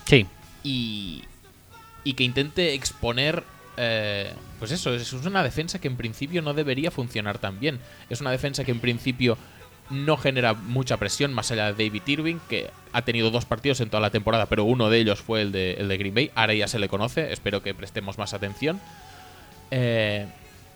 [0.06, 0.26] Sí.
[0.64, 1.24] y,
[2.04, 3.44] y que intente exponer.
[3.78, 7.80] eh, pues eso, es una defensa que en principio no debería funcionar tan bien.
[8.10, 9.38] Es una defensa que en principio
[9.90, 13.90] no genera mucha presión más allá de David Irving, que ha tenido dos partidos en
[13.90, 16.32] toda la temporada, pero uno de ellos fue el de, el de Green Bay.
[16.36, 18.80] Ahora ya se le conoce, espero que prestemos más atención.
[19.72, 20.28] Eh,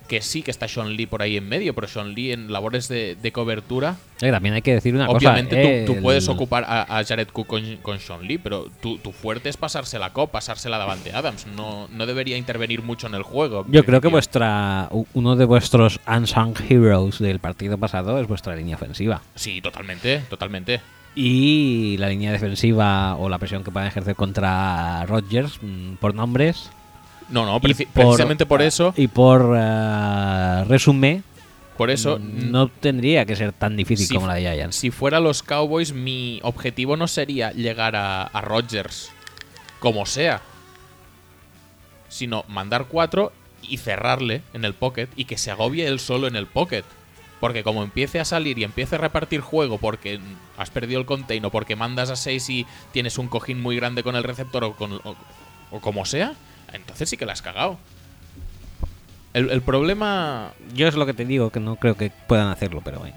[0.07, 2.87] que sí que está Sean Lee por ahí en medio, pero Sean Lee en labores
[2.87, 3.97] de, de cobertura.
[4.21, 5.61] Eh, también hay que decir una Obviamente cosa.
[5.61, 8.97] tú, eh, tú puedes ocupar a, a Jared Cook con, con Sean Lee, pero tu,
[8.97, 11.45] tu fuerte es pasarse la COP, pasarse la Davante Adams.
[11.47, 13.65] No, no debería intervenir mucho en el juego.
[13.69, 18.75] Yo creo que vuestra uno de vuestros unsung heroes del partido pasado es vuestra línea
[18.75, 19.21] ofensiva.
[19.35, 20.81] Sí, totalmente, totalmente.
[21.15, 26.69] Y la línea defensiva o la presión que puedan ejercer contra Rodgers mm, por nombres.
[27.30, 31.23] No, no, y preci- por- precisamente por eso, Y por eh, resumen,
[31.77, 34.75] por eso mm, no tendría que ser tan difícil si como la de Giants.
[34.75, 39.11] Si fuera los Cowboys, mi objetivo no sería llegar a, a Rodgers
[39.80, 40.41] como sea,
[42.09, 43.31] sino mandar cuatro
[43.61, 46.83] y cerrarle en el pocket y que se agobie él solo en el pocket.
[47.39, 50.19] Porque como empiece a salir y empiece a repartir juego porque
[50.57, 54.01] has perdido el contain o porque mandas a 6 y tienes un cojín muy grande
[54.01, 55.15] con el receptor o, con, o,
[55.69, 56.33] o como sea,
[56.73, 57.77] entonces sí que la has cagado.
[59.33, 62.81] El, el problema Yo es lo que te digo, que no creo que puedan hacerlo,
[62.83, 63.15] pero bueno.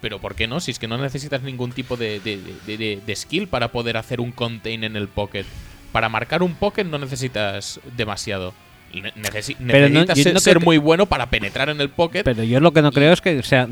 [0.00, 0.60] Pero ¿por qué no?
[0.60, 3.96] Si es que no necesitas ningún tipo de, de- de- de- de skill para poder
[3.96, 5.44] hacer un contain en el pocket.
[5.92, 8.54] Para marcar un pocket no necesitas demasiado.
[8.92, 12.24] Necesi- Pero no- necesitas yo ser, no ser muy bueno para penetrar en el pocket.
[12.24, 13.68] Pero yo lo que no creo es que sea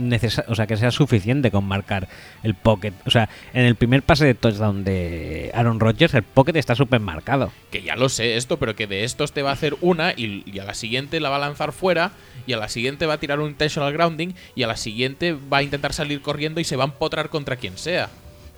[0.46, 2.08] o sea, que sea suficiente con marcar
[2.42, 2.92] el pocket.
[3.04, 7.00] O sea, en el primer pase de touchdown de Aaron Rodgers, el pocket está súper
[7.00, 7.52] marcado.
[7.70, 10.44] Que ya lo sé esto, pero que de estos te va a hacer una y,
[10.46, 12.12] y a la siguiente la va a lanzar fuera
[12.46, 15.58] y a la siguiente va a tirar un intentional grounding y a la siguiente va
[15.58, 18.08] a intentar salir corriendo y se va a empotrar contra quien sea.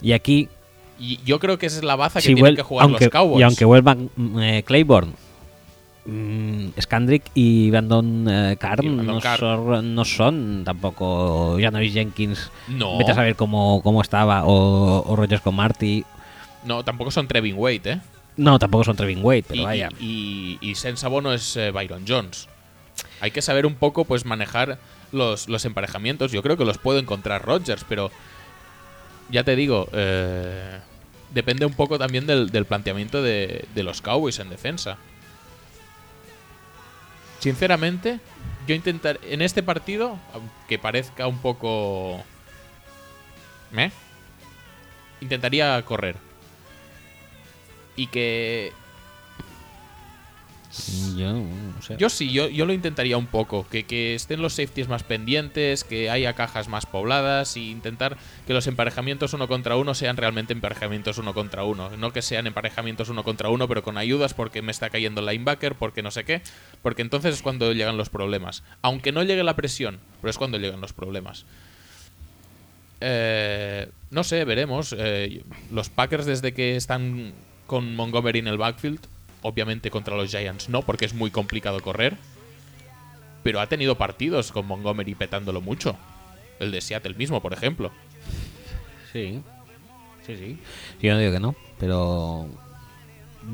[0.03, 0.49] Y aquí,
[0.99, 3.13] Y yo creo que esa es la baza que si tienen que jugar aunque, los
[3.13, 3.41] Cowboys.
[3.41, 5.13] y aunque vuelvan mm, eh, Claiborne,
[6.05, 9.39] mm, Skandrick y Brandon eh, Brandon no, Carr.
[9.39, 12.51] Son, no son tampoco Janoris Jenkins.
[12.69, 12.99] No.
[12.99, 16.05] Vete a saber cómo, cómo estaba, o, o Rodgers con Marty.
[16.65, 18.01] No, tampoco son Trevin Wade, ¿eh?
[18.37, 19.89] No, tampoco son Trevin Wade, pero y, vaya.
[19.99, 22.49] Y, y, y Sensabo no es eh, Byron Jones.
[23.21, 24.79] Hay que saber un poco, pues, manejar
[25.13, 26.33] los, los emparejamientos.
[26.33, 28.11] Yo creo que los puede encontrar Rodgers, pero
[29.31, 30.79] ya te digo, eh,
[31.33, 34.97] depende un poco también del, del planteamiento de, de los Cowboys en defensa.
[37.41, 38.21] Sinceramente,
[38.69, 42.23] yo intentar en este partido, aunque parezca un poco...
[43.73, 43.91] ¿Me?
[45.21, 46.17] Intentaría correr.
[47.97, 48.73] Y que
[51.17, 51.97] Yo, no sé.
[51.99, 53.67] Yo sí, yo, yo lo intentaría un poco.
[53.69, 58.17] Que, que estén los safeties más pendientes, que haya cajas más pobladas y intentar
[58.47, 61.91] que los emparejamientos uno contra uno sean realmente emparejamientos uno contra uno.
[61.97, 65.27] No que sean emparejamientos uno contra uno, pero con ayudas porque me está cayendo el
[65.27, 66.43] linebacker, porque no sé qué.
[66.83, 68.63] Porque entonces es cuando llegan los problemas.
[68.81, 71.47] Aunque no llegue la presión, pero es cuando llegan los problemas.
[73.01, 74.95] Eh, no sé, veremos.
[74.97, 75.43] Eh,
[75.73, 77.33] los Packers desde que están
[77.67, 79.01] con Montgomery en el backfield,
[79.43, 82.17] obviamente contra los Giants no, porque es muy complicado correr.
[83.43, 85.97] Pero ha tenido partidos con Montgomery petándolo mucho.
[86.59, 87.91] El de Seattle mismo, por ejemplo.
[89.13, 89.41] Sí.
[90.27, 90.59] Sí, sí.
[91.01, 92.47] Yo no digo que no, pero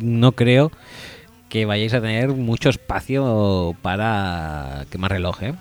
[0.00, 0.72] no creo
[1.48, 5.54] que vayáis a tener mucho espacio para quemar reloj, ¿eh?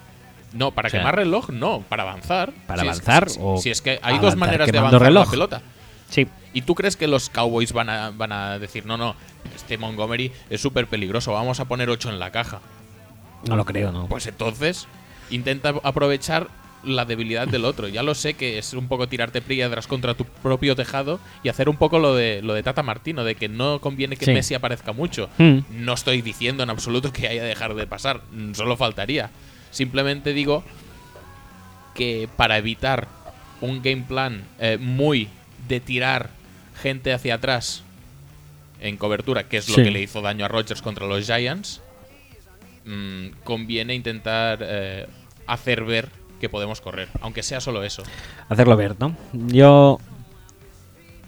[0.53, 2.51] No, para O sea, quemar reloj, no, para avanzar.
[2.65, 5.01] ¿para Si es- avanzar si- o Si es que hay avanzar dos maneras de avanzar
[5.03, 5.25] reloj?
[5.25, 5.61] la pelota.
[6.09, 6.27] Sí.
[6.53, 9.15] ¿Y tú crees que los Cowboys van a, van a decir, no, no,
[9.55, 12.61] este Montgomery es súper peligroso, vamos a poner 8 en la caja?
[13.47, 14.07] No lo creo, ¿no?
[14.07, 14.87] Pues entonces,
[15.29, 16.49] intenta aprovechar
[16.83, 17.87] la debilidad del otro.
[17.87, 21.67] Ya lo sé que es un poco tirarte piedras contra tu propio tejado y hacer
[21.69, 24.31] un poco lo de, lo de Tata Martino, de que no conviene que Sí.
[24.31, 25.29] Messi aparezca mucho.
[25.37, 25.59] Hmm.
[25.71, 29.31] No estoy diciendo en absoluto que haya de dejar de pasar, mm, solo faltaría.
[29.71, 30.63] Simplemente digo
[31.93, 33.07] que para evitar
[33.61, 35.29] un game plan eh, muy
[35.67, 36.29] de tirar
[36.81, 37.84] gente hacia atrás
[38.79, 39.83] en cobertura, que es lo Sí.
[39.83, 41.81] que le hizo daño a Rodgers contra los Giants,
[42.85, 45.07] mm, conviene intentar eh,
[45.47, 48.03] hacer ver que podemos correr, aunque sea solo eso.
[48.49, 49.15] Hacerlo ver, ¿no?
[49.33, 49.99] Yo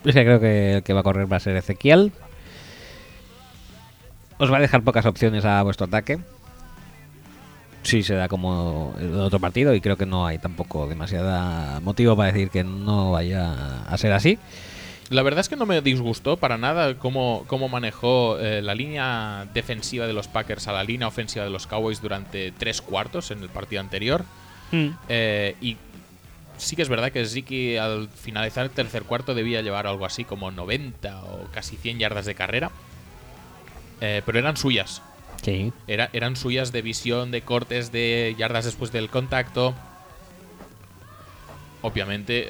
[0.05, 2.11] es que creo que el que va a correr va a ser Ezequiel.
[4.37, 6.19] Os va a dejar pocas opciones a vuestro ataque.
[7.83, 12.15] Si se da como el otro partido y creo que no hay tampoco demasiada motivo
[12.17, 14.37] para decir que no vaya a ser así.
[15.09, 19.47] La verdad es que no me disgustó para nada cómo, cómo manejó eh, la línea
[19.53, 23.41] defensiva de los Packers a la línea ofensiva de los Cowboys durante tres cuartos en
[23.41, 24.25] el partido anterior.
[25.07, 25.77] Eh, y
[26.57, 30.25] sí que es verdad que Ziki al finalizar el tercer cuarto debía llevar algo así
[30.25, 32.69] como 90 o casi 100 yardas de carrera.
[34.01, 35.01] Eh, pero eran suyas.
[35.41, 35.71] Sí.
[35.87, 39.73] Era- eran suyas de visión, de cortes, de yardas después del contacto.
[41.81, 42.45] obviamente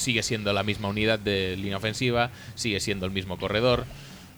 [0.00, 3.84] sigue siendo la misma unidad de línea ofensiva, sigue siendo el mismo corredor,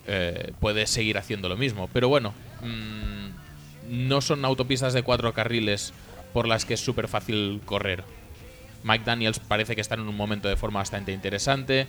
[0.07, 1.89] eh, puede seguir haciendo lo mismo.
[1.93, 5.93] Pero bueno, mm, no son autopistas de cuatro carriles
[6.33, 8.05] por las que es súper fácil correr.
[8.85, 11.87] Mike Daniels parece que está en un momento de forma bastante interesante.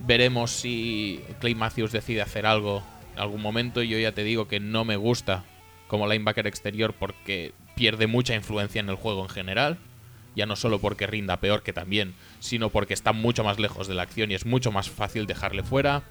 [0.00, 2.82] Veremos si Clay Matthews decide hacer algo
[3.14, 3.82] en algún momento.
[3.82, 5.44] Yo ya te digo que no me gusta
[5.88, 9.78] como linebacker exterior porque pierde mucha influencia en el juego en general.
[10.36, 13.94] Ya no solo porque rinda peor que también, sino porque está mucho más lejos de
[13.94, 16.02] la acción y es mucho más fácil dejarle fuera.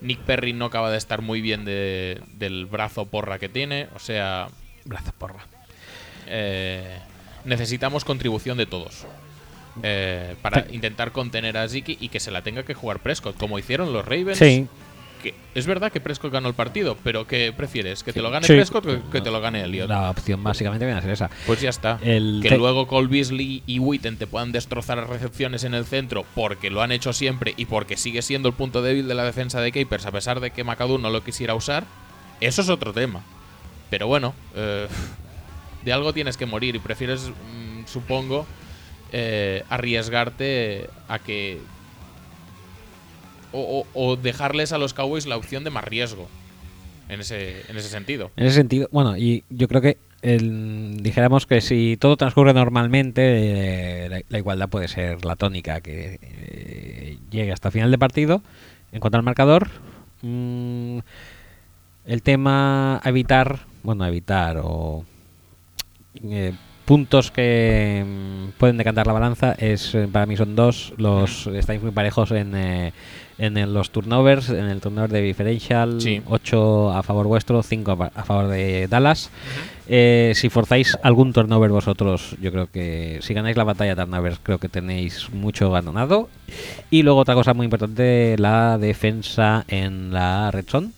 [0.00, 3.86] Nick Perry no acaba de estar muy bien de- del brazo porra que tiene.
[3.94, 4.48] O sea,
[4.84, 5.46] Brazo porra.
[6.26, 6.98] eh,
[7.44, 9.06] necesitamos contribución de todos.
[9.82, 10.74] eh, para Sí.
[10.74, 14.04] intentar contener a Ziki y que se la tenga que jugar Prescott, como hicieron los
[14.04, 14.36] Ravens.
[14.36, 14.68] Sí,
[15.22, 18.02] Que es verdad que Prescott ganó el partido, pero ¿qué prefieres?
[18.02, 18.54] ¿Que te lo gane Sí.
[18.54, 19.88] Prescott o que, te lo gane Elliot?
[19.88, 21.30] la opción básicamente viene a ser esa.
[21.46, 21.98] Pues ya está.
[22.02, 25.84] El que te- luego Cole Beasley y Witten te puedan destrozar las recepciones en el
[25.84, 29.24] centro porque lo han hecho siempre y porque sigue siendo el punto débil de la
[29.24, 31.84] defensa de Capers a pesar de que McAdoo no lo quisiera usar,
[32.40, 33.22] eso es otro tema.
[33.90, 34.88] Pero bueno, eh,
[35.84, 38.46] de algo tienes que morir y prefieres, mm, supongo,
[39.12, 41.60] eh, arriesgarte a que...
[43.52, 46.28] O, o- o dejarles a los Cowboys la opción de más riesgo.
[47.08, 48.30] En ese, en ese sentido.
[48.36, 54.04] En ese sentido, bueno, y yo creo que el- dijéramos que si todo transcurre normalmente,
[54.04, 58.42] eh, la, la igualdad puede ser la tónica que eh, llegue hasta final de partido.
[58.92, 59.68] En cuanto al marcador,
[60.22, 60.98] mm,
[62.06, 65.04] el tema a evitar, bueno, a evitar o
[66.24, 66.52] eh,
[66.84, 70.92] puntos que mm, pueden decantar la balanza es eh, para mí son dos.
[70.96, 72.92] Los estáis muy parejos en, eh,
[73.44, 76.22] en el- los turnovers, en el turnover de differential, Sí.
[76.26, 79.30] 8 a favor vuestro, 5 a, fa- a favor de Dallas.
[79.88, 84.58] Eh, si forzáis algún turnover vosotros, yo creo que si ganáis la batalla turnovers, creo
[84.58, 86.28] que tenéis mucho ganado.
[86.90, 90.90] Y luego otra cosa muy importante, la defensa en la red zone.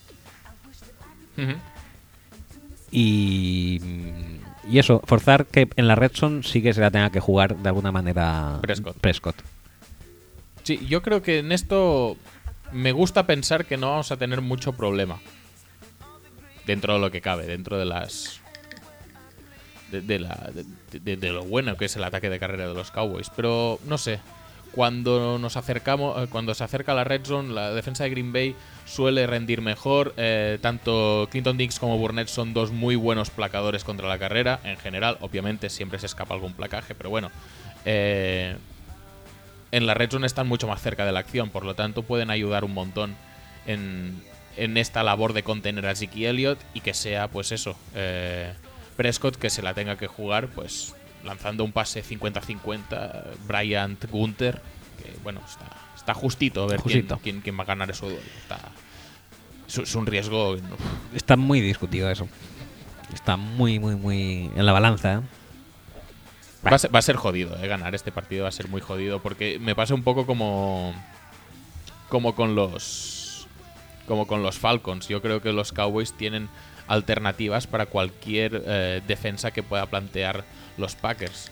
[2.90, 3.81] Y,
[4.70, 7.56] y eso, forzar que en la red zone sí que se la tenga que jugar
[7.56, 8.60] de alguna manera
[9.00, 9.36] Prescott.
[10.62, 12.16] Sí, yo creo que en esto
[12.74, 15.20] me gusta pensar que no vamos a tener mucho problema.
[16.66, 18.40] Dentro de lo que cabe, dentro de las.
[19.90, 20.50] De, la,
[20.90, 23.30] de lo bueno que es el ataque de carrera de los Cowboys.
[23.34, 24.18] Pero no sé.
[24.72, 26.20] Cuando nos acercamos.
[26.20, 30.14] eh, Cuando se acerca la red zone, la defensa de Green Bay suele rendir mejor.
[30.16, 34.58] eh, tanto Clinton Dix como Burnett son dos muy buenos placadores contra la carrera.
[34.64, 37.30] En general, obviamente, siempre se escapa algún placaje, pero bueno.
[37.84, 38.56] Eh,
[39.76, 42.30] en la red zone están mucho más cerca de la acción, por lo tanto pueden
[42.30, 43.16] ayudar un montón
[43.66, 44.22] en,
[44.56, 48.52] en esta labor de contener a Zeke Elliott y que sea, pues eso, eh,
[48.96, 50.94] Prescott que se la tenga que jugar, pues
[51.24, 54.60] lanzando un pase 50-50, Bryant Gunther,
[55.02, 57.18] que bueno, está, está justito a ver quién, Justito.
[57.22, 58.20] quién- quién va a ganar ese duelo.
[58.42, 58.58] Está,
[59.66, 60.56] es, es un riesgo.
[61.14, 62.28] Está muy discutido eso.
[63.12, 65.14] Está muy, muy, muy en la balanza.
[65.14, 65.20] ¿eh?
[66.65, 68.81] Va a, ser, va a ser jodido, eh, ganar este partido va a ser muy
[68.81, 70.94] jodido porque me pasa un poco como
[72.09, 73.47] como con los
[74.07, 75.09] como con los Falcons.
[75.09, 76.49] Yo creo que los Cowboys tienen
[76.86, 80.44] alternativas para cualquier eh, defensa que pueda plantear
[80.76, 81.51] los Packers.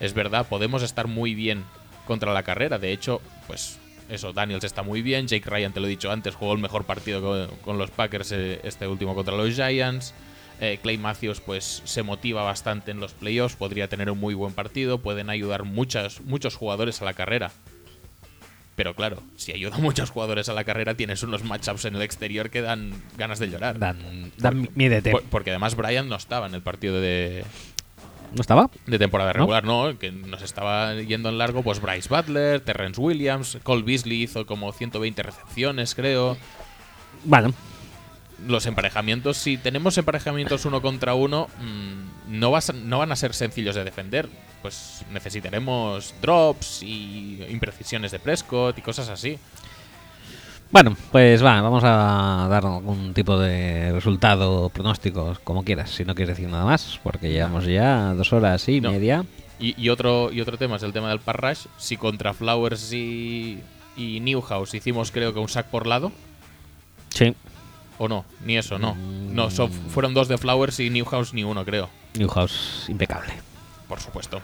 [0.00, 1.64] Es verdad, podemos estar muy bien
[2.06, 2.78] contra la carrera.
[2.78, 3.78] De hecho, pues
[4.08, 5.28] eso, Daniels está muy bien.
[5.28, 8.60] Jake Ryan, te lo he dicho antes, jugó el mejor partido con, los Packers eh,
[8.64, 10.14] este último contra los Giants.
[10.62, 14.52] Eh, Clay Matthews pues se motiva bastante en los playoffs, podría tener un muy buen
[14.52, 17.50] partido, pueden ayudar muchas, muchos jugadores a la carrera.
[18.76, 22.02] Pero claro, si ayuda a muchos jugadores a la carrera, tienes unos matchups en el
[22.02, 23.78] exterior que dan ganas de llorar.
[23.78, 24.68] Dan, dan.
[25.10, 27.44] Por- porque además Brian no estaba en el partido de,
[28.34, 28.70] ¿No estaba?
[28.86, 29.40] de temporada ¿No?
[29.40, 29.98] regular, ¿no?
[29.98, 34.72] Que nos estaba yendo en largo, pues Bryce Butler, Terrence Williams, Cole Beasley hizo como
[34.72, 36.38] 120 recepciones, creo.
[37.24, 37.52] Bueno,
[38.46, 43.34] Los emparejamientos, si tenemos emparejamientos uno contra uno, mm, no, vas no van a ser
[43.34, 44.28] sencillos de defender.
[44.62, 49.38] Pues necesitaremos drops y imprecisiones de Prescott y cosas así.
[50.70, 56.14] bueno, pues va, vamos a dar algún tipo de resultado, pronósticos, como quieras, si no
[56.14, 58.92] quieres decir nada más, porque llevamos ya dos horas y No.
[58.92, 59.24] media.
[59.58, 61.66] Y, y otro, y otro tema es el tema del parrash.
[61.76, 63.60] Si contra Flowers y,
[63.96, 66.12] y Newhouse hicimos creo que un sack por lado,
[67.10, 67.34] Sí.
[68.00, 68.24] ¿O no?
[68.44, 68.96] Ni eso, no.
[68.96, 69.50] No,
[69.90, 71.88] fueron dos de Flowers y Newhouse ni uno, creo.
[72.14, 73.34] Newhouse, impecable.
[73.88, 74.40] Por supuesto.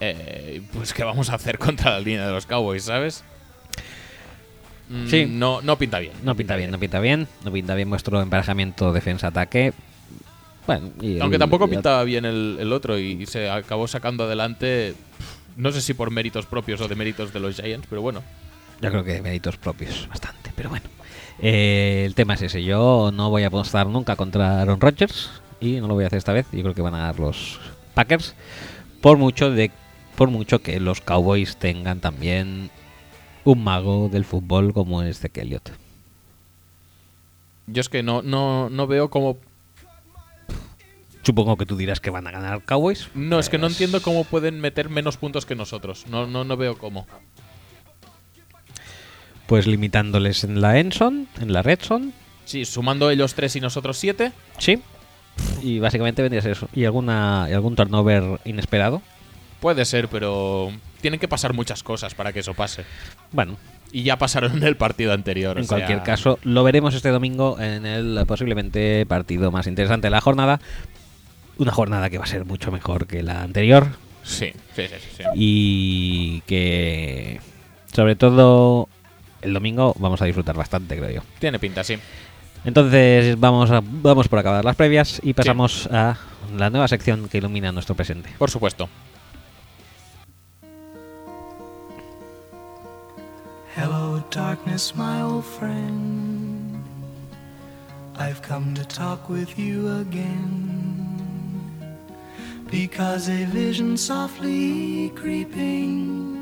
[0.00, 3.22] Eh, pues qué vamos a hacer contra la línea de los Cowboys, ¿sabes?
[4.88, 5.26] Mm, Sí.
[5.26, 6.12] No, no pinta bien.
[6.24, 7.28] No pinta bien, no pinta bien.
[7.44, 9.72] No pinta bien vuestro emparejamiento defensa-ataque.
[10.66, 13.86] Bueno, y Aunque el- tampoco y el- pintaba bien el, el otro y se acabó
[13.88, 14.94] sacando adelante
[15.56, 18.22] No sé si por méritos propios o de méritos de los Giants, pero bueno.
[18.80, 20.86] Yo creo que méritos propios, bastante, pero bueno.
[21.42, 22.62] Eh, el tema es ese.
[22.62, 25.30] Yo no voy a apostar nunca contra Aaron Rodgers
[25.60, 26.46] y no lo voy a hacer esta vez.
[26.52, 27.58] Yo creo que van a dar los
[27.94, 28.34] Packers
[29.00, 29.72] por mucho de
[30.16, 32.70] por mucho que los Cowboys tengan también
[33.44, 35.70] un mago del fútbol como es de Elliott.
[37.66, 39.38] Yo es que no, no, no veo cómo.
[41.22, 43.08] Supongo que tú dirás que van a ganar Cowboys.
[43.14, 46.06] No, es que no Pues, entiendo cómo pueden meter menos puntos que nosotros.
[46.08, 47.06] No, no, no veo cómo.
[49.52, 52.14] Pues limitándoles en la Enson, en la Redson,
[52.46, 54.32] Sí, sumando ellos tres y nosotros siete.
[54.56, 54.80] sí.
[55.62, 56.70] Y básicamente vendría a ser eso.
[56.72, 59.02] Y alguna y algún turnover inesperado.
[59.60, 60.72] Puede ser, pero
[61.02, 62.86] tienen que pasar muchas cosas para que eso pase.
[63.30, 63.58] Bueno,
[63.92, 65.58] Y ya pasaron en el partido anterior.
[65.58, 70.06] En o sea, cualquier caso, lo veremos este domingo en el posiblemente partido más interesante
[70.06, 70.62] de la jornada.
[71.58, 73.88] Una jornada que va a ser mucho mejor que la anterior
[74.22, 75.24] sí, sí, sí, sí.
[75.34, 77.38] y que
[77.92, 78.88] sobre todo
[79.42, 81.20] el domingo vamos a disfrutar bastante, creo yo.
[81.38, 81.98] Tiene pinta, sí.
[82.64, 86.16] Entonces vamos a, vamos por acabar las previas y pasamos a
[86.56, 88.30] la nueva sección que ilumina nuestro presente.
[88.38, 88.88] Por supuesto.
[93.74, 96.84] Hello, darkness, my old friend.
[98.16, 100.78] I've come to talk with you again.
[102.70, 106.41] Because a vision softly creeping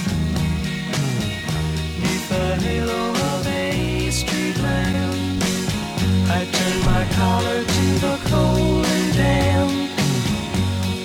[2.31, 5.43] The halo of a street lamp,
[6.31, 9.71] I turned my collar to the cold and damp.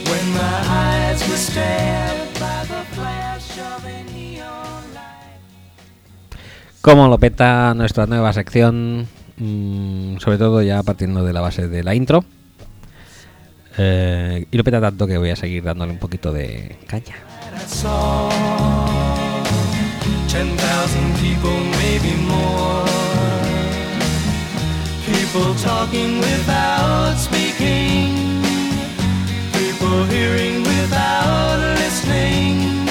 [0.06, 5.42] When my eyes were stabbed by the flash of a neon light.
[6.80, 11.82] Cómo lo peta nuestra nueva sección, mm, sobre todo ya partiendo de la base de
[11.82, 12.24] la intro.
[13.78, 17.16] Eh, y lo peta tanto que voy a seguir dándole un poquito de caña.
[20.36, 22.84] Ten thousand people, maybe more.
[25.08, 28.42] People talking without speaking.
[29.56, 32.84] People hearing without listening.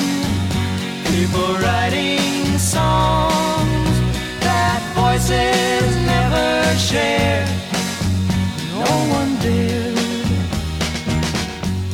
[1.14, 3.96] People writing songs
[4.42, 6.50] that voices never
[6.80, 7.46] share.
[8.74, 9.94] No one dared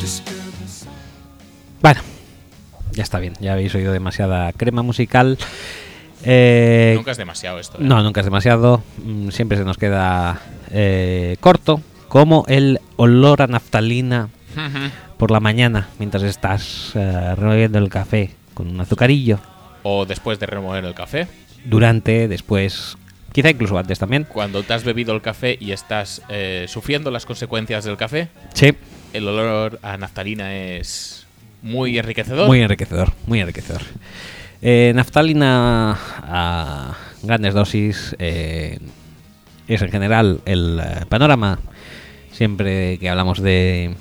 [0.00, 0.96] disturb the sound.
[1.82, 2.00] Bueno,
[2.92, 5.38] ya está bien, ya habéis oído demasiada crema musical.
[6.24, 7.78] Eh, Nunca es demasiado esto.
[7.78, 7.84] ¿eh?
[7.84, 8.82] No, nunca es demasiado.
[9.04, 10.40] Mm, Siempre se nos queda
[10.70, 14.28] eh, corto, como el olor a naftalina
[15.16, 19.38] por la mañana mientras estás eh, removiendo el café con un azucarillo.
[19.82, 21.26] o después de remover el café.
[21.64, 22.96] Durante, después,
[23.32, 24.24] quizá incluso antes también.
[24.30, 28.72] Cuando te has bebido el café y estás eh, sufriendo las consecuencias del café, Sí,
[29.12, 31.21] el olor a naftalina es
[31.62, 32.46] muy enriquecedor.
[32.46, 33.82] muy enriquecedor, muy enriquecedor.
[34.60, 38.78] Eh, naftalina a grandes dosis eh,
[39.66, 41.58] es en general el eh, panorama
[42.30, 43.94] siempre que hablamos de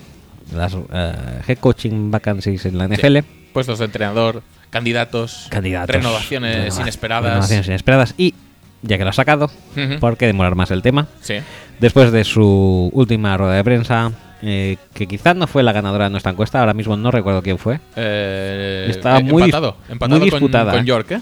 [0.56, 1.14] las eh,
[1.48, 3.20] head coaching vacancies en la NFL.
[3.54, 5.96] Puestos de entrenador, candidatos, Candidatos.
[5.96, 7.30] renovaciones renova- inesperadas.
[7.32, 8.14] renovaciones inesperadas.
[8.18, 8.34] Y
[8.84, 10.00] ya que lo ha sacado, Ujú.
[10.00, 11.08] ¿por qué demorar más el tema?
[11.22, 11.36] Sí.
[11.80, 16.12] Después de su última rueda de prensa, eh, que quizás no fue la ganadora de
[16.12, 17.80] nuestra encuesta, ahora mismo no recuerdo quién fue.
[17.96, 20.86] Eh, Estaba eh, muy empatado, empatado muy disputada, con.
[20.86, 21.22] York, ¿eh?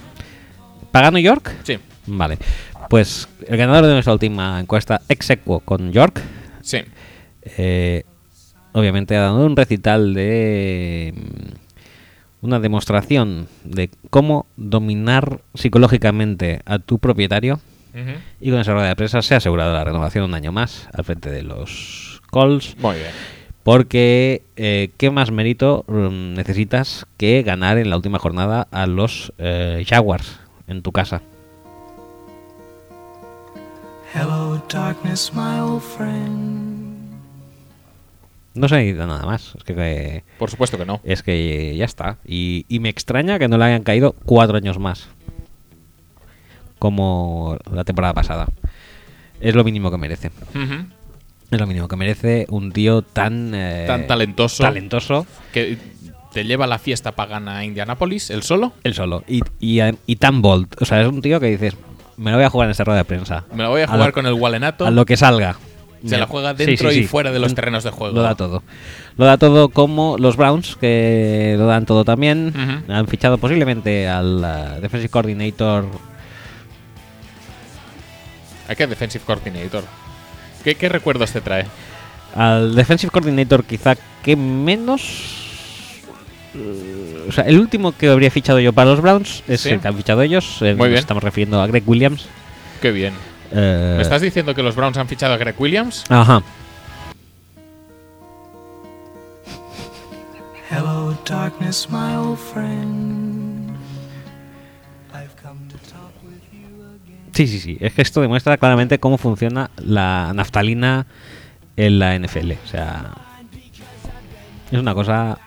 [0.91, 1.51] ¿Pagano York?
[1.63, 1.77] Sí,
[2.09, 2.37] Vale.
[2.89, 6.21] Pues el ganador de nuestra última encuesta, exequo con York,
[6.61, 6.79] sí.
[7.57, 8.03] eh,
[8.71, 16.99] obviamente ha dado un recital de mm, una demostración de cómo dominar psicológicamente a tu
[16.99, 17.59] propietario
[18.39, 21.03] y con esa rueda de prensa se ha asegurado la renovación un año más al
[21.03, 23.11] frente de los Colts Muy bien.
[23.63, 29.33] porque eh, qué más mérito mm, necesitas que ganar en la última jornada a los
[29.37, 31.21] eh, Jaguars en tu casa
[34.13, 36.87] Hello, darkness, my old friend.
[38.55, 40.99] no se necesita nada más es que eh, Por supuesto que no.
[41.03, 44.79] es que ya está y, y me extraña que no le hayan caído cuatro años
[44.79, 45.07] más
[46.79, 48.47] como la temporada pasada
[49.41, 50.31] es lo mínimo que merece.
[51.51, 54.63] Es lo mínimo que merece un tío tan eh, Tan talentoso.
[54.63, 55.77] talentoso Que
[56.31, 58.73] te lleva la fiesta pagana a Indianapolis, el solo.
[58.83, 59.23] Él solo.
[59.27, 60.67] Y, y, y tan bold.
[60.79, 61.75] O sea, es un tío que dices,
[62.17, 63.45] me lo voy a jugar en esta rueda de prensa.
[63.53, 64.85] Me la voy a A jugar lo- con el Walenato.
[64.85, 65.57] A lo que salga.
[66.05, 68.15] Se la juega dentro y fuera de los terrenos de juego.
[68.15, 68.63] Lo da todo.
[69.17, 72.53] Lo da todo como los Browns, que lo dan todo también.
[72.87, 74.37] Han fichado posiblemente al
[74.77, 75.85] uh, Defensive Coordinator.
[78.67, 79.83] ¿A qué Defensive Coordinator?
[80.63, 81.65] ¿Qué, qué recuerdos te trae?
[82.35, 85.01] Al Defensive Coordinator quizá que menos...
[86.55, 89.69] eh, O sea, el último que habría fichado yo para los Browns es Sí.
[89.69, 90.57] el que han fichado ellos.
[90.61, 90.99] eh, Muy bien.
[90.99, 92.27] Estamos refiriendo a Greg Williams.
[92.81, 93.13] Qué bien.
[93.51, 96.03] Eh, ¿Me estás diciendo que los Browns han fichado a Greg Williams?
[96.09, 96.41] Ajá.
[100.69, 103.38] Hello, darkness, my old friend.
[107.39, 107.77] Sí, sí, sí.
[107.79, 111.05] Es que esto demuestra claramente cómo funciona la naftalina
[111.77, 112.51] en la NFL.
[112.51, 113.11] O sea,
[114.69, 115.39] es una cosa.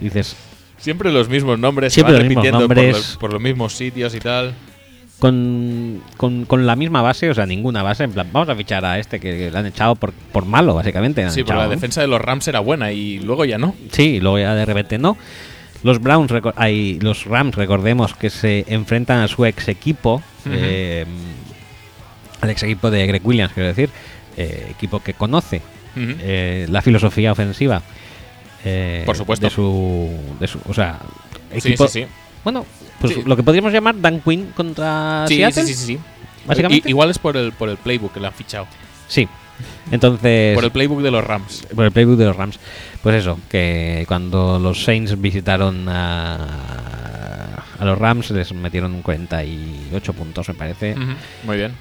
[0.00, 0.36] Dices,
[0.78, 2.96] Siempre los mismos nombres, Siempre se van los mismos repitiendo por nombres.
[3.08, 4.54] los- por los mismos sitios y tal.
[5.18, 8.04] con, con, con la misma base, o sea, ninguna base.
[8.04, 10.74] En plan, vamos a fichar a este que, que le han echado por, por malo,
[10.74, 11.28] básicamente.
[11.30, 13.74] Sí, echado, la defensa de los Rams era buena y luego ya no.
[13.90, 15.16] Sí, y luego ya de repente no.
[15.82, 21.04] Los Browns, ay, los Rams, recordemos que se enfrentan a su ex equipo, eh,
[22.40, 23.90] al ex equipo de Greg Williams, quiero decir,
[24.36, 25.60] eh, equipo que conoce
[25.96, 27.82] eh, la filosofía ofensiva.
[28.64, 29.46] eh, Por supuesto.
[29.46, 31.00] De su, de su, o sea,
[31.52, 32.06] sí, equipo, sí, sí.
[32.44, 32.64] Bueno,
[33.00, 33.22] pues Sí.
[33.26, 35.62] lo que podríamos llamar Dan Quinn contra Sí, Seattle.
[35.64, 35.98] sí, sí, sí, sí.
[36.46, 36.88] Básicamente.
[36.88, 38.66] I- igual es por el, por el playbook que le han fichado.
[39.08, 39.28] Sí.
[39.90, 41.66] Entonces, Por el playbook de los Rams.
[41.74, 42.58] por el playbook de los Rams.
[43.02, 50.48] Pues eso, que cuando los Saints visitaron a, a los Rams les metieron 48 puntos,
[50.48, 50.94] me parece.
[51.44, 51.72] Muy bien.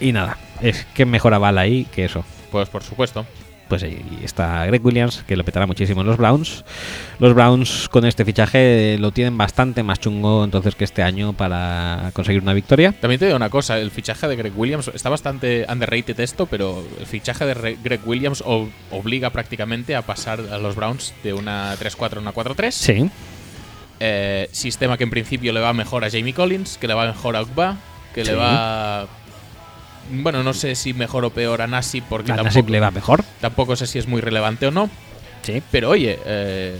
[0.00, 2.24] Y nada, es que mejor aval ahí que eso.
[2.50, 3.26] Pues por supuesto.
[3.68, 6.64] Pues ahí está Greg Williams, que lo petará muchísimo en los Browns.
[7.18, 12.10] Los Browns con este fichaje lo tienen bastante más chungo entonces que este año para
[12.14, 12.92] conseguir una victoria.
[12.92, 16.82] También te digo una cosa, el fichaje de Greg Williams está bastante underrated esto, pero
[16.98, 18.42] el fichaje de Re- Greg Williams
[18.90, 22.70] obliga prácticamente a pasar a los Browns de una 3-4 a una 4-3.
[22.70, 23.10] Sí,
[24.00, 27.34] Eh, sistema que en principio le va mejor a Jamie Collins, que le va mejor
[27.36, 27.76] a Ugba,
[28.14, 28.30] que Sí.
[28.30, 29.06] le va...
[30.10, 32.90] Bueno, no sé si mejor o peor a Nasi, porque a tampoco, Nassib le va
[32.90, 33.24] mejor.
[33.40, 34.88] tampoco sé si es muy relevante o no.
[35.42, 35.62] Sí.
[35.70, 36.76] Pero oye, eh,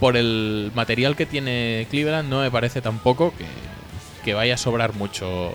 [0.00, 3.46] por el material que tiene Cleveland, no me parece tampoco que,
[4.24, 5.52] que vaya a sobrar mucho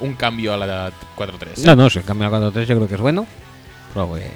[0.00, 1.30] un cambio a la 4-3.
[1.30, 1.52] ¿eh?
[1.66, 3.26] No, no, si el cambio a 4-3 yo creo que es bueno.
[3.92, 4.30] Pero, eh,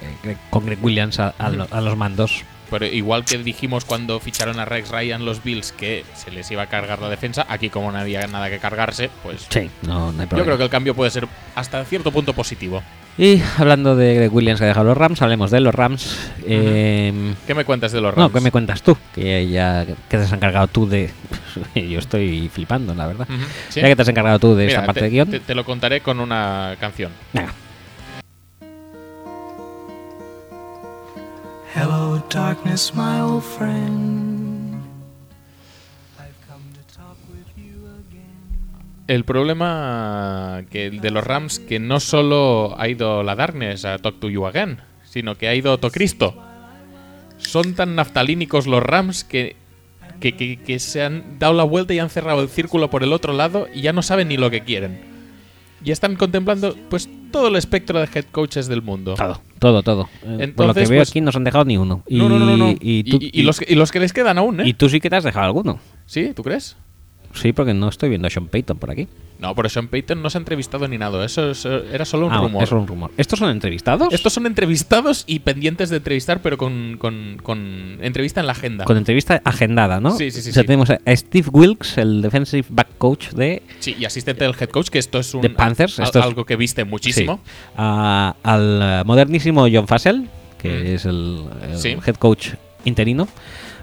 [0.50, 2.44] con Greg Williams a, a lo- a los mandos.
[2.70, 6.62] Pero igual que dijimos cuando ficharon a Rex Ryan los Bills que se les iba
[6.62, 10.20] a cargar la defensa, aquí como no había nada que cargarse, pues Sí, no, no
[10.20, 10.44] hay yo problema.
[10.44, 12.82] creo que el cambio puede ser hasta cierto punto positivo.
[13.16, 16.16] Y hablando de Greg Williams que ha dejado los Rams, hablemos de los Rams.
[16.46, 18.34] Eh, ¿Qué me cuentas de los no, Rams?
[18.34, 18.96] ¿qué me cuentas tú?
[19.12, 21.10] Que ya que te has encargado tú de...
[21.74, 23.26] yo estoy flipando, la verdad.
[23.28, 23.80] Ujú, ¿sí?
[23.80, 25.30] Ya que te has encargado tú de Mira, esta parte te, de guion.
[25.30, 27.10] te- te lo contaré con una canción.
[27.32, 27.52] Venga.
[31.78, 34.80] Hello, darkness, my old friend.
[36.18, 39.04] I've come to talk with you again.
[39.06, 44.28] El problema de los Rams que no solo ha ido la Darkness a Talk to
[44.28, 46.34] You Again, sino que ha ido Cristo.
[47.38, 49.54] Son tan naftalínicos los Rams que,
[50.20, 53.32] que- que se han dado la vuelta y han cerrado el círculo por el otro
[53.32, 55.07] lado y ya no saben ni lo que quieren.
[55.84, 59.14] Y están contemplando pues todo el espectro de head coaches del mundo.
[59.14, 60.02] Todo, todo, todo.
[60.02, 62.02] Eh, Por lo que Entonces, veo pues- aquí no se han dejado ni uno.
[62.08, 62.74] Y, no, no, no, no.
[62.80, 64.68] Y, tú, y los, que- y los que les quedan aún, ¿eh?
[64.68, 65.78] y tú sí que te has dejado alguno.
[66.06, 66.32] ¿Sí?
[66.34, 66.76] ¿Tú crees?
[67.34, 69.06] Sí, porque no estoy viendo a Sean Payton por aquí.
[69.38, 71.24] No, pero Sean Payton no se ha entrevistado ni nada.
[71.24, 72.62] Eso es- era solo un Ah, rumor.
[72.64, 73.10] es un rumor.
[73.16, 74.12] ¿Estos son entrevistados?
[74.12, 78.84] Estos son entrevistados y pendientes de entrevistar, pero con, con- con entrevista en la agenda.
[78.84, 80.10] Con entrevista agendada, ¿no?
[80.16, 80.66] Sí, sí, sí, O sea, sí.
[80.66, 84.88] tenemos a Steve Wilkes, el defensive back coach de Sí, y asistente del head coach,
[84.88, 87.40] que esto es un, De Panthers, esto es- algo que viste muchísimo.
[87.44, 87.50] Sí.
[87.76, 90.28] A- al eh, modernísimo John Fassel,
[90.60, 90.86] que Mm.
[90.94, 91.90] es el, el Sí.
[92.04, 93.28] head coach interino.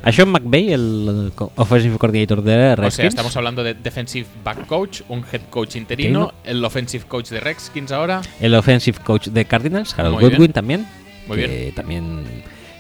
[0.05, 2.95] A Sean McVay, el offensive coordinator de O Redskins.
[2.95, 7.39] sea, estamos hablando de defensive back coach, un head coach interino, el offensive coach de
[7.39, 8.21] Redskins ahora.
[8.39, 10.53] El offensive coach de Cardinals, Harold Muy Goodwin bien.
[10.53, 10.87] también.
[11.27, 11.73] Muy que bien.
[11.75, 12.23] también,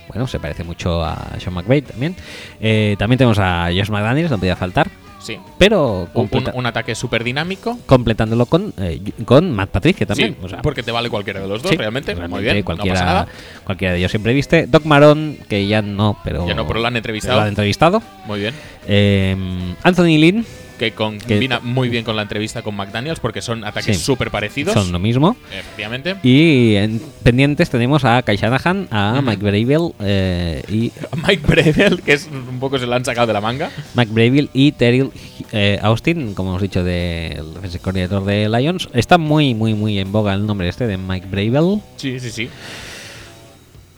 [0.07, 2.15] bueno, se parece mucho a Sean McVay también.
[2.61, 4.87] Eh, también tenemos a Josh McDaniels, no podía faltar.
[5.25, 5.39] Sí.
[5.57, 7.79] Pero Un, un- ataque súper dinámico.
[7.87, 10.35] completándolo con, eh, con Matt Patricia también.
[10.39, 12.13] Sí, o sea, porque te vale cualquiera de los dos, sí, realmente.
[12.15, 13.27] Muy bien, Cualquiera, no pasa nada.
[13.63, 14.67] cualquiera de ellos siempre viste.
[14.67, 16.47] Doc Maron, que ya no, pero.
[16.47, 17.35] Ya no, pero lo han entrevistado.
[17.37, 18.03] lo han entrevistado.
[18.27, 18.53] Muy bien.
[18.87, 19.35] Eh,
[19.81, 20.45] Anthony Lynn,
[20.77, 24.03] que con- combina muy bien con la entrevista con McDaniels porque son ataques Sí.
[24.03, 24.73] súper parecidos.
[24.73, 25.35] Son lo mismo.
[25.57, 26.15] Efectivamente.
[26.23, 29.21] Y en pendientes tenemos a Kai Shanahan, a.
[29.23, 30.91] Mike Bravel eh, y
[31.27, 33.71] Mike Brevel, que es un poco se lo han sacado de la manga.
[33.95, 35.11] Mike Bravel y Terrell
[35.51, 38.89] eh, Austin, como hemos dicho, del defensive coordinator de Lions.
[38.93, 41.81] Está muy, muy, muy en boga el nombre este de Mike Bravel.
[41.97, 42.49] Sí, sí, sí.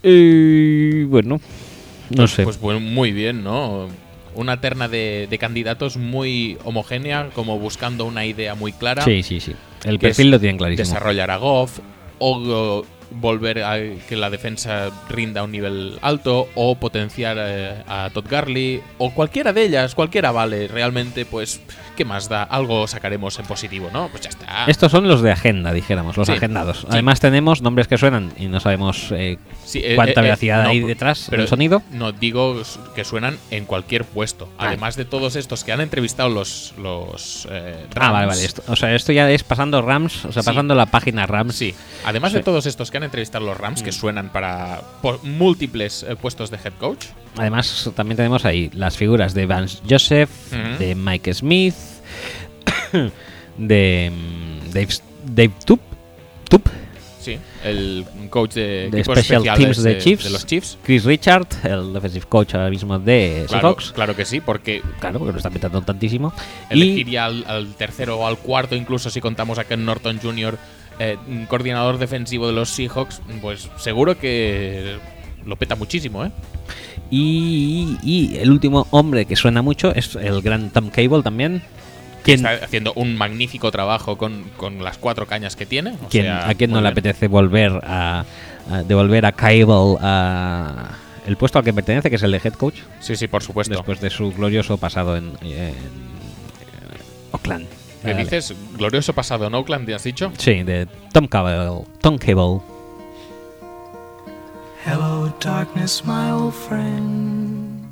[0.03, 1.41] Y bueno,
[2.15, 2.43] no sé.
[2.43, 3.88] Pues bueno, muy bien, ¿no?
[4.38, 9.03] Una terna de, de candidatos muy homogénea, como buscando una idea muy clara.
[9.03, 9.53] sí, sí, sí.
[9.83, 10.88] El perfil lo tienen clarísimo.
[10.88, 11.80] Desarrollar a Goff,
[12.19, 17.83] o, o volver a que la defensa rinda a un nivel alto, o potenciar eh,
[17.88, 20.67] a Todd Garley, o cualquiera de ellas, cualquiera vale.
[20.67, 21.61] Realmente, pues,
[21.98, 22.43] ¿qué más da?
[22.43, 24.08] Algo sacaremos en positivo, ¿no?
[24.08, 24.66] Pues ya está.
[24.67, 26.80] Estos son los de agenda, dijéramos, los Sí, agendados.
[26.82, 26.88] sí.
[26.90, 30.69] Además tenemos nombres que suenan y no sabemos eh, Sí, eh, cuánta eh, eh, no,
[30.69, 31.82] hay detrás pero del sonido.
[31.92, 32.61] No, digo
[32.95, 34.48] que suenan en cualquier puesto.
[34.58, 34.67] Ah.
[34.67, 38.35] Además de todos estos que han entrevistado los, los eh, Ah, vale, Rams.
[38.38, 38.45] vale.
[38.45, 41.56] Esto, o sea, esto ya es pasando Rams, o sea, pasando la página Rams.
[41.56, 41.74] Sí,
[42.06, 43.93] además de todos estos que han entrevistado los Rams, que Mm.
[43.93, 47.06] suenan para por múltiples puestos de head coach.
[47.38, 50.30] Además, también tenemos ahí las figuras de Vance Joseph,
[50.80, 51.75] de Mike Smith,
[53.57, 54.88] de mm, Dave,
[55.25, 55.80] Dave Tup,
[56.49, 56.67] Tup,
[57.19, 60.77] Sí, el coach de, de Special Teams de, Chiefs, de los Chiefs.
[60.82, 63.91] Chris Richard, el defensive coach ahora mismo de Claro, Seahawks.
[63.91, 66.32] claro que sí, porque Claro, porque lo están petando tantísimo.
[66.69, 70.19] elegir Y ya al, al tercero o al cuarto, incluso si contamos a Ken Norton
[70.24, 70.57] Jr.,
[70.99, 71.17] eh,
[71.49, 74.98] coordinador defensivo de los Seahawks, pues seguro que
[75.45, 76.32] lo peta muchísimo, ¿eh?
[77.10, 81.61] Y, y el último hombre que suena mucho es el gran Tom Cable también.
[82.24, 85.92] Quien, Está haciendo un magnífico trabajo con, con las cuatro cañas que tiene.
[85.92, 87.00] o quien- sea, ¿A quien no muy le bien.
[87.00, 88.26] apetece volver a,
[88.69, 90.90] a devolver a Cable a
[91.26, 93.74] el puesto al que pertenece, que es el de head coach, Sí, sí, por supuesto.
[93.74, 95.74] después de su glorioso pasado en, en, eh,
[97.32, 97.66] Oakland?
[98.03, 98.24] ¿Qué Vale.
[98.24, 98.53] dices?
[98.77, 100.32] Glorioso pasado en Oakland, ¿te has dicho?
[100.38, 101.84] Sí, de Tom Cable.
[102.02, 102.60] Tom Cable.
[104.90, 107.90] Hello, darkness, my old friend.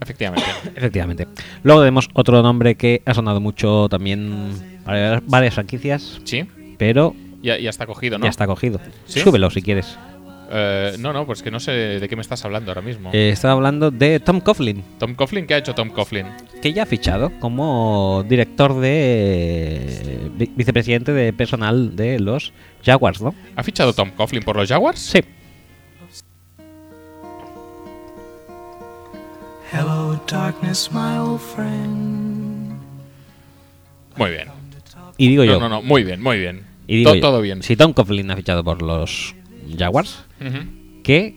[0.00, 0.46] Efectivamente.
[0.76, 1.26] Efectivamente.
[1.64, 4.52] Luego tenemos otro nombre que ha sonado mucho también
[4.84, 6.46] para varias franquicias, Sí,
[6.78, 8.24] pero ya, ya está cogido, ¿no?
[8.24, 8.80] ya está cogido.
[9.06, 9.18] ¿Sí?
[9.18, 9.98] Súbelo si quieres.
[10.52, 13.10] Eh, no, no, pues que no sé de qué me estás hablando ahora mismo.
[13.12, 16.26] Eh, estaba hablando de Tom Coughlin, Tom Coughlin, ¿qué ha hecho Tom Coughlin?
[16.60, 22.52] que ya ha fichado como director de vi- vicepresidente de personal de los
[22.84, 23.34] Jaguars, ¿no?
[23.56, 24.98] ¿Ha fichado Tom Coughlin por los Jaguars?
[24.98, 25.20] Sí.
[29.72, 32.72] Hello, darkness, my old friend.
[34.16, 34.48] Muy bien.
[35.16, 36.64] Y digo No, yo, no, no, muy bien, muy bien.
[36.88, 37.62] y digo To- yo, todo bien.
[37.62, 39.34] Si Tom Coughlin ha fichado por los
[39.78, 40.24] Jaguars.
[41.02, 41.36] ¿qué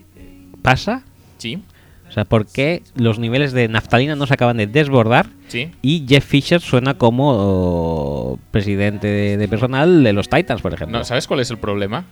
[0.62, 1.04] pasa?
[1.38, 1.62] Sí,
[2.08, 5.72] O sea, ¿por qué los niveles de naftalina no se acaban de desbordar sí.
[5.82, 10.98] y Jeff Fisher suena como oh, presidente de, de personal de los Titans, por ejemplo?
[11.00, 12.06] No, ¿Sabes cuál es el problema?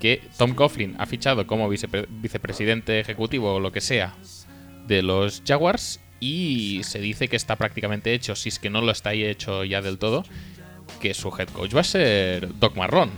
[0.00, 4.14] Que Tom Coughlin ha fichado como vicepre- vicepresidente ejecutivo o lo que sea
[4.86, 8.90] de los Jaguars y se dice que está prácticamente hecho, si es que no lo
[8.92, 10.24] está hecho ya del todo,
[11.00, 13.10] que su head coach va a ser Doc Marrón.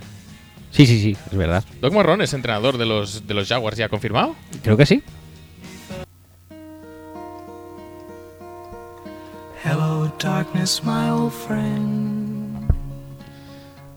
[0.72, 1.62] Sí, sí, sí, es verdad.
[1.80, 4.34] Doc Marrón es entrenador de los, de los Jaguars ya confirmado.
[4.62, 5.02] Creo que sí.
[9.64, 12.64] Hello, darkness, my old friend.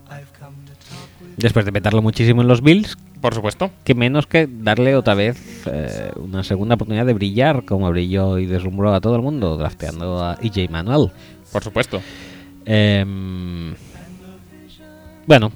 [0.09, 3.71] I've come to talk with Después de petarlo muchísimo en los Bills, Por supuesto.
[3.83, 8.45] que menos que darle otra vez eh, una segunda oportunidad de brillar como brilló y
[8.45, 11.11] deslumbró a todo el mundo drafteando a EJ Manuel.
[11.51, 12.01] Por supuesto.
[12.65, 13.73] Em,
[15.25, 15.51] bueno,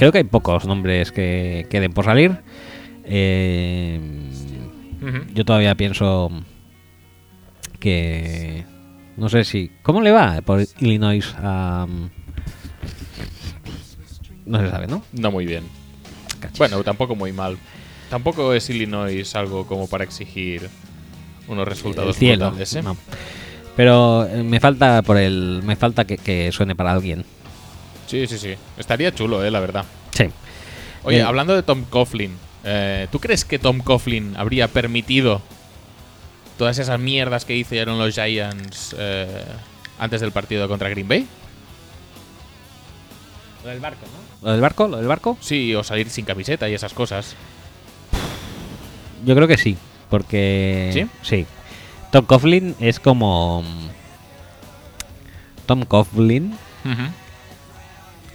[0.00, 2.40] creo que hay pocos nombres que queden por salir.
[5.02, 5.26] Ujú.
[5.34, 6.30] yo todavía pienso
[7.78, 8.64] que
[9.18, 11.86] no sé si cómo le va por Illinois a
[14.46, 15.02] no se sabe, ¿no?
[15.12, 15.64] No muy bien.
[16.40, 16.58] Cachis.
[16.58, 17.58] Bueno, tampoco muy mal.
[18.08, 20.66] Tampoco es Illinois algo como para exigir
[21.46, 22.82] unos resultados brutales, ¿eh?
[22.82, 22.96] no.
[23.76, 27.26] Pero eh, me falta por el me falta que, que suene para alguien.
[28.10, 28.54] Sí, sí, sí.
[28.76, 29.84] Estaría chulo, eh, la verdad.
[30.12, 30.24] Sí.
[31.04, 35.40] Oye, Eh, hablando de Tom Coughlin, eh, ¿tú crees que Tom Coughlin habría permitido
[36.58, 39.44] todas esas mierdas que hicieron los Giants eh,
[39.98, 41.26] antes del partido contra Green Bay?
[43.62, 44.46] Lo del barco, ¿no?
[44.46, 45.38] Lo del barco, lo del barco.
[45.40, 47.36] Sí, o salir sin camiseta y esas cosas.
[49.24, 49.76] Yo creo que sí,
[50.08, 51.06] porque ¿Sí?
[51.22, 51.46] sí.
[52.10, 53.88] Tom Coughlin es como mm,
[55.66, 56.56] Tom Coughlin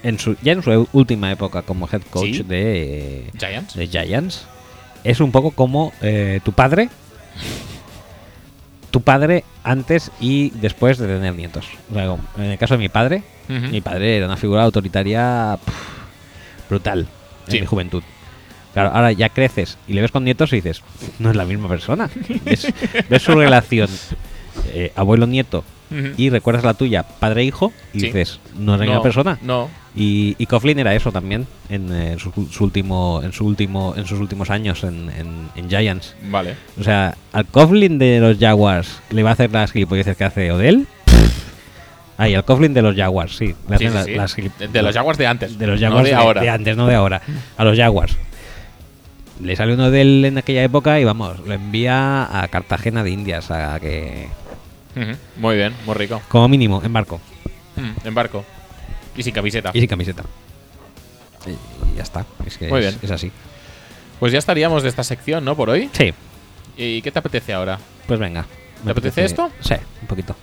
[0.07, 2.43] en su ya en su última época como head coach Sí.
[2.43, 3.73] de, Giants.
[3.75, 4.45] de Giants
[5.03, 6.89] es un poco como eh, tu padre,
[8.91, 11.67] tu padre antes y después de tener nietos.
[11.91, 15.57] O sea, como en el caso de mi padre, mi padre era una figura autoritaria
[16.69, 17.07] brutal
[17.47, 17.59] en Sí.
[17.61, 18.03] mi juventud.
[18.73, 20.81] Claro, ahora ya creces y le ves con nietos y dices,
[21.19, 22.09] no es la misma persona.
[22.45, 22.67] ves,
[23.09, 23.89] ves su relación
[24.73, 25.63] eh, abuelo-nieto
[26.17, 28.05] y recuerdas la tuya padre-hijo y Sí.
[28.07, 29.37] dices, no es la misma No, persona.
[29.41, 29.69] No.
[29.95, 34.05] Y, y Coughlin era eso también en, eh, su, su último, en, su último, en
[34.05, 36.15] sus últimos años en, en- en Giants.
[36.23, 36.55] Vale.
[36.79, 40.51] O sea, al Coughlin de los Jaguars le va a hacer las gilipolleces que hace
[40.51, 40.85] Odell.
[42.17, 43.55] Ay, al Coughlin de los Jaguars, sí.
[43.69, 44.13] Le Sí, hacen sí, la- sí.
[44.15, 45.57] las gilip- De, los Jaguars de antes.
[45.57, 46.41] de los no Jaguars de ahora.
[46.41, 47.21] de antes, no de ahora.
[47.57, 48.17] A los Jaguars.
[49.41, 53.11] Le sale uno de él en aquella época y vamos, lo envía a Cartagena de
[53.11, 54.27] Indias a que.
[55.37, 56.21] Muy bien, muy rico.
[56.29, 57.19] como mínimo, en barco
[57.75, 58.45] Mm, en barco.
[59.15, 59.71] Y sin camiseta.
[59.73, 60.23] y sin camiseta.
[61.47, 62.99] Y ya está, es que Muy es, bien.
[63.03, 63.31] es así.
[64.19, 65.55] Pues ya estaríamos de esta sección, ¿no?
[65.55, 65.89] Por hoy.
[65.93, 66.13] Sí,
[66.77, 67.79] ¿Y qué te apetece ahora?
[68.07, 68.45] pues venga.
[68.83, 69.49] ¿Te apetece esto?
[69.61, 70.35] Sí, un poquito.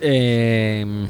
[0.00, 1.06] Eh,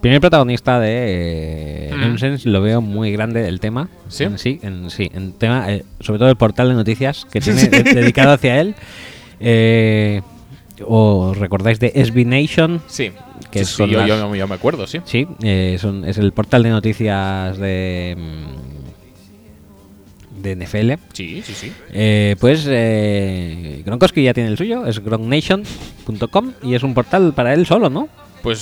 [0.00, 2.48] primer protagonista de eh, Mm.
[2.50, 3.88] Lo veo muy grande el tema.
[4.08, 4.24] ¿Sí?
[4.24, 7.62] En sí, en, sí, en tema, eh, sobre todo el portal de noticias que tiene
[7.68, 8.74] de- dedicado hacia él.
[9.40, 10.20] Eh,
[10.86, 12.82] ¿Os recordáis de SB Nation?
[12.88, 13.12] Sí.
[13.50, 15.00] Que Sí, yo, las- yo- yo me acuerdo, sí.
[15.04, 18.71] Sí, eh, son- es el portal de noticias de, mm,
[20.42, 20.92] de NFL.
[21.12, 21.72] Sí, sí, sí.
[21.92, 27.54] Eh, pues eh, Gronkowski ya tiene el suyo, es gronknation.com y es un portal para
[27.54, 28.08] él solo, ¿no?
[28.42, 28.58] Pues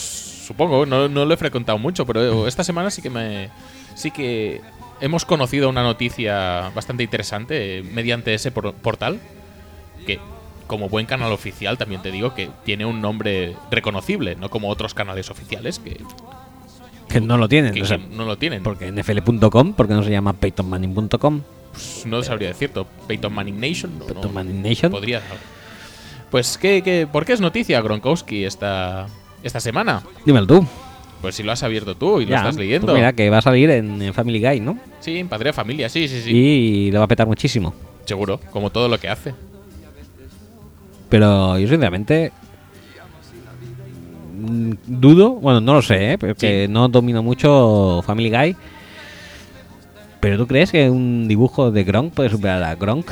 [0.46, 3.48] supongo, no, no lo he frecuentado mucho, pero esta semana sí que me.
[3.94, 4.60] Sí que
[5.00, 9.18] hemos conocido una noticia bastante interesante eh, mediante ese por- portal.
[10.06, 10.18] Que,
[10.66, 14.94] como buen canal oficial, también te digo que tiene un nombre reconocible, no como otros
[14.94, 16.00] canales oficiales que,
[17.08, 18.62] Que no lo tienen, que- o sea, que no lo tienen.
[18.62, 21.40] porque NFL.com, porque no se llama peytonmanning.com,
[21.72, 22.86] Pues no sabría decirlo.
[23.06, 23.92] Peyton Manning Nation.
[23.98, 24.90] no- no- Peyton Manning Nation.
[24.92, 25.20] Podría.
[26.30, 29.06] Pues, ¿qué, qué, por qué es noticia Gronkowski esta,
[29.42, 30.02] esta semana?
[30.24, 30.66] Dímelo tú.
[31.20, 32.86] Pues si lo has abierto tú y lo Ya, estás leyendo.
[32.86, 34.78] pues mira, que va a salir en, en Family Guy, ¿no?
[35.00, 36.30] Sí, en Padre de Familia, sí, sí, sí.
[36.30, 37.74] Y lo va a petar muchísimo.
[38.06, 39.34] Seguro, como todo lo que hace.
[41.10, 42.32] Pero yo sinceramente
[44.40, 46.18] mm, dudo, bueno, no lo sé, ¿eh?
[46.18, 46.72] porque Sí.
[46.72, 48.56] no domino mucho Family Guy.
[50.20, 53.10] Pero ¿tú crees que un dibujo de Gronk puede superar a Gronk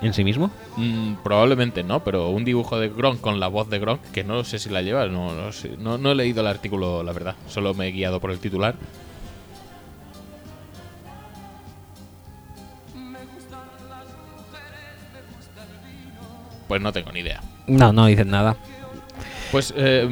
[0.00, 0.50] en sí mismo?
[0.76, 4.44] Mm, probablemente no, pero un dibujo de Gronk con la voz de Gronk, que no
[4.44, 5.76] sé si la lleva, no, no sé.
[5.76, 7.34] No, no he leído el artículo, la verdad.
[7.48, 8.76] Solo me he guiado por el titular.
[16.68, 17.42] Pues no tengo ni idea.
[17.66, 18.56] No, no dicen nada.
[19.50, 20.08] Pues eh,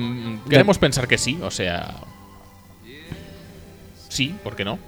[0.48, 1.94] queremos pensar que sí, o sea.
[4.08, 4.78] Sí, ¿por qué no?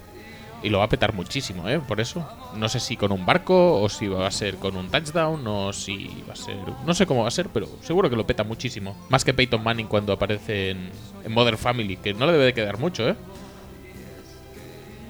[0.61, 1.79] Y lo va a petar muchísimo, ¿eh?
[1.79, 2.27] Por eso.
[2.55, 5.71] No sé si con un barco, o si va a ser con un touchdown, o
[5.71, 6.57] si va a ser.
[6.85, 8.95] No sé cómo va a ser, pero seguro que lo peta muchísimo.
[9.09, 10.89] Más que Peyton Manning cuando aparece en,
[11.23, 13.15] en Modern Family, que no le debe de quedar mucho, ¿eh?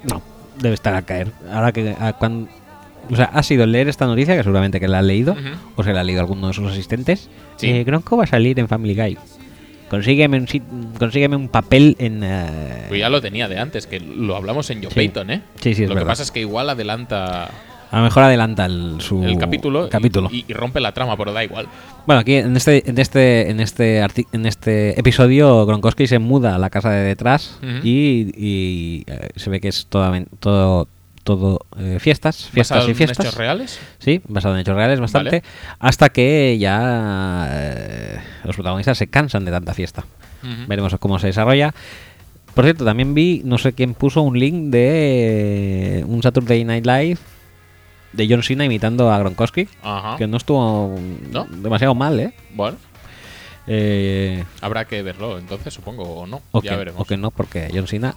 [0.03, 0.21] No,
[0.59, 1.31] debe estar a caer.
[1.51, 2.47] Ahora que a cuan-
[3.11, 5.35] o sea, ha sido leer esta noticia, que seguramente que la ha leído,
[5.75, 7.27] o se la ha leído alguno de sus asistentes.
[7.57, 7.69] Sí.
[7.71, 9.17] Eh, Gronko va a salir en Family Guy.
[9.89, 10.47] Consígueme un,
[10.97, 12.21] consígueme un papel en...
[12.23, 14.95] eh, Pues ya lo tenía de antes, que lo hablamos en Joe Sí.
[14.95, 15.41] Peyton, ¿eh?
[15.61, 17.45] Sí, sí, es Lo que pasa es que igual adelanta
[17.91, 20.29] A lo mejor adelanta el, su el capítulo, capítulo.
[20.31, 21.67] Y, y rompe la trama, pero da igual.
[22.05, 26.59] Bueno, aquí en este en este en este en este episodio Gronkowski se muda a
[26.59, 30.87] la casa de detrás y, y, eh, se ve que es toda- todo
[31.37, 33.25] todo eh, fiestas, fiestas ¿Basado y en fiestas.
[33.25, 33.79] hechos reales?
[33.99, 35.43] Sí, basado en hechos reales bastante, Vale.
[35.79, 40.05] hasta que ya eh, los protagonistas se cansan de tanta fiesta.
[40.67, 41.73] Veremos cómo se desarrolla.
[42.55, 47.17] Por cierto, también vi, no sé quién puso un link de un Saturday Night Live
[48.13, 50.17] de John Cena imitando a Gronkowski, Ajá.
[50.17, 50.97] que no estuvo
[51.31, 51.45] ¿No?
[51.45, 52.33] demasiado mal, ¿eh?
[52.55, 52.77] Bueno,
[53.67, 56.41] Eh, habrá que verlo entonces, supongo, o no.
[56.63, 56.99] ya veremos.
[57.01, 58.15] o que no, porque John Cena.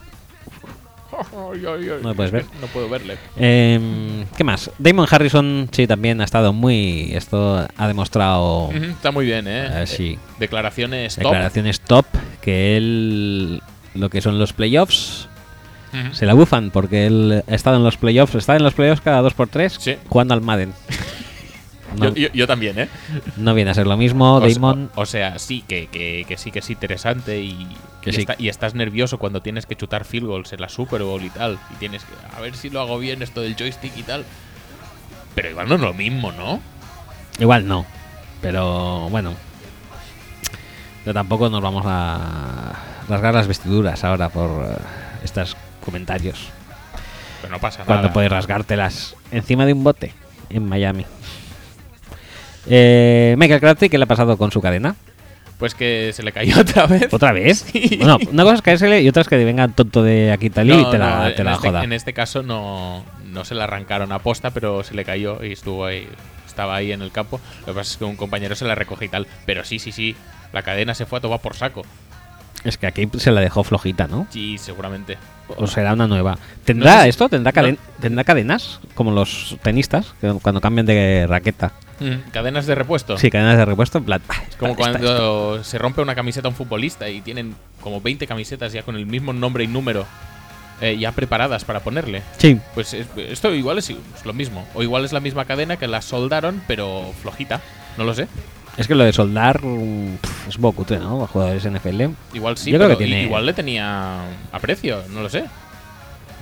[1.33, 2.45] Ay, ay, ay, No lo puedes ver.
[2.61, 3.17] No puedo verle.
[3.37, 4.71] Eh, ¿Qué más?
[4.79, 7.11] Damon Harrison, sí, también ha estado muy.
[7.15, 8.71] Esto ha demostrado.
[8.73, 9.83] Está muy bien, ¿eh?
[9.83, 11.25] eh, sí, Declaraciones top.
[11.25, 12.07] declaraciones top.
[12.41, 13.63] Que él.
[13.95, 15.29] Lo que son los playoffs.
[16.13, 18.35] Se la bufan porque él ha estado en los playoffs.
[18.35, 19.97] Está en los playoffs cada 2x3 Sí.
[20.09, 20.73] jugando al Madden.
[21.97, 22.89] No, Yo, yo- yo también, ¿eh?
[23.37, 24.91] no viene a ser lo mismo, Damon.
[24.95, 27.69] o- o sea, sí, que, que- que sí, que es interesante y,
[28.01, 28.21] Que y sí.
[28.21, 31.31] está- y estás nervioso cuando tienes que chutar field goals en la Super Bowl y
[31.31, 31.59] tal.
[31.73, 34.25] Y tienes que, a ver si lo hago bien esto del joystick y tal.
[35.35, 36.61] Pero igual no es lo mismo, ¿no?
[37.39, 37.87] Igual no.
[38.41, 39.35] Pero bueno.
[41.05, 42.73] Pero tampoco nos vamos a
[43.09, 44.77] rasgar las vestiduras ahora por eh,
[45.25, 46.49] estos comentarios.
[47.41, 48.13] Pero no pasa Cuando nada.
[48.15, 50.13] puedes rasgártelas encima de un bote
[50.51, 51.05] en Miami.
[52.67, 54.97] Eh, Michael Crabtree, ¿qué le ha pasado con su cadena?
[55.59, 57.13] Pues que se le cayó otra vez.
[57.13, 57.67] ¿Otra vez?
[57.73, 57.97] Sí.
[57.99, 60.71] Bueno, una cosa es caérsele y otra es que venga tonto de aquí tal y
[60.77, 61.85] No, te no, la, en te la este, joda.
[61.85, 65.53] En este caso no, no se le arrancaron a posta, pero se le cayó y
[65.53, 66.09] estuvo ahí.
[66.47, 67.41] Estaba ahí en el campo.
[67.61, 69.27] Lo que pasa es que un compañero se la recoge y tal.
[69.47, 70.15] Pero sí, sí, sí.
[70.53, 71.83] La cadena se fue a tomar por saco.
[72.65, 74.27] Es que aquí se la dejó flojita, ¿no?
[74.31, 75.17] Sí, seguramente.
[75.57, 76.39] O será una nueva.
[76.65, 77.29] ¿Tendrá No sé si- esto?
[77.29, 77.55] ¿Tendrá, no.
[77.63, 78.81] caden- ¿Tendrá cadenas?
[78.95, 81.73] Como los tenistas, que cuando cambian de raqueta.
[82.01, 83.17] Mm, Cadenas de repuesto.
[83.19, 84.21] Sí, cadenas de repuesto, en plan.
[84.59, 88.27] Como esta- esta- cuando se rompe una camiseta a un futbolista y tienen como 20
[88.27, 90.05] camisetas ya con el mismo nombre y número
[90.81, 92.23] eh, ya preparadas para ponerle.
[92.39, 94.67] Sí, Pues es- esto igual es, es lo mismo.
[94.75, 97.61] O igual es la misma cadena que la soldaron, pero flojita.
[97.97, 98.27] No lo sé.
[98.77, 99.61] Es que lo de soldar
[100.49, 101.25] es un cutre, ¿no?
[101.25, 102.03] A jugadores NFL.
[102.35, 105.29] Igual sí, Yo creo pero que i- tiene- igual le tenía a precio, no lo
[105.29, 105.45] sé.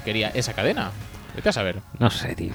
[0.05, 0.91] Quería esa cadena.
[1.35, 1.81] Vete a saber.
[1.99, 2.53] No sé, tío.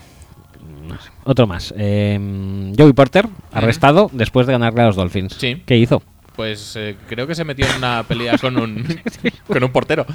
[0.88, 1.10] No sé.
[1.24, 1.74] Otro más.
[1.78, 5.36] Eh, Joey Porter, arrestado después de ganarle a los Dolphins.
[5.40, 5.62] Sí.
[5.66, 6.02] ¿Qué hizo?
[6.36, 8.86] Pues eh, creo que se metió en una pelea con un,
[9.48, 10.06] con un portero.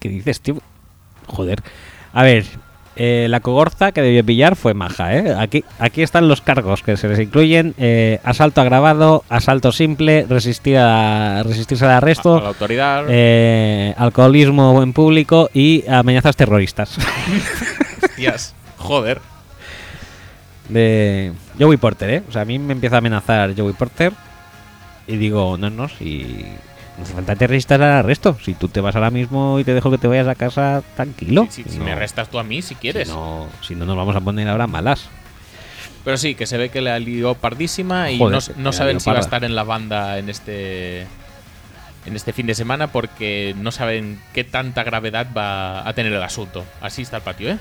[0.00, 0.56] ¿Qué dices, tío?
[1.28, 1.62] Joder.
[2.12, 2.44] A ver,
[2.96, 5.34] eh, la cogorza que debió pillar fue maja, ¿eh?
[5.38, 7.74] Aquí, aquí están los cargos que se les incluyen.
[7.78, 13.04] eh, asalto agravado, asalto simple, resistir a, resistirse al arresto, a la autoridad.
[13.08, 16.98] eh, alcoholismo en público y amenazas terroristas.
[18.02, 18.54] Hostias.
[18.78, 19.20] Joder.
[20.68, 22.22] de Joey Porter, ¿eh?
[22.28, 24.12] O sea, a mí me empieza a amenazar Joey Porter
[25.06, 26.44] y digo, no, no, si
[26.96, 28.36] no hace falta que te resistas al arresto.
[28.42, 31.46] Si tú te vas ahora mismo y te dejo que te vayas a casa tranquilo.
[31.50, 33.08] Si, No, me arrestas tú a mí, si quieres.
[33.08, 35.08] Si no, si no nos vamos a poner ahora malas.
[36.04, 39.16] Pero sí, que se ve que la lió pardísima y Joder, no, saben si va
[39.16, 41.06] a estar en la banda en este
[42.04, 46.22] en este fin de semana porque no saben qué tanta gravedad va a tener el
[46.22, 46.64] asunto.
[46.80, 47.58] Así está el patio, ¿eh?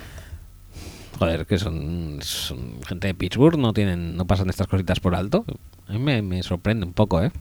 [1.19, 5.45] Joder, que son, son gente de Pittsburgh, no tienen, no pasan estas cositas por alto.
[5.87, 7.31] A mí me, me sorprende un poco, ¿eh?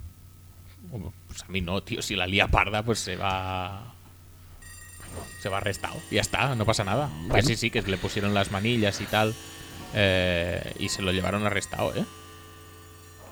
[1.41, 2.03] Pues a mí no, tío.
[2.03, 3.95] Si la lía parda, pues se va.
[5.41, 5.97] Se va arrestado.
[6.11, 7.09] Ya está, no pasa nada.
[7.27, 7.43] Bueno.
[7.47, 9.35] sí, sí, que le pusieron las manillas y tal.
[9.95, 12.05] eh, y se lo llevaron arrestado, ¿eh?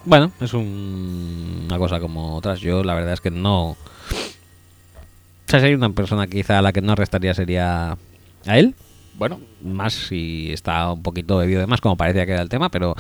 [0.05, 2.61] Bueno, es un- una cosa como otras.
[2.61, 3.71] Yo la verdad es que no...
[3.71, 3.77] O
[5.47, 7.97] sea, si hay una persona quizá a la que no arrestaría sería
[8.47, 8.75] a él.
[9.19, 12.69] Bueno, Más si está un poquito bebido de más, como parecía que era el tema,
[12.71, 12.95] pero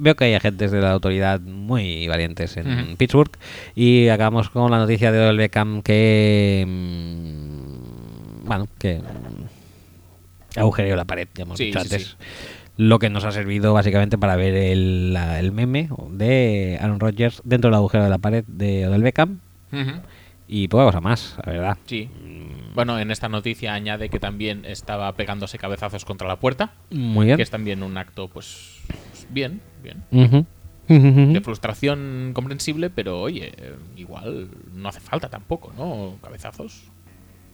[0.00, 2.96] veo que hay agentes de la autoridad muy valientes en.
[2.96, 3.30] Pittsburgh.
[3.74, 6.64] Y acabamos con la noticia de Odell Beckham que...
[6.66, 9.00] mm, Bueno, que...
[9.00, 12.02] mm, agujereó la pared, ya hemos Sí, dicho sí, antes.
[12.08, 12.14] sí.
[12.76, 17.42] Lo que nos ha servido básicamente para ver el, la- el meme de Aaron Rodgers
[17.44, 19.40] dentro del agujero de la pared de Odell Beckham.
[19.70, 20.00] ujú,
[20.48, 21.78] Y poca cosa más, la verdad.
[21.84, 22.08] sí.
[22.74, 26.72] Bueno, en esta noticia añade que también estaba pegándose cabezazos contra la puerta.
[26.90, 27.36] Muy bien.
[27.36, 28.78] Que es también un acto, pues.
[28.86, 30.04] pues bien, bien.
[30.88, 33.52] De frustración comprensible, pero oye,
[33.96, 36.16] igual no hace falta tampoco, ¿no?
[36.22, 36.84] Cabezazos.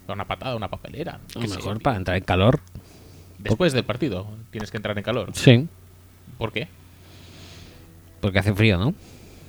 [0.08, 1.20] Una patada, una papelera.
[1.34, 2.60] A lo mejor para entrar en calor.
[3.38, 5.30] Después del partido tienes que entrar en calor.
[5.34, 5.66] Sí.
[6.38, 6.68] ¿Por qué?
[8.20, 8.94] Porque hace frío, ¿no?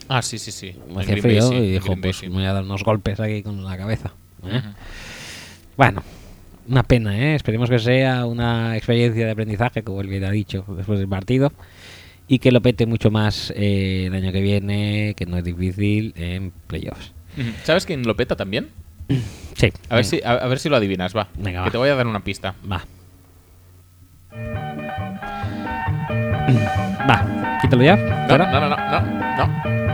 [0.10, 0.76] Ah, sí, sí, sí.
[0.90, 2.28] Bay frío sí, y dijo, Green Bay pues sí.
[2.28, 4.14] me voy a dar unos golpes aquí con la cabeza.
[4.46, 4.62] ¿eh?
[5.78, 6.04] Bueno,
[6.68, 7.36] una pena, ¿eh?
[7.36, 11.54] Esperemos que sea una experiencia de aprendizaje, como él bien ha dicho, después del partido.
[12.28, 16.14] Y que lo pete mucho más eh, el año que viene, que no es difícil,
[16.18, 17.14] en playoffs.
[17.64, 18.70] ¿Sabes quién lo peta también?
[19.58, 19.74] Sí.
[19.90, 21.30] A ver, venga, si, a, a ver si lo adivinas, va.
[21.36, 21.72] Venga, que va.
[21.72, 22.54] te voy a dar una pista.
[22.72, 22.86] Va.
[27.10, 27.96] Va, quítalo ya.
[27.96, 29.87] No, no, no, no, no,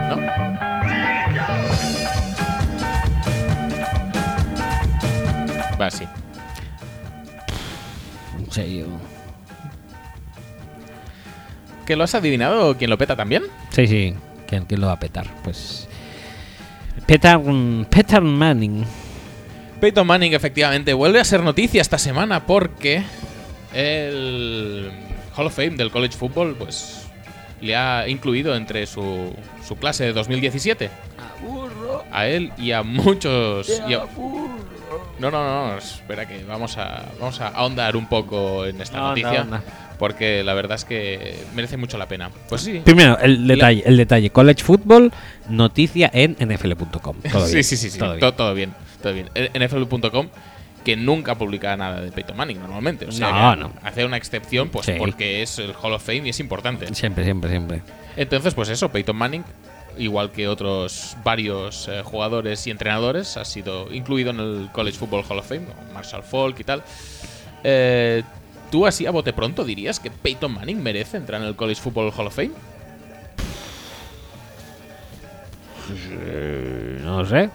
[5.79, 6.05] Va, sí.
[8.37, 8.87] En serio.
[11.85, 13.43] ¿Que lo has adivinado quién lo peta también?
[13.71, 14.15] Sí, sí.
[14.47, 15.27] ¿Quién, quién lo va a petar?
[15.43, 15.87] Pues.
[17.05, 17.39] Peter,
[17.89, 18.85] Peter Manning.
[19.81, 23.03] Peyton Manning efectivamente vuelve a ser noticia esta semana porque
[23.73, 24.89] el
[25.35, 27.07] Hall of Fame del College Football pues
[27.59, 29.35] le ha incluido entre su,
[29.67, 30.89] su clase de 2017
[32.11, 34.05] a él y a muchos y a,
[35.19, 39.45] No, no, no, espera que vamos a, vamos a ahondar un poco en esta noticia.
[39.99, 42.29] Porque la verdad es que merece mucho la pena.
[42.49, 42.81] Pues sí.
[42.83, 44.31] Primero, el detalle, el detalle.
[44.31, 45.13] College Football,
[45.49, 47.15] noticia en nfl.com.
[47.45, 47.99] Sí, sí, sí, sí.
[47.99, 48.73] todo Todo, bien.
[49.01, 49.29] todo bien.
[49.29, 49.67] Todo bien.
[49.67, 50.27] NFL.com,
[50.83, 53.05] que nunca publica nada de Peyton Manning normalmente.
[53.05, 53.73] O sea, No, no.
[53.83, 54.93] hace una excepción pues Sí.
[54.97, 56.93] porque es el Hall of Fame y es importante.
[56.95, 57.81] Siempre, siempre, siempre.
[58.17, 59.43] Entonces, pues eso, Peyton Manning,
[59.97, 65.23] igual que otros varios eh, jugadores y entrenadores, ha sido incluido en el College Football
[65.29, 66.83] Hall of Fame, Marshall Falk y tal.
[67.63, 68.23] Eh,
[68.71, 72.11] ¿Tú así a bote pronto dirías que Peyton Manning merece entrar en el College Football
[72.17, 72.51] Hall of Fame?
[76.11, 77.49] Eh, no lo sé.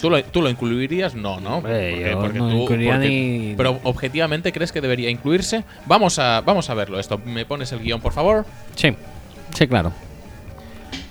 [0.00, 1.14] ¿Tú lo, tú lo incluirías?
[1.14, 1.56] No, ¿no?
[1.58, 5.64] Hombre, yo no incluiría ni- Pero objetivamente crees que debería incluirse.
[5.86, 7.18] Vamos a, vamos a verlo esto.
[7.24, 8.44] ¿Me pones el guion, por favor?
[8.74, 8.94] Sí,
[9.56, 9.92] sí, claro.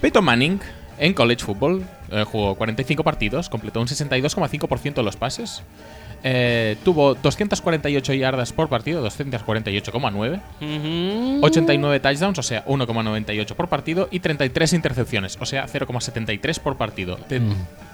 [0.01, 0.59] Peyton Manning
[0.97, 5.63] en college football eh, jugó 45 partidos, completó un 62,5% de los pases.
[6.27, 10.39] eh, tuvo 248 yardas por partido, 248,9.
[11.41, 14.07] 89 touchdowns, o sea, 1,98 por partido.
[14.11, 17.17] Y 33 intercepciones, o sea, 0,73 por partido.
[17.17, 17.53] ¿Te, Mm.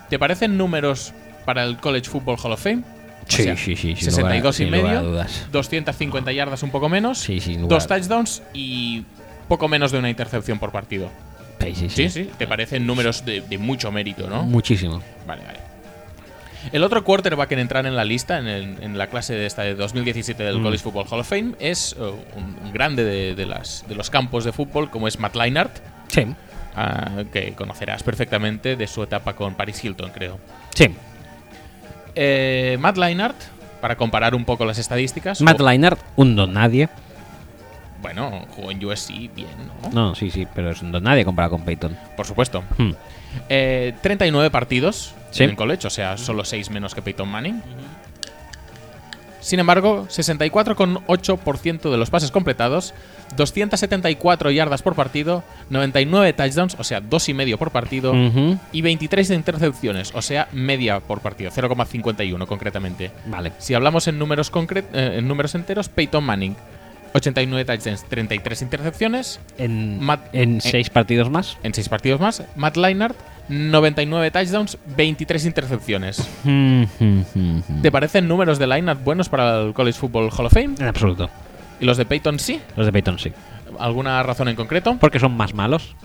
[0.09, 1.13] te parecen números
[1.45, 2.83] para el College Football Hall of Fame?
[2.83, 5.47] O Sí, sea, sí, sí, sin 62 lugar- y medio, dudas.
[5.51, 9.03] 250 yardas un poco menos, Sí, sin dos touchdowns y
[9.51, 11.09] poco menos de una intercepción por partido.
[11.59, 14.43] Sí, sí, Sí, sí, te parecen números de, de mucho mérito, ¿no?
[14.43, 15.01] Muchísimo.
[15.27, 15.59] Vale, vale.
[16.71, 19.63] El otro quarterback en entrar en la lista, en, el- en la clase de esta
[19.63, 20.63] de 2017 del Mm.
[20.63, 24.43] College Football Hall of Fame, es uh, un, grande de, de las, de los campos
[24.45, 25.71] de fútbol, como es Matt Leinart,
[26.07, 26.25] Sí,
[26.75, 30.39] ah, que conocerás perfectamente de su etapa con Paris Hilton, creo.
[30.73, 30.88] sí.
[32.15, 33.35] Eh, Matt Leinart,
[33.81, 35.41] para comparar un poco las estadísticas.
[35.41, 36.89] Matt Leinart, un don nadie.
[38.01, 39.47] Bueno, jugó en USC bien,
[39.83, 39.89] ¿no?
[39.91, 41.95] No, sí, sí, pero es nadie comparado con Peyton.
[42.17, 42.63] Por supuesto.
[42.77, 42.91] Hmm.
[43.49, 45.43] Eh, 39 partidos Sí.
[45.43, 47.61] en college, o sea, solo 6 menos que Peyton Manning.
[49.39, 52.93] Sin embargo, 64,8% de los pases completados,
[53.38, 58.13] 274 yardas por partido, 99 touchdowns, o sea, 2,5 por partido,
[58.71, 63.09] y 23 intercepciones, o sea, media por partido, 0,51 concretamente.
[63.25, 63.53] Vale.
[63.57, 66.55] Si hablamos en números, eh, en números enteros, Peyton Manning,
[67.14, 71.57] 89 touchdowns, 33 intercepciones, En, Matt- en eh, seis partidos más.
[71.64, 72.43] en 6 partidos más.
[72.56, 73.15] Matt Leinart,
[73.49, 76.27] 99 touchdowns, 23 intercepciones.
[76.43, 77.81] Mm, mm, mm, mm.
[77.81, 80.75] ¿Te parecen números de Leinart buenos para el College Football Hall of Fame?
[80.80, 81.30] En absoluto.
[81.80, 82.61] ¿Y los de Peyton sí?
[82.77, 83.33] Los de Peyton sí.
[83.80, 84.98] ¿Alguna razón en concreto?
[84.99, 85.95] Porque son más malos.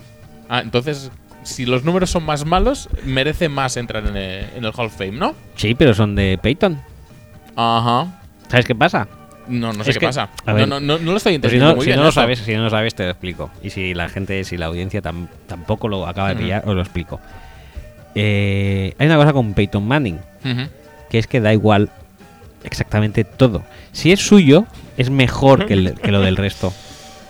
[0.49, 1.11] Ah, entonces,
[1.43, 4.97] si los números son más malos, merece más entrar en el, en el Hall of
[4.97, 5.35] Fame, ¿no?
[5.55, 6.81] Sí, pero son de Peyton.
[7.55, 8.19] Ajá.
[8.49, 9.07] ¿Sabes qué pasa?
[9.47, 10.29] No, no sé Es qué pasa.
[10.45, 11.97] No, no, no, no lo estoy Pues si entendiendo muy si bien.
[11.97, 12.21] no lo esto.
[12.21, 13.49] sabes, si no lo sabes, te lo explico.
[13.63, 16.81] Y si la gente, si la audiencia tam- tampoco lo acaba de pillar, os lo
[16.81, 17.19] explico.
[18.15, 20.19] Eh, hay una cosa con Peyton Manning,
[21.09, 21.89] que es que da igual
[22.63, 23.63] exactamente todo.
[23.91, 24.65] Si es suyo,
[24.97, 26.73] es mejor que, el- que lo del resto.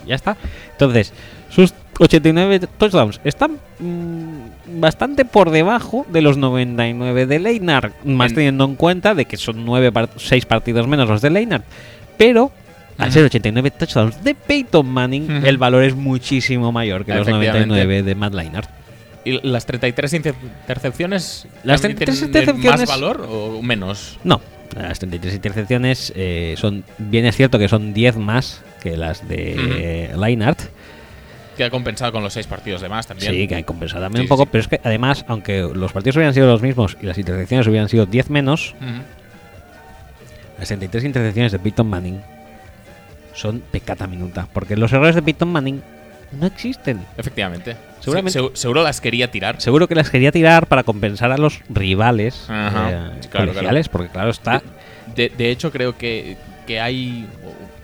[0.06, 0.38] Ya está.
[0.72, 1.14] Entonces,
[1.50, 8.36] sus 89 touchdowns están mm, bastante por debajo de los 99 de Leinart, más En-
[8.36, 11.66] teniendo en cuenta de que son 9 6 partidos menos los de Leinart
[12.18, 12.52] pero
[12.98, 18.04] al ser 89 touchdowns de Peyton Manning, el valor es muchísimo mayor que los 99
[18.04, 18.70] de Matt Leinart.
[19.24, 24.18] ¿Y las 33 intercepciones las 33 intercepciones, más valor o menos?
[24.24, 24.42] No,
[24.76, 30.12] las 33 intercepciones eh, son, bien es cierto que son 10 más que las de
[30.16, 30.20] mm.
[30.20, 30.60] Leinart.
[31.58, 33.34] Que ha compensado con los 6 partidos de más también.
[33.34, 34.50] Sí, que ha compensado también sí, un poco, sí.
[34.52, 37.90] pero es que además, aunque los partidos hubieran sido los mismos y las intercepciones hubieran
[37.90, 38.76] sido 10 menos,
[40.60, 42.22] 63 intercepciones de Peyton Manning
[43.34, 45.82] son pecata minuta, porque los errores de Peyton Manning
[46.32, 47.06] no existen.
[47.18, 47.76] Efectivamente.
[48.00, 49.62] Seguramente, seguro las quería tirar.
[49.62, 54.62] Seguro que las quería tirar para compensar a los rivales Ajá, eh, porque claro está.
[55.16, 57.28] De, de hecho, creo que, que hay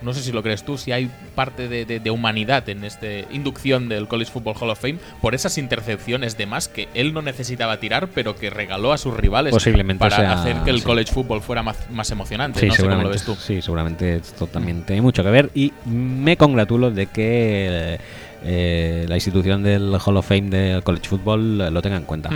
[0.04, 3.08] no sé si lo crees tú, si hay parte de, de- de humanidad en esta
[3.32, 7.22] inducción del College Football Hall of Fame por esas intercepciones de más que él no
[7.22, 10.86] necesitaba tirar, pero que regaló a sus rivales Posiblemente para sea- hacer que el sí.
[10.86, 12.60] college football fuera más, más emocionante.
[12.60, 13.42] Sí, no sé cómo lo seguramente, ves tú.
[13.44, 17.98] sí, seguramente esto también tiene mucho que ver y me congratulo de que
[18.44, 22.30] eh, la institución del Hall of Fame del College Football lo tenga en cuenta.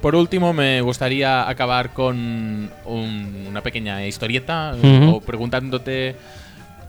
[0.00, 5.16] Por último, me gustaría acabar con un- una pequeña historieta Ujú.
[5.16, 6.14] o preguntándote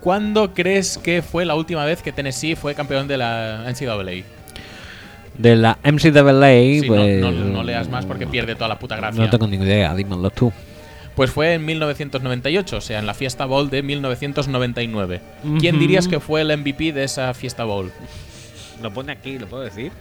[0.06, 4.24] ¿cuándo crees que fue la última vez que Tennessee fue campeón de la NCAA?
[5.38, 8.96] De la MCAA, Sí, pues, no, no- no leas más porque pierde toda la puta
[8.96, 9.22] gracia.
[9.24, 10.54] No tengo ni idea, dímelo tú.
[11.16, 15.22] Pues fue en 1998, o sea, en la Fiesta Bowl de 1999.
[15.60, 15.82] ¿Quién Ujú.
[15.82, 17.92] dirías que fue el MVP de esa Fiesta Bowl?
[18.84, 19.92] Lo pone aquí, lo puedo decir.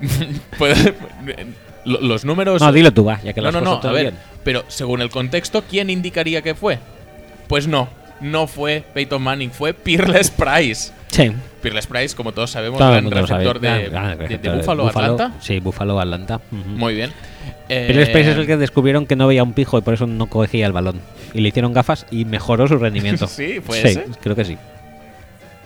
[1.84, 2.60] Los números.
[2.60, 4.02] No, dilo tú, va, ya que lo no, has no, no, puesto a ver.
[4.12, 4.14] bien.
[4.44, 6.78] Pero según el contexto, ¿quién indicaría que fue?
[7.46, 7.88] Pues no,
[8.20, 10.92] no fue Peyton Manning, fue Peerless Price.
[11.08, 11.32] Sí.
[11.62, 13.44] Peerless Price, como todos sabemos, Todo el gran sabe.
[13.44, 15.32] receptor de, Gran- de- de de Buffalo, Atlanta.
[15.40, 16.40] Sí, Buffalo, Atlanta.
[16.50, 17.10] Muy bien.
[17.68, 20.26] Eh, Space es el que descubrieron que no veía un pijo y por eso no
[20.26, 21.00] cogía el balón.
[21.34, 23.26] Y le hicieron gafas y mejoró su rendimiento.
[23.28, 24.06] Sí, sí, ser.
[24.20, 24.56] creo que sí.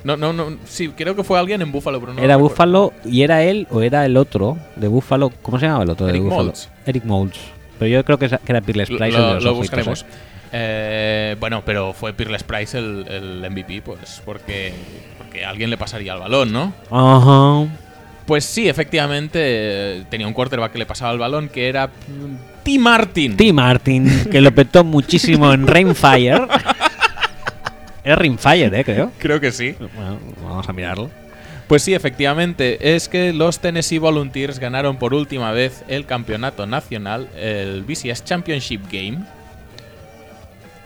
[0.04, 0.56] No, no, no.
[0.64, 2.20] Sí, creo que fue alguien en Buffalo, pero no.
[2.22, 2.36] era.
[2.36, 5.30] Buffalo y era él o era el otro de Buffalo.
[5.42, 6.42] ¿Cómo se llamaba el otro de Eric Buffalo?
[6.44, 6.68] Moulds.
[6.86, 7.38] Eric Moulds.
[7.78, 9.16] Pero yo creo que era Peerless Lo, Price.
[9.16, 10.02] el lo- de los lo buscaremos.
[10.02, 10.06] ¿eh?
[10.52, 14.72] Eh, bueno, pero fue Peerless Price el, el MVP, pues porque,
[15.18, 16.74] porque alguien le pasaría el balón, ¿no?
[16.90, 17.68] Ajá.
[18.26, 22.78] Pues sí, efectivamente, tenía un quarterback que le pasaba el balón, que era mm, T.
[22.78, 23.36] Martin.
[23.36, 23.52] T.
[23.52, 26.46] Martin, que lo petó muchísimo en Rainfire.
[28.04, 29.12] Era Rainfire, eh, creo.
[29.18, 29.74] Creo que sí.
[29.94, 31.10] Bueno, vamos a mirarlo.
[31.68, 37.28] Pues sí, efectivamente, es que los Tennessee Volunteers ganaron por última vez el campeonato nacional,
[37.36, 39.24] el BCS Championship Game,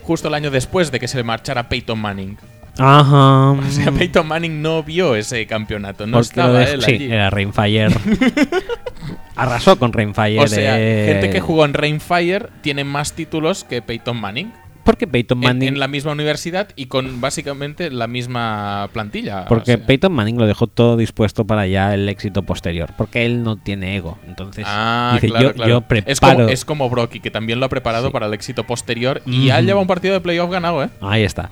[0.06, 2.38] justo el año después de que se le marchara Peyton Manning.
[2.78, 3.50] Ajá.
[3.52, 7.12] O sea, Peyton Manning no vio ese campeonato, no Porque estaba él sí, allí.
[7.12, 7.88] era Rainfire.
[9.36, 10.40] Arrasó con Rainfire.
[10.40, 11.06] O sea, eh.
[11.12, 14.52] gente que jugó en Rainfire tiene más títulos que Peyton Manning.
[14.86, 15.68] Porque Peyton Manning.
[15.68, 19.44] en la misma universidad y con básicamente la misma plantilla.
[19.46, 22.90] Porque O sea, Peyton Manning lo dejó todo dispuesto para ya el éxito posterior.
[22.96, 24.16] Porque él no tiene ego.
[24.26, 25.70] Entonces, Ah, dice, claro, yo, claro.
[25.70, 25.84] yo es,
[26.20, 26.36] preparo.
[26.38, 28.12] como, es como Brocky, que también lo ha preparado Sí.
[28.12, 29.66] para el éxito posterior y ya Ujú.
[29.66, 30.88] lleva un partido de playoff ganado, ¿eh?
[31.02, 31.50] Ahí está.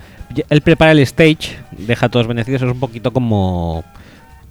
[0.49, 2.63] Él prepara el stage, deja todos beneficios.
[2.63, 3.85] Es un poquito como.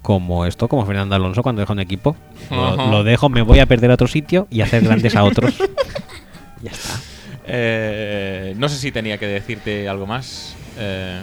[0.02, 2.14] Como esto, como Fernando Alonso cuando deja un equipo.
[2.50, 5.54] Lo, lo dejo, me voy a perder a otro sitio y hacer grandes a otros.
[6.62, 7.00] ya está.
[7.46, 10.54] Eh, No sé si tenía que decirte algo más.
[10.78, 11.20] Eh,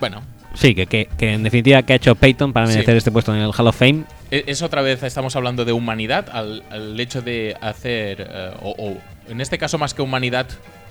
[0.00, 0.22] bueno,
[0.54, 2.74] Sí, que, que, que en definitiva, que ha hecho Peyton para Sí.
[2.74, 4.04] merecer este puesto en el Hall of Fame?
[4.30, 8.70] e- es otra vez, estamos hablando de humanidad, al, al hecho de hacer, eh, o,
[8.78, 8.96] o
[9.28, 10.46] en este caso más que humanidad,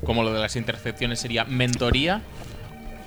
[0.05, 2.19] como lo de las intercepciones, sería mentoría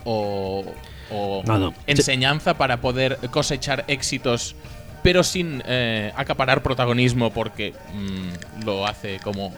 [0.05, 0.65] o,
[1.11, 1.75] o No, no.
[1.87, 4.57] enseñanza para poder cosechar éxitos,
[5.03, 9.53] pero sin eh, acaparar protagonismo porque mm, lo hace como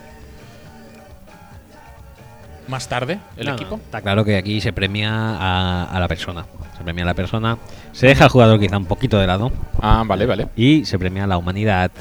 [2.69, 3.75] más tarde el No, no, equipo.
[3.75, 6.45] Está claro que aquí se premia a, a la persona.
[6.77, 7.57] Se premia a la persona.
[7.91, 9.51] Se deja al jugador quizá un poquito de lado.
[9.81, 10.47] Ah, vale, vale.
[10.55, 11.91] Y se premia a la humanidad.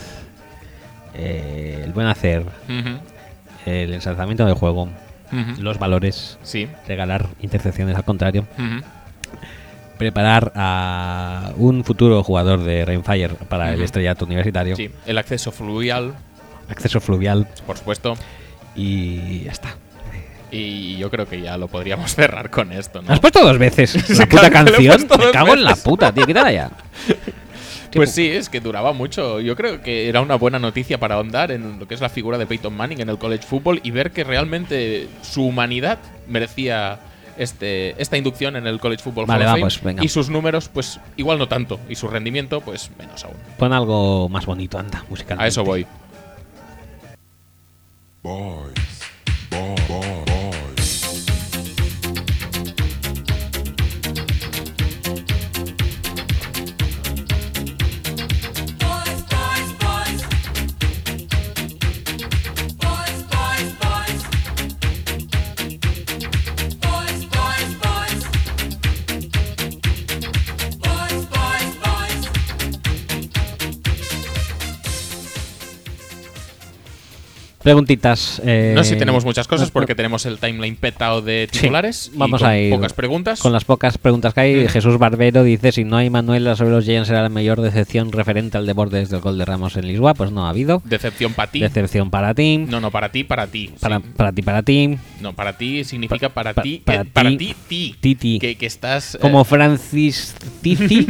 [1.14, 2.44] eh, el buen hacer.
[3.66, 4.88] El ensalzamiento del juego.
[5.58, 6.38] Los valores.
[6.42, 6.68] Sí.
[6.86, 8.46] Regalar intercepciones al contrario.
[9.98, 14.76] Preparar a un futuro jugador de Rainfire para el estrellato universitario.
[14.76, 16.14] Sí, el acceso fluvial,
[16.68, 17.48] Acceso fluvial.
[17.66, 18.14] por supuesto.
[18.76, 19.70] Y ya está.
[20.50, 23.12] Y yo creo que ya lo podríamos cerrar con esto, ¿no?
[23.12, 25.06] ¿Has puesto dos veces la puta canción?
[25.18, 26.26] Me cago en la puta, tío.
[26.26, 26.70] Quítala ya.
[27.90, 29.40] Pues sí, es que duraba mucho.
[29.40, 32.36] Yo creo que era una buena noticia para ahondar en lo que es la figura
[32.36, 37.00] de Peyton Manning en el college football y ver que realmente su humanidad merecía
[37.38, 39.60] este, esta inducción en el college football Vale, Hall of va, Fame.
[39.62, 40.04] pues, venga.
[40.04, 41.80] Y sus números, pues igual no tanto.
[41.88, 43.36] Y su rendimiento, pues menos aún.
[43.56, 45.44] Pon algo más bonito, anda, musicalmente.
[45.44, 45.86] A eso voy.
[48.22, 48.74] Boys.
[49.50, 50.27] Boy, boy,
[77.68, 78.40] Preguntitas.
[78.46, 82.10] eh, No sé si tenemos muchas cosas porque tenemos el timeline petado de Sí, titulares.
[82.14, 83.40] y vamos con a ir Pocas preguntas.
[83.40, 84.68] Con las pocas preguntas que hay, Mm.
[84.68, 88.56] Jesús Barbero dice: Si no hay Manuela sobre los Giants, será la mayor decepción referente
[88.56, 90.14] al deporte desde el gol de Ramos en Lisboa.
[90.14, 90.80] Pues no ha habido.
[90.86, 91.60] Decepción para ti.
[91.60, 92.56] Decepción para ti.
[92.58, 93.70] No, no, para ti, para ti.
[93.80, 94.04] para, sí.
[94.16, 94.98] para ti, para ti.
[95.20, 96.80] No, para ti significa para, pa- ti.
[96.84, 97.94] para eh, para ti, ti, ti.
[98.00, 98.38] Titi.
[98.38, 99.14] Que, que estás.
[99.16, 101.06] eh, Como Francis Tizi.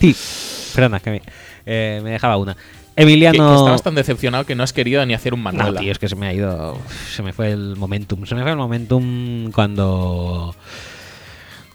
[0.00, 0.16] sí.
[0.74, 1.22] Perdona, que me,
[1.66, 2.56] eh, me dejaba una.
[2.96, 3.48] Emiliano.
[3.50, 5.80] que estabas tan decepcionado que no has querido ni hacer un No, Manuela.
[5.80, 6.78] tío, es que se me ha ido.
[7.14, 8.24] Se me fue el momentum.
[8.26, 10.54] Se me fue el momentum cuando.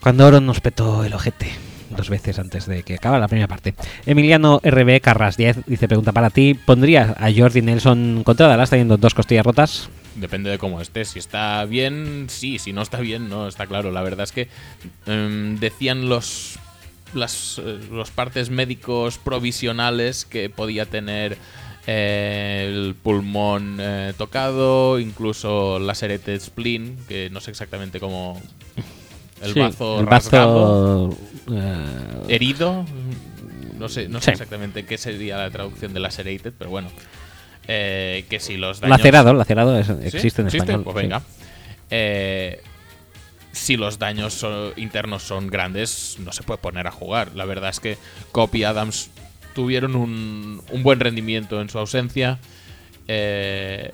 [0.01, 1.51] Cuando Oro nos petó el ojete.
[1.91, 3.75] Dos veces antes de que acabara la primera parte.
[4.05, 6.53] Emiliano RB Carras 10 dice: Pregunta para ti.
[6.53, 9.89] ¿Pondrías a Jordi Nelson contra Dallas teniendo dos costillas rotas?
[10.15, 11.09] Depende de cómo estés.
[11.09, 12.59] Si está bien, sí.
[12.59, 13.91] Si no está bien, no, está claro.
[13.91, 14.47] La verdad es que
[15.05, 16.57] em, decían los
[17.13, 21.37] las eh, los partes médicos provisionales que podía tener
[21.87, 28.41] eh, el pulmón eh, tocado, incluso la serete spleen, que no sé exactamente cómo
[29.41, 31.17] el Sí, bazo el rasgado, bazo,
[31.51, 32.85] eh, herido.
[33.79, 36.89] no sé, no sé exactamente qué sería la traducción de lacerated, pero bueno.
[37.67, 38.97] Eh, que si los daños...
[38.97, 39.93] Lacerado, lacerado es- ¿Sí?
[40.17, 40.83] existe en español.
[40.83, 41.21] Pues venga.
[41.89, 42.61] Eh,
[43.51, 44.45] si los daños
[44.77, 47.35] internos son grandes, no se puede poner a jugar.
[47.35, 47.97] La verdad es que
[48.31, 49.09] Cop y Adams
[49.53, 52.39] tuvieron un, un buen rendimiento en su ausencia.
[53.07, 53.91] Eh,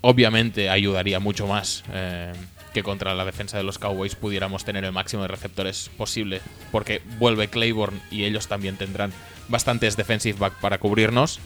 [0.00, 2.32] obviamente ayudaría mucho más eh,
[2.74, 6.40] que contra la defensa de los Cowboys pudiéramos tener el máximo de receptores posible.
[6.72, 9.12] Porque vuelve Claiborne y ellos también tendrán
[9.48, 11.40] bastantes defensive back para cubrirnos.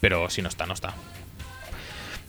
[0.00, 0.94] Pero si no está, no está.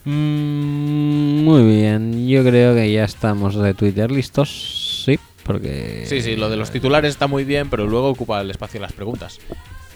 [0.04, 5.02] Mm, muy bien, yo creo que ya estamos de Twitter listos.
[5.04, 6.04] Sí, porque.
[6.06, 8.86] Sí, sí, lo de los titulares está muy bien, pero luego ocupa el espacio de
[8.86, 9.38] las preguntas.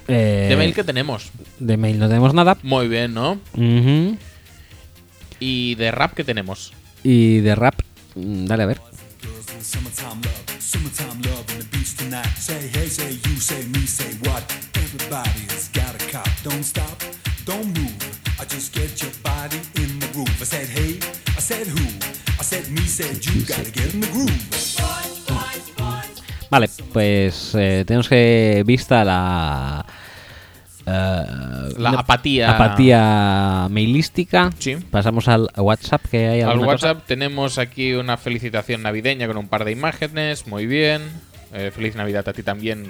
[0.08, 1.30] Eh, ¿De mail qué tenemos?
[1.58, 2.58] de mail no tenemos nada.
[2.62, 3.38] Muy bien, ¿no?
[3.54, 4.16] Ujú.
[5.40, 6.72] ¿Y de rap qué tenemos?
[7.02, 7.74] Y de rap,
[8.14, 8.80] mm, dale a ver.
[20.44, 20.98] I said hey,
[21.38, 21.80] I said who?
[22.38, 23.40] I said me, said you.
[23.46, 24.30] Gotta get in the groove.
[26.50, 29.86] Vale, pues eh, tenemos que vista la.
[30.86, 31.24] eh,
[31.78, 32.50] La apatía.
[32.56, 34.50] apatía mailística.
[34.58, 34.76] Sí.
[34.90, 36.66] Pasamos al WhatsApp que hay Al cosa?
[36.66, 40.46] WhatsApp tenemos aquí una felicitación navideña con un par de imágenes.
[40.46, 41.00] Muy bien.
[41.54, 42.86] Eh, feliz Navidad a ti también,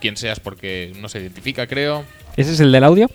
[0.00, 2.04] quien seas, porque no se identifica, creo.
[2.36, 3.10] ¿Ese es el del audio?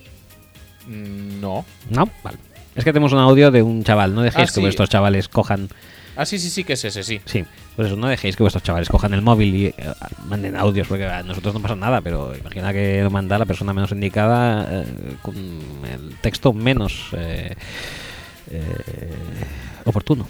[0.88, 1.64] Mm, No.
[1.90, 2.38] No, vale.
[2.76, 4.14] Es que tenemos un audio de un chaval.
[4.16, 4.62] No dejéis Ah, que sí.
[4.62, 5.70] vuestros chavales cojan.
[6.16, 7.22] Ah, sí, sí, sí, que es ese, sí.
[7.26, 7.44] Sí,
[7.76, 9.74] pues eso, no dejéis que vuestros chavales cojan el móvil y eh,
[10.28, 13.74] manden audios, porque a nosotros no pasa nada, pero imagina que lo manda la persona
[13.74, 14.86] menos indicada eh,
[15.24, 17.56] con el texto menos eh,
[18.52, 18.62] eh,
[19.86, 20.28] oportuno.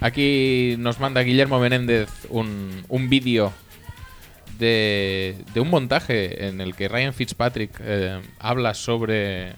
[0.00, 3.52] Aquí nos manda Guillermo Menéndez un, un vídeo
[4.58, 7.80] de, de un montaje en el que Ryan Fitzpatrick
[8.38, 9.54] habla sobre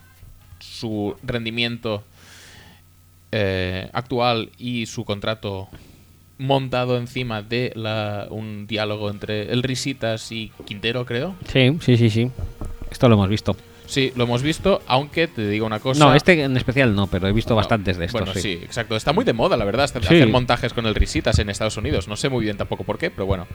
[0.79, 2.03] su rendimiento
[3.33, 5.69] eh, actual y su contrato
[6.39, 11.35] montado encima de la, un diálogo entre el Risitas y Quintero, creo.
[11.53, 12.31] Sí, sí, sí, sí.
[12.91, 13.57] Esto lo hemos visto.
[13.87, 16.05] Sí, lo hemos visto, aunque te digo una cosa.
[16.05, 18.21] No, este en especial no, pero he visto No, bastantes de estos.
[18.21, 18.41] Bueno, sí.
[18.43, 18.53] sí.
[18.63, 18.95] exacto.
[18.97, 20.15] Está muy de moda, la verdad, hacer Sí.
[20.15, 22.07] hacer montajes con el Risitas en Estados Unidos.
[22.07, 23.47] No sé muy bien tampoco por qué, pero bueno.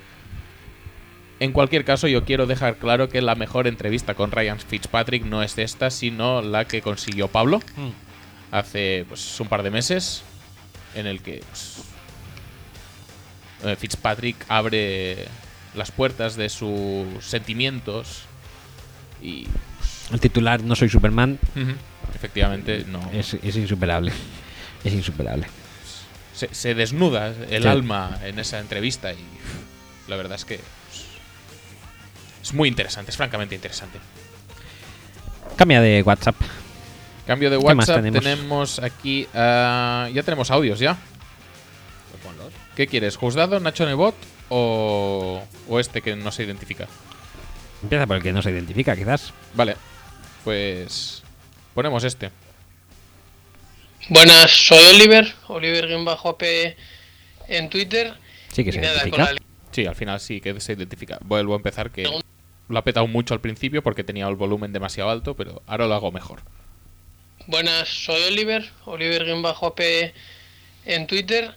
[1.44, 5.44] En cualquier caso, yo quiero dejar claro que la mejor entrevista con Ryan Fitzpatrick no
[5.44, 7.60] es esta, sino la que consiguió Pablo
[8.50, 10.24] hace pues, un par de meses,
[10.96, 11.80] en el que pues,
[13.66, 15.26] eh, Fitzpatrick abre
[15.76, 18.22] las puertas de sus sentimientos
[19.22, 19.46] y
[20.14, 21.40] El titular No soy Superman
[22.16, 24.14] efectivamente no es, es insuperable.
[24.86, 25.48] Es insuperable.
[26.34, 27.68] se, se desnuda el Sí.
[27.68, 29.18] alma en esa entrevista y
[30.08, 30.83] la verdad es que pues,
[32.44, 33.98] es muy interesante, es francamente interesante.
[35.56, 36.36] Cambia de WhatsApp.
[37.26, 38.24] Cambio de ¿Qué más WhatsApp, tenemos?
[38.24, 38.80] tenemos?
[38.80, 40.98] aquí, ah, ya tenemos audios ya.
[42.76, 43.18] ¿Qué quieres?
[43.18, 44.16] ¿Juzgado, Nacho Nebot
[44.50, 46.88] o, o este que no se identifica?
[47.84, 49.32] Empieza por el que no se identifica, quizás.
[49.54, 49.76] Vale,
[50.44, 51.24] pues
[51.74, 52.32] ponemos este.
[54.10, 56.44] Buenas, soy Oliver, Oliver-AP
[57.48, 58.16] en Twitter.
[58.52, 59.34] Sí que se nada, identifica.
[59.34, 59.42] la
[59.72, 61.20] Sí, al final sí que se identifica.
[61.24, 62.04] Vuelvo a empezar que
[62.74, 65.94] lo ha petado mucho al principio porque tenía el volumen demasiado alto, pero ahora lo
[65.94, 66.42] hago mejor.
[67.46, 70.14] Buenas, soy Oliver, Oliver-AP
[70.86, 71.56] en Twitter.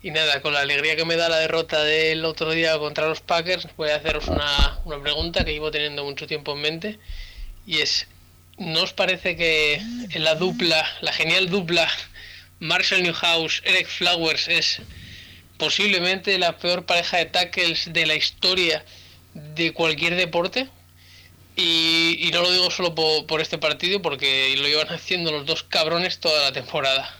[0.00, 3.20] Y nada, con la alegría que me da la derrota del otro día contra los
[3.20, 6.98] Packers, voy a haceros una, una pregunta que llevo teniendo mucho tiempo en mente.
[7.66, 8.06] Y es,
[8.58, 9.82] ¿no os parece que
[10.14, 11.88] la dupla, la genial dupla
[12.60, 14.80] Marshall Newhouse, Eric Flowers es
[15.58, 18.84] posiblemente la peor pareja de tackles de la historia
[19.54, 20.68] de cualquier deporte?
[21.56, 25.64] Y, no lo digo solo po- por, este partido, porque lo llevan haciendo los dos
[25.64, 27.16] cabrones toda la temporada.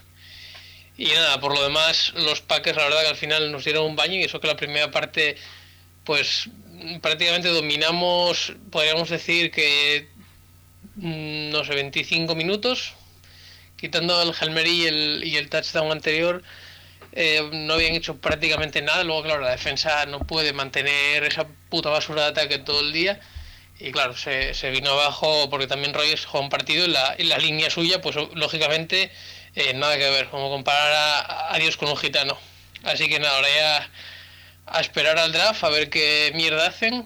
[0.97, 3.95] Y nada, por lo demás, los Packers, la verdad que al final nos dieron un
[3.95, 5.35] baño y eso que la primera parte,
[6.03, 6.49] pues
[7.01, 10.07] prácticamente dominamos, podríamos decir que,
[10.95, 12.93] mm, no sé, 25 minutos,
[13.77, 16.43] quitando el Helmery y el, y el touchdown anterior,
[17.21, 19.03] eh, no habían hecho prácticamente nada.
[19.03, 23.19] Luego, claro, la defensa no puede mantener esa puta basura de ataque todo el día.
[23.77, 27.27] Y claro, se, se vino abajo porque también Rogers jugó un partido en la, en
[27.41, 29.11] línea suya, pues lógicamente
[29.55, 32.37] eh, nada que ver, como comparar a, Dios con un gitano.
[32.83, 33.89] Así que nada, ahora ya
[34.67, 37.05] a esperar al draft, a ver qué mierda hacen,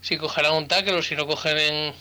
[0.00, 1.94] si cogerán un tackle o si no cogen en,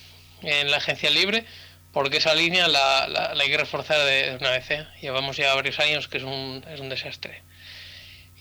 [0.44, 1.46] en la agencia libre,
[1.92, 4.70] porque esa línea la, la- hay que reforzar de, de una vez.
[4.72, 4.88] ¿eh?
[5.02, 7.44] Llevamos ya varios años que es un, es un desastre.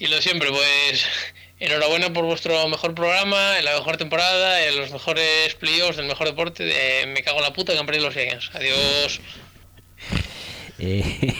[0.00, 1.04] Y lo de siempre, pues
[1.60, 6.26] enhorabuena por vuestro mejor programa, en la mejor temporada, en los mejores playoffs del mejor
[6.26, 6.64] deporte.
[6.64, 8.50] de- me cago en la puta que han perdido los Giants.
[8.54, 9.20] Adiós.
[10.82, 11.34] Eh,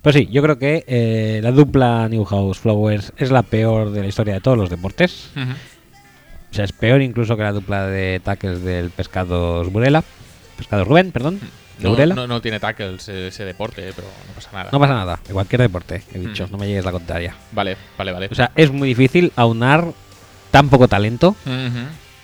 [0.00, 4.06] pues sí, yo creo que eh, la dupla Newhouse Flowers es la peor de la
[4.06, 5.28] historia de todos los deportes.
[5.36, 10.02] O sea, es peor incluso que la dupla de tackles del pescado Burela.
[10.56, 11.40] Pescado Rubén, perdón.
[11.78, 14.70] De No, no, no tiene tackles ese, deporte, pero no pasa nada.
[14.72, 16.52] No pasa nada, de cualquier deporte, he dicho, Mm.
[16.52, 17.34] no me llegues la contraria.
[17.52, 18.28] Vale, vale, vale.
[18.30, 19.92] O sea, es muy difícil aunar
[20.50, 21.36] tan poco talento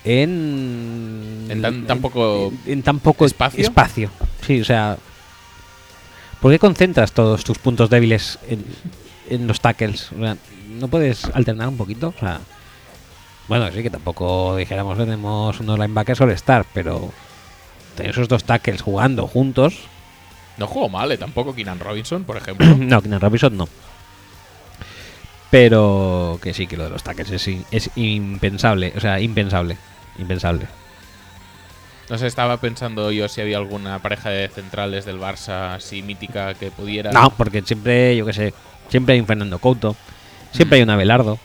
[0.03, 1.45] en.
[1.49, 3.61] En tan- tan poco en, en tan poco espacio.
[3.61, 4.09] espacio.
[4.45, 4.97] Sí, o sea.
[6.41, 8.65] ¿Por qué concentras todos tus puntos débiles en,
[9.29, 10.11] en los tackles?
[10.11, 10.35] O sea,
[10.69, 12.13] ¿no puedes alternar un poquito?
[12.15, 12.39] O sea.
[13.47, 17.11] Bueno, sí que tampoco dijéramos tenemos unos linebackers all-star, pero
[17.99, 19.75] esos dos tackles jugando juntos.
[20.57, 22.65] No jugó mal, eh, tampoco Keenan Robinson, por ejemplo.
[22.77, 23.67] no, Keenan Robinson no.
[25.49, 27.31] Pero que sí, que lo de los tackles
[27.71, 28.93] es, impensable.
[28.95, 29.77] O sea, impensable.
[30.17, 30.65] Impensable.
[32.09, 36.53] No sé, estaba pensando yo si había alguna pareja de centrales del Barça así mítica
[36.55, 37.11] que pudiera.
[37.11, 38.53] No, porque siempre, yo qué sé,
[38.89, 39.95] siempre hay un Fernando Couto,
[40.51, 41.39] siempre hay un Abelardo.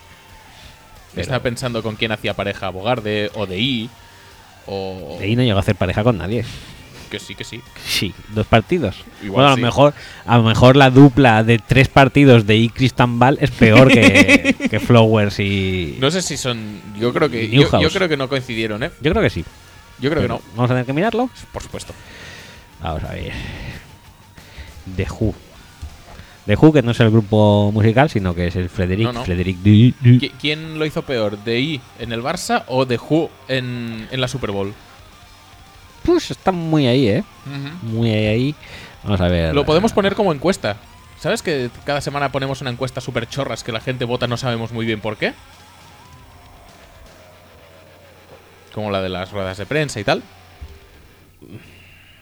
[1.13, 3.91] pero- Estaba pensando con quién hacía pareja Bogarde o de I.
[4.69, 5.17] O.
[5.19, 6.45] De ahí no llegó a hacer pareja con nadie.
[7.11, 7.63] Que sí, que sí.
[7.87, 8.97] Sí, dos partidos.
[9.23, 9.61] Igual bueno, a sí.
[9.61, 9.95] lo mejor,
[10.27, 14.55] a lo mejor la dupla de tres partidos de I Christian Ball es peor que,
[14.71, 15.97] que Flowers y.
[16.01, 16.81] No sé si son.
[16.99, 17.49] Yo creo que.
[17.49, 18.91] Yo, creo que no coincidieron, ¿eh?
[19.01, 19.45] Yo creo que sí.
[20.01, 20.41] Yo creo que no.
[20.55, 21.31] Vamos a tener que mirarlo.
[21.51, 21.95] Por supuesto.
[22.83, 23.33] Vamos a ver.
[24.97, 25.35] The Who.
[26.49, 29.07] The Who, que no es el grupo musical, sino que es el Frederic.
[29.07, 29.25] No, no.
[29.25, 31.39] Frederic Du- Du- ¿Qui- ¿Quién lo hizo peor?
[31.45, 34.73] ¿De I en el Barça o de Who en, en la Super Bowl?
[36.05, 37.25] Pues está muy ahí, ¿eh?
[37.83, 38.55] Muy ahí, ahí.
[39.05, 39.55] Vamos a ver.
[39.55, 40.77] Lo podemos poner como encuesta.
[41.21, 44.73] ¿Sabes que cada semana ponemos una encuesta super chorras que la gente vota no sabemos
[44.73, 45.35] muy bien por qué?
[48.75, 50.23] Como la de las ruedas de prensa y tal.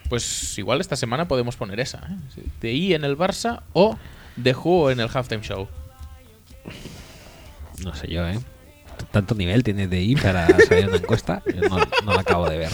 [0.08, 1.98] Pues igual esta semana podemos poner esa.
[1.98, 2.42] ¿eh?
[2.60, 3.96] De I en el Barça o
[4.36, 5.68] de Who en el Halftime Show.
[7.82, 8.38] No sé yo, ¿eh?
[9.10, 11.42] Tanto nivel tiene de ir para salir una encuesta.
[11.68, 12.72] No, no la acabo de ver.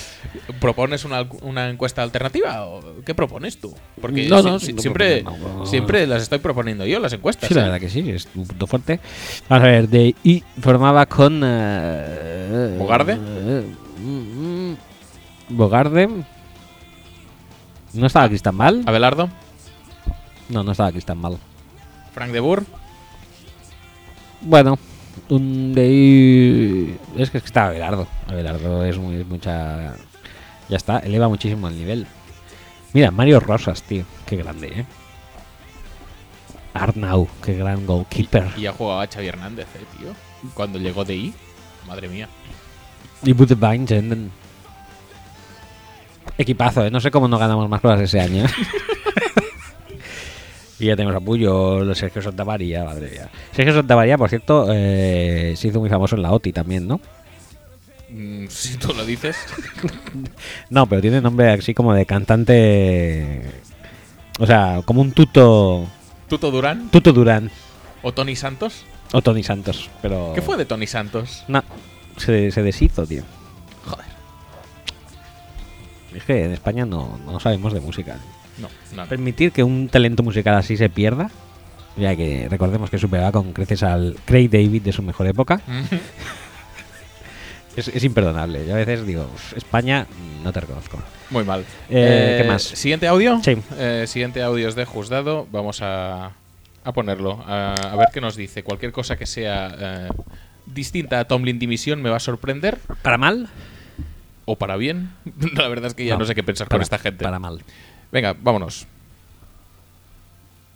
[0.60, 3.74] ¿Propones una, una encuesta alternativa o qué propones tú?
[4.00, 7.48] Porque No, si- no, si- no siempre, no, siempre las estoy proponiendo yo, las encuestas.
[7.48, 7.64] Sí, la ¿eh?
[7.64, 9.00] verdad que sí, es un punto fuerte.
[9.48, 11.40] Vamos a ver, de I formaba con.
[11.44, 13.16] eh, ¿Bogarde?
[13.16, 14.76] mm, mm,
[15.50, 16.08] Bogarde.
[17.94, 18.82] ¿No estaba Cristian Mal?
[18.86, 19.28] Abelardo,
[20.48, 21.36] No, no estaba Cristian Mal.
[22.14, 22.62] Frank de Boer,
[24.42, 24.78] Bueno,
[25.28, 26.98] un de.
[27.16, 28.06] Es que estaba Abelardo.
[28.28, 29.94] Abelardo es muy, mucha.
[30.68, 32.06] Ya está, eleva muchísimo el nivel.
[32.92, 34.04] Mira, Mario Rosas, tío.
[34.26, 34.86] Qué grande, eh.
[36.74, 38.48] Arnau, qué gran goalkeeper.
[38.56, 40.14] y ya jugaba Xavi Hernández, eh, tío.
[40.54, 41.34] Cuando llegó de I,
[41.86, 42.28] madre mía.
[43.22, 44.30] Y Budwein Jenden.
[46.38, 46.90] Equipazo, ¿eh?
[46.90, 48.44] No sé cómo no ganamos más cosas ese año.
[50.82, 53.28] y ya tenemos a Puyo, Sergio Santamaría, madre mía.
[53.52, 57.00] Sergio Santamaría, por cierto, eh, se hizo muy famoso en la OTI también, ¿no?
[58.10, 59.36] Mm, si tú lo dices.
[60.70, 63.42] No, pero tiene nombre así como de cantante.
[64.40, 65.86] O sea, como un tuto.
[66.28, 67.50] Tuto Durán Tuto Durán.
[68.02, 68.84] o Tony Santos.
[69.12, 69.88] O Tony Santos.
[70.02, 70.32] Pero.
[70.34, 71.44] ¿Qué fue de Tony Santos?
[71.46, 71.62] No,
[72.16, 73.22] se, se deshizo, tío.
[73.84, 74.06] Joder.
[76.14, 78.16] Es que en España no, no sabemos de música.
[78.58, 79.06] No, no.
[79.06, 81.30] Permitir que un talento musical así se pierda.
[81.96, 85.60] Ya que recordemos que superaba con creces al Craig David de su mejor época.
[87.74, 88.66] Es, es imperdonable.
[88.66, 90.06] Yo a veces digo, "Uf, España,
[90.44, 90.98] no te reconozco.
[91.30, 91.64] Muy mal.
[91.88, 92.62] Eh, ¿qué más?
[92.62, 93.40] ¿Siguiente audio?
[93.42, 93.56] Sí.
[93.78, 95.46] Eh, siguiente audio es de Juzgado.
[95.50, 96.32] Vamos a,
[96.84, 97.42] a ponerlo.
[97.46, 98.62] A, a ver qué nos dice.
[98.62, 100.08] Cualquier cosa que sea eh,
[100.66, 102.78] distinta a Tomlin Dimisión me va a sorprender.
[103.00, 103.48] ¿Para mal?
[104.44, 105.10] O para bien.
[105.54, 107.24] La verdad es que ya no, sé qué pensar para, con esta gente.
[107.24, 107.62] Para mal.
[108.12, 108.86] Venga, vámonos.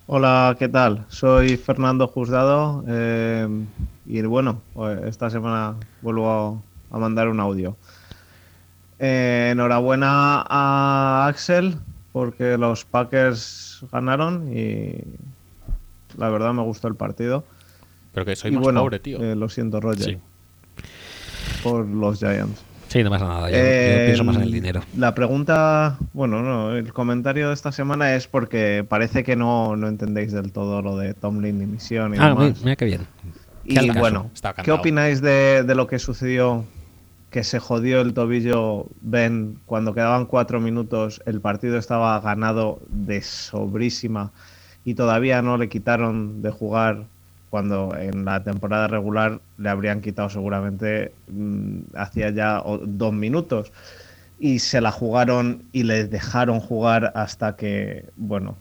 [0.06, 1.04] Hola, ¿qué tal?
[1.08, 3.46] Soy Fernando Juzgado eh,
[4.06, 7.76] y bueno, pues esta semana vuelvo a, a mandar un audio.
[8.98, 11.76] Eh, enhorabuena a Axel
[12.12, 14.94] porque los Packers ganaron y
[16.16, 17.44] la verdad me gustó el partido.
[18.14, 19.22] Pero que soy y más bueno, pobre, tío.
[19.22, 20.18] eh, lo siento, Roger, Sí.
[21.62, 22.62] por los Giants.
[22.88, 23.50] Sí, no pasa nada.
[23.50, 24.80] Yo, yo Eh, pienso más en el dinero.
[24.96, 29.88] La pregunta, bueno, no, el comentario de esta semana es porque parece que no, no
[29.88, 32.44] entendéis del todo lo de Tomlin y misión y Ah, demás.
[32.44, 33.06] mira, mira qué bien.
[33.64, 34.30] Qué Y bueno,
[34.62, 36.64] ¿qué opináis de, de lo que sucedió?
[37.30, 43.20] Que se jodió el tobillo Ben cuando quedaban cuatro minutos, el partido estaba ganado de
[43.20, 44.32] sobrísima
[44.84, 47.08] y todavía no le quitaron de jugar
[47.56, 53.72] cuando en la temporada regular le habrían quitado seguramente mm, hacía ya dos minutos.
[54.38, 58.58] Y se la jugaron y les dejaron jugar hasta que, bueno,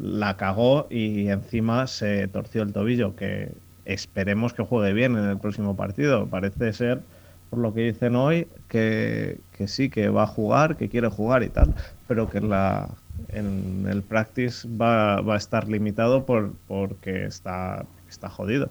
[0.00, 3.52] la cagó y encima se torció el tobillo, que
[3.84, 6.26] esperemos que juegue bien en el próximo partido.
[6.26, 7.02] Parece ser,
[7.50, 11.42] por lo que dicen hoy, que, que sí, que va a jugar, que quiere jugar
[11.42, 11.74] y tal,
[12.06, 12.88] pero que en, la,
[13.28, 18.70] en el practice va, va a estar limitado por, porque está, está jodido.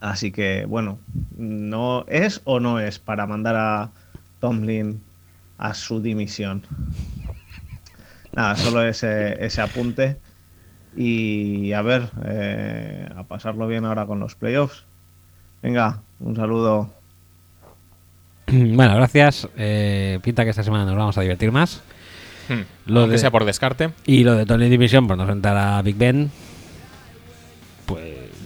[0.00, 0.98] Así que, bueno,
[1.36, 3.90] no es o no es para mandar a
[4.40, 5.02] Tomlin
[5.58, 6.62] a su dimisión.
[8.32, 10.16] Nada, solo ese, ese apunte.
[10.96, 14.84] Y a ver, eh, a pasarlo bien ahora con los playoffs.
[15.62, 16.92] Venga, un saludo.
[18.46, 19.48] Bueno, gracias.
[19.56, 21.82] Eh, pinta que esta semana nos vamos a divertir más.
[22.48, 22.62] Hmm.
[22.90, 23.90] Lo de- sea por descarte.
[24.06, 26.49] Y lo de Tony Division, por no sentar a Big Ben, pues.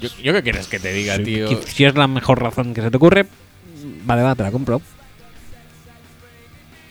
[0.04, 1.48] Yo, yo qué quieres que te diga, tío.
[1.66, 3.26] si es la mejor razón que se te ocurre,
[4.04, 4.80] vale, va, te la compro.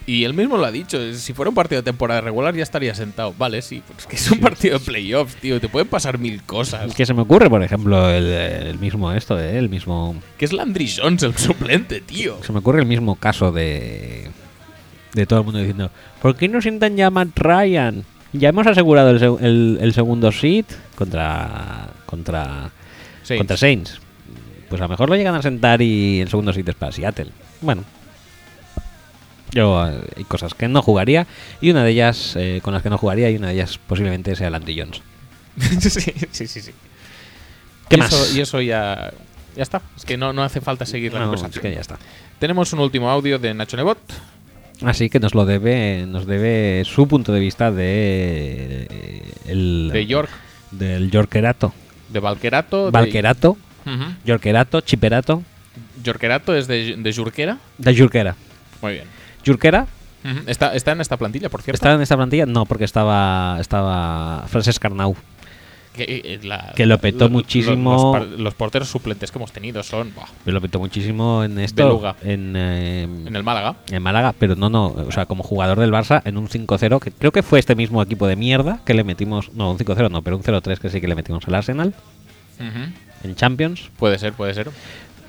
[0.06, 1.00] Y él mismo lo ha dicho.
[1.14, 3.34] Si fuera un partido de temporada regular ya estaría sentado.
[3.38, 3.82] Vale, sí.
[3.88, 5.62] Pero es que es un partido de playoffs, tío.
[5.62, 6.94] Te pueden pasar mil cosas.
[6.94, 7.50] ¿Qué se me ocurre?
[7.50, 10.14] Por ejemplo, el, el mismo esto, eh, el mismo.
[10.38, 12.38] Que es Landry Jones el suplente, tío.
[12.44, 14.28] Se me ocurre el mismo caso de.
[15.14, 15.90] De todo el mundo diciendo:
[16.22, 18.04] ¿Por qué no sientan ya a Matt Ryan?
[18.34, 21.88] Ya hemos asegurado el, seg- el- el segundo seat contra.
[22.06, 22.72] Contra.
[23.24, 23.40] Saints.
[23.40, 24.00] Contra Saints.
[24.70, 27.32] Pues a lo mejor lo llegan a sentar y el segundo seat es para Seattle.
[27.62, 27.84] Bueno.
[29.52, 31.28] Yo eh, hay cosas que no jugaría
[31.62, 34.36] y una de ellas eh, con las que no jugaría y una de ellas posiblemente
[34.36, 35.02] sea Landry Jones.
[35.80, 36.72] sí, sí, sí, sí.
[37.88, 38.12] ¿Qué y más?
[38.14, 39.12] Eso, y eso ya.
[39.56, 39.84] Ya está.
[39.96, 41.54] Es que no, no hace falta seguir la No, conversación.
[41.54, 42.00] es que ya está.
[42.40, 44.00] Tenemos un último audio de Nacho Nebot.
[44.82, 50.08] Así que nos lo debe, nos debe su punto de vista de eh, el De
[50.08, 50.30] York.
[50.72, 51.72] del Yorkerato,
[52.14, 52.86] De Valquerato.
[52.86, 53.58] de- Valquerato.
[54.24, 55.44] Yorkerato, Chiperato,
[56.02, 57.58] Yorkerato es de, de Jurquera.
[57.78, 58.36] de Jurquera.
[58.82, 59.06] Muy bien.
[59.46, 59.88] Jurquera
[60.48, 61.76] está, está en esta plantilla, por cierto.
[61.76, 65.18] estaba en esta plantilla, no, porque estaba estaba Francesc Arnau.
[65.94, 68.18] Que, eh, la- Que lo petó muchísimo.
[68.38, 70.12] Los, porteros suplentes que hemos tenido son
[70.46, 72.16] lo petó muchísimo en esto, Beluga.
[72.24, 73.76] en, eh, en el Málaga.
[73.92, 77.12] en Málaga, pero no, no, o sea, como jugador del Barça en un 5-0, que
[77.12, 80.24] creo que fue este mismo equipo de mierda que le metimos, no, un 5-0 no,
[80.24, 81.94] pero un 0-3 que sí que le metimos al Arsenal
[83.24, 83.92] en Champions.
[83.98, 84.70] Puede ser, puede ser.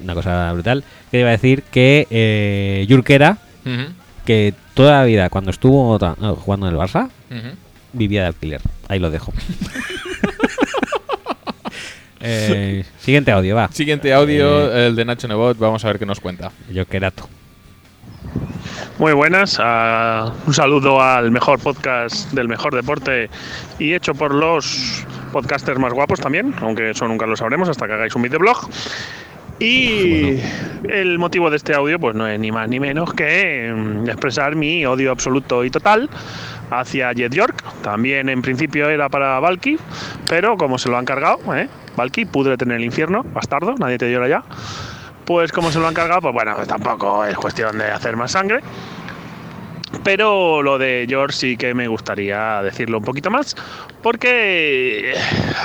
[0.02, 0.82] una cosa brutal.
[1.10, 2.86] Que iba a decir que eh,
[3.66, 3.92] Ujú.
[4.24, 7.10] que toda la vida cuando estuvo no, jugando en el Barça,
[7.92, 8.60] vivía de alquiler.
[8.88, 9.32] Ahí lo dejo.
[12.26, 13.68] Eh, siguiente audio, va.
[13.70, 15.58] Siguiente audio, Eh, el de Nacho Nebot.
[15.58, 16.50] Vamos a ver qué nos cuenta.
[16.72, 17.28] Jurquerato.
[18.98, 23.28] Muy buenas, ah, un saludo al mejor podcast del mejor deporte
[23.78, 27.92] y hecho por los podcasters más guapos también, aunque eso nunca lo sabremos hasta que
[27.92, 28.68] hagáis un videoblog.
[29.60, 30.40] Y
[30.88, 34.56] el motivo de este audio pues no es ni más ni menos que mm, expresar
[34.56, 36.10] mi odio absoluto y total
[36.70, 37.62] hacia Jet York.
[37.82, 39.78] También en principio era para Valky,
[40.28, 41.68] pero como se lo han cargado, ¿eh?
[41.96, 44.42] Valky, púdrete en el infierno, bastardo, nadie te llora ya.
[45.24, 48.60] Pues como se lo han cargado, pues bueno, tampoco es cuestión de hacer más sangre.
[50.02, 53.56] Pero lo de George sí que me gustaría decirlo un poquito más,
[54.02, 55.14] porque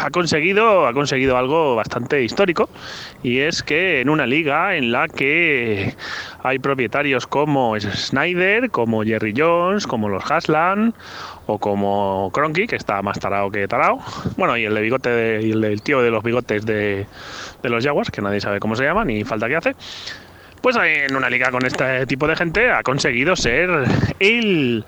[0.01, 2.69] ha conseguido, ha conseguido algo bastante histórico,
[3.23, 5.95] y es que en una liga en la que
[6.43, 10.93] hay propietarios como Snyder, como Jerry Jones, como los Haslan,
[11.47, 13.99] o como Cronky, que está más tarado que tarao,
[14.37, 17.07] bueno, y el de bigote de- del tío de los bigotes de,
[17.63, 19.75] de los Jaguars, que nadie sabe cómo se llama ni falta que hace.
[20.61, 23.69] Pues en una liga con este tipo de gente ha conseguido ser
[24.19, 24.83] el.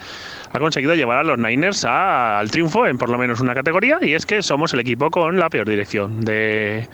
[0.53, 3.97] Ha conseguido llevar a los Niners a- al triunfo en por lo menos una categoría,
[4.01, 6.87] y es que somos el equipo con la peor dirección de,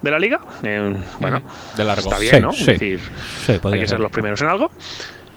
[0.00, 0.40] de la liga.
[0.62, 1.42] Eh, bueno.
[1.76, 2.02] De largo.
[2.08, 2.52] está bien, Sí, ¿no?
[2.52, 2.60] sí.
[2.60, 3.00] Es decir,
[3.46, 4.00] Sí, hay que ser ser.
[4.00, 4.70] los primeros en algo.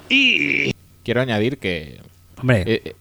[0.10, 0.72] Y
[1.04, 2.00] Quiero añadir que
[2.40, 2.96] Hombre, eh, eh,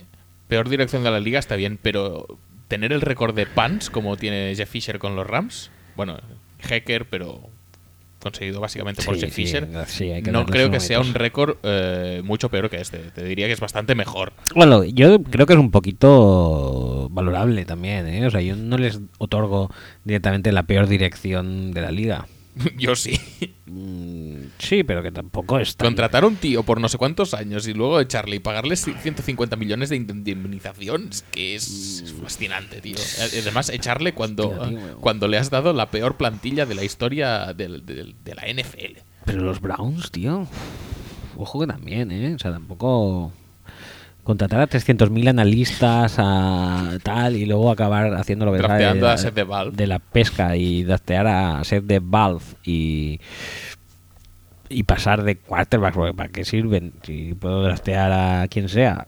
[0.49, 2.27] peor dirección de la liga está bien, pero
[2.69, 6.19] tener el récord de punts como tiene Jeff Fisher con los Rams, bueno,
[6.63, 7.41] hacker, pero
[8.23, 12.49] conseguido básicamente por Sí, Jeff Fisher, sí, no creo que sea un récord eh, mucho
[12.49, 12.99] peor que este.
[12.99, 14.33] Te diría que es bastante mejor.
[14.55, 18.27] Bueno, yo creo que es un poquito valorable también, ¿eh?
[18.27, 19.71] O sea, yo no les otorgo
[20.05, 22.27] directamente la peor dirección de la liga.
[22.79, 23.19] Yo sí.
[23.67, 25.87] Mm, sí, pero que tampoco es tan...
[25.87, 29.57] Contratar a un tío por no sé cuántos años y luego echarle y pagarle 150
[29.57, 32.97] millones de indemnización es que es fascinante, tío.
[33.41, 37.85] Además, echarle cuando, Hostia, cuando le has dado la peor plantilla de la historia del-
[37.87, 39.01] de la NFL.
[39.25, 40.47] Pero los Browns, tío.
[41.37, 42.35] Ojo que también, ¿eh?
[42.35, 43.33] O sea, tampoco.
[44.25, 49.35] Contratar a 300.000 analistas a tal y luego acabar haciendo lo que de, a Seth
[49.35, 49.77] de Valve.
[49.77, 53.21] de la pesca y draftear a Seth de Valve y
[54.69, 56.93] y pasar de quarterbacks porque ¿para qué sirven?
[57.03, 59.07] si puedo draftear a quien sea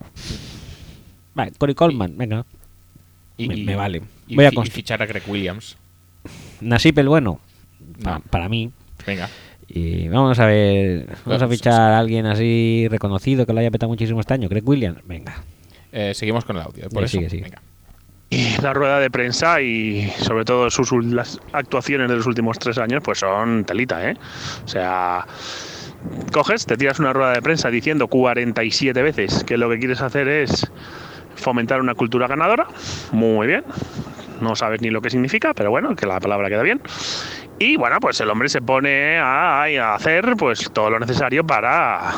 [1.34, 2.44] vale, Corey Coleman venga
[3.38, 5.76] Y, me, vale Y, voy a y fichar a Greg Williams.
[6.60, 7.40] Nasip el bueno
[8.02, 8.24] pa- No.
[8.30, 8.70] para mí
[9.06, 9.28] Venga.
[9.76, 13.90] Y vamos a ver vamos a fichar a alguien así reconocido que lo haya petado
[13.90, 15.34] muchísimo este año Greg Williams venga
[15.92, 16.88] Eh, seguimos con el audio.
[16.90, 17.28] Por Sí, eso.
[17.28, 17.42] sigue, sigue.
[17.44, 17.62] Venga.
[18.30, 22.78] Y la rueda de prensa y sobre todo sus las actuaciones de los últimos tres
[22.78, 24.16] años, pues son telita, ¿eh?
[24.64, 25.24] O sea,
[26.32, 30.26] coges, te tiras una rueda de prensa diciendo 47 veces que lo que quieres hacer
[30.26, 30.66] es
[31.36, 32.66] fomentar una cultura ganadora.
[33.12, 33.62] Muy bien.
[34.40, 36.80] No sabes ni lo que significa, pero bueno, que la palabra queda bien.
[37.66, 42.12] Y bueno, pues el hombre se pone a, a hacer pues todo lo necesario para,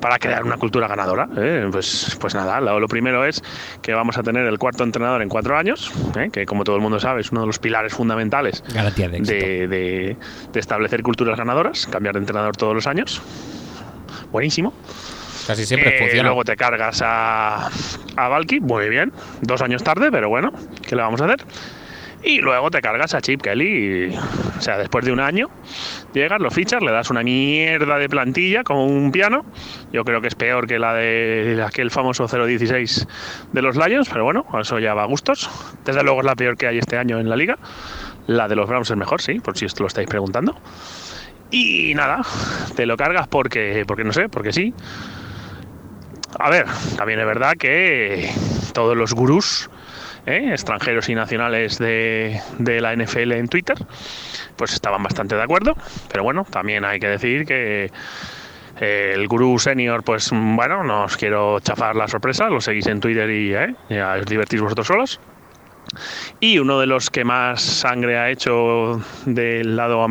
[0.00, 1.28] para crear una cultura ganadora.
[1.36, 1.68] ¿eh?
[1.72, 3.42] Pues, pues nada, lo, lo primero es
[3.82, 6.28] que vamos a tener el cuarto entrenador en cuatro años, ¿eh?
[6.32, 8.62] que como todo el mundo sabe es uno de los pilares fundamentales
[9.68, 10.16] de-
[10.52, 13.20] de establecer culturas ganadoras, cambiar de entrenador todos los años.
[14.30, 14.72] Buenísimo.
[15.46, 16.28] Casi siempre Eh, funciona.
[16.28, 17.66] Luego te cargas a,
[18.16, 19.12] a Valky, muy bien.
[19.42, 20.52] Dos años tarde, pero bueno,
[20.88, 21.44] ¿qué le vamos a hacer?
[22.24, 24.08] Y luego te cargas a Chip Kelly.
[24.08, 25.50] y, o sea, después de un año,
[26.14, 29.44] llegas, lo fichas, le das una mierda de plantilla como un piano.
[29.92, 33.06] Yo creo que es peor que la de aquel famoso 016
[33.52, 35.50] de los Lions, pero bueno, eso ya va a gustos.
[35.84, 37.58] Desde luego es la peor que hay este año en la liga.
[38.26, 40.56] La de los Browns es mejor, sí, por si esto lo estáis preguntando.
[41.50, 42.22] Y nada,
[42.74, 44.72] te lo cargas porque, porque no sé, porque sí.
[46.38, 46.64] A ver,
[46.96, 48.30] también es verdad que
[48.72, 49.68] todos los gurús
[50.26, 50.50] ¿eh?
[50.50, 53.76] extranjeros y nacionales de, la NFL en Twitter,
[54.56, 55.76] pues estaban bastante de acuerdo.
[56.10, 57.90] Pero bueno, también hay que decir que
[58.80, 63.00] eh, el gurú senior, pues bueno, no os quiero chafar la sorpresa, lo seguís en
[63.00, 63.74] Twitter y ¿eh?
[63.88, 65.20] ya os divertís vosotros solos.
[66.40, 70.06] Y uno de los que más sangre ha hecho del lado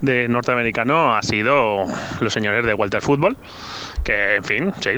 [0.00, 1.86] de norteamericano ha sido
[2.20, 3.36] los señores de Walter Football,
[4.08, 4.90] que en fin, sí,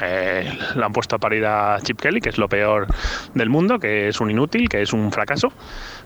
[0.00, 2.86] eh, han puesto a parir a Chip Kelly, que es lo peor
[3.34, 5.52] del mundo, que es un inútil, que es un fracaso.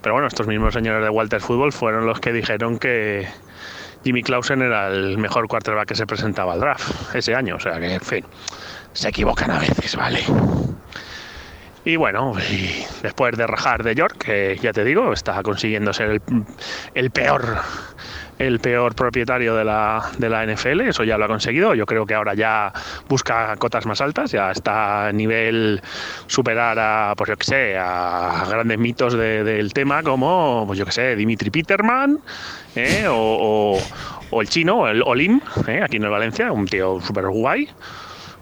[0.00, 3.28] Pero bueno, estos mismos señores de Walter Football fueron los que dijeron que
[4.02, 7.56] Jimmy Clausen era el mejor quarterback que se presentaba al draft ese año.
[7.56, 8.24] O sea que, en fin,
[8.94, 10.24] se equivocan a veces, ¿vale?
[11.84, 12.32] Y bueno,
[13.02, 16.22] después de rajar de York, que ya te digo, está consiguiendo ser
[16.94, 17.58] el peor
[18.46, 21.74] el peor propietario de la, de la NFL, eso ya lo ha conseguido.
[21.74, 22.72] Yo creo que ahora ya
[23.08, 25.80] busca cotas más altas, ya está a nivel
[26.26, 30.84] superar a, pues yo que sé, a grandes mitos de- del tema como, pues yo
[30.84, 32.18] que sé, Dimitri Peterman,
[32.74, 33.06] ¿eh?
[33.08, 33.78] o,
[34.30, 35.80] o- el chino, el Olim, ¿eh?
[35.84, 37.68] aquí en el Valencia, un tío súper guay.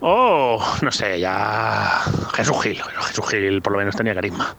[0.00, 2.00] O, no sé, ya
[2.34, 4.54] Jesús Gil, Jesús Gil por lo menos tenía carisma.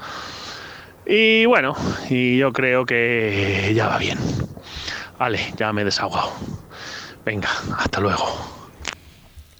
[1.05, 1.75] Y bueno,
[2.11, 4.19] y yo creo que ya va bien.
[5.21, 6.31] Vale, ya me he desahogado.
[7.23, 8.25] Venga, hasta luego.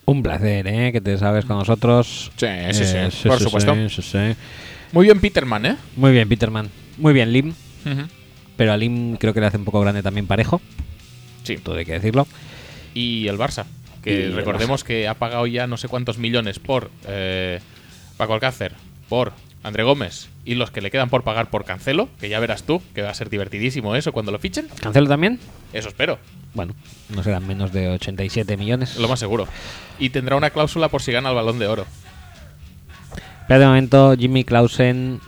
[0.06, 0.92] Un placer, ¿eh?
[0.92, 2.32] Que te sabes con nosotros.
[2.36, 3.76] Sí, sí, sí, Eh, por supuesto.
[3.76, 4.36] sí, sí, sí.
[4.92, 5.78] Muy bien, Peterman, ¿eh?
[5.98, 6.68] Muy bien, Peterman.
[6.98, 7.54] Muy bien, Lim.
[8.58, 10.60] Pero a Lim creo que le hace un poco grande también parejo.
[11.44, 11.58] Sí.
[11.58, 12.26] Todo hay que decirlo.
[12.96, 13.66] Y el Barça,
[14.04, 17.60] que recordemos que ha pagado ya no sé cuántos millones por eh,
[18.18, 18.74] Paco Alcácer,
[19.10, 19.32] por
[19.64, 22.82] André Gómez y los que le quedan por pagar por Cancelo, que ya verás tú,
[22.96, 24.68] que va a ser divertidísimo eso cuando lo fichen.
[24.82, 25.40] ¿Cancelo también?
[25.74, 26.18] Eso espero,
[26.54, 26.74] Bueno,
[27.10, 28.98] no serán menos de 87 millones.
[28.98, 29.48] lo más seguro.
[30.00, 31.86] Y tendrá una cláusula por si gana el balón de oro.
[33.48, 35.20] Pero de momento, Jimmy Clausen.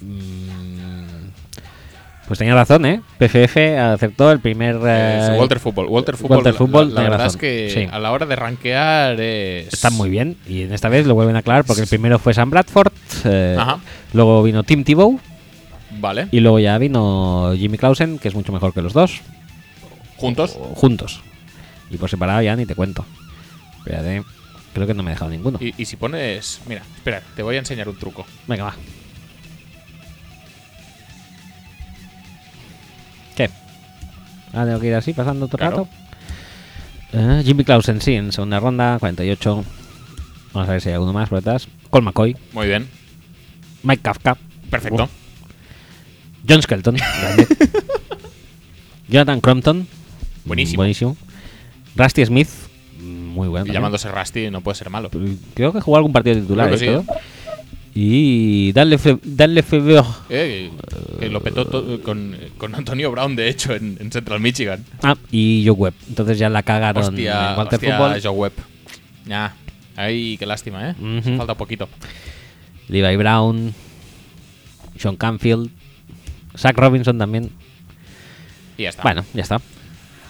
[0.00, 0.73] mm,
[2.26, 3.00] pues tenía razón, ¿eh?
[3.18, 4.76] PFF aceptó el primer.
[4.76, 5.86] Es eh, Walter Football.
[5.88, 7.36] Walter Football, Walter la- Football, la, la tenía verdad razón.
[7.36, 7.88] es que Sí.
[7.90, 9.72] a la hora de rankear es...
[9.72, 10.36] Está muy bien.
[10.48, 12.92] Y en esta vez lo vuelven a aclarar porque el primero fue Sam Bradford.
[13.24, 13.78] eh, Ajá.
[14.12, 15.20] Luego vino Tim Tebow.
[16.00, 16.28] Vale.
[16.32, 19.20] Y luego ya vino Jimmy Clausen, que es mucho mejor que los dos.
[20.16, 20.56] Juntos.
[20.58, 21.20] o juntos.
[21.90, 23.04] Y por separado ya ni te cuento.
[23.78, 24.22] Espérate.
[24.72, 25.58] Creo que no me he dejado ninguno.
[25.60, 26.60] Y, y si pones...
[26.66, 28.26] Mira, espera, te voy a enseñar un truco.
[28.48, 28.74] Venga, va.
[34.54, 35.76] Ah, tengo que ir así, pasando Claro.
[35.76, 35.88] rato.
[37.12, 39.64] Eh, Jimmy Clausen, sí, en segunda ronda, 48.
[40.52, 41.68] Vamos a ver si hay alguno más por detrás.
[41.90, 42.88] Cole McCoy, Muy bien.
[43.82, 44.36] Mike Kafka,
[44.70, 45.04] Perfecto.
[45.04, 45.10] Uf.
[46.48, 47.46] John Skelton, grande.
[49.08, 49.86] Jonathan Crompton,
[50.44, 50.76] Buenísimo.
[50.78, 51.16] buenísimo.
[51.96, 52.48] Rusty Smith,
[53.00, 53.66] muy bueno.
[53.66, 55.10] Y llamándose Rusty no puede ser malo.
[55.54, 56.66] Creo que jugó algún partido titular.
[56.68, 56.88] Creo que ¿eh?
[57.00, 57.18] sí, Todo.
[57.96, 60.04] Y Darle, Fe Darle Febeur.
[60.28, 60.70] Eh,
[61.20, 64.84] que lo petó to- con, con Antonio Brown, de hecho, en, en Central Michigan.
[65.02, 65.94] Ah, y Joe Webb.
[66.08, 68.20] Entonces ya la cagaron Hostia, en Walter hostia, Football.
[68.22, 68.52] Joe Webb.
[69.26, 69.50] Nah.
[69.96, 70.94] Ay, qué lástima, ¿eh?
[71.00, 71.36] Ujú.
[71.36, 71.88] Falta poquito.
[72.88, 73.72] Levi Brown,
[74.98, 75.70] Sean Canfield,
[76.56, 77.50] Zach Robinson también.
[78.76, 79.02] Y ya está.
[79.04, 79.60] Bueno, ya está.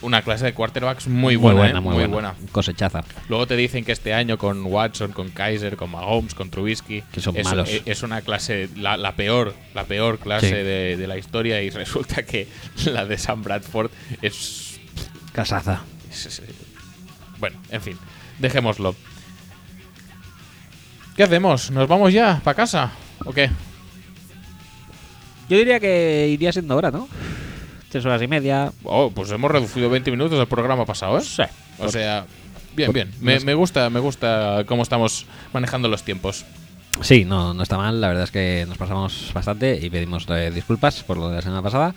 [0.05, 1.81] Una clase de quarterbacks muy buena, ¿eh?
[1.81, 2.35] muy, buena.
[2.51, 3.03] Cosechaza.
[3.27, 7.21] Luego te dicen que este año con Watson, con Kaiser, con Mahomes, con Trubisky, Que
[7.21, 7.67] son es, malos.
[7.69, 10.53] e- es una clase, la, la peor, la peor clase Sí.
[10.53, 12.47] de, de la historia y resulta que
[12.85, 13.89] la de Sam Bradford
[14.21, 14.79] es,
[15.33, 15.81] Casaza.
[16.11, 16.41] es- es-
[17.39, 17.97] bueno, en fin,
[18.39, 18.95] dejémoslo.
[21.15, 21.71] ¿Qué hacemos?
[21.71, 22.91] ¿Nos vamos ya para casa?
[23.25, 23.49] ¿O qué?
[25.49, 27.07] Yo diría que iría siendo hora, ¿no?
[27.95, 28.73] Tres horas y media.
[28.83, 31.21] Oh, pues hemos reducido 20 minutos del programa pasado, ¿eh?
[31.21, 31.43] Sí.
[31.79, 32.25] O sea,
[32.75, 33.09] bien, bien.
[33.21, 36.43] Me, me gusta, me gusta cómo estamos manejando los tiempos.
[36.99, 38.01] Sí, no, no está mal.
[38.01, 41.41] La verdad es que nos pasamos bastante y pedimos eh, disculpas por lo de la
[41.41, 41.95] semana pasada.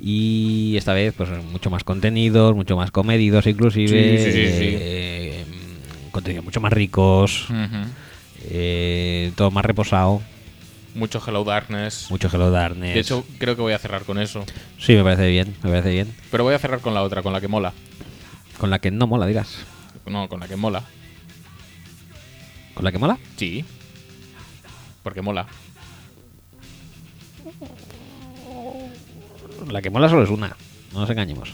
[0.00, 4.16] Y esta vez, pues mucho más contenidos, mucho más comedidos, inclusive.
[4.16, 4.76] Sí, sí, sí, sí.
[4.80, 5.44] eh,
[6.12, 7.48] contenidos mucho más ricos.
[8.48, 10.22] eh, todo más reposado.
[10.96, 12.10] Mucho Hello Darkness.
[12.10, 12.94] Mucho Hello Darkness.
[12.94, 14.46] De hecho, creo que voy a cerrar con eso.
[14.78, 15.54] sí, me parece bien.
[15.62, 16.14] Me parece bien.
[16.30, 17.74] Pero voy a cerrar con la otra, con la que mola.
[18.56, 19.58] Con la que no mola, dirás.
[20.06, 20.82] No, con la que mola.
[22.72, 23.18] ¿Con la que mola?
[23.36, 23.62] Sí.
[25.02, 25.46] Porque mola.
[29.68, 30.56] La que mola solo es una.
[30.94, 31.52] No nos engañemos.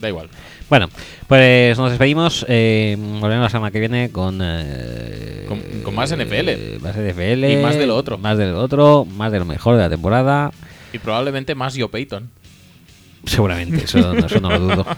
[0.00, 0.28] Da igual.
[0.68, 0.88] Bueno,
[1.28, 2.44] pues nos despedimos.
[2.48, 4.40] Eh, volvemos la semana que viene con.
[4.42, 6.48] eh, Con- con más NFL.
[6.48, 7.44] eh, Más NFL.
[7.52, 8.18] Y más de lo otro.
[8.18, 9.04] Más de lo otro.
[9.04, 10.50] Más de lo mejor de la temporada.
[10.92, 12.30] Y probablemente más Joe Payton.
[13.24, 14.86] Seguramente, eso, no- eso no lo dudo.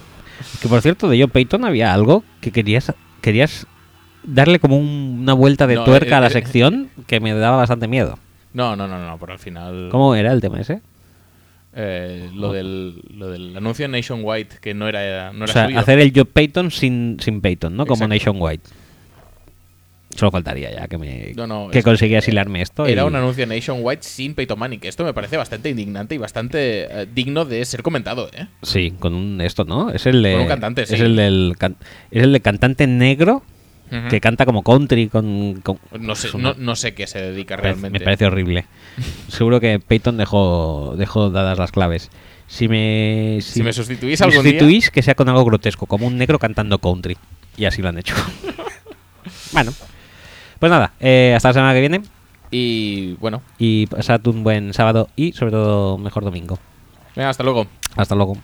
[0.63, 2.93] Que por cierto, de Joe Payton había algo que querías.
[3.21, 3.67] Querías
[4.23, 7.57] darle como un- una vuelta de No, tuerca a eh, la sección que me daba
[7.57, 8.19] bastante miedo.
[8.53, 9.89] No, no, no, no, pero al final.
[9.91, 10.81] ¿Cómo era el tema ese?
[11.75, 15.79] Eh, lo, del, lo del anuncio Nationwide que no era, no O era sea, suyo.
[15.79, 17.87] hacer el Joe Payton sin, sin Payton, ¿no?
[17.87, 18.15] Como Exacto.
[18.15, 18.61] Nationwide.
[20.17, 22.87] Solo faltaría ya que me No, no, que es- conseguías hilarme esto.
[22.87, 27.03] Era y- un anuncio Nationwide sin Peyton Manning, esto me parece bastante indignante y bastante
[27.03, 28.47] eh, digno de ser comentado, ¿eh?
[28.63, 29.91] Sí, con un esto, ¿no?
[29.91, 30.97] Es el de Con un cantante, es sí.
[30.97, 31.55] el del
[32.11, 33.43] es el de cantante negro
[34.11, 37.21] Que canta como country con, con- No sé, es una- no, no sé qué se
[37.21, 37.99] dedica realmente.
[37.99, 38.67] Me parece horrible.
[39.29, 42.11] Seguro que Peyton dejó dejó dadas las claves.
[42.47, 46.17] Si me Si me sustituís me día- sustituís, que sea con algo grotesco, como un
[46.19, 47.17] negro cantando country.
[47.57, 48.15] Y así lo han hecho.
[49.53, 49.73] bueno,
[50.59, 52.03] pues nada, eh, hasta la semana que viene
[52.51, 56.59] Y bueno, y pasad un buen sábado y sobre todo mejor domingo.
[57.15, 57.67] venga, hasta luego.
[57.97, 58.39] Hasta luego.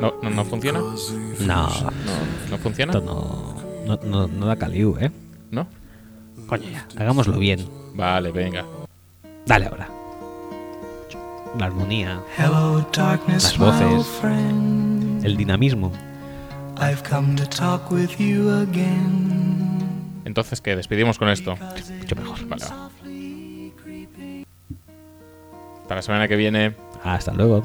[0.00, 0.78] ¿No, no, no funciona?
[0.78, 0.94] ¿No,
[1.46, 1.68] No,
[2.50, 2.92] no funciona?
[2.92, 3.54] esto no,
[3.86, 5.10] no, no, no da caliu, ¿eh?
[5.50, 5.66] ¿No?
[6.46, 7.68] Coño, ya, hagámoslo bien.
[7.94, 8.64] Vale, venga.
[9.46, 9.88] Dale ahora.
[11.58, 14.06] La armonía, Hello, darkness, Las my voces.
[14.20, 15.24] friend.
[15.24, 15.90] el dinamismo.
[16.80, 19.78] I've come to talk with you again.
[20.24, 20.76] Entonces, ¿qué?
[20.76, 21.56] Despedimos con esto.
[21.98, 22.46] Mucho mejor.
[22.46, 22.64] Vale.
[22.66, 22.90] va.
[25.82, 26.74] Hasta la semana que viene.
[27.02, 27.64] Hasta luego.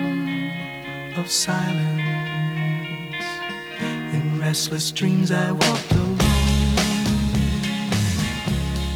[1.17, 2.01] of silence.
[4.13, 6.17] In restless dreams, I walked alone,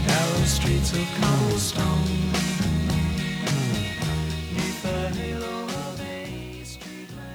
[0.08, 2.25] narrow streets of cobblestone.